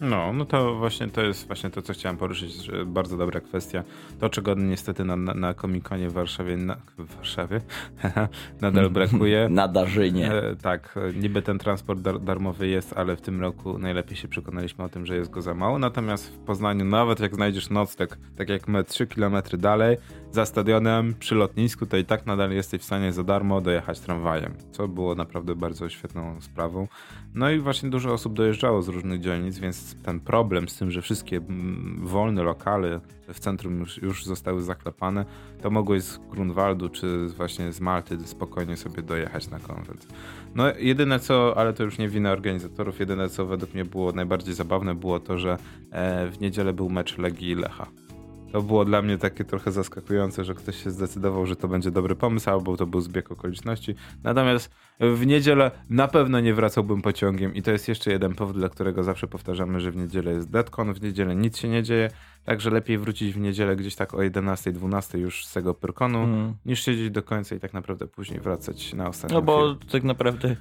No, 0.00 0.32
no 0.32 0.44
to 0.44 0.74
właśnie 0.74 1.08
to 1.08 1.22
jest 1.22 1.46
właśnie 1.46 1.70
to, 1.70 1.82
co 1.82 1.92
chciałem 1.92 2.16
poruszyć, 2.16 2.52
że 2.52 2.86
bardzo 2.86 3.16
dobra 3.16 3.40
kwestia. 3.40 3.84
To, 4.20 4.28
czego 4.28 4.54
niestety 4.54 5.04
na, 5.04 5.16
na, 5.16 5.34
na 5.34 5.54
Komikonie 5.54 6.08
w 6.08 6.12
Warszawie, 6.12 6.56
na, 6.56 6.76
w 6.98 7.16
Warszawie 7.16 7.60
nadal 8.60 8.90
brakuje. 8.90 9.48
na 9.50 9.68
Darzynie. 9.68 10.32
E, 10.32 10.56
tak, 10.56 10.98
niby 11.14 11.42
ten 11.42 11.58
transport 11.58 12.00
dar, 12.00 12.20
darmowy 12.20 12.68
jest, 12.68 12.92
ale 12.96 13.16
w 13.16 13.20
tym 13.20 13.40
roku 13.40 13.78
najlepiej 13.78 14.16
się 14.16 14.28
przekonaliśmy 14.28 14.84
o 14.84 14.88
tym, 14.88 15.06
że 15.06 15.16
jest 15.16 15.30
go 15.30 15.42
za 15.42 15.54
mało. 15.54 15.78
Natomiast 15.78 16.32
w 16.32 16.38
Poznaniu, 16.38 16.84
nawet 16.84 17.20
jak 17.20 17.34
znajdziesz 17.34 17.70
nocleg, 17.70 18.18
tak 18.36 18.48
jak 18.48 18.68
my 18.68 18.84
3 18.84 19.06
km 19.06 19.36
dalej, 19.58 19.96
za 20.32 20.46
stadionem, 20.46 21.14
przy 21.18 21.34
lotnisku, 21.34 21.86
to 21.86 21.96
i 21.96 22.04
tak 22.04 22.26
nadal 22.26 22.50
jesteś 22.50 22.80
w 22.80 22.84
stanie 22.84 23.12
za 23.12 23.24
darmo 23.24 23.60
dojechać 23.60 24.00
tramwajem, 24.00 24.54
co 24.72 24.88
było 24.88 25.14
naprawdę 25.14 25.54
bardzo 25.54 25.88
świetną 25.88 26.40
sprawą. 26.40 26.88
No 27.34 27.50
i 27.50 27.58
właśnie 27.58 27.90
dużo 27.90 28.12
osób 28.12 28.34
dojeżdżało 28.34 28.82
z 28.82 28.88
różnych 28.88 29.20
dzielnic, 29.20 29.58
więc 29.58 30.02
ten 30.02 30.20
problem 30.20 30.68
z 30.68 30.78
tym, 30.78 30.90
że 30.90 31.02
wszystkie 31.02 31.36
mm, 31.36 32.06
wolne 32.06 32.42
lokale 32.42 33.00
w 33.28 33.40
centrum 33.40 33.80
już, 33.80 34.02
już 34.02 34.24
zostały 34.24 34.62
zaklepane, 34.62 35.24
to 35.62 35.70
mogłeś 35.70 36.02
z 36.02 36.18
Grunwaldu 36.18 36.88
czy 36.88 37.26
właśnie 37.26 37.72
z 37.72 37.80
Malty 37.80 38.18
spokojnie 38.24 38.76
sobie 38.76 39.02
dojechać 39.02 39.50
na 39.50 39.58
konwent. 39.58 40.06
No 40.54 40.64
jedyne 40.78 41.20
co, 41.20 41.54
ale 41.56 41.72
to 41.72 41.84
już 41.84 41.98
nie 41.98 42.08
wina 42.08 42.32
organizatorów, 42.32 43.00
jedyne 43.00 43.28
co 43.28 43.46
według 43.46 43.74
mnie 43.74 43.84
było 43.84 44.12
najbardziej 44.12 44.54
zabawne 44.54 44.94
było 44.94 45.20
to, 45.20 45.38
że 45.38 45.58
e, 45.90 46.26
w 46.30 46.40
niedzielę 46.40 46.72
był 46.72 46.90
mecz 46.90 47.18
Legii 47.18 47.50
i 47.50 47.54
Lecha. 47.54 47.86
To 48.52 48.62
było 48.62 48.84
dla 48.84 49.02
mnie 49.02 49.18
takie 49.18 49.44
trochę 49.44 49.72
zaskakujące, 49.72 50.44
że 50.44 50.54
ktoś 50.54 50.84
się 50.84 50.90
zdecydował, 50.90 51.46
że 51.46 51.56
to 51.56 51.68
będzie 51.68 51.90
dobry 51.90 52.16
pomysł, 52.16 52.50
albo 52.50 52.76
to 52.76 52.86
był 52.86 53.00
zbieg 53.00 53.32
okoliczności. 53.32 53.94
Natomiast 54.22 54.70
w 55.00 55.26
niedzielę 55.26 55.70
na 55.90 56.08
pewno 56.08 56.40
nie 56.40 56.54
wracałbym 56.54 57.02
pociągiem 57.02 57.54
i 57.54 57.62
to 57.62 57.70
jest 57.70 57.88
jeszcze 57.88 58.10
jeden 58.10 58.34
powód, 58.34 58.56
dla 58.56 58.68
którego 58.68 59.04
zawsze 59.04 59.26
powtarzamy, 59.26 59.80
że 59.80 59.90
w 59.90 59.96
niedzielę 59.96 60.32
jest 60.32 60.50
deadcon, 60.50 60.94
w 60.94 61.02
niedzielę 61.02 61.36
nic 61.36 61.58
się 61.58 61.68
nie 61.68 61.82
dzieje, 61.82 62.10
także 62.44 62.70
lepiej 62.70 62.98
wrócić 62.98 63.34
w 63.34 63.38
niedzielę 63.38 63.76
gdzieś 63.76 63.94
tak 63.94 64.14
o 64.14 64.22
11, 64.22 64.72
12 64.72 65.18
już 65.18 65.46
z 65.46 65.52
tego 65.52 65.74
pyrkonu, 65.74 66.18
mm. 66.18 66.54
niż 66.66 66.84
siedzieć 66.84 67.10
do 67.10 67.22
końca 67.22 67.54
i 67.54 67.60
tak 67.60 67.74
naprawdę 67.74 68.06
później 68.06 68.40
wracać 68.40 68.94
na 68.94 69.08
ostatnią 69.08 69.34
No 69.34 69.42
bo 69.42 69.74
chwilę. 69.74 69.92
tak 69.92 70.04
naprawdę 70.04 70.56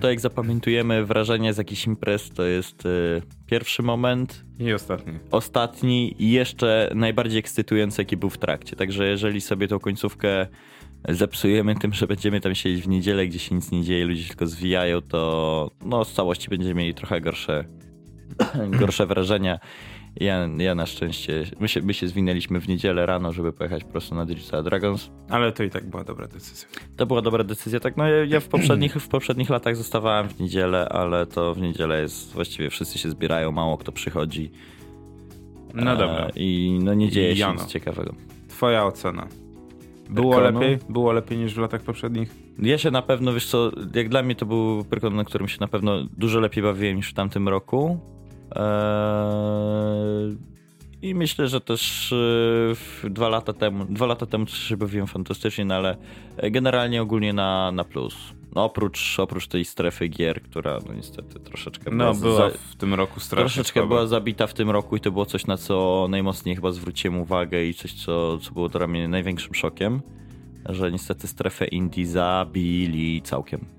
to 0.00 0.10
jak 0.10 0.20
zapamiętujemy 0.20 1.04
wrażenie 1.04 1.54
z 1.54 1.58
jakichś 1.58 1.86
imprez, 1.86 2.30
to 2.30 2.42
jest 2.42 2.86
e, 2.86 2.88
pierwszy 3.46 3.82
moment. 3.82 4.44
I 4.58 4.72
ostatni. 4.72 5.18
Ostatni 5.30 6.22
i 6.22 6.30
jeszcze 6.30 6.90
najbardziej 6.94 7.38
ekscytujący, 7.38 8.02
jaki 8.02 8.16
był 8.16 8.30
w 8.30 8.38
trakcie. 8.38 8.76
Także 8.76 9.06
jeżeli 9.06 9.40
sobie 9.40 9.68
tą 9.68 9.78
końcówkę 9.78 10.46
zepsujemy 11.08 11.74
tym, 11.74 11.92
że 11.94 12.06
będziemy 12.06 12.40
tam 12.40 12.54
siedzieć 12.54 12.84
w 12.84 12.88
niedzielę, 12.88 13.26
gdzie 13.26 13.38
się 13.38 13.54
nic 13.54 13.70
nie 13.70 13.84
dzieje, 13.84 14.04
ludzie 14.04 14.28
tylko 14.28 14.46
zwijają, 14.46 15.00
to 15.00 15.70
no 15.84 16.04
z 16.04 16.12
całości 16.12 16.48
będziemy 16.48 16.74
mieli 16.74 16.94
trochę 16.94 17.20
gorsze, 17.20 17.64
gorsze 18.80 19.06
wrażenia. 19.06 19.58
Ja, 20.20 20.48
ja 20.58 20.74
na 20.74 20.86
szczęście, 20.86 21.44
my 21.60 21.68
się, 21.68 21.82
my 21.82 21.94
się 21.94 22.08
zwinęliśmy 22.08 22.60
w 22.60 22.68
niedzielę 22.68 23.06
rano, 23.06 23.32
żeby 23.32 23.52
pojechać 23.52 23.84
prosto 23.84 24.14
na 24.14 24.26
Digital 24.26 24.64
Dragons. 24.64 25.10
Ale 25.28 25.52
to 25.52 25.62
i 25.62 25.70
tak 25.70 25.90
była 25.90 26.04
dobra 26.04 26.28
decyzja. 26.28 26.68
To 26.96 27.06
była 27.06 27.22
dobra 27.22 27.44
decyzja, 27.44 27.80
tak. 27.80 27.96
No 27.96 28.08
ja, 28.08 28.24
ja 28.24 28.40
w, 28.40 28.48
poprzednich, 28.58 28.94
w 28.94 29.08
poprzednich 29.08 29.50
latach 29.50 29.76
zostawałem 29.76 30.28
w 30.28 30.40
niedzielę, 30.40 30.88
ale 30.88 31.26
to 31.26 31.54
w 31.54 31.60
niedzielę 31.60 32.00
jest, 32.00 32.32
właściwie 32.32 32.70
wszyscy 32.70 32.98
się 32.98 33.10
zbierają, 33.10 33.52
mało 33.52 33.78
kto 33.78 33.92
przychodzi. 33.92 34.50
No 35.74 35.96
dobra. 35.96 36.26
E, 36.26 36.30
I 36.36 36.78
no 36.82 36.94
nie 36.94 37.10
dzieje 37.10 37.34
się 37.34 37.40
Jano. 37.40 37.54
nic 37.54 37.66
ciekawego. 37.66 38.14
Twoja 38.48 38.84
ocena. 38.84 39.26
Było 40.10 40.34
Pyrkonu? 40.34 40.60
lepiej? 40.60 40.78
Było 40.88 41.12
lepiej 41.12 41.38
niż 41.38 41.54
w 41.54 41.58
latach 41.58 41.82
poprzednich? 41.82 42.34
Ja 42.58 42.78
się 42.78 42.90
na 42.90 43.02
pewno, 43.02 43.32
wiesz 43.32 43.46
co, 43.46 43.70
jak 43.94 44.08
dla 44.08 44.22
mnie 44.22 44.34
to 44.34 44.46
był 44.46 44.84
Pyrkon, 44.84 45.16
na 45.16 45.24
którym 45.24 45.48
się 45.48 45.56
na 45.60 45.68
pewno 45.68 46.04
dużo 46.16 46.40
lepiej 46.40 46.62
bawiłem 46.62 46.96
niż 46.96 47.10
w 47.10 47.14
tamtym 47.14 47.48
roku. 47.48 48.00
Eee, 48.56 50.36
I 51.02 51.14
myślę, 51.14 51.48
że 51.48 51.60
też 51.60 52.12
e, 53.04 53.10
dwa 53.10 53.28
lata 53.28 53.52
temu, 53.52 53.84
dwa 53.84 54.06
lata 54.06 54.26
temu 54.26 54.46
też 54.46 54.58
się 54.58 54.76
bawiłem 54.76 55.06
fantastycznie, 55.06 55.64
no 55.64 55.74
ale 55.74 55.96
generalnie 56.50 57.02
ogólnie 57.02 57.32
na, 57.32 57.72
na 57.72 57.84
plus. 57.84 58.16
No 58.54 58.64
oprócz, 58.64 59.18
oprócz 59.18 59.46
tej 59.46 59.64
strefy 59.64 60.08
gier, 60.08 60.42
która 60.42 60.78
no 60.86 60.94
niestety 60.94 61.40
troszeczkę 61.40 61.90
No, 61.90 62.14
była, 62.14 62.36
była 62.36 62.50
w 62.50 62.76
tym 62.76 62.94
roku 62.94 63.20
strasznie 63.20 63.54
troszeczkę 63.54 63.86
była 63.86 64.06
zabita 64.06 64.46
w 64.46 64.54
tym 64.54 64.70
roku 64.70 64.96
i 64.96 65.00
to 65.00 65.10
było 65.10 65.26
coś, 65.26 65.46
na 65.46 65.56
co 65.56 66.06
najmocniej 66.10 66.54
chyba 66.54 66.72
zwróciłem 66.72 67.18
uwagę 67.18 67.64
i 67.64 67.74
coś, 67.74 67.92
co, 67.92 68.38
co 68.38 68.52
było 68.52 68.68
dla 68.68 68.86
mnie 68.86 69.08
największym 69.08 69.54
szokiem, 69.54 70.02
że 70.68 70.92
niestety 70.92 71.26
strefę 71.26 71.66
indie 71.66 72.06
zabili 72.06 73.22
całkiem. 73.22 73.77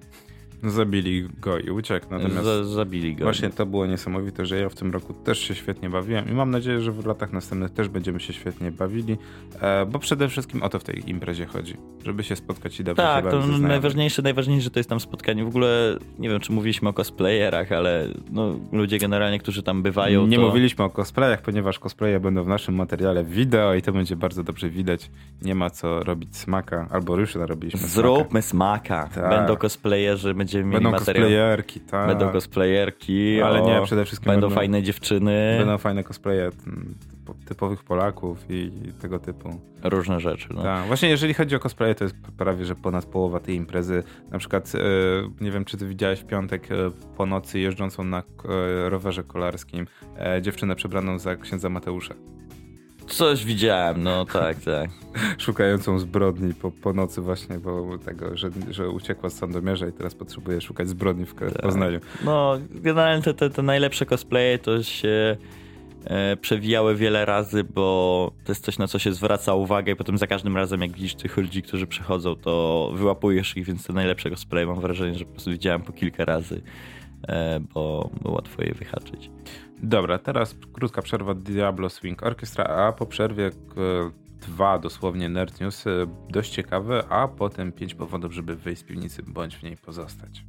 Zabili 0.63 1.29
go 1.41 1.57
i 1.59 1.69
uciekł. 1.69 2.05
Natomiast 2.11 2.43
Za, 2.43 2.63
zabili 2.63 3.15
go. 3.15 3.23
właśnie 3.23 3.49
to 3.49 3.65
było 3.65 3.85
niesamowite, 3.85 4.45
że 4.45 4.59
ja 4.59 4.69
w 4.69 4.75
tym 4.75 4.91
roku 4.91 5.13
też 5.13 5.39
się 5.39 5.55
świetnie 5.55 5.89
bawiłem 5.89 6.29
i 6.29 6.33
mam 6.33 6.51
nadzieję, 6.51 6.81
że 6.81 6.91
w 6.91 7.05
latach 7.05 7.33
następnych 7.33 7.71
też 7.71 7.89
będziemy 7.89 8.19
się 8.19 8.33
świetnie 8.33 8.71
bawili, 8.71 9.17
e, 9.61 9.85
bo 9.85 9.99
przede 9.99 10.29
wszystkim 10.29 10.63
o 10.63 10.69
to 10.69 10.79
w 10.79 10.83
tej 10.83 11.09
imprezie 11.09 11.45
chodzi, 11.45 11.77
żeby 12.05 12.23
się 12.23 12.35
spotkać 12.35 12.79
i 12.79 12.83
dobrze 12.83 13.03
się 13.03 13.07
Tak, 13.07 13.23
to 13.23 13.29
bawić 13.29 13.41
ze 13.41 13.47
znajomymi. 13.47 13.69
najważniejsze, 13.69 14.21
najważniejsze 14.21 14.69
to 14.69 14.79
jest 14.79 14.89
tam 14.89 14.99
spotkanie. 14.99 15.43
W 15.43 15.47
ogóle 15.47 15.97
nie 16.19 16.29
wiem, 16.29 16.39
czy 16.39 16.51
mówiliśmy 16.51 16.89
o 16.89 16.93
cosplayerach, 16.93 17.71
ale 17.71 18.07
no, 18.31 18.59
ludzie 18.71 18.97
generalnie, 18.99 19.39
którzy 19.39 19.63
tam 19.63 19.83
bywają. 19.83 20.27
Nie 20.27 20.37
to... 20.37 20.43
mówiliśmy 20.43 20.85
o 20.85 20.89
cosplayach, 20.89 21.41
ponieważ 21.41 21.79
cosplaye 21.79 22.19
będą 22.19 22.43
w 22.43 22.47
naszym 22.47 22.75
materiale 22.75 23.23
wideo 23.23 23.73
i 23.75 23.81
to 23.81 23.91
będzie 23.91 24.15
bardzo 24.15 24.43
dobrze 24.43 24.69
widać. 24.69 25.11
Nie 25.41 25.55
ma 25.55 25.69
co 25.69 26.03
robić 26.03 26.37
smaka, 26.37 26.87
albo 26.91 27.17
już 27.17 27.35
narobiliśmy 27.35 27.79
smaka. 27.79 27.93
Zróbmy 27.93 28.41
smaka. 28.41 29.09
Tak. 29.15 29.29
Będą 29.29 29.55
cosplayerzy, 29.55 30.33
będziemy 30.33 30.48
mieli 30.57 30.71
Będą 30.71 30.91
materiał. 30.91 31.23
cosplayerki, 31.23 31.79
tak. 31.79 32.07
Będą 32.07 32.31
cosplayerki. 32.31 33.41
Ale 33.41 33.61
o, 33.63 33.67
nie, 33.79 33.85
przede 33.85 34.05
wszystkim 34.05 34.31
Będą 34.31 34.47
będą- 34.47 34.55
fajne 34.55 34.83
dziewczyny. 34.83 35.55
Będą 35.59 35.77
fajne 35.77 36.03
cosplaye 36.03 36.41
mm, 36.67 36.95
typo- 37.25 37.45
typowych 37.47 37.83
Polaków 37.83 38.45
i 38.49 38.71
tego 39.01 39.19
typu. 39.19 39.59
Różne 39.83 40.19
rzeczy. 40.19 40.47
No. 40.53 40.63
Tak. 40.63 40.87
Właśnie 40.87 41.09
jeżeli 41.09 41.33
chodzi 41.33 41.55
o 41.55 41.59
cosplaye, 41.59 41.95
to 41.95 42.03
jest 42.03 42.15
prawie, 42.37 42.65
że 42.65 42.75
ponad 42.75 43.05
połowa 43.05 43.39
tej 43.39 43.55
imprezy. 43.55 44.03
Na 44.31 44.39
przykład, 44.39 44.71
e, 44.75 44.79
nie 45.43 45.51
wiem, 45.51 45.65
czy 45.65 45.77
ty 45.77 45.87
widziałeś 45.87 46.19
w 46.19 46.25
piątek 46.25 46.71
e, 46.71 46.75
po 47.17 47.25
nocy 47.25 47.59
jeżdżącą 47.59 48.03
na 48.03 48.17
e, 48.19 48.89
rowerze 48.89 49.23
kolarskim 49.23 49.87
dziewczynę 50.41 50.75
przebraną 50.75 51.19
za 51.19 51.35
księdza 51.35 51.69
Mateusza. 51.69 52.13
Coś 53.09 53.45
widziałem, 53.45 54.03
no 54.03 54.25
tak, 54.25 54.57
tak. 54.65 54.89
Szukającą 55.37 55.99
zbrodni 55.99 56.53
po, 56.53 56.71
po 56.71 56.93
nocy 56.93 57.21
właśnie, 57.21 57.59
bo 57.59 57.97
tego, 57.97 58.37
że, 58.37 58.49
że 58.69 58.89
uciekła 58.89 59.29
z 59.29 59.33
Sandomierza 59.33 59.87
i 59.87 59.91
teraz 59.91 60.15
potrzebuje 60.15 60.61
szukać 60.61 60.87
zbrodni 60.89 61.25
w 61.25 61.33
Tak. 61.33 61.61
Poznaniu. 61.61 61.99
No, 62.25 62.57
generalnie 62.71 63.23
te, 63.23 63.33
te, 63.33 63.49
te 63.49 63.61
najlepsze 63.61 64.05
cosplaye 64.05 64.59
to 64.59 64.83
się 64.83 65.37
e, 66.05 66.37
przewijały 66.37 66.95
wiele 66.95 67.25
razy, 67.25 67.63
bo 67.63 68.31
to 68.45 68.51
jest 68.51 68.65
coś, 68.65 68.77
na 68.77 68.87
co 68.87 68.99
się 68.99 69.13
zwraca 69.13 69.53
uwagę 69.53 69.91
i 69.91 69.95
potem 69.95 70.17
za 70.17 70.27
każdym 70.27 70.55
razem, 70.57 70.81
jak 70.81 70.91
widzisz 70.91 71.15
tych 71.15 71.37
ludzi, 71.37 71.61
którzy 71.61 71.87
przychodzą, 71.87 72.35
to 72.35 72.91
wyłapujesz 72.95 73.57
ich, 73.57 73.65
więc 73.65 73.87
te 73.87 73.93
najlepsze 73.93 74.29
cosplaye 74.29 74.65
mam 74.65 74.79
wrażenie, 74.81 75.17
że 75.17 75.25
po 75.25 75.31
prostu 75.31 75.51
widziałem 75.51 75.81
po 75.81 75.93
kilka 75.93 76.25
razy, 76.25 76.61
e, 77.27 77.59
bo 77.73 78.09
było 78.21 78.33
łatwo 78.33 78.63
je 78.63 78.73
wyhaczyć. 78.73 79.29
Dobra, 79.83 80.17
teraz 80.17 80.55
krótka 80.73 81.01
przerwa 81.01 81.33
Diablo 81.33 81.89
Swing 81.89 82.23
Orchestra, 82.23 82.65
a 82.65 82.91
po 82.91 83.05
przerwie 83.05 83.51
dwa 84.41 84.79
dosłownie 84.79 85.29
Nerd 85.29 85.59
dość 86.29 86.51
ciekawe, 86.51 87.03
a 87.09 87.27
potem 87.27 87.71
pięć 87.71 87.95
powodów, 87.95 88.33
żeby 88.33 88.55
wyjść 88.55 88.81
z 88.81 88.85
piwnicy 88.85 89.23
bądź 89.23 89.55
w 89.57 89.63
niej 89.63 89.77
pozostać. 89.77 90.45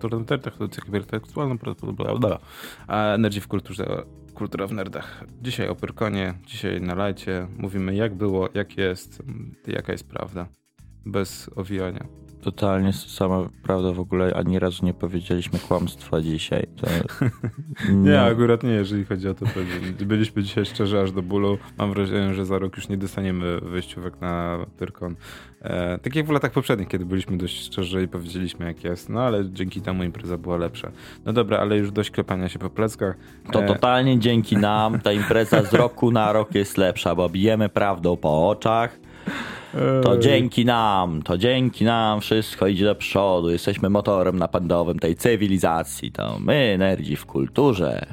Kulturę 0.00 0.24
w 0.24 0.30
nerdach, 0.30 0.54
audycja 0.60 0.84
hipertekstualna, 0.84 1.56
a 2.88 3.14
Energy 3.14 3.40
w 3.40 3.48
kulturze, 3.48 4.02
kultura 4.34 4.66
w 4.66 4.72
nerdach. 4.72 5.24
Dzisiaj 5.42 5.68
o 5.68 5.74
Pyrkonie, 5.74 6.34
dzisiaj 6.46 6.80
na 6.80 6.94
lajcie, 6.94 7.46
mówimy 7.58 7.94
jak 7.94 8.14
było, 8.14 8.48
jak 8.54 8.76
jest, 8.76 9.22
jaka 9.66 9.92
jest 9.92 10.08
prawda, 10.08 10.46
bez 11.06 11.50
owijania. 11.56 12.06
Totalnie 12.42 12.92
sama 12.92 13.48
prawda 13.62 13.92
w 13.92 14.00
ogóle, 14.00 14.34
ani 14.34 14.58
razu 14.58 14.86
nie 14.86 14.94
powiedzieliśmy 14.94 15.58
kłamstwa 15.58 16.20
dzisiaj. 16.20 16.66
To... 16.76 16.86
nie, 17.92 18.20
akurat 18.20 18.62
nie, 18.62 18.70
jeżeli 18.70 19.04
chodzi 19.04 19.28
o 19.28 19.34
to. 19.34 19.46
Byliśmy 20.06 20.42
dzisiaj 20.42 20.64
szczerzy 20.64 21.00
aż 21.00 21.12
do 21.12 21.22
bólu. 21.22 21.58
Mam 21.78 21.94
wrażenie, 21.94 22.34
że 22.34 22.46
za 22.46 22.58
rok 22.58 22.76
już 22.76 22.88
nie 22.88 22.96
dostaniemy 22.96 23.60
wyjściówek 23.60 24.20
na 24.20 24.58
Pyrkon. 24.78 25.16
E, 25.62 25.98
tak 25.98 26.16
jak 26.16 26.26
w 26.26 26.30
latach 26.30 26.52
poprzednich, 26.52 26.88
kiedy 26.88 27.06
byliśmy 27.06 27.38
dość 27.38 27.64
szczerzy 27.64 28.02
i 28.02 28.08
powiedzieliśmy 28.08 28.66
jak 28.66 28.84
jest, 28.84 29.08
no 29.08 29.20
ale 29.20 29.50
dzięki 29.50 29.80
temu 29.80 30.04
impreza 30.04 30.38
była 30.38 30.56
lepsza. 30.56 30.90
No 31.24 31.32
dobra, 31.32 31.58
ale 31.58 31.76
już 31.76 31.92
dość 31.92 32.10
klepania 32.10 32.48
się 32.48 32.58
po 32.58 32.70
pleckach. 32.70 33.16
To 33.52 33.64
e... 33.64 33.66
totalnie 33.66 34.18
dzięki 34.18 34.56
nam 34.56 35.00
ta 35.00 35.12
impreza 35.12 35.62
z 35.62 35.74
roku 35.74 36.10
na 36.10 36.32
rok 36.32 36.54
jest 36.54 36.78
lepsza, 36.78 37.14
bo 37.14 37.28
bijemy 37.28 37.68
prawdą 37.68 38.16
po 38.16 38.48
oczach. 38.48 38.98
To 40.02 40.18
dzięki 40.18 40.64
nam, 40.64 41.22
to 41.22 41.38
dzięki 41.38 41.84
nam 41.84 42.20
wszystko 42.20 42.66
idzie 42.66 42.84
do 42.84 42.94
przodu. 42.94 43.50
Jesteśmy 43.50 43.90
motorem 43.90 44.38
napędowym 44.38 44.98
tej 44.98 45.16
cywilizacji. 45.16 46.12
To 46.12 46.38
my, 46.40 46.76
nerdzi 46.78 47.16
w 47.16 47.26
kulturze. 47.26 48.06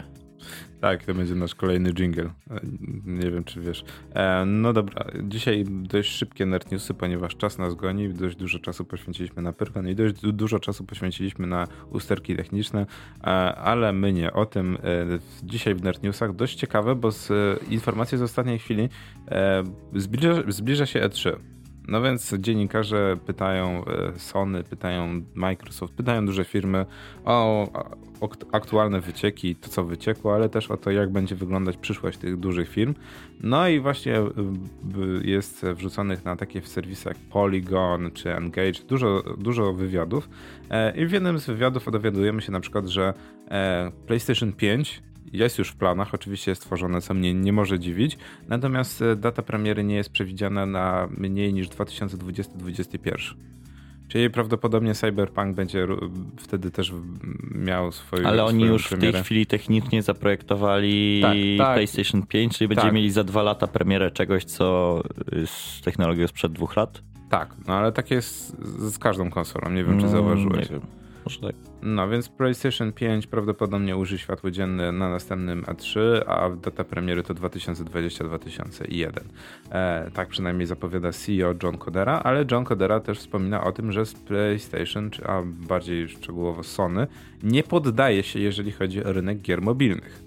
Tak, 0.81 1.05
to 1.05 1.13
będzie 1.13 1.35
nasz 1.35 1.55
kolejny 1.55 1.93
jingle. 1.93 2.23
E, 2.23 2.59
nie 3.05 3.31
wiem, 3.31 3.43
czy 3.43 3.61
wiesz. 3.61 3.83
E, 4.13 4.45
no 4.45 4.73
dobra, 4.73 5.05
dzisiaj 5.23 5.65
dość 5.67 6.11
szybkie 6.11 6.45
nerd 6.45 6.71
newsy, 6.71 6.93
ponieważ 6.93 7.35
czas 7.35 7.57
nas 7.57 7.75
goni. 7.75 8.09
Dość 8.09 8.35
dużo 8.35 8.59
czasu 8.59 8.85
poświęciliśmy 8.85 9.41
na 9.41 9.53
Pyrkon 9.53 9.89
i 9.89 9.95
dość 9.95 10.21
dużo 10.21 10.59
czasu 10.59 10.83
poświęciliśmy 10.83 11.47
na 11.47 11.67
usterki 11.89 12.35
techniczne, 12.35 12.85
e, 13.21 13.25
ale 13.55 13.93
my 13.93 14.13
nie 14.13 14.33
o 14.33 14.45
tym. 14.45 14.77
Dzisiaj 15.43 15.75
w 15.75 15.83
nerd 15.83 16.03
newsach 16.03 16.35
dość 16.35 16.55
ciekawe, 16.55 16.95
bo 16.95 17.11
z 17.11 17.29
informacji 17.69 18.17
z 18.17 18.21
ostatniej 18.21 18.59
chwili 18.59 18.89
zbliża, 19.95 20.33
zbliża 20.47 20.85
się 20.85 20.99
E3. 20.99 21.35
No 21.87 22.01
więc 22.01 22.33
dziennikarze 22.33 23.17
pytają 23.25 23.85
e, 23.85 24.19
Sony, 24.19 24.63
pytają 24.63 25.21
Microsoft, 25.35 25.93
pytają 25.93 26.25
duże 26.25 26.45
firmy 26.45 26.85
o, 27.25 27.67
aktualne 28.51 29.01
wycieki, 29.01 29.55
to 29.55 29.69
co 29.69 29.83
wyciekło, 29.83 30.35
ale 30.35 30.49
też 30.49 30.71
o 30.71 30.77
to, 30.77 30.91
jak 30.91 31.11
będzie 31.11 31.35
wyglądać 31.35 31.77
przyszłość 31.77 32.17
tych 32.17 32.37
dużych 32.37 32.69
firm. 32.69 32.93
No 33.41 33.67
i 33.67 33.79
właśnie 33.79 34.17
e, 34.17 34.31
jest 35.23 35.65
wrzuconych 35.65 36.25
na 36.25 36.35
takie 36.35 36.61
serwisy 36.61 37.09
jak 37.09 37.17
Polygon 37.17 38.11
czy 38.11 38.35
Engage 38.35 38.83
dużo, 38.87 39.23
dużo 39.37 39.73
wywiadów. 39.73 40.29
E, 40.69 40.97
I 40.97 41.05
w 41.05 41.11
jednym 41.11 41.39
z 41.39 41.45
wywiadów 41.45 41.91
dowiadujemy 41.91 42.41
się 42.41 42.51
na 42.51 42.59
przykład, 42.59 42.87
że 42.87 43.13
PlayStation 44.07 44.53
5 44.53 45.01
jest 45.33 45.57
już 45.57 45.69
w 45.69 45.75
planach, 45.75 46.13
oczywiście 46.13 46.51
jest 46.51 46.61
tworzone, 46.61 47.01
co 47.01 47.13
mnie 47.13 47.33
nie 47.33 47.53
może 47.53 47.79
dziwić, 47.79 48.17
natomiast 48.47 49.01
e, 49.01 49.15
data 49.15 49.41
premiery 49.41 49.83
nie 49.83 49.95
jest 49.95 50.09
przewidziana 50.09 50.65
na 50.65 51.07
mniej 51.17 51.53
niż 51.53 51.69
2020-2021. 51.69 53.33
Czyli 54.07 54.29
prawdopodobnie 54.29 54.93
Cyberpunk 54.93 55.55
będzie 55.55 55.87
wtedy 56.37 56.71
też 56.71 56.93
miał 57.51 57.91
swoją 57.91 58.27
Ale 58.27 58.45
oni 58.45 58.63
już 58.63 58.87
premierę. 58.87 59.11
w 59.11 59.13
tej 59.13 59.23
chwili 59.23 59.45
technicznie 59.45 60.01
zaprojektowali 60.01 61.21
tak, 61.21 61.37
tak. 61.57 61.75
PlayStation 61.75 62.25
5, 62.25 62.57
czyli 62.57 62.67
tak. 62.67 62.75
będziemy 62.75 62.93
mieli 62.93 63.11
za 63.11 63.23
dwa 63.23 63.43
lata 63.43 63.67
premierę 63.67 64.11
czegoś, 64.11 64.43
co 64.43 65.01
z 65.45 65.81
technologią 65.81 66.27
sprzed 66.27 66.51
dwóch 66.51 66.75
lat? 66.75 67.01
Tak, 67.29 67.55
no 67.67 67.73
ale 67.73 67.91
tak 67.91 68.11
jest 68.11 68.57
z 68.91 68.97
każdą 68.97 69.29
konsolą. 69.29 69.71
Nie 69.71 69.83
wiem, 69.83 69.97
czy 69.97 70.05
no, 70.05 70.11
zauważyłeś. 70.11 70.69
Nie 70.69 70.75
wiem. 70.75 70.87
Może 71.27 71.39
tak. 71.39 71.55
No 71.81 72.09
więc 72.09 72.29
PlayStation 72.29 72.91
5 72.93 73.27
prawdopodobnie 73.27 73.97
uży 73.97 74.17
światło 74.17 74.51
dzienne 74.51 74.91
na 74.91 75.09
następnym 75.09 75.63
A3, 75.63 75.99
a 76.27 76.49
data 76.49 76.83
premiery 76.83 77.23
to 77.23 77.33
2020-2001. 77.33 79.11
E, 79.71 80.11
tak 80.13 80.27
przynajmniej 80.27 80.67
zapowiada 80.67 81.11
CEO 81.11 81.53
John 81.63 81.77
Codera, 81.77 82.21
ale 82.23 82.45
John 82.51 82.65
Codera 82.65 82.99
też 82.99 83.19
wspomina 83.19 83.63
o 83.63 83.71
tym, 83.71 83.91
że 83.91 84.05
z 84.05 84.13
PlayStation, 84.13 85.09
a 85.25 85.41
bardziej 85.45 86.09
szczegółowo 86.09 86.63
Sony, 86.63 87.07
nie 87.43 87.63
poddaje 87.63 88.23
się, 88.23 88.39
jeżeli 88.39 88.71
chodzi 88.71 89.03
o 89.03 89.13
rynek 89.13 89.41
gier 89.41 89.61
mobilnych. 89.61 90.26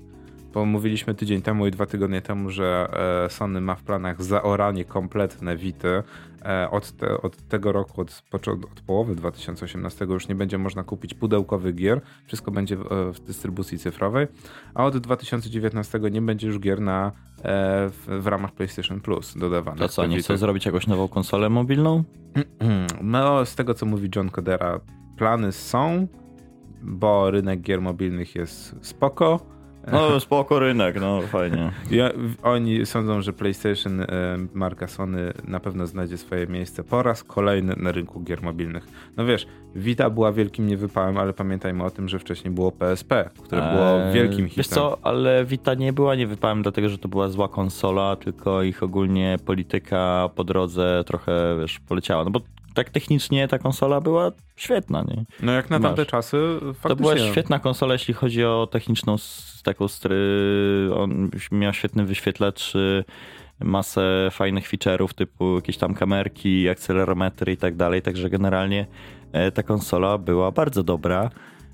Bo 0.53 0.65
mówiliśmy 0.67 1.15
tydzień 1.15 1.43
temu 1.43 1.67
i 1.67 1.71
dwa 1.71 1.87
tygodnie 1.87 2.23
temu, 2.23 2.51
że 2.51 2.89
e, 3.25 3.31
Sony 3.31 3.61
ma 3.61 3.75
w 3.75 3.83
planach 3.83 4.23
zaoranie 4.23 4.85
kompletne 4.85 5.57
Wity. 5.57 6.03
E, 6.45 6.71
od, 6.71 6.93
te, 6.93 7.23
od 7.23 7.37
tego 7.37 7.73
roku, 7.73 8.01
od, 8.01 8.23
od, 8.49 8.81
połowy 8.87 9.15
2018 9.15 10.05
już 10.05 10.29
nie 10.29 10.35
będzie 10.35 10.59
można 10.59 10.85
kupić 10.85 11.15
pudełkowych 11.15 11.75
gier. 11.75 12.01
Wszystko 12.27 12.51
będzie 12.51 12.77
w, 12.77 12.93
e, 12.93 13.13
w 13.13 13.21
dystrybucji 13.21 13.79
cyfrowej. 13.79 14.27
A 14.75 14.85
od 14.85 14.99
2019 14.99 16.01
nie 16.11 16.23
będzie 16.23 16.47
już 16.47 16.61
gier 16.61 16.81
na, 16.81 17.13
w, 17.45 18.19
w 18.23 18.27
ramach 18.27 18.53
PlayStation 18.53 19.01
Plus 19.01 19.39
dodawanych. 19.39 19.81
To 19.81 19.89
co, 19.89 20.07
nie 20.07 20.19
chcą 20.19 20.37
zrobić 20.37 20.67
jakąś 20.67 20.87
nową 20.87 21.09
konsolę 21.09 21.49
mobilną? 21.49 22.05
No, 23.03 23.47
z 23.47 23.55
tego 23.55 23.75
co 23.75 23.87
mówi 23.87 24.11
John 24.17 24.31
Codera, 24.31 24.81
plany 25.17 25.53
są, 25.53 26.07
bo 26.83 27.31
rynek 27.31 27.61
gier 27.61 27.81
mobilnych 27.81 28.35
jest 28.35 28.77
spoko 28.83 29.41
no 29.93 30.21
spoko 30.21 30.59
rynek, 30.59 31.01
no 31.01 31.23
fajnie. 31.23 31.73
Ja, 31.91 32.11
oni 32.43 32.87
sądzą, 32.87 33.23
że 33.23 33.33
PlayStation, 33.33 34.01
e, 34.01 34.07
marka 34.55 34.89
Sony 34.89 35.33
na 35.49 35.61
pewno 35.61 35.87
znajdzie 35.87 36.19
swoje 36.19 36.47
miejsce 36.47 36.85
po 36.85 37.03
raz 37.03 37.25
kolejny 37.25 37.75
na 37.77 37.93
rynku 37.93 38.21
gier 38.21 38.43
mobilnych. 38.43 38.87
No 39.17 39.25
wiesz, 39.25 39.47
Vita 39.75 40.11
była 40.11 40.33
wielkim 40.33 40.67
niewypałem, 40.67 41.19
ale 41.19 41.33
pamiętajmy 41.33 41.85
o 41.85 41.91
tym, 41.91 42.09
że 42.09 42.19
wcześniej 42.19 42.55
było 42.55 42.73
PSP, 42.73 43.31
które 43.43 43.63
eee, 43.65 43.77
było 43.77 44.13
wielkim 44.13 44.49
hitem. 44.49 44.57
Wiesz 44.57 44.69
co, 44.69 44.99
ale 45.03 45.45
Vita 45.45 45.75
nie 45.75 45.93
była 45.93 46.15
niewypałem 46.15 46.63
dlatego, 46.63 46.89
że 46.89 46.99
to 46.99 47.09
była 47.09 47.29
zła 47.29 47.49
konsola, 47.49 48.17
tylko 48.17 48.63
ich 48.63 48.83
ogólnie 48.83 49.37
polityka 49.47 50.31
po 50.35 50.45
drodze 50.45 51.05
trochę, 51.07 51.57
wiesz, 51.61 51.81
poleciała. 51.81 52.25
No 52.25 52.31
bo 52.31 52.41
tak 52.75 52.91
technicznie 52.91 53.49
ta 53.49 53.59
konsola 53.59 54.01
była 54.01 54.33
świetna, 54.57 55.05
nie? 55.09 55.25
No 55.43 55.53
jak 55.53 55.71
na 55.71 55.81
tamte 55.81 56.07
czasy 56.07 56.37
faktycznie. 56.61 56.89
To 56.89 56.97
była 56.97 57.19
świetna 57.33 57.59
konsola, 57.59 57.93
jeśli 57.93 58.15
chodzi 58.15 58.45
o 58.45 58.69
techniczną 58.71 59.17
taką 59.63 59.89
stry... 59.89 60.17
On 60.97 61.31
miał 61.53 61.73
świetny 61.73 62.05
wyświetlacz, 62.05 62.75
y, 62.75 63.05
masę 63.61 64.29
fajnych 64.31 64.69
feature'ów 64.69 65.15
typu 65.15 65.57
jakieś 65.57 65.77
tam 65.77 65.95
kamerki, 65.95 66.69
akcelerometry 66.69 67.53
i 67.53 67.57
tak 67.57 67.77
dalej, 67.77 68.03
także 68.03 68.31
generalnie 68.31 68.87
e, 69.33 69.53
ta 69.53 69.63
konsola 69.63 70.19
była 70.19 70.51
bardzo 70.51 70.83
dobra. 70.83 71.31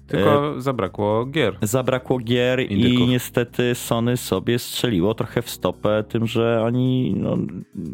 Tylko 0.07 0.57
e, 0.57 0.61
zabrakło 0.61 1.27
gier. 1.27 1.57
Zabrakło 1.63 2.19
gier 2.19 2.61
Indyków. 2.71 3.01
i 3.01 3.07
niestety 3.07 3.75
Sony 3.75 4.17
sobie 4.17 4.59
strzeliło 4.59 5.15
trochę 5.15 5.43
w 5.43 5.51
stopę 5.51 6.05
tym, 6.09 6.27
że 6.27 6.63
oni 6.63 7.15
no, 7.17 7.37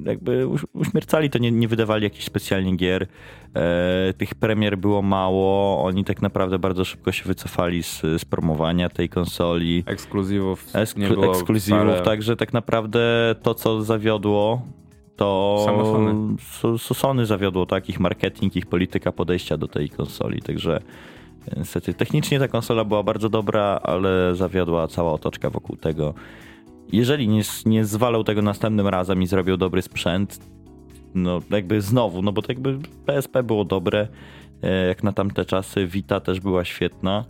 jakby 0.05 0.49
uśmiercali 0.73 1.31
to, 1.31 1.39
nie, 1.39 1.53
nie 1.53 1.69
wydawali 1.69 2.05
jakichś 2.05 2.25
specjalnie 2.25 2.77
gier. 2.77 3.07
E, 3.55 4.13
tych 4.13 4.35
premier 4.35 4.79
było 4.79 5.03
mało, 5.03 5.85
oni 5.85 6.05
tak 6.05 6.23
naprawdę 6.23 6.59
bardzo 6.59 6.85
szybko 6.85 7.13
się 7.13 7.25
wycofali 7.25 7.83
z, 7.83 8.01
z 8.01 8.25
promowania 8.25 8.89
tej 8.89 9.09
konsoli. 9.09 9.85
Ekskluzywów 9.87 10.67
nie 10.97 11.09
było 11.09 11.33
Ekskluzywów, 11.33 12.03
także 12.05 12.37
tak 12.37 12.53
naprawdę 12.53 13.35
to, 13.43 13.55
co 13.55 13.83
zawiodło, 13.83 14.63
to 15.17 15.63
Sony. 15.65 16.79
Sony 16.79 17.27
zawiodło 17.27 17.67
tak, 17.67 17.89
ich 17.89 18.01
marketing, 18.01 18.57
ich 18.57 18.67
polityka 18.67 19.13
podejścia 19.13 19.57
do 19.57 19.69
tej 19.69 19.91
konsoli, 19.91 20.43
także 20.43 20.81
Niestety 21.57 21.95
technicznie 21.95 22.39
ta 22.39 22.49
konsola 22.49 22.85
była 22.85 23.03
bardzo 23.03 23.29
dobra, 23.29 23.81
ale 23.83 24.35
zawiodła 24.35 24.89
cała 24.89 25.13
otoczka 25.13 25.51
wokół 25.51 25.77
tego. 25.77 26.15
Jeżeli 26.93 27.29
nie, 27.29 27.43
nie 27.67 27.85
zwalał 27.85 28.25
tego 28.25 28.43
następnym 28.43 28.89
razem 28.89 29.23
i 29.23 29.27
zrobił 29.27 29.57
dobry 29.57 29.83
sprzęt, 29.83 30.39
no 31.15 31.41
jakby 31.51 31.81
znowu, 31.81 32.23
no 32.23 32.33
bo 32.33 32.43
to 32.43 32.53
jakby 32.53 32.79
PSP 33.07 33.43
było 33.43 33.65
dobre, 33.65 34.09
e, 34.63 34.87
jak 34.87 35.03
na 35.03 35.13
tamte 35.13 35.45
czasy, 35.45 35.87
Vita 35.87 36.21
też 36.21 36.41
była 36.41 36.65
świetna. 36.65 37.25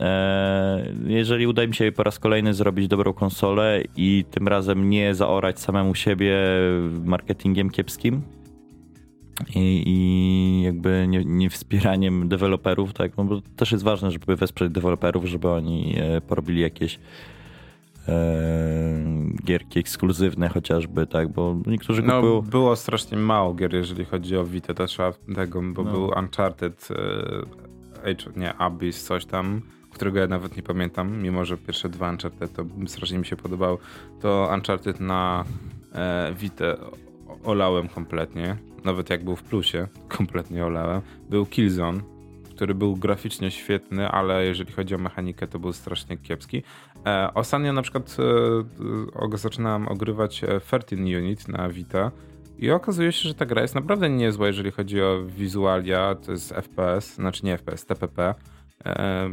E, 0.00 0.92
jeżeli 1.06 1.46
uda 1.46 1.66
mi 1.66 1.74
się 1.74 1.92
po 1.92 2.02
raz 2.02 2.18
kolejny 2.18 2.54
zrobić 2.54 2.88
dobrą 2.88 3.12
konsolę 3.12 3.82
i 3.96 4.24
tym 4.30 4.48
razem 4.48 4.90
nie 4.90 5.14
zaorać 5.14 5.60
samemu 5.60 5.94
siebie 5.94 6.36
marketingiem 7.04 7.70
kiepskim, 7.70 8.22
i, 9.54 9.82
i 9.86 10.62
jakby 10.62 11.06
nie, 11.08 11.24
nie, 11.24 11.50
wspieraniem 11.50 12.28
deweloperów, 12.28 12.92
tak, 12.92 13.16
no 13.16 13.24
bo 13.24 13.40
też 13.56 13.72
jest 13.72 13.84
ważne, 13.84 14.10
żeby 14.10 14.36
wesprzeć 14.36 14.72
deweloperów, 14.72 15.24
żeby 15.24 15.48
oni 15.48 15.96
e, 15.98 16.20
porobili 16.20 16.60
jakieś 16.60 16.98
e, 18.08 18.14
gierki 19.44 19.78
ekskluzywne 19.78 20.48
chociażby, 20.48 21.06
tak, 21.06 21.28
bo 21.28 21.56
niektórzy 21.66 22.02
no, 22.02 22.14
kupują... 22.14 22.42
było 22.42 22.76
strasznie 22.76 23.18
mało 23.18 23.54
gier, 23.54 23.74
jeżeli 23.74 24.04
chodzi 24.04 24.36
o 24.36 24.44
Vita, 24.44 24.74
to 24.74 24.86
trzeba 24.86 25.12
tego, 25.34 25.62
bo 25.62 25.84
no. 25.84 25.90
był 25.90 26.04
Uncharted, 26.18 26.88
e, 28.04 28.14
nie, 28.36 28.54
Abyss, 28.54 29.04
coś 29.04 29.24
tam, 29.24 29.62
którego 29.90 30.18
ja 30.18 30.26
nawet 30.26 30.56
nie 30.56 30.62
pamiętam, 30.62 31.22
mimo 31.22 31.44
że 31.44 31.56
pierwsze 31.56 31.88
dwa 31.88 32.10
Uncharted 32.10 32.52
to 32.52 32.64
strasznie 32.86 33.18
mi 33.18 33.26
się 33.26 33.36
podobał, 33.36 33.78
to 34.20 34.50
Uncharted 34.54 35.00
na 35.00 35.44
e, 35.94 36.34
Vita 36.38 36.76
olałem 37.46 37.88
kompletnie 37.88 38.56
nawet 38.86 39.10
jak 39.10 39.24
był 39.24 39.36
w 39.36 39.42
plusie, 39.42 39.86
kompletnie 40.16 40.64
olałem. 40.64 41.00
Był 41.30 41.46
Killzone, 41.46 42.00
który 42.50 42.74
był 42.74 42.96
graficznie 42.96 43.50
świetny, 43.50 44.08
ale 44.08 44.44
jeżeli 44.44 44.72
chodzi 44.72 44.94
o 44.94 44.98
mechanikę, 44.98 45.46
to 45.46 45.58
był 45.58 45.72
strasznie 45.72 46.16
kiepski. 46.16 46.62
E, 47.06 47.34
ostatnio 47.34 47.72
na 47.72 47.82
przykład 47.82 48.16
e, 49.32 49.38
zaczynałem 49.38 49.88
ogrywać 49.88 50.42
13 50.86 51.18
Unit 51.18 51.48
na 51.48 51.68
Vita 51.68 52.10
i 52.58 52.70
okazuje 52.70 53.12
się, 53.12 53.28
że 53.28 53.34
ta 53.34 53.46
gra 53.46 53.62
jest 53.62 53.74
naprawdę 53.74 54.10
niezła, 54.10 54.46
jeżeli 54.46 54.70
chodzi 54.70 55.02
o 55.02 55.24
wizualia, 55.26 56.14
to 56.14 56.32
jest 56.32 56.52
FPS, 56.52 57.14
znaczy 57.14 57.46
nie 57.46 57.58
FPS, 57.58 57.86
TPP. 57.86 58.34
E, 58.84 59.30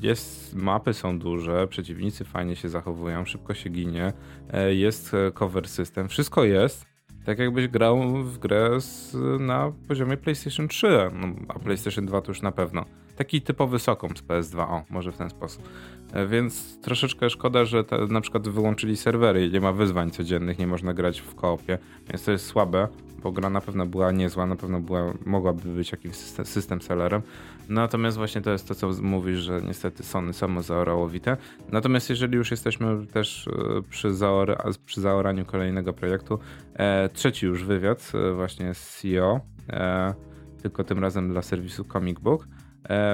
jest, 0.00 0.54
mapy 0.54 0.94
są 0.94 1.18
duże, 1.18 1.68
przeciwnicy 1.68 2.24
fajnie 2.24 2.56
się 2.56 2.68
zachowują, 2.68 3.24
szybko 3.24 3.54
się 3.54 3.70
ginie, 3.70 4.12
e, 4.52 4.74
jest 4.74 5.12
cover 5.34 5.68
system, 5.68 6.08
wszystko 6.08 6.44
jest, 6.44 6.89
tak 7.24 7.38
jakbyś 7.38 7.68
grał 7.68 8.24
w 8.24 8.38
grę 8.38 8.80
z, 8.80 9.16
na 9.40 9.72
poziomie 9.88 10.16
PlayStation 10.16 10.68
3, 10.68 11.10
no, 11.12 11.26
a 11.48 11.58
PlayStation 11.58 12.06
2 12.06 12.20
to 12.20 12.30
już 12.30 12.42
na 12.42 12.52
pewno. 12.52 12.84
Taki 13.20 13.42
typowy 13.42 13.78
soką 13.78 14.08
z 14.08 14.22
PS2, 14.22 14.60
o, 14.60 14.84
może 14.90 15.12
w 15.12 15.16
ten 15.16 15.30
sposób. 15.30 15.68
E, 16.12 16.26
więc 16.26 16.80
troszeczkę 16.80 17.30
szkoda, 17.30 17.64
że 17.64 17.84
te, 17.84 18.06
na 18.06 18.20
przykład 18.20 18.48
wyłączyli 18.48 18.96
serwery 18.96 19.46
i 19.46 19.52
nie 19.52 19.60
ma 19.60 19.72
wyzwań 19.72 20.10
codziennych, 20.10 20.58
nie 20.58 20.66
można 20.66 20.94
grać 20.94 21.20
w 21.20 21.34
koopie, 21.34 21.78
więc 22.08 22.24
to 22.24 22.32
jest 22.32 22.46
słabe, 22.46 22.88
bo 23.22 23.32
gra 23.32 23.50
na 23.50 23.60
pewno 23.60 23.86
była 23.86 24.12
niezła, 24.12 24.46
na 24.46 24.56
pewno 24.56 24.80
była, 24.80 25.12
mogłaby 25.26 25.68
być 25.68 25.92
jakimś 25.92 26.16
system, 26.16 26.44
system 26.44 26.82
sellerem. 26.82 27.22
Natomiast 27.68 28.16
właśnie 28.16 28.40
to 28.40 28.50
jest 28.50 28.68
to, 28.68 28.74
co 28.74 28.90
mówisz, 29.02 29.38
że 29.38 29.60
niestety 29.66 30.02
Sony 30.02 30.32
samo 30.32 30.62
zaorało 30.62 31.08
Vita. 31.08 31.36
Natomiast 31.68 32.10
jeżeli 32.10 32.36
już 32.36 32.50
jesteśmy 32.50 33.06
też 33.06 33.48
e, 33.48 33.82
przy, 33.90 34.14
zaora, 34.14 34.64
przy 34.86 35.00
zaoraniu 35.00 35.44
kolejnego 35.44 35.92
projektu, 35.92 36.38
e, 36.74 37.08
trzeci 37.08 37.46
już 37.46 37.64
wywiad 37.64 38.12
e, 38.14 38.32
właśnie 38.32 38.74
z 38.74 39.00
CEO, 39.00 39.40
e, 39.68 40.14
tylko 40.62 40.84
tym 40.84 40.98
razem 40.98 41.28
dla 41.28 41.42
serwisu 41.42 41.84
Comic 41.84 42.18
Book, 42.18 42.48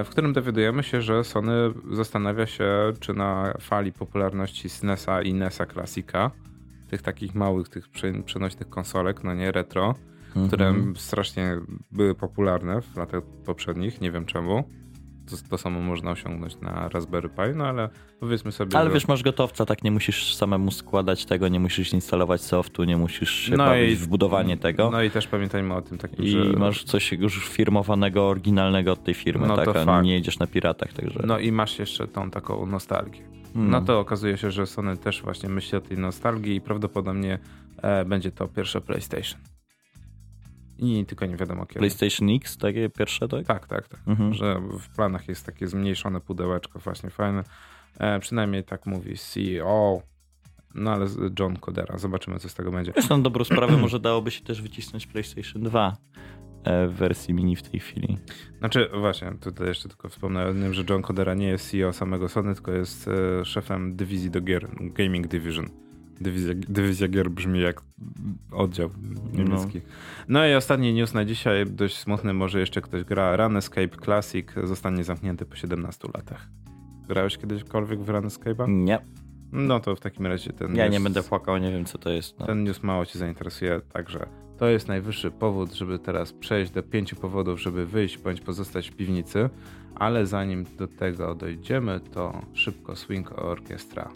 w 0.04 0.06
którym 0.10 0.32
dowiadujemy 0.32 0.82
się, 0.82 1.02
że 1.02 1.24
Sony 1.24 1.52
zastanawia 1.90 2.46
się, 2.46 2.92
czy 3.00 3.14
na 3.14 3.54
fali 3.60 3.92
popularności 3.92 4.68
SNESa 4.68 5.22
i 5.22 5.34
NESa 5.34 5.66
Classica, 5.66 6.30
tych 6.88 7.02
takich 7.02 7.34
małych, 7.34 7.68
tych 7.68 7.88
przenośnych 8.24 8.68
konsolek, 8.68 9.24
no 9.24 9.34
nie 9.34 9.52
retro, 9.52 9.94
-hmm. 10.36 10.46
które 10.46 10.74
strasznie 10.96 11.60
były 11.90 12.14
popularne 12.14 12.82
w 12.82 12.96
latach 12.96 13.22
poprzednich, 13.44 14.00
nie 14.00 14.10
wiem 14.10 14.26
czemu. 14.26 14.64
To, 15.30 15.36
to, 15.50 15.58
samo 15.58 15.80
można 15.80 16.10
osiągnąć 16.10 16.60
na 16.60 16.88
Raspberry 16.88 17.28
Pi, 17.28 17.42
no 17.54 17.66
ale 17.66 17.88
powiedzmy 18.20 18.52
sobie. 18.52 18.76
Ale 18.76 18.88
że... 18.88 18.94
wiesz, 18.94 19.08
masz 19.08 19.22
gotowca, 19.22 19.66
tak 19.66 19.84
nie 19.84 19.90
musisz 19.90 20.34
samemu 20.34 20.70
składać 20.70 21.24
tego, 21.24 21.48
nie 21.48 21.60
musisz 21.60 21.92
instalować 21.92 22.40
softu, 22.40 22.84
nie 22.84 22.96
musisz 22.96 23.30
się 23.30 23.56
no 23.56 23.64
bawić 23.64 23.92
i, 23.92 23.96
w 23.96 24.06
budowanie 24.06 24.56
tego. 24.56 24.90
No 24.90 25.02
i 25.02 25.10
też 25.10 25.26
pamiętajmy 25.26 25.74
o 25.74 25.82
tym 25.82 25.98
takim, 25.98 26.24
I 26.24 26.28
że... 26.28 26.38
masz 26.38 26.84
coś 26.84 27.12
już 27.12 27.48
firmowanego, 27.48 28.28
oryginalnego 28.28 28.92
od 28.92 29.04
tej 29.04 29.14
firmy, 29.14 29.46
no 29.46 29.56
tak? 29.56 29.76
A 29.76 30.02
nie 30.02 30.14
jedziesz 30.14 30.38
na 30.38 30.46
piratach, 30.46 30.92
także. 30.92 31.20
No 31.26 31.38
i 31.38 31.52
masz 31.52 31.78
jeszcze 31.78 32.08
tą 32.08 32.30
taką 32.30 32.66
nostalgię. 32.66 33.22
Hmm. 33.54 33.70
No 33.70 33.80
to 33.80 34.00
okazuje 34.00 34.36
się, 34.36 34.50
że 34.50 34.66
Sony 34.66 34.96
też 34.96 35.22
właśnie 35.22 35.48
myśli 35.48 35.78
o 35.78 35.80
tej 35.80 35.98
nostalgii 35.98 36.56
i 36.56 36.60
prawdopodobnie 36.60 37.38
e, 37.82 38.04
będzie 38.04 38.30
to 38.30 38.48
pierwsze 38.48 38.80
PlayStation. 38.80 39.40
I 40.78 41.06
tylko 41.06 41.26
nie 41.26 41.36
wiadomo 41.36 41.66
kiedy. 41.66 41.78
PlayStation 41.78 42.30
X, 42.30 42.56
takie 42.56 42.90
pierwsze, 42.90 43.28
tak? 43.28 43.46
Tak, 43.46 43.66
tak, 43.66 43.88
tak. 43.88 44.00
Mhm. 44.06 44.34
Że 44.34 44.60
w 44.80 44.88
planach 44.88 45.28
jest 45.28 45.46
takie 45.46 45.68
zmniejszone 45.68 46.20
pudełeczko, 46.20 46.78
właśnie 46.78 47.10
fajne. 47.10 47.44
E, 47.98 48.20
przynajmniej 48.20 48.64
tak 48.64 48.86
mówi 48.86 49.16
CEO. 49.16 50.02
No 50.74 50.92
ale 50.92 51.06
John 51.40 51.56
Codera, 51.56 51.98
zobaczymy 51.98 52.38
co 52.38 52.48
z 52.48 52.54
tego 52.54 52.70
będzie. 52.70 52.92
Zresztą 52.92 53.22
dobrą 53.22 53.44
sprawę 53.44 53.76
może 53.82 54.00
dałoby 54.00 54.30
się 54.30 54.44
też 54.44 54.62
wycisnąć 54.62 55.06
PlayStation 55.06 55.62
2 55.62 55.96
e, 56.64 56.88
w 56.88 56.92
wersji 56.92 57.34
mini 57.34 57.56
w 57.56 57.62
tej 57.62 57.80
chwili. 57.80 58.18
Znaczy, 58.58 58.90
właśnie, 59.00 59.32
tutaj 59.40 59.66
jeszcze 59.68 59.88
tylko 59.88 60.08
wspomnę 60.08 60.46
o 60.46 60.52
tym, 60.52 60.74
że 60.74 60.84
John 60.90 61.02
Codera 61.02 61.34
nie 61.34 61.48
jest 61.48 61.70
CEO 61.70 61.92
samego 61.92 62.28
Sony, 62.28 62.54
tylko 62.54 62.72
jest 62.72 63.08
e, 63.08 63.44
szefem 63.44 63.96
dywizji 63.96 64.30
do 64.30 64.40
gier, 64.40 64.68
Gaming 64.80 65.26
Division. 65.26 65.85
Dywizja, 66.20 66.54
dywizja 66.54 67.08
gier 67.08 67.30
brzmi 67.30 67.60
jak 67.60 67.82
oddział 68.52 68.90
niemiecki. 69.32 69.80
No. 70.28 70.38
no. 70.40 70.46
i 70.46 70.54
ostatni 70.54 70.94
news 70.94 71.14
na 71.14 71.24
dzisiaj, 71.24 71.66
dość 71.66 71.96
smutny, 71.96 72.34
może 72.34 72.60
jeszcze 72.60 72.80
ktoś 72.80 73.04
gra. 73.04 73.36
Runescape 73.36 73.96
Classic 74.04 74.46
zostanie 74.64 75.04
zamknięty 75.04 75.46
po 75.46 75.56
17 75.56 76.08
latach. 76.14 76.48
Grałeś 77.08 77.38
kiedyśkolwiek 77.38 78.00
w 78.00 78.08
Runescape'a? 78.08 78.68
Nie. 78.68 78.98
No 79.52 79.80
to 79.80 79.96
w 79.96 80.00
takim 80.00 80.26
razie 80.26 80.52
ten 80.52 80.76
Ja 80.76 80.84
news, 80.84 80.92
nie 80.92 81.00
będę 81.00 81.22
płakał, 81.22 81.58
nie 81.58 81.72
wiem 81.72 81.84
co 81.84 81.98
to 81.98 82.10
jest. 82.10 82.38
No. 82.38 82.46
Ten 82.46 82.64
news 82.64 82.82
mało 82.82 83.06
cię 83.06 83.18
zainteresuje, 83.18 83.80
także 83.92 84.26
to 84.58 84.68
jest 84.68 84.88
najwyższy 84.88 85.30
powód, 85.30 85.72
żeby 85.72 85.98
teraz 85.98 86.32
przejść 86.32 86.72
do 86.72 86.82
pięciu 86.82 87.16
powodów, 87.16 87.60
żeby 87.60 87.86
wyjść 87.86 88.18
bądź 88.18 88.40
pozostać 88.40 88.90
w 88.90 88.96
piwnicy, 88.96 89.50
ale 89.94 90.26
zanim 90.26 90.64
do 90.78 90.88
tego 90.88 91.34
dojdziemy, 91.34 92.00
to 92.00 92.40
szybko 92.54 92.96
Swing 92.96 93.38
Orchestra. 93.38 94.10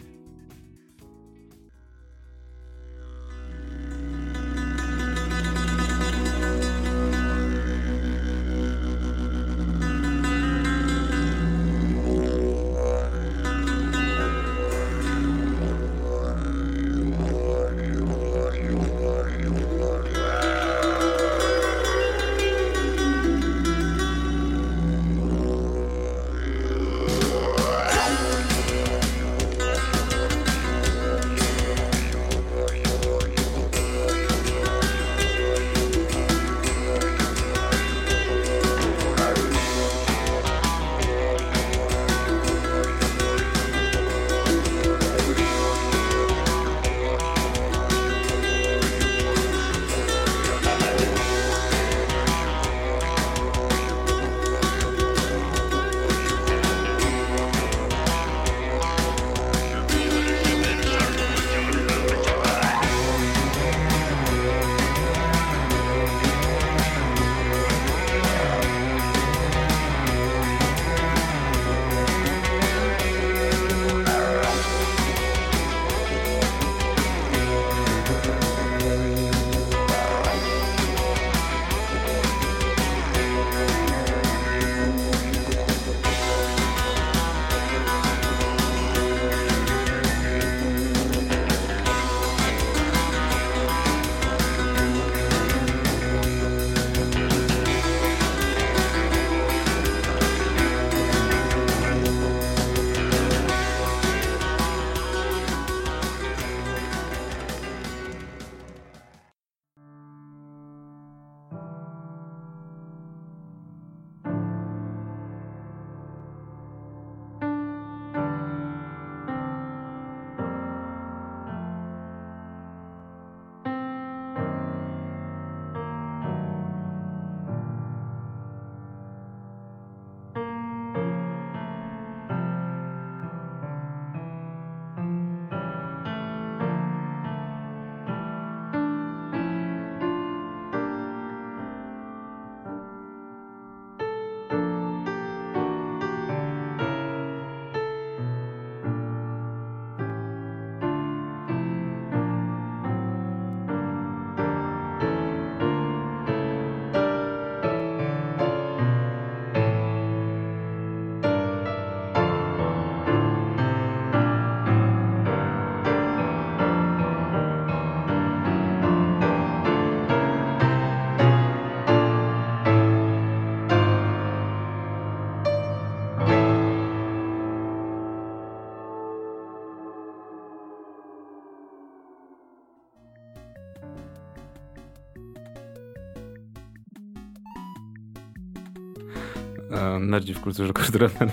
Nerdzi 190.01 190.33
w 190.33 190.41
kulturze 190.41 190.73
kulturalnej. 190.73 191.29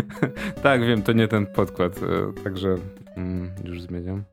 tak, 0.62 0.86
wiem, 0.86 1.02
to 1.02 1.12
nie 1.12 1.28
ten 1.28 1.46
podkład. 1.46 2.00
E, 2.02 2.42
także 2.42 2.76
mm, 3.16 3.50
już 3.64 3.82
zmieniam. 3.82 4.24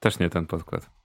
Też 0.00 0.18
nie 0.18 0.30
ten 0.30 0.46
podkład. 0.46 0.98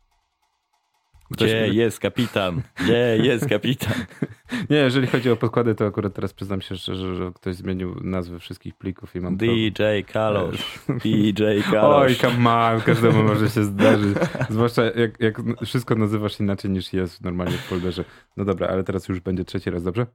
Gdzie 1.31 1.67
jest 1.67 1.99
kapitan? 1.99 2.61
Gdzie 2.75 3.17
jest 3.17 3.49
kapitan? 3.49 3.93
nie, 4.69 4.77
jeżeli 4.77 5.07
chodzi 5.07 5.31
o 5.31 5.35
podkłady, 5.35 5.75
to 5.75 5.85
akurat 5.85 6.13
teraz 6.13 6.33
przyznam 6.33 6.61
się 6.61 6.75
szczerze, 6.75 7.15
że 7.15 7.31
ktoś 7.35 7.55
zmienił 7.55 7.95
nazwy 8.01 8.39
wszystkich 8.39 8.75
plików 8.75 9.15
i 9.15 9.19
mam 9.19 9.37
DJ 9.37 9.83
Kalosz. 10.13 10.79
DJ 11.03 11.43
Kalosz. 11.71 12.11
Oj, 12.11 12.15
come 12.15 12.51
on, 12.51 12.81
każdemu 12.81 13.23
może 13.23 13.49
się 13.49 13.63
zdarzyć. 13.63 14.17
Zwłaszcza 14.49 14.83
jak, 14.83 15.19
jak 15.19 15.41
wszystko 15.65 15.95
nazywasz 15.95 16.39
inaczej 16.39 16.71
niż 16.71 16.93
jest 16.93 17.21
normalnie 17.21 17.57
w 17.57 17.61
folderze. 17.61 18.05
No 18.37 18.45
dobra, 18.45 18.67
ale 18.67 18.83
teraz 18.83 19.07
już 19.07 19.19
będzie 19.19 19.45
trzeci 19.45 19.69
raz, 19.69 19.83
dobrze? 19.83 20.05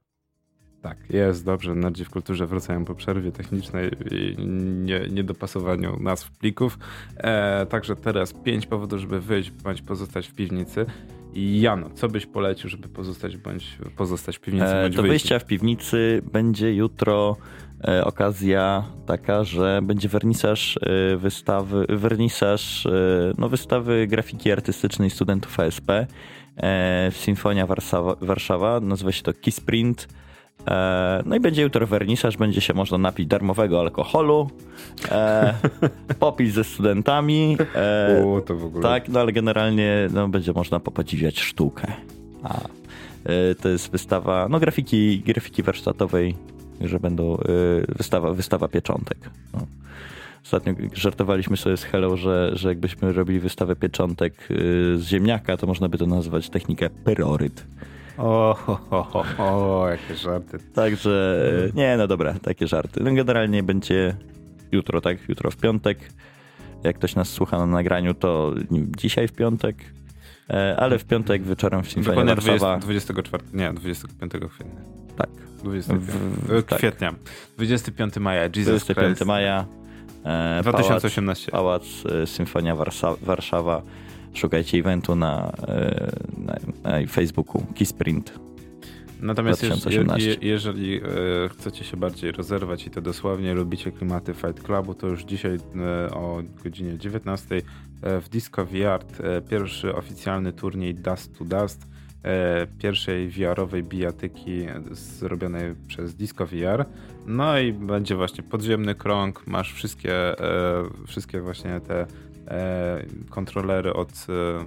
Tak, 0.83 0.99
jest 1.11 1.45
dobrze. 1.45 1.75
Nerdzi 1.75 2.05
w 2.05 2.11
kulturze 2.11 2.47
wracają 2.47 2.85
po 2.85 2.95
przerwie 2.95 3.33
technicznej 3.33 3.91
i 4.11 4.37
nie, 4.85 5.01
niedopasowaniu 5.11 5.97
nazw 6.01 6.31
plików. 6.31 6.79
E, 7.17 7.67
także 7.67 7.97
teraz 7.97 8.33
pięć 8.33 8.67
powodów, 8.67 9.01
żeby 9.01 9.21
wyjść 9.21 9.51
bądź 9.51 9.83
pozostać 9.83 10.29
w 10.29 10.35
piwnicy. 10.35 10.87
I 11.35 11.61
Jano, 11.61 11.91
co 11.95 12.09
byś 12.09 12.27
polecił, 12.27 12.71
żeby 12.71 12.89
pozostać 12.89 13.37
bądź 13.37 13.79
pozostać 13.97 14.37
w 14.37 14.41
piwnicy? 14.41 14.67
E, 14.67 14.91
do 14.91 15.03
wyjścia 15.03 15.39
w 15.39 15.45
piwnicy 15.45 16.23
będzie 16.33 16.75
jutro 16.75 17.37
e, 17.89 18.05
okazja 18.05 18.85
taka, 19.07 19.45
że 19.45 19.81
będzie 19.83 20.09
wernisaż 20.09 20.79
e, 20.83 21.17
wystawy, 21.17 21.87
wernisaż 21.89 22.89
no, 23.39 23.49
wystawy 23.49 24.07
grafiki 24.07 24.53
artystycznej 24.53 25.11
studentów 25.11 25.61
ASP. 25.61 25.91
Sinfonia 27.11 27.67
Warszawa, 27.67 28.17
Warszawa, 28.21 28.81
nazywa 28.81 29.13
się 29.13 29.23
to 29.23 29.33
Keyprint. 29.33 30.09
E, 30.11 30.28
no 31.27 31.37
i 31.37 31.41
będzie 31.41 31.63
jutro 31.63 31.87
wernisaż, 31.87 32.37
będzie 32.37 32.61
się 32.61 32.75
można 32.75 32.99
napić 32.99 33.27
darmowego 33.27 33.81
alkoholu, 33.81 34.51
e, 35.11 35.55
popić 36.21 36.53
ze 36.53 36.65
studentami. 36.65 37.57
E, 37.75 38.25
o, 38.27 38.41
to 38.41 38.57
w 38.57 38.65
ogóle. 38.65 38.83
Tak, 38.83 39.09
no 39.09 39.21
ale 39.21 39.33
generalnie 39.33 40.09
no, 40.13 40.29
będzie 40.29 40.53
można 40.53 40.81
popodziwiać 40.81 41.41
sztukę. 41.41 41.93
A, 42.43 42.61
e, 43.25 43.55
to 43.55 43.69
jest 43.69 43.91
wystawa, 43.91 44.49
no 44.49 44.61
grafiki, 44.61 45.21
grafiki 45.21 45.63
warsztatowej, 45.63 46.35
że 46.81 47.01
będą 47.01 47.37
e, 47.37 47.43
wystawa, 47.97 48.33
wystawa 48.33 48.69
pieczątek. 48.69 49.19
No. 49.53 49.67
Ostatnio 50.45 50.75
żartowaliśmy 50.93 51.57
sobie 51.57 51.77
z 51.77 51.85
Hello, 51.85 52.17
że, 52.17 52.51
że 52.53 52.69
jakbyśmy 52.69 53.13
robili 53.13 53.41
wystawę 53.41 53.77
pieczątek 53.77 54.35
e, 54.35 54.55
z 54.97 55.03
ziemniaka, 55.03 55.57
to 55.57 55.67
można 55.67 55.89
by 55.89 55.99
to 55.99 56.07
nazwać 56.07 56.51
technikę 56.51 56.91
peroryt. 56.91 57.67
O, 58.19 58.57
ho, 58.67 58.81
ho, 58.91 59.03
ho, 59.03 59.25
ho, 59.37 59.89
jakie 59.89 60.15
żarty. 60.15 60.59
Także, 60.75 61.39
nie, 61.75 61.97
no 61.97 62.07
dobra, 62.07 62.35
takie 62.43 62.67
żarty. 62.67 63.03
No 63.05 63.15
generalnie 63.15 63.63
będzie 63.63 64.17
jutro, 64.73 65.01
tak? 65.01 65.29
Jutro 65.29 65.51
w 65.51 65.57
piątek. 65.57 65.99
Jak 66.85 66.97
ktoś 66.97 67.15
nas 67.15 67.29
słucha 67.29 67.59
na 67.59 67.67
nagraniu, 67.67 68.15
to 68.15 68.55
dzisiaj 68.97 69.29
w 69.29 69.33
piątek, 69.33 69.77
e, 70.51 70.77
ale 70.77 70.99
w 70.99 71.05
piątek 71.05 71.43
wieczorem 71.43 71.83
w 71.83 71.91
Sinfonia 71.91 72.25
Warszawa. 72.25 72.79
20, 72.79 73.15
24, 73.15 73.45
nie, 73.53 73.73
25 73.73 74.33
kwietnia. 74.33 74.81
Tak. 75.17 75.31
25, 75.65 76.03
w, 76.05 76.63
tak. 76.65 76.79
kwietnia. 76.79 77.15
25 77.57 78.17
maja, 78.17 78.43
Jesus 78.43 78.65
25 78.65 79.07
Christ. 79.07 79.25
maja. 79.25 79.67
E, 80.25 80.61
2018. 80.63 81.53
Pałac, 81.53 81.83
Pałac 81.83 82.15
e, 82.23 82.27
Symfonia 82.27 82.77
Warszawa, 82.77 83.17
Warszawa 83.23 83.83
szukajcie 84.35 84.79
eventu 84.79 85.17
na, 85.17 85.53
e, 85.69 86.11
na, 86.39 86.55
na 86.83 87.07
Facebooku 87.07 87.67
Keysprint. 87.75 88.49
Natomiast 89.21 89.63
je, 89.63 90.37
jeżeli 90.41 90.97
e, 90.97 91.01
chcecie 91.49 91.85
się 91.85 91.97
bardziej 91.97 92.33
rozerwać 92.33 92.87
i 92.87 92.91
to 92.91 93.01
dosłownie 93.01 93.55
lubicie 93.55 93.93
klimaty 93.93 94.35
Fight 94.35 94.63
Clubu, 94.63 94.95
to 94.95 95.07
już 95.07 95.25
dzisiaj 95.25 95.55
e, 95.55 96.11
o 96.11 96.43
godzinie 96.65 96.99
19 96.99 97.57
e, 98.03 98.21
w 98.21 98.29
Disco 98.29 98.65
VR 98.65 98.79
e, 98.79 99.41
pierwszy 99.41 99.95
oficjalny 99.95 100.53
turniej 100.53 100.95
Dust 100.95 101.39
to 101.39 101.45
Dust 101.45 101.87
pierwszej 102.79 103.31
VR-owej 103.31 103.83
bijatyki 103.83 104.67
zrobionej 104.91 105.75
przez 105.87 106.15
Disco 106.15 106.47
VR. 106.47 106.85
No 107.27 107.59
i 107.59 107.73
będzie 107.73 108.15
właśnie 108.15 108.45
podziemny 108.45 108.95
krąg, 108.95 109.47
masz 109.47 109.73
wszystkie, 109.73 110.15
wszystkie 111.07 111.41
właśnie 111.41 111.81
te 111.81 112.07
kontrolery 113.31 113.93
od 113.93 114.11
e, 114.29 114.65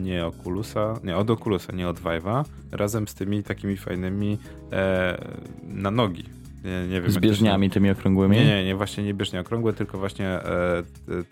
nie 0.00 0.26
Oculusa, 0.26 0.94
nie 1.02 1.16
od 1.16 1.30
Oculusa, 1.30 1.72
nie 1.72 1.88
od 1.88 2.00
Vive'a, 2.00 2.44
razem 2.72 3.08
z 3.08 3.14
tymi 3.14 3.42
takimi 3.42 3.76
fajnymi 3.76 4.38
e, 4.72 5.18
na 5.62 5.90
nogi. 5.90 6.24
Nie, 6.64 6.88
nie 6.88 7.00
wiem, 7.00 7.10
z 7.10 7.18
bieżniami 7.18 7.70
tymi 7.70 7.90
okrągłymi? 7.90 8.36
Nie, 8.36 8.44
nie, 8.44 8.64
nie, 8.64 8.76
właśnie 8.76 9.04
nie 9.04 9.14
bieżnie 9.14 9.40
okrągłe, 9.40 9.72
tylko 9.72 9.98
właśnie 9.98 10.26
e, 10.28 10.82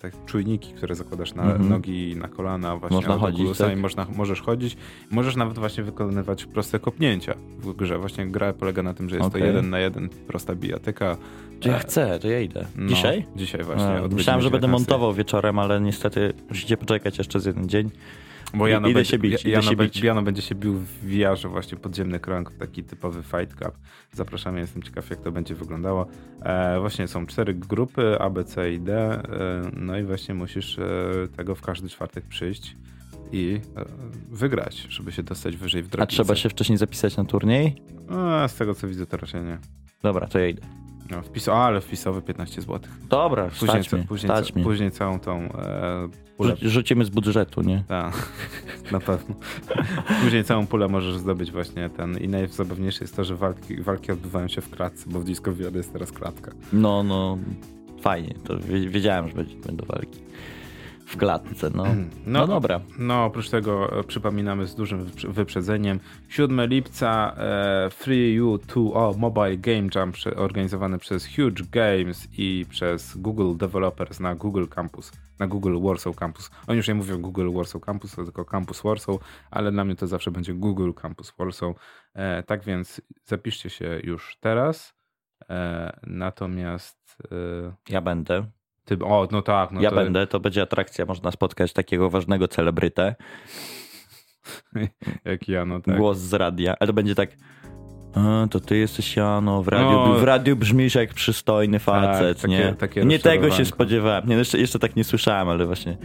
te 0.00 0.10
czujniki, 0.26 0.72
które 0.72 0.94
zakładasz 0.94 1.34
na 1.34 1.42
mm 1.42 1.58
-hmm. 1.58 1.70
nogi, 1.70 2.16
na 2.16 2.28
kolana, 2.28 2.76
właśnie 2.76 2.96
można 2.96 3.18
chodzić, 3.18 3.58
tak? 3.58 3.72
i 3.72 3.76
można, 3.76 4.06
możesz 4.16 4.42
chodzić. 4.42 4.76
Możesz 5.10 5.36
nawet 5.36 5.58
właśnie 5.58 5.84
wykonywać 5.84 6.44
proste 6.44 6.78
kopnięcia 6.78 7.34
w 7.58 7.72
grze. 7.72 7.98
Właśnie 7.98 8.26
gra 8.26 8.52
polega 8.52 8.82
na 8.82 8.94
tym, 8.94 9.08
że 9.08 9.16
jest 9.16 9.28
okay. 9.28 9.40
to 9.40 9.46
jeden 9.46 9.70
na 9.70 9.78
jeden 9.78 10.08
prosta 10.08 10.54
bijatyka. 10.54 11.16
Czy 11.60 11.68
ja 11.68 11.78
chcę, 11.78 12.18
to 12.18 12.28
ja 12.28 12.40
idę. 12.40 12.66
No, 12.76 12.88
dzisiaj? 12.88 13.26
Dzisiaj 13.36 13.62
właśnie. 13.62 13.84
A, 14.04 14.08
myślałem, 14.08 14.42
że 14.42 14.50
będę 14.50 14.68
montował 14.68 15.14
wieczorem, 15.14 15.58
ale 15.58 15.80
niestety 15.80 16.32
musicie 16.48 16.76
poczekać 16.76 17.18
jeszcze 17.18 17.40
z 17.40 17.44
jeden 17.44 17.68
dzień. 17.68 17.90
Bo 18.54 18.68
Jano, 18.68 18.88
idę 18.88 18.94
będzie, 18.94 19.10
się 19.10 19.18
bić, 19.18 19.44
Jano, 19.44 19.70
się 19.70 19.76
bić. 19.76 20.02
Jano 20.02 20.22
będzie 20.22 20.42
się 20.42 20.54
bił 20.54 20.74
w 20.74 20.86
VR, 20.86 21.48
właśnie 21.48 21.78
podziemny 21.78 22.20
krąg, 22.20 22.52
taki 22.52 22.84
typowy 22.84 23.22
Fight 23.22 23.58
Cup. 23.58 23.78
Zapraszamy, 24.12 24.60
jestem 24.60 24.82
ciekaw 24.82 25.10
jak 25.10 25.20
to 25.20 25.32
będzie 25.32 25.54
wyglądało. 25.54 26.06
E, 26.42 26.80
właśnie 26.80 27.08
są 27.08 27.26
cztery 27.26 27.54
grupy, 27.54 28.16
A, 28.20 28.30
B, 28.30 28.44
C 28.44 28.72
i 28.72 28.80
D, 28.80 28.94
e, 28.94 29.22
no 29.76 29.98
i 29.98 30.02
właśnie 30.02 30.34
musisz 30.34 30.78
e, 30.78 30.84
tego 31.36 31.54
w 31.54 31.62
każdy 31.62 31.88
czwartek 31.88 32.24
przyjść 32.24 32.76
i 33.32 33.60
e, 33.76 33.84
wygrać, 34.30 34.86
żeby 34.88 35.12
się 35.12 35.22
dostać 35.22 35.56
wyżej 35.56 35.82
w 35.82 35.88
drogę. 35.88 36.02
A 36.02 36.06
trzeba 36.06 36.36
się 36.36 36.48
wcześniej 36.48 36.78
zapisać 36.78 37.16
na 37.16 37.24
turniej? 37.24 37.82
A, 38.10 38.48
z 38.48 38.54
tego 38.54 38.74
co 38.74 38.88
widzę 38.88 39.06
to 39.06 39.16
raczej 39.16 39.40
nie. 39.40 39.58
Dobra, 40.02 40.26
to 40.26 40.38
ja 40.38 40.46
idę. 40.48 40.62
No, 41.10 41.52
ale 41.52 41.80
wpisowy 41.80 42.22
15 42.22 42.62
zł. 42.62 42.80
Dobra, 43.08 43.48
później, 43.60 43.84
stać 43.84 44.06
później, 44.08 44.30
stać 44.30 44.54
mi. 44.54 44.62
później 44.62 44.90
całą 44.90 45.20
tą 45.20 45.42
e, 45.42 46.08
pulę. 46.36 46.56
Rzucimy 46.62 47.04
z 47.04 47.10
budżetu, 47.10 47.62
nie? 47.62 47.84
Tak, 47.88 48.32
na 48.92 49.00
pewno. 49.00 49.34
później 50.22 50.44
całą 50.44 50.66
pulę 50.66 50.88
możesz 50.88 51.16
zdobyć 51.16 51.52
właśnie 51.52 51.90
ten. 51.90 52.18
I 52.18 52.28
najzabawniejsze 52.28 53.04
jest 53.04 53.16
to, 53.16 53.24
że 53.24 53.36
walki, 53.36 53.82
walki 53.82 54.12
odbywają 54.12 54.48
się 54.48 54.60
w 54.60 54.70
klatce, 54.70 55.04
bo 55.10 55.20
w 55.20 55.24
Disco 55.24 55.52
VR 55.52 55.76
jest 55.76 55.92
teraz 55.92 56.12
klatka. 56.12 56.52
No, 56.72 57.02
no, 57.02 57.38
fajnie. 58.00 58.34
To 58.44 58.58
wiedziałem, 58.88 59.28
że 59.28 59.34
będą 59.66 59.84
walki 59.86 60.20
w 61.12 61.16
klatce. 61.16 61.70
No. 61.74 61.84
no, 61.84 61.92
no 62.26 62.46
dobra. 62.46 62.80
No, 62.98 63.24
oprócz 63.24 63.50
tego 63.50 63.98
e, 63.98 64.04
przypominamy 64.04 64.66
z 64.66 64.74
dużym 64.74 65.04
wyprzedzeniem. 65.28 66.00
7 66.28 66.66
lipca 66.66 67.34
e, 67.36 67.90
Free 67.90 68.40
U2O 68.40 69.18
Mobile 69.18 69.56
Game 69.56 69.88
Jam 69.94 70.12
organizowany 70.36 70.98
przez 70.98 71.26
Huge 71.26 71.62
Games 71.70 72.28
i 72.38 72.66
przez 72.68 73.16
Google 73.16 73.56
Developers 73.56 74.20
na 74.20 74.34
Google 74.34 74.66
Campus, 74.66 75.12
na 75.38 75.46
Google 75.46 75.80
Warsaw 75.82 76.16
Campus. 76.16 76.50
Oni 76.66 76.76
już 76.76 76.88
nie 76.88 76.94
mówią 76.94 77.20
Google 77.20 77.52
Warsaw 77.52 77.82
Campus, 77.82 78.14
tylko 78.14 78.44
Campus 78.44 78.82
Warsaw, 78.82 79.16
ale 79.50 79.72
dla 79.72 79.84
mnie 79.84 79.96
to 79.96 80.06
zawsze 80.06 80.30
będzie 80.30 80.54
Google 80.54 80.92
Campus 80.92 81.32
Warsaw. 81.38 81.74
E, 82.14 82.42
tak 82.42 82.64
więc 82.64 83.00
zapiszcie 83.24 83.70
się 83.70 84.00
już 84.04 84.36
teraz. 84.40 84.94
E, 85.50 85.92
natomiast. 86.06 87.18
E, 87.32 87.92
ja 87.92 88.00
będę. 88.00 88.46
Ty, 88.84 88.98
o, 89.04 89.28
no 89.30 89.42
tak. 89.42 89.72
No 89.72 89.80
ja 89.80 89.90
to... 89.90 89.96
będę, 89.96 90.26
to 90.26 90.40
będzie 90.40 90.62
atrakcja, 90.62 91.06
można 91.06 91.30
spotkać 91.30 91.72
takiego 91.72 92.10
ważnego 92.10 92.48
celebrytę. 92.48 93.14
Jak 95.24 95.48
ja, 95.48 95.64
no 95.64 95.80
tak. 95.80 95.96
Głos 95.96 96.18
z 96.18 96.32
radia, 96.32 96.74
ale 96.80 96.86
to 96.86 96.92
będzie 96.92 97.14
tak 97.14 97.30
a, 98.14 98.46
to 98.50 98.60
ty 98.60 98.76
jesteś 98.76 99.16
Jano, 99.16 99.62
w 99.62 99.68
radiu, 99.68 99.90
no, 99.90 100.14
w 100.14 100.22
radiu 100.22 100.56
brzmisz 100.56 100.94
jak 100.94 101.14
przystojny 101.14 101.78
tak, 101.78 101.84
facet, 101.84 102.40
tak, 102.40 102.50
nie? 102.50 102.74
Takie 102.78 103.04
nie 103.04 103.18
tego 103.18 103.50
się 103.50 103.64
spodziewałem. 103.64 104.28
Nie, 104.28 104.36
jeszcze, 104.36 104.58
jeszcze 104.58 104.78
tak 104.78 104.96
nie 104.96 105.04
słyszałem, 105.04 105.48
ale 105.48 105.66
właśnie 105.66 105.96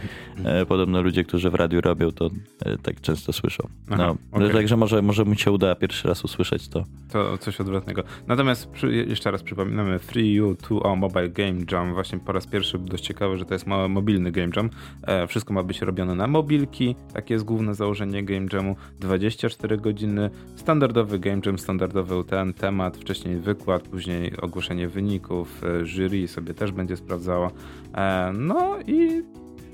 e, 0.44 0.66
podobno 0.66 1.02
ludzie, 1.02 1.24
którzy 1.24 1.50
w 1.50 1.54
radiu 1.54 1.80
robią, 1.80 2.12
to 2.12 2.30
e, 2.64 2.78
tak 2.78 3.00
często 3.00 3.32
słyszą. 3.32 3.68
No, 3.88 4.16
okay. 4.32 4.50
Także 4.50 4.76
może, 4.76 5.02
może 5.02 5.24
mi 5.24 5.38
się 5.38 5.52
uda 5.52 5.74
pierwszy 5.74 6.08
raz 6.08 6.24
usłyszeć 6.24 6.68
to. 6.68 6.84
To 7.12 7.38
coś 7.38 7.60
odwrotnego. 7.60 8.02
Natomiast 8.26 8.70
przy, 8.70 8.94
jeszcze 8.94 9.30
raz 9.30 9.42
przypominamy 9.42 9.98
Free 9.98 10.40
U2O 10.40 10.96
Mobile 10.96 11.28
Game 11.28 11.58
Jam. 11.72 11.94
Właśnie 11.94 12.18
po 12.18 12.32
raz 12.32 12.46
pierwszy 12.46 12.78
dość 12.78 13.04
ciekawe, 13.04 13.38
że 13.38 13.44
to 13.44 13.54
jest 13.54 13.66
mobilny 13.88 14.32
Game 14.32 14.50
Jam. 14.56 14.70
E, 15.02 15.26
wszystko 15.26 15.54
ma 15.54 15.62
być 15.62 15.80
robione 15.80 16.14
na 16.14 16.26
mobilki. 16.26 16.96
Takie 17.14 17.34
jest 17.34 17.44
główne 17.44 17.74
założenie 17.74 18.24
Game 18.24 18.46
Jamu. 18.52 18.76
24 19.00 19.76
godziny. 19.76 20.30
Standardowy 20.56 21.18
Game 21.18 21.40
Jam, 21.46 21.58
standardowy 21.58 21.97
standardowy 21.98 22.28
ten 22.28 22.54
temat, 22.54 22.96
wcześniej 22.96 23.36
wykład, 23.36 23.82
później 23.82 24.32
ogłoszenie 24.42 24.88
wyników, 24.88 25.62
e, 25.64 25.86
jury 25.86 26.28
sobie 26.28 26.54
też 26.54 26.72
będzie 26.72 26.96
sprawdzało. 26.96 27.50
E, 27.94 28.32
no 28.34 28.78
i 28.86 29.22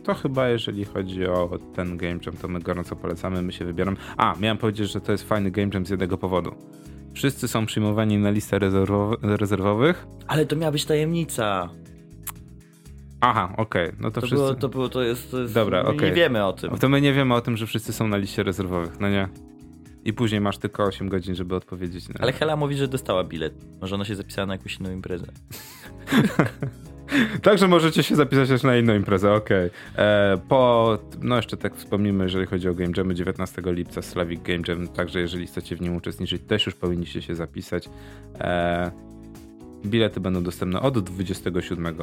to 0.02 0.14
chyba 0.14 0.48
jeżeli 0.48 0.84
chodzi 0.84 1.26
o 1.26 1.58
ten 1.74 1.96
game 1.96 2.18
jam, 2.26 2.36
to 2.36 2.48
my 2.48 2.60
gorąco 2.60 2.96
polecamy, 2.96 3.42
my 3.42 3.52
się 3.52 3.64
wybieramy. 3.64 3.96
A, 4.16 4.34
miałem 4.40 4.58
powiedzieć, 4.58 4.92
że 4.92 5.00
to 5.00 5.12
jest 5.12 5.28
fajny 5.28 5.50
game 5.50 5.70
jam 5.74 5.86
z 5.86 5.90
jednego 5.90 6.18
powodu. 6.18 6.54
Wszyscy 7.14 7.48
są 7.48 7.66
przyjmowani 7.66 8.18
na 8.18 8.30
listę 8.30 8.58
rezerwow 8.58 9.16
rezerwowych. 9.22 10.06
Ale 10.26 10.46
to 10.46 10.56
miała 10.56 10.72
być 10.72 10.84
tajemnica. 10.84 11.68
Aha, 13.20 13.52
okej, 13.56 13.88
okay. 13.88 13.96
no 14.00 14.10
to, 14.10 14.20
to 14.20 14.26
wszyscy... 14.26 14.44
Było, 14.44 14.54
to 14.54 14.68
było, 14.68 14.88
to 14.88 15.02
jest... 15.02 15.30
To 15.30 15.40
jest 15.40 15.54
Dobra, 15.54 15.80
okej. 15.80 15.96
Okay. 15.96 16.08
Nie 16.08 16.14
wiemy 16.14 16.44
o 16.46 16.52
tym. 16.52 16.78
To 16.78 16.88
my 16.88 17.00
nie 17.00 17.12
wiemy 17.12 17.34
o 17.34 17.40
tym, 17.40 17.56
że 17.56 17.66
wszyscy 17.66 17.92
są 17.92 18.08
na 18.08 18.16
liście 18.16 18.42
rezerwowych, 18.42 19.00
no 19.00 19.10
nie? 19.10 19.28
I 20.04 20.12
później 20.12 20.40
masz 20.40 20.58
tylko 20.58 20.84
8 20.84 21.08
godzin, 21.08 21.34
żeby 21.34 21.56
odpowiedzieć 21.56 22.08
na... 22.08 22.14
Ale 22.20 22.32
Hela 22.32 22.56
mówi, 22.56 22.76
że 22.76 22.88
dostała 22.88 23.24
bilet. 23.24 23.54
Może 23.80 23.94
ona 23.94 24.04
się 24.04 24.16
zapisała 24.16 24.46
na 24.46 24.54
jakąś 24.54 24.80
inną 24.80 24.92
imprezę. 24.92 25.26
Także 27.42 27.68
możecie 27.68 28.02
się 28.02 28.16
zapisać 28.16 28.48
też 28.48 28.62
na 28.62 28.76
inną 28.76 28.94
imprezę, 28.94 29.32
okej. 29.32 29.70
Okay. 29.92 30.38
Po, 30.48 30.98
no 31.22 31.36
jeszcze 31.36 31.56
tak 31.56 31.76
wspomnimy, 31.76 32.24
jeżeli 32.24 32.46
chodzi 32.46 32.68
o 32.68 32.74
Game 32.74 32.92
Jamy, 32.96 33.14
19 33.14 33.62
lipca 33.66 34.02
Slavic 34.02 34.42
Game 34.42 34.62
Jam, 34.68 34.88
także 34.88 35.20
jeżeli 35.20 35.46
chcecie 35.46 35.76
w 35.76 35.80
nim 35.80 35.96
uczestniczyć, 35.96 36.42
też 36.42 36.66
już 36.66 36.74
powinniście 36.74 37.22
się 37.22 37.34
zapisać. 37.34 37.88
E, 38.40 38.90
bilety 39.86 40.20
będą 40.20 40.42
dostępne 40.42 40.80
od 40.80 40.98
27 40.98 41.96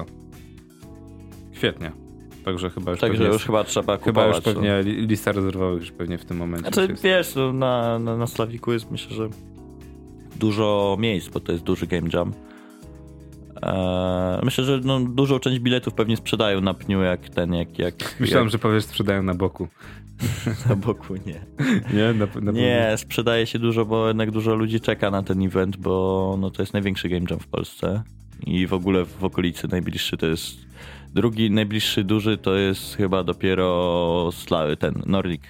kwietnia. 1.54 2.11
Także 2.46 2.70
chyba 2.70 2.92
już 2.92 3.00
Także 3.00 3.24
już 3.24 3.46
chyba 3.46 3.64
trzeba 3.64 3.98
kupować. 3.98 4.36
Chyba 4.36 4.36
już 4.36 4.44
pewnie 4.44 4.84
lista 4.84 5.32
rezerwowych 5.32 5.82
już 5.82 5.92
pewnie 5.92 6.18
w 6.18 6.26
tym 6.26 6.38
momencie. 6.38 6.72
Znaczy 6.72 6.96
wiesz, 7.04 7.36
no, 7.36 7.54
na, 7.54 8.00
na, 8.00 8.18
na 8.18 8.28
Slaviku 8.28 8.74
jest 8.74 8.92
myślę, 8.92 9.16
że 9.16 9.30
dużo 10.36 10.98
miejsc, 11.00 11.30
bo 11.30 11.40
to 11.40 11.52
jest 11.52 11.64
duży 11.64 11.88
game 11.88 12.10
jam. 12.14 12.34
Eee, 13.62 14.46
myślę, 14.46 14.64
że 14.64 14.80
no, 14.84 15.00
dużą 15.00 15.40
część 15.40 15.60
biletów 15.60 15.94
pewnie 15.94 16.18
sprzedają 16.18 16.62
na 16.62 16.74
pniu, 16.74 17.02
jak 17.02 17.30
ten, 17.30 17.54
jak... 17.54 17.80
jak 17.80 17.96
Myślałem, 18.20 18.46
jak... 18.46 18.52
że 18.52 18.60
powiesz 18.60 18.84
sprzedają 18.84 19.24
na 19.24 19.34
boku. 19.34 19.68
na 20.70 20.76
boku 20.76 21.16
nie. 21.16 21.42
Nie, 21.98 22.14
na, 22.14 22.28
na 22.42 22.52
nie, 22.52 22.94
sprzedaje 22.98 23.46
się 23.48 23.60
dużo, 23.60 23.86
bo 23.86 24.08
jednak 24.08 24.32
dużo 24.32 24.56
ludzi 24.56 24.80
czeka 24.80 25.12
na 25.12 25.24
ten 25.24 25.42
event, 25.42 25.78
bo 25.78 26.38
no, 26.40 26.50
to 26.50 26.62
jest 26.62 26.74
największy 26.74 27.10
game 27.10 27.26
jam 27.30 27.40
w 27.40 27.48
Polsce 27.48 28.04
i 28.46 28.68
w 28.68 28.74
ogóle 28.74 29.06
w 29.06 29.24
okolicy 29.24 29.68
najbliższy 29.68 30.18
to 30.18 30.26
jest 30.26 30.71
drugi 31.14 31.52
najbliższy 31.52 32.04
duży 32.04 32.38
to 32.38 32.56
jest 32.56 32.96
chyba 32.96 33.24
dopiero 33.24 34.30
ten 34.80 35.04
Nordic 35.06 35.42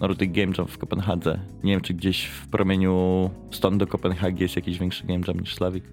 Nordic 0.00 0.32
Game 0.32 0.52
Jam 0.58 0.66
w 0.66 0.78
Kopenhadze. 0.78 1.40
Nie 1.64 1.72
wiem, 1.72 1.80
czy 1.80 1.94
gdzieś 1.94 2.24
w 2.24 2.48
promieniu 2.48 3.30
stąd 3.50 3.76
do 3.76 3.86
Kopenhagi 3.86 4.42
jest 4.42 4.56
jakiś 4.56 4.78
większy 4.78 5.06
Game 5.06 5.20
Jam 5.28 5.40
niż 5.40 5.54
Slavik. 5.54 5.84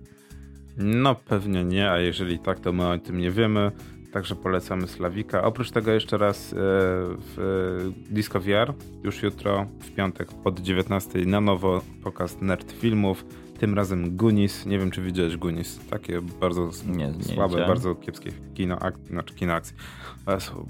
No 0.78 1.16
pewnie 1.16 1.64
nie, 1.64 1.92
a 1.92 2.00
jeżeli 2.00 2.40
tak, 2.40 2.60
to 2.60 2.74
my 2.74 2.88
o 2.88 2.98
tym 2.98 3.18
nie 3.18 3.32
wiemy. 3.32 3.72
Także 4.12 4.36
polecamy 4.36 4.88
Slawika. 4.88 5.44
Oprócz 5.44 5.72
tego 5.72 5.92
jeszcze 5.92 6.18
raz 6.18 6.54
e, 6.54 6.56
w 6.58 7.92
Disco 8.10 8.40
VR 8.40 8.74
już 9.04 9.24
jutro 9.24 9.66
w 9.80 9.92
piątek 9.92 10.28
pod 10.44 10.60
19 10.60 11.26
na 11.26 11.42
nowo 11.42 11.82
pokaz 12.04 12.42
nerd 12.42 12.72
filmów. 12.72 13.26
Tym 13.60 13.74
razem 13.74 14.18
Gunis. 14.18 14.66
Nie 14.66 14.80
wiem, 14.80 14.92
czy 14.92 15.02
widziałeś 15.02 15.38
Gunis. 15.38 15.80
Takie 15.90 16.22
bardzo 16.22 16.70
nie, 16.88 17.14
słabe, 17.24 17.60
nie 17.60 17.68
bardzo 17.68 17.96
kiepskie 17.96 18.32
kino, 18.54 18.80
ak 18.80 18.96
znaczy 19.10 19.34
kino 19.36 19.54
akcji. 19.54 19.76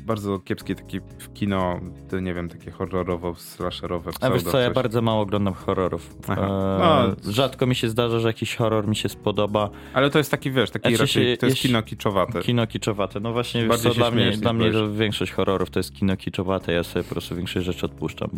Bardzo 0.05 0.39
kiepskie 0.39 0.75
takie 0.75 1.01
kino, 1.33 1.79
nie 2.21 2.33
wiem, 2.33 2.49
takie 2.49 2.71
horrorowo, 2.71 3.35
slasherowe. 3.35 4.11
A 4.21 4.29
wiesz 4.29 4.43
co, 4.43 4.59
ja 4.59 4.71
bardzo 4.71 5.01
mało 5.01 5.21
oglądam 5.21 5.53
horrorów. 5.53 6.15
Aha. 6.27 6.47
No, 6.79 7.31
rzadko 7.31 7.67
mi 7.67 7.75
się 7.75 7.89
zdarza, 7.89 8.19
że 8.19 8.27
jakiś 8.27 8.55
horror 8.55 8.87
mi 8.87 8.95
się 8.95 9.09
spodoba. 9.09 9.69
Ale 9.93 10.09
to 10.09 10.17
jest 10.17 10.31
taki, 10.31 10.51
wiesz, 10.51 10.71
taki 10.71 10.95
znaczy 10.95 11.03
raczej, 11.03 11.37
to 11.37 11.45
jest 11.45 11.57
kino 11.57 11.83
kiczowate. 11.83 12.41
Kino 12.41 12.67
kiczowate. 12.67 13.19
No 13.19 13.33
właśnie, 13.33 13.67
wiesz 13.67 13.79
co, 13.79 13.93
dla 13.93 14.11
mnie, 14.11 14.31
dla 14.31 14.53
mnie 14.53 14.71
większość 14.93 15.31
horrorów 15.31 15.69
to 15.69 15.79
jest 15.79 15.93
kino 15.93 16.17
kiczowate. 16.17 16.73
Ja 16.73 16.83
sobie 16.83 17.03
po 17.03 17.09
prostu 17.09 17.35
większość 17.35 17.65
rzeczy 17.65 17.85
odpuszczam. 17.85 18.29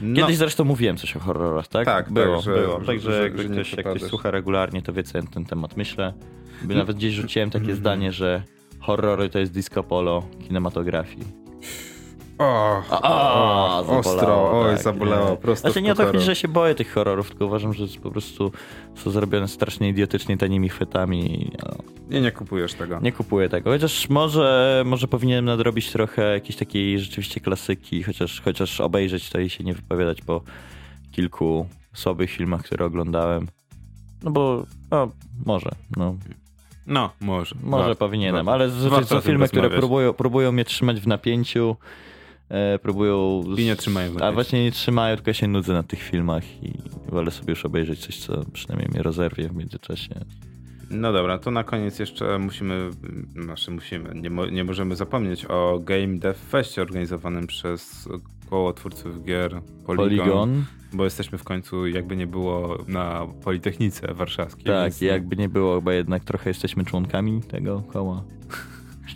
No. 0.00 0.16
Kiedyś 0.16 0.36
zresztą 0.36 0.64
mówiłem 0.64 0.96
coś 0.96 1.16
o 1.16 1.20
horrorach, 1.20 1.68
tak? 1.68 1.84
Tak, 1.84 2.12
było, 2.12 2.36
tak, 2.36 2.44
że, 2.44 2.54
było. 2.54 2.80
Także 2.80 3.12
że, 3.12 3.22
jakby 3.22 3.44
ktoś, 3.44 3.72
jak 3.72 3.86
ktoś 3.86 4.02
słucha 4.02 4.30
regularnie, 4.30 4.82
to 4.82 4.92
wie 4.92 5.02
co 5.02 5.18
ja 5.18 5.24
na 5.24 5.30
ten 5.30 5.44
temat 5.44 5.76
myślę. 5.76 6.14
By 6.62 6.74
nawet 6.74 6.96
gdzieś 6.96 7.14
rzuciłem 7.14 7.50
takie 7.50 7.74
zdanie, 7.74 8.12
że 8.12 8.42
horrory 8.80 9.28
to 9.30 9.38
jest 9.38 9.52
disco 9.52 9.82
polo 9.82 10.22
kinematografii. 10.46 11.40
O, 12.38 12.82
o, 12.90 13.86
o 13.86 13.98
ostro, 13.98 14.60
oj, 14.60 14.74
tak, 14.74 14.82
zabolało, 14.82 15.30
nie. 15.30 15.36
prosto 15.36 15.68
Znaczy 15.68 15.82
nie 15.82 15.92
o 15.92 15.94
to 15.94 16.06
chodzi, 16.06 16.20
że 16.20 16.36
się 16.36 16.48
boję 16.48 16.74
tych 16.74 16.92
horrorów, 16.92 17.28
tylko 17.28 17.46
uważam, 17.46 17.74
że 17.74 17.86
po 18.02 18.10
prostu 18.10 18.52
są 18.94 19.10
zrobione 19.10 19.48
strasznie 19.48 19.88
idiotycznie 19.88 20.36
tanimi 20.36 20.68
chwytami. 20.68 21.50
No. 21.62 21.70
Nie, 22.10 22.20
nie 22.20 22.32
kupujesz 22.32 22.74
tego. 22.74 23.00
Nie 23.02 23.12
kupuję 23.12 23.48
tego, 23.48 23.70
chociaż 23.70 24.08
może, 24.08 24.82
może 24.86 25.08
powinienem 25.08 25.44
nadrobić 25.44 25.92
trochę 25.92 26.32
jakiejś 26.32 26.56
takiej 26.56 26.98
rzeczywiście 26.98 27.40
klasyki, 27.40 28.02
chociaż, 28.02 28.40
chociaż 28.40 28.80
obejrzeć 28.80 29.30
to 29.30 29.40
i 29.40 29.50
się 29.50 29.64
nie 29.64 29.74
wypowiadać 29.74 30.22
po 30.22 30.42
kilku 31.12 31.66
słabych 31.92 32.30
filmach, 32.30 32.62
które 32.62 32.84
oglądałem. 32.84 33.48
No 34.22 34.30
bo, 34.30 34.66
no, 34.90 35.08
może, 35.46 35.70
no. 35.96 36.14
No, 36.86 37.10
może. 37.20 37.56
Może 37.62 37.84
warto, 37.84 37.98
powinienem, 37.98 38.46
warto. 38.46 38.52
ale 38.52 38.70
zazwyczaj 38.70 39.04
są 39.04 39.20
filmy, 39.20 39.48
które 39.48 39.70
próbują, 39.70 40.12
próbują 40.12 40.52
mnie 40.52 40.64
trzymać 40.64 41.00
w 41.00 41.06
napięciu, 41.06 41.76
e, 42.48 42.78
próbują... 42.78 43.42
I 43.58 43.64
nie 43.64 43.76
trzymają 43.76 44.18
A 44.20 44.32
właśnie 44.32 44.64
nie 44.64 44.72
trzymają, 44.72 45.16
tylko 45.16 45.32
się 45.32 45.48
nudzę 45.48 45.72
na 45.72 45.82
tych 45.82 46.02
filmach 46.02 46.62
i 46.62 46.72
wolę 47.08 47.30
sobie 47.30 47.50
już 47.50 47.64
obejrzeć 47.64 48.06
coś, 48.06 48.18
co 48.18 48.44
przynajmniej 48.52 48.88
mnie 48.88 49.02
rozerwie 49.02 49.48
w 49.48 49.56
międzyczasie. 49.56 50.14
No 50.90 51.12
dobra, 51.12 51.38
to 51.38 51.50
na 51.50 51.64
koniec 51.64 51.98
jeszcze 51.98 52.38
musimy, 52.38 52.90
znaczy 53.42 53.70
musimy, 53.70 54.14
nie, 54.14 54.30
mo 54.30 54.46
nie 54.46 54.64
możemy 54.64 54.96
zapomnieć 54.96 55.44
o 55.44 55.80
Game 55.84 56.18
Dev 56.18 56.38
Festie 56.48 56.82
organizowanym 56.82 57.46
przez 57.46 58.08
koło 58.50 58.72
twórców 58.72 59.24
gier 59.24 59.60
Polygon. 59.86 60.26
Polygon 60.26 60.64
bo 60.92 61.04
jesteśmy 61.04 61.38
w 61.38 61.44
końcu, 61.44 61.86
jakby 61.86 62.16
nie 62.16 62.26
było, 62.26 62.78
na 62.88 63.26
Politechnice 63.44 64.14
Warszawskiej. 64.14 64.64
Tak, 64.64 64.84
więc... 64.84 65.00
jakby 65.00 65.36
nie 65.36 65.48
było, 65.48 65.82
bo 65.82 65.90
jednak 65.90 66.24
trochę 66.24 66.50
jesteśmy 66.50 66.84
członkami 66.84 67.42
tego 67.42 67.82
koła. 67.92 68.22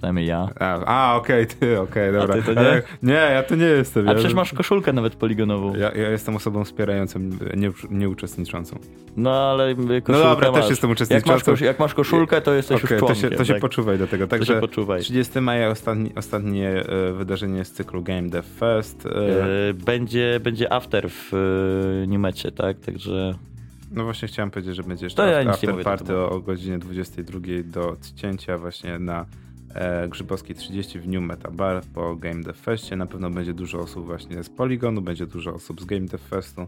Przynajmniej 0.04 0.26
ja. 0.26 0.48
A, 0.60 0.84
a 0.84 1.16
okej, 1.16 1.42
okay, 1.44 1.56
ty, 1.56 1.80
okej, 1.80 2.08
okay, 2.08 2.20
dobra. 2.20 2.34
A 2.34 2.42
ty 2.42 2.54
to 2.54 2.62
nie? 2.62 2.82
nie, 3.02 3.12
ja 3.12 3.42
to 3.42 3.54
nie 3.54 3.64
jestem. 3.64 4.08
A 4.08 4.10
ja... 4.10 4.14
przecież 4.14 4.34
masz 4.34 4.52
koszulkę 4.52 4.92
nawet 4.92 5.16
poligonową. 5.16 5.76
Ja, 5.76 5.92
ja 5.92 6.10
jestem 6.10 6.36
osobą 6.36 6.64
wspierającą, 6.64 7.18
nie, 7.56 7.70
nie 7.90 8.08
uczestniczącą. 8.08 8.78
No 9.16 9.30
ale 9.50 9.74
koszulkę 9.74 10.12
No 10.12 10.18
dobra, 10.18 10.50
masz. 10.50 10.60
też 10.60 10.70
jestem 10.70 10.90
uczestniczącą. 10.90 11.34
Jak 11.34 11.46
masz, 11.46 11.60
jak 11.60 11.78
masz 11.78 11.94
koszulkę, 11.94 12.40
to 12.40 12.54
jesteś 12.54 12.84
okay, 12.84 12.96
już 12.96 13.00
członkiem. 13.06 13.30
To 13.30 13.30
się, 13.30 13.36
to 13.36 13.44
się 13.44 13.52
tak. 13.52 13.62
poczuwaj 13.62 13.98
do 13.98 14.06
tego. 14.06 14.26
Także 14.26 14.46
to 14.46 14.54
się 14.54 14.60
poczuwaj. 14.60 15.00
30 15.00 15.40
maja 15.40 15.68
ostatni, 15.68 16.10
ostatnie 16.16 16.70
e, 16.70 17.12
wydarzenie 17.12 17.64
z 17.64 17.72
cyklu 17.72 18.02
Game 18.02 18.28
Dev 18.28 18.48
Fest. 18.58 19.06
E, 19.06 19.74
będzie, 19.74 20.40
będzie 20.40 20.72
after 20.72 21.10
w 21.10 21.34
e, 21.34 22.06
Nimecie, 22.06 22.52
tak? 22.52 22.80
Także 22.80 23.34
no 23.94 24.04
właśnie 24.04 24.28
chciałem 24.28 24.50
powiedzieć, 24.50 24.76
że 24.76 24.82
będzie 24.82 25.06
jeszcze 25.06 25.44
ja 25.44 25.50
after 25.50 25.82
party 25.82 26.16
o, 26.16 26.30
o 26.30 26.40
godzinie 26.40 26.78
22 26.78 27.40
do 27.64 27.88
odcięcia 27.88 28.58
właśnie 28.58 28.98
na 28.98 29.20
e, 29.20 29.43
Grzybowskiej 30.08 30.56
30 30.56 31.00
w 31.00 31.08
New 31.08 31.22
Meta 31.22 31.50
Bar 31.50 31.82
po 31.94 32.16
Game 32.16 32.42
Dev 32.42 32.58
Festie. 32.58 32.96
Na 32.96 33.06
pewno 33.06 33.30
będzie 33.30 33.54
dużo 33.54 33.78
osób 33.78 34.06
właśnie 34.06 34.42
z 34.42 34.50
Polygonu, 34.50 35.02
będzie 35.02 35.26
dużo 35.26 35.54
osób 35.54 35.80
z 35.80 35.84
Game 35.84 36.06
Dev 36.06 36.24
Festu. 36.30 36.66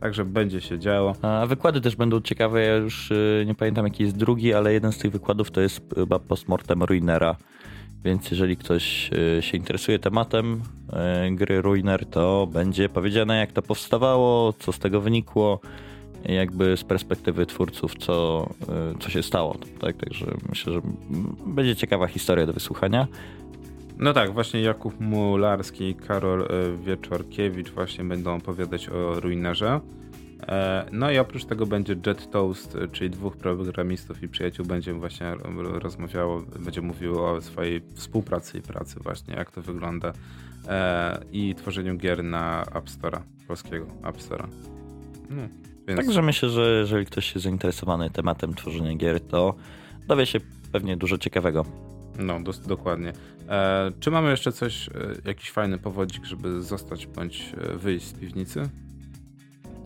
Także 0.00 0.24
będzie 0.24 0.60
się 0.60 0.78
działo. 0.78 1.14
A 1.22 1.46
wykłady 1.46 1.80
też 1.80 1.96
będą 1.96 2.20
ciekawe. 2.20 2.62
Ja 2.62 2.74
już 2.76 3.10
y, 3.10 3.44
nie 3.46 3.54
pamiętam 3.54 3.84
jaki 3.84 4.02
jest 4.02 4.16
drugi, 4.16 4.54
ale 4.54 4.72
jeden 4.72 4.92
z 4.92 4.98
tych 4.98 5.12
wykładów 5.12 5.50
to 5.50 5.60
jest 5.60 5.80
chyba 5.94 6.18
postmortem 6.18 6.82
Ruinera. 6.82 7.36
Więc 8.04 8.30
jeżeli 8.30 8.56
ktoś 8.56 9.10
y, 9.38 9.42
się 9.42 9.56
interesuje 9.56 9.98
tematem 9.98 10.62
y, 11.28 11.34
gry 11.34 11.62
Ruiner, 11.62 12.06
to 12.06 12.48
będzie 12.52 12.88
powiedziane 12.88 13.36
jak 13.36 13.52
to 13.52 13.62
powstawało, 13.62 14.52
co 14.52 14.72
z 14.72 14.78
tego 14.78 15.00
wynikło, 15.00 15.60
jakby 16.24 16.76
z 16.76 16.84
perspektywy 16.84 17.46
twórców, 17.46 17.94
co, 17.98 18.48
y, 18.94 18.98
co 18.98 19.10
się 19.10 19.22
stało. 19.22 19.56
Tak? 19.80 19.96
Także 19.96 20.26
myślę, 20.48 20.72
że 20.72 20.80
będzie 21.46 21.76
ciekawa 21.76 22.06
historia 22.06 22.46
do 22.46 22.52
wysłuchania. 22.52 23.06
No 23.98 24.12
tak, 24.12 24.32
właśnie 24.32 24.60
Jakub 24.60 25.00
Mularski 25.00 25.84
i 25.84 25.94
Karol 25.94 26.42
y, 26.42 26.46
Wieczorkiewicz 26.84 27.70
właśnie 27.70 28.04
będą 28.04 28.36
opowiadać 28.36 28.88
o 28.88 29.20
Ruinerze. 29.20 29.80
E, 30.42 30.86
no 30.92 31.10
i 31.10 31.18
oprócz 31.18 31.44
tego 31.44 31.66
będzie 31.66 31.96
Jet 32.06 32.30
Toast, 32.30 32.74
y, 32.74 32.88
czyli 32.88 33.10
dwóch 33.10 33.36
programistów 33.36 34.22
i 34.22 34.28
przyjaciół 34.28 34.66
będzie 34.66 34.92
właśnie 34.92 35.34
rozmawiało, 35.58 36.42
będzie 36.58 36.80
mówiło 36.80 37.30
o 37.30 37.40
swojej 37.40 37.82
współpracy 37.94 38.58
i 38.58 38.62
pracy 38.62 39.00
właśnie, 39.00 39.34
jak 39.34 39.50
to 39.50 39.62
wygląda 39.62 40.12
e, 40.68 41.20
i 41.32 41.54
tworzeniu 41.54 41.96
gier 41.96 42.24
na 42.24 42.62
App 42.62 42.86
Store'a, 42.86 43.20
polskiego 43.48 43.86
App 44.04 44.16
Store'a. 44.16 44.46
No. 45.30 45.42
Więc... 45.86 46.00
Także 46.00 46.22
myślę, 46.22 46.48
że 46.48 46.78
jeżeli 46.80 47.06
ktoś 47.06 47.34
jest 47.34 47.44
zainteresowany 47.44 48.10
tematem 48.10 48.54
tworzenia 48.54 48.94
gier, 48.94 49.20
to 49.20 49.54
dowie 50.08 50.26
się 50.26 50.40
pewnie 50.72 50.96
dużo 50.96 51.18
ciekawego. 51.18 51.64
No, 52.18 52.40
do, 52.40 52.52
dokładnie. 52.52 53.12
E, 53.48 53.92
czy 54.00 54.10
mamy 54.10 54.30
jeszcze 54.30 54.52
coś, 54.52 54.88
e, 54.88 54.92
jakiś 55.24 55.50
fajny 55.50 55.78
powodzik, 55.78 56.24
żeby 56.24 56.62
zostać 56.62 57.06
bądź 57.06 57.52
e, 57.58 57.76
wyjść 57.76 58.06
z 58.06 58.12
piwnicy? 58.12 58.68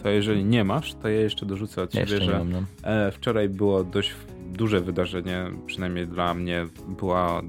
To 0.03 0.09
jeżeli 0.09 0.45
nie 0.45 0.65
masz, 0.65 0.95
to 0.95 1.09
ja 1.09 1.21
jeszcze 1.21 1.47
dorzucę 1.47 1.83
od 1.83 1.95
siebie, 1.95 2.21
że 2.21 2.39
mam, 2.39 2.53
no. 2.53 2.63
e, 2.83 3.13
wczoraj 3.13 3.49
było 3.49 3.85
dość 3.85 4.15
duże 4.53 4.81
wydarzenie, 4.81 5.45
przynajmniej 5.67 6.07
dla 6.07 6.35
mnie 6.35 6.67
była 6.89 7.43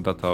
data 0.00 0.28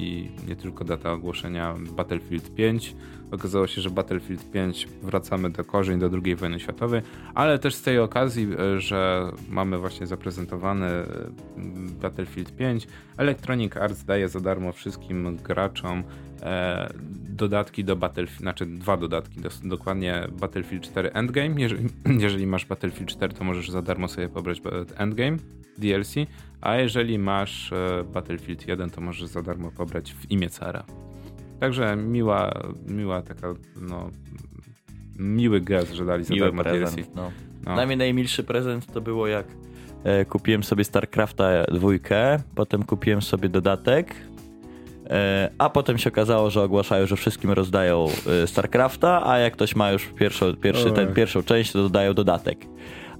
i 0.00 0.30
nie 0.48 0.56
tylko 0.56 0.84
data 0.84 1.12
ogłoszenia 1.12 1.74
Battlefield 1.96 2.54
5. 2.54 2.96
Okazało 3.30 3.66
się, 3.66 3.80
że 3.80 3.90
Battlefield 3.90 4.50
5 4.50 4.88
wracamy 5.02 5.50
do 5.50 5.64
korzeń, 5.64 5.98
do 5.98 6.10
II 6.24 6.36
wojny 6.36 6.60
światowej, 6.60 7.02
ale 7.34 7.58
też 7.58 7.74
z 7.74 7.82
tej 7.82 7.98
okazji, 7.98 8.48
e, 8.58 8.80
że 8.80 9.30
mamy 9.48 9.78
właśnie 9.78 10.06
zaprezentowany 10.06 10.86
e, 10.86 11.06
Battlefield 12.02 12.56
5, 12.56 12.86
Electronic 13.16 13.76
Arts 13.76 14.04
daje 14.04 14.28
za 14.28 14.40
darmo 14.40 14.72
wszystkim 14.72 15.36
graczom 15.36 16.02
e, 16.42 16.92
dodatki 17.28 17.84
do 17.84 17.96
Battlefield, 17.96 18.40
znaczy 18.40 18.66
dwa 18.66 18.96
dodatki, 18.96 19.40
do, 19.40 19.48
dokładnie 19.64 20.26
Battlefield 20.40 20.84
4 20.84 21.12
Endgame. 21.12 21.60
Jeżeli, 21.60 21.88
jeżeli 22.24 22.46
masz 22.46 22.66
Battlefield 22.66 23.10
4, 23.10 23.34
to 23.34 23.44
możesz 23.44 23.70
za 23.70 23.82
darmo 23.82 24.08
sobie 24.08 24.28
pobrać 24.28 24.62
Endgame 24.96 25.36
DLC, 25.78 26.14
a 26.60 26.76
jeżeli 26.76 27.18
masz 27.18 27.72
e, 27.72 28.04
Battlefield 28.04 28.68
1, 28.68 28.90
to 28.90 29.00
możesz 29.00 29.28
za 29.28 29.42
darmo 29.42 29.70
pobrać 29.70 30.14
w 30.14 30.30
imię 30.30 30.50
cara. 30.50 30.84
Także 31.60 31.96
miła, 31.96 32.62
miła 32.88 33.22
taka, 33.22 33.54
no, 33.80 34.10
miły 35.18 35.60
gest, 35.60 35.92
że 35.92 36.04
dali 36.04 36.24
za 36.24 36.34
Miły 36.34 36.46
darmo 36.46 36.62
prezent, 36.62 36.94
DLC. 36.94 37.08
no. 37.14 37.30
No. 37.64 37.74
Dla 37.74 37.86
mnie 37.86 37.96
najmilszy 37.96 38.44
prezent 38.44 38.92
to 38.92 39.00
było 39.00 39.26
jak 39.26 39.46
e, 40.04 40.24
kupiłem 40.24 40.62
sobie 40.62 40.84
StarCrafta 40.84 41.64
dwójkę, 41.64 42.36
potem 42.54 42.82
kupiłem 42.82 43.22
sobie 43.22 43.48
dodatek, 43.48 44.14
a 45.58 45.70
potem 45.70 45.98
się 45.98 46.10
okazało, 46.10 46.50
że 46.50 46.62
ogłaszają, 46.62 47.06
że 47.06 47.16
wszystkim 47.16 47.50
rozdają 47.50 48.06
e, 48.42 48.46
StarCrafta, 48.46 49.26
a 49.26 49.38
jak 49.38 49.52
ktoś 49.52 49.76
ma 49.76 49.92
już 49.92 50.06
pierwszą, 50.06 50.56
pierwszy, 50.56 50.90
ten, 50.90 51.14
pierwszą 51.14 51.42
część, 51.42 51.72
to 51.72 51.82
dodają 51.82 52.14
dodatek. 52.14 52.58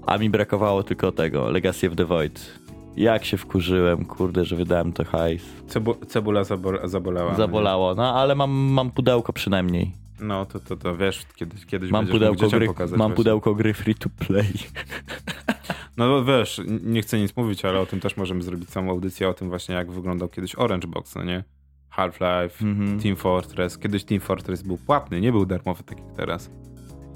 A 0.06 0.18
mi 0.18 0.30
brakowało 0.30 0.82
tylko 0.82 1.12
tego, 1.12 1.50
Legacy 1.50 1.88
of 1.88 1.96
the 1.96 2.04
Void. 2.04 2.60
Jak 2.96 3.24
się 3.24 3.36
wkurzyłem, 3.36 4.04
kurde, 4.04 4.44
że 4.44 4.56
wydałem 4.56 4.92
to 4.92 5.04
hajs. 5.04 5.42
Cebu, 5.66 5.94
cebula 6.08 6.44
zabol, 6.44 6.80
zabolała. 6.84 7.34
Zabolało, 7.34 7.94
no 7.94 8.14
ale 8.14 8.34
mam, 8.34 8.50
mam 8.50 8.90
pudełko 8.90 9.32
przynajmniej. 9.32 9.92
No 10.20 10.46
to, 10.46 10.60
to, 10.60 10.76
to 10.76 10.96
wiesz, 10.96 11.26
kiedyś, 11.36 11.66
kiedyś 11.66 11.90
Mam 11.90 12.06
pudełko, 12.06 12.48
gry, 12.48 12.66
pokazać 12.66 12.98
mam 12.98 12.98
właśnie. 12.98 13.16
pudełko 13.16 13.54
gry 13.54 13.74
free 13.74 13.94
to 13.94 14.08
play. 14.26 14.52
No 15.96 16.24
wiesz, 16.24 16.60
nie 16.82 17.02
chcę 17.02 17.18
nic 17.18 17.36
mówić, 17.36 17.64
ale 17.64 17.80
o 17.80 17.86
tym 17.86 18.00
też 18.00 18.16
możemy 18.16 18.42
zrobić 18.42 18.70
samą 18.70 18.90
audycję, 18.90 19.28
o 19.28 19.34
tym 19.34 19.48
właśnie 19.48 19.74
jak 19.74 19.90
wyglądał 19.90 20.28
kiedyś 20.28 20.58
Orange 20.58 20.88
Box, 20.88 21.14
no 21.14 21.24
nie? 21.24 21.44
Half-Life, 21.90 22.64
Mhm. 22.66 23.00
Team 23.00 23.16
Fortress. 23.16 23.78
Kiedyś 23.78 24.04
Team 24.04 24.20
Fortress 24.20 24.62
był 24.62 24.78
płatny, 24.78 25.20
nie 25.20 25.32
był 25.32 25.46
darmowy 25.46 25.82
tak 25.82 25.98
jak 25.98 26.12
teraz. 26.16 26.50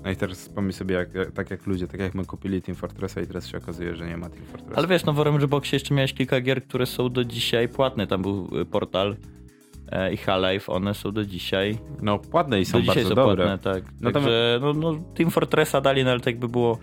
No 0.05 0.11
i 0.11 0.17
teraz 0.17 0.49
pomyśl 0.49 0.79
sobie, 0.79 0.95
jak, 0.95 1.09
tak 1.35 1.51
jak 1.51 1.67
ludzie, 1.67 1.87
tak 1.87 2.01
jak 2.01 2.15
my 2.15 2.25
kupili 2.25 2.63
Team 2.63 2.77
Fortressa 2.77 3.21
i 3.21 3.27
teraz 3.27 3.47
się 3.49 3.59
okazuje, 3.59 3.97
że 3.97 4.07
nie 4.09 4.17
ma 4.17 4.29
Team 4.29 4.45
Fortressa. 4.45 4.77
Ale 4.77 4.87
wiesz, 4.87 5.05
no 5.05 5.13
w 5.13 5.21
Orange 5.21 5.49
Boxie 5.49 5.77
jeszcze 5.77 5.95
miałeś 5.95 6.13
kilka 6.15 6.41
gier, 6.41 6.63
które 6.65 6.87
są 6.87 7.09
do 7.09 7.25
dzisiaj 7.25 7.69
płatne. 7.69 8.07
Tam 8.07 8.23
był 8.23 8.49
y, 8.61 8.65
Portal 8.65 9.17
e, 9.93 10.13
i 10.15 10.17
Half-Life, 10.17 10.73
one 10.73 10.95
są 10.95 11.13
do 11.13 11.25
dzisiaj. 11.25 11.79
No 12.03 12.19
płatne 12.19 12.61
i 12.61 12.65
są 12.65 12.73
do 12.79 12.81
dzisiaj 12.81 12.95
bardzo 12.95 13.09
są 13.09 13.15
dobre. 13.15 13.45
płatne, 13.47 13.73
tak. 13.73 13.85
No 14.01 14.11
tam- 14.11 14.13
Także 14.13 14.59
no, 14.63 14.73
no, 14.73 14.95
Team 15.15 15.31
Fortressa 15.31 15.81
dali, 15.81 16.05
no 16.05 16.11
ale 16.11 16.21
tak 16.21 16.39
by 16.39 16.49
było... 16.49 16.79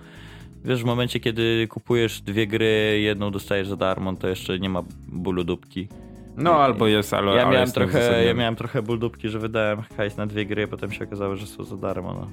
Wiesz, 0.65 0.81
w 0.81 0.85
momencie, 0.85 1.19
kiedy 1.19 1.67
kupujesz 1.69 2.21
dwie 2.21 2.47
gry, 2.47 2.99
jedną 3.01 3.31
dostajesz 3.31 3.67
za 3.67 3.75
darmo, 3.75 4.15
to 4.15 4.27
jeszcze 4.27 4.59
nie 4.59 4.69
ma 4.69 4.83
bólu 5.07 5.43
dupki. 5.43 5.87
No 6.37 6.55
albo 6.55 6.87
jest, 6.87 7.13
ale 7.13 7.35
ja, 7.35 7.41
ale 7.41 7.51
miałem 7.51 7.71
trochę, 7.71 8.23
ja 8.25 8.33
miałem 8.33 8.55
trochę 8.55 8.81
ból 8.81 8.99
dupki, 8.99 9.29
że 9.29 9.39
wydałem 9.39 9.81
hajs 9.97 10.17
na 10.17 10.25
dwie 10.25 10.45
gry, 10.45 10.63
a 10.63 10.67
potem 10.67 10.91
się 10.91 11.05
okazało, 11.05 11.35
że 11.35 11.47
są 11.47 11.63
za 11.63 11.77
darmo. 11.77 12.13
No. 12.13 12.27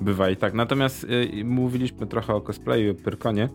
Bywa 0.00 0.30
i 0.30 0.36
tak. 0.36 0.54
Natomiast 0.54 1.04
y, 1.04 1.44
mówiliśmy 1.44 2.06
trochę 2.06 2.34
o 2.34 2.40
cosplayu 2.40 2.92
i 2.92 2.94
Pyrkonie. 2.94 3.48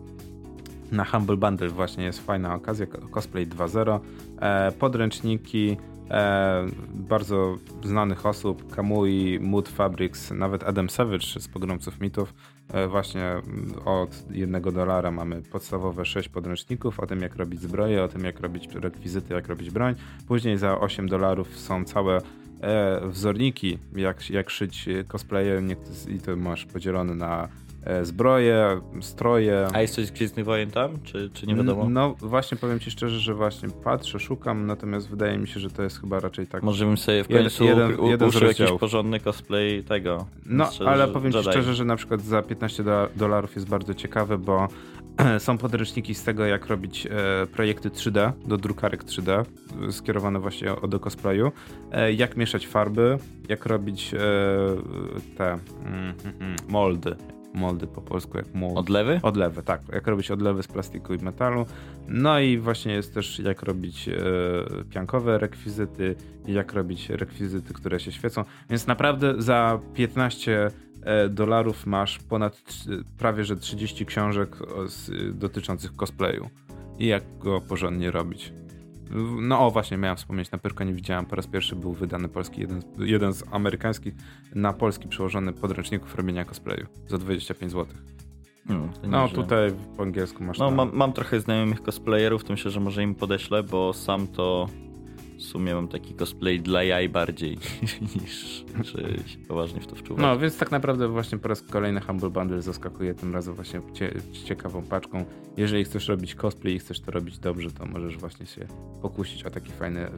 Na 0.92 1.04
Humble 1.04 1.36
Bundle 1.36 1.68
właśnie 1.68 2.04
jest 2.04 2.26
fajna 2.26 2.54
okazja, 2.54 2.86
cosplay 2.86 3.46
2.0, 3.46 4.00
e, 4.40 4.72
podręczniki 4.72 5.76
e, 6.10 6.66
bardzo 6.94 7.56
znanych 7.84 8.26
osób, 8.26 8.74
Kamui, 8.74 9.40
Mood 9.40 9.68
Fabrics, 9.68 10.30
nawet 10.30 10.64
Adam 10.64 10.90
Savage 10.90 11.40
z 11.40 11.48
Pogromców 11.48 12.00
Mitów. 12.00 12.34
E, 12.72 12.88
właśnie 12.88 13.22
mm, 13.22 13.74
od 13.84 14.24
jednego 14.30 14.72
dolara 14.72 15.10
mamy 15.10 15.42
podstawowe 15.42 16.04
6 16.04 16.28
podręczników 16.28 17.00
o 17.00 17.06
tym, 17.06 17.20
jak 17.20 17.36
robić 17.36 17.60
zbroje, 17.60 18.04
o 18.04 18.08
tym, 18.08 18.24
jak 18.24 18.40
robić 18.40 18.68
rekwizyty, 18.74 19.34
jak 19.34 19.48
robić 19.48 19.70
broń. 19.70 19.94
Później 20.28 20.58
za 20.58 20.80
8 20.80 21.08
dolarów 21.08 21.58
są 21.58 21.84
całe 21.84 22.20
e, 22.60 23.00
wzorniki, 23.08 23.78
jak, 23.96 24.30
jak 24.30 24.50
szyć 24.50 24.88
e, 24.88 25.04
cosplaye 25.04 25.62
i 26.08 26.18
to 26.18 26.36
masz 26.36 26.66
podzielone 26.66 27.14
na 27.14 27.48
zbroje, 28.02 28.80
stroje. 29.00 29.66
A 29.72 29.80
jest 29.82 29.94
coś 29.94 30.06
z 30.06 30.10
Gwiezdnych 30.10 30.46
Wojen 30.46 30.70
tam, 30.70 30.90
czy, 31.04 31.30
czy 31.34 31.46
nie 31.46 31.54
wiadomo? 31.54 31.88
No 31.90 32.14
właśnie 32.18 32.56
powiem 32.58 32.80
ci 32.80 32.90
szczerze, 32.90 33.18
że 33.20 33.34
właśnie 33.34 33.68
patrzę, 33.84 34.20
szukam, 34.20 34.66
natomiast 34.66 35.08
wydaje 35.10 35.38
mi 35.38 35.48
się, 35.48 35.60
że 35.60 35.70
to 35.70 35.82
jest 35.82 36.00
chyba 36.00 36.20
raczej 36.20 36.46
tak. 36.46 36.62
Może 36.62 36.84
bym 36.84 36.98
sobie 36.98 37.24
w 37.24 37.28
końcu 37.28 37.64
jeden- 37.64 38.00
u- 38.00 38.08
jeden 38.10 38.28
uszył 38.28 38.48
jakiś 38.48 38.70
porządny 38.80 39.20
cosplay 39.20 39.84
tego. 39.84 40.26
No, 40.46 40.66
Szczerze, 40.66 40.90
ale 40.90 41.08
powiem 41.08 41.32
ci 41.32 41.38
Jedi. 41.38 41.50
szczerze, 41.50 41.74
że 41.74 41.84
na 41.84 41.96
przykład 41.96 42.20
za 42.22 42.42
15 42.42 42.82
dola- 42.84 43.08
dolarów 43.16 43.54
jest 43.54 43.68
bardzo 43.68 43.94
ciekawe, 43.94 44.38
bo 44.38 44.68
są 45.38 45.58
podręczniki 45.58 46.14
z 46.14 46.24
tego, 46.24 46.46
jak 46.46 46.66
robić 46.66 47.06
e, 47.06 47.10
projekty 47.46 47.90
3D, 47.90 48.32
do 48.46 48.56
drukarek 48.56 49.04
3D, 49.04 49.44
e, 49.88 49.92
skierowane 49.92 50.38
właśnie 50.40 50.68
do 50.88 51.00
cosplayu, 51.00 51.52
e, 51.92 52.12
jak 52.12 52.36
mieszać 52.36 52.66
farby, 52.66 53.18
jak 53.48 53.66
robić 53.66 54.14
e, 54.14 54.18
te 55.38 55.52
mm, 55.52 56.14
mm, 56.40 56.56
moldy, 56.68 57.16
moldy 57.54 57.86
po 57.86 58.02
polsku 58.02 58.38
jak 58.38 58.54
mold. 58.54 58.78
Odlewy? 58.78 59.20
Odlewy, 59.22 59.62
tak. 59.62 59.80
Jak 59.92 60.06
robić 60.06 60.30
odlewy 60.30 60.62
z 60.62 60.68
plastiku 60.68 61.14
i 61.14 61.18
metalu. 61.18 61.66
No 62.08 62.40
i 62.40 62.58
właśnie 62.58 62.92
jest 62.92 63.14
też 63.14 63.38
jak 63.38 63.62
robić 63.62 64.08
e, 64.08 64.14
piankowe 64.90 65.38
rekwizyty 65.38 66.16
i 66.46 66.52
jak 66.52 66.72
robić 66.72 67.10
rekwizyty, 67.10 67.74
które 67.74 68.00
się 68.00 68.12
świecą. 68.12 68.44
Więc 68.70 68.86
naprawdę 68.86 69.34
za 69.42 69.80
15 69.94 70.70
e, 71.02 71.28
dolarów 71.28 71.86
masz 71.86 72.18
ponad 72.18 72.62
prawie 73.18 73.44
że 73.44 73.56
30 73.56 74.06
książek 74.06 74.56
dotyczących 75.34 75.96
cosplayu 75.96 76.50
i 76.98 77.06
jak 77.06 77.38
go 77.38 77.60
porządnie 77.60 78.10
robić. 78.10 78.52
No 79.40 79.66
o, 79.66 79.70
właśnie 79.70 79.96
miałem 79.96 80.16
wspomnieć, 80.16 80.50
na 80.50 80.58
Pyrko 80.58 80.84
nie 80.84 80.92
widziałem, 80.94 81.26
po 81.26 81.36
raz 81.36 81.46
pierwszy 81.46 81.76
był 81.76 81.92
wydany 81.92 82.28
polski, 82.28 82.60
jeden, 82.60 82.80
z- 82.82 82.86
jeden 82.98 83.32
z 83.32 83.44
amerykańskich 83.50 84.14
na 84.54 84.72
polski 84.72 85.08
przełożony 85.08 85.52
podręczników 85.52 86.14
robienia 86.14 86.44
cosplayu 86.44 86.86
za 87.08 87.18
25 87.18 87.72
zł. 87.72 87.86
Hmm, 88.68 88.90
No 89.06 89.22
nieźle. 89.22 89.42
tutaj 89.42 89.72
po 89.96 90.02
angielsku 90.02 90.44
masz. 90.44 90.58
No, 90.58 90.70
mam, 90.70 90.90
mam 90.94 91.12
trochę 91.12 91.40
znajomych 91.40 91.82
cosplayerów, 91.82 92.44
to 92.44 92.52
myślę, 92.52 92.70
że 92.70 92.80
może 92.80 93.02
im 93.02 93.14
podeślę, 93.14 93.62
bo 93.62 93.92
sam 93.92 94.26
to 94.26 94.68
w 95.40 95.44
sumie 95.44 95.74
mam 95.74 95.88
taki 95.88 96.14
cosplay 96.14 96.60
dla 96.60 96.82
jaj 96.82 97.08
bardziej 97.08 97.58
niż 98.22 98.64
czy 98.84 99.22
się 99.26 99.38
poważnie 99.38 99.80
w 99.80 99.86
to 99.86 99.96
wczuwać. 99.96 100.22
No, 100.22 100.38
więc 100.38 100.58
tak 100.58 100.70
naprawdę 100.70 101.08
właśnie 101.08 101.38
po 101.38 101.48
raz 101.48 101.62
kolejny 101.62 102.00
Humble 102.00 102.30
Bundle 102.30 102.62
zaskakuje 102.62 103.14
tym 103.14 103.34
razem 103.34 103.54
właśnie 103.54 103.80
cie, 103.92 104.14
ciekawą 104.44 104.82
paczką. 104.82 105.24
Jeżeli 105.56 105.84
chcesz 105.84 106.08
robić 106.08 106.34
cosplay 106.34 106.74
i 106.74 106.78
chcesz 106.78 107.00
to 107.00 107.10
robić 107.10 107.38
dobrze, 107.38 107.70
to 107.70 107.86
możesz 107.86 108.18
właśnie 108.18 108.46
się 108.46 108.66
pokusić 109.02 109.44
o 109.44 109.50
taki 109.50 109.72
fajny 109.72 110.10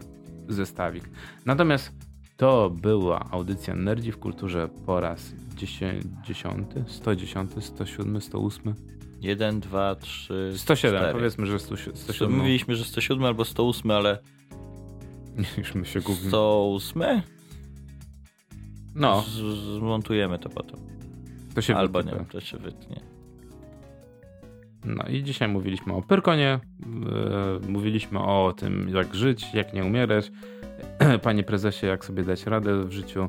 zestawik. 0.49 1.05
Natomiast 1.47 1.93
to 2.36 2.70
była 2.70 3.31
audycja 3.31 3.74
Nerdzi 3.74 4.12
w 4.12 4.19
Kulturze 4.19 4.69
po 4.86 5.01
raz 5.01 5.35
10, 5.57 6.05
110, 6.86 7.51
107, 7.61 8.20
108? 8.20 8.74
1, 9.20 9.61
2, 9.61 9.94
3, 9.94 10.53
107, 10.57 10.99
4. 10.99 11.12
powiedzmy, 11.12 11.47
że 11.47 11.59
100, 11.59 11.77
107. 11.94 12.36
Mówiliśmy, 12.36 12.77
że 12.77 12.85
107 12.85 13.24
albo 13.24 13.44
108, 13.44 13.90
ale 13.90 14.19
Już 15.59 15.74
my 15.74 15.84
się 15.84 16.00
gubimy. 16.00 16.28
108? 16.28 17.02
No, 18.94 19.22
Z- 19.22 19.78
Zmontujemy 19.78 20.38
to 20.38 20.48
potem. 20.48 20.80
to 21.54 21.62
się 21.62 21.76
Albo 21.76 21.98
wytypie. 21.98 22.18
nie, 22.20 22.26
to 22.26 22.40
się 22.40 22.59
wytnie. 22.59 23.00
No 24.84 25.04
i 25.09 25.22
dzisiaj 25.22 25.48
mówiliśmy 25.48 25.92
o 25.92 26.02
Pyrkonie, 26.02 26.60
yy, 27.62 27.68
mówiliśmy 27.68 28.18
o 28.20 28.52
tym, 28.56 28.88
jak 28.88 29.14
żyć, 29.14 29.54
jak 29.54 29.74
nie 29.74 29.84
umierać. 29.84 30.32
Panie 31.22 31.42
prezesie, 31.42 31.86
jak 31.86 32.04
sobie 32.04 32.22
dać 32.24 32.46
radę 32.46 32.84
w 32.84 32.92
życiu. 32.92 33.28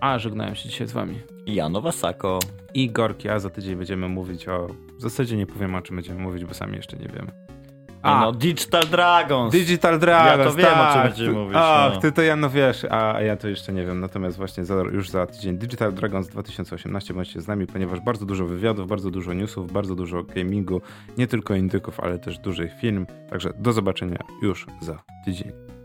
A 0.00 0.18
żegnałem 0.18 0.54
się 0.54 0.68
dzisiaj 0.68 0.86
z 0.88 0.92
wami. 0.92 1.18
Janowa 1.46 1.92
Sako. 1.92 2.38
I 2.74 2.90
Gorki, 2.90 3.28
a 3.28 3.38
za 3.38 3.50
tydzień 3.50 3.76
będziemy 3.76 4.08
mówić 4.08 4.48
o... 4.48 4.66
W 4.98 5.02
zasadzie 5.02 5.36
nie 5.36 5.46
powiem, 5.46 5.74
o 5.74 5.82
czym 5.82 5.96
będziemy 5.96 6.20
mówić, 6.20 6.44
bo 6.44 6.54
sami 6.54 6.76
jeszcze 6.76 6.96
nie 6.96 7.08
wiemy. 7.08 7.47
A, 8.08 8.20
no, 8.20 8.32
Digital 8.32 8.82
Dragons. 8.90 9.52
Digital 9.52 9.98
Dragons, 9.98 10.38
Ja 10.38 10.50
to 10.50 10.56
wiem, 10.56 10.66
o 10.66 10.92
czym 10.92 10.94
tak. 10.94 11.06
będziemy 11.06 11.32
mówić, 11.32 11.56
Ach, 11.60 11.94
no. 11.94 12.00
ty 12.00 12.12
to 12.12 12.22
ja 12.22 12.36
no 12.36 12.50
wiesz, 12.50 12.84
a 12.90 13.20
ja 13.22 13.36
to 13.36 13.48
jeszcze 13.48 13.72
nie 13.72 13.84
wiem. 13.86 14.00
Natomiast 14.00 14.36
właśnie 14.36 14.64
za, 14.64 14.74
już 14.74 15.10
za 15.10 15.26
tydzień 15.26 15.58
Digital 15.58 15.92
Dragons 15.92 16.28
2018 16.28 17.14
bądźcie 17.14 17.40
z 17.40 17.48
nami, 17.48 17.66
ponieważ 17.66 18.00
bardzo 18.00 18.26
dużo 18.26 18.46
wywiadów, 18.46 18.88
bardzo 18.88 19.10
dużo 19.10 19.32
newsów, 19.32 19.72
bardzo 19.72 19.94
dużo 19.94 20.22
gamingu, 20.22 20.80
nie 21.18 21.26
tylko 21.26 21.54
indyków, 21.54 22.00
ale 22.00 22.18
też 22.18 22.38
dużych 22.38 22.72
film. 22.80 23.06
Także 23.30 23.52
do 23.58 23.72
zobaczenia 23.72 24.18
już 24.42 24.66
za 24.80 24.98
tydzień. 25.24 25.77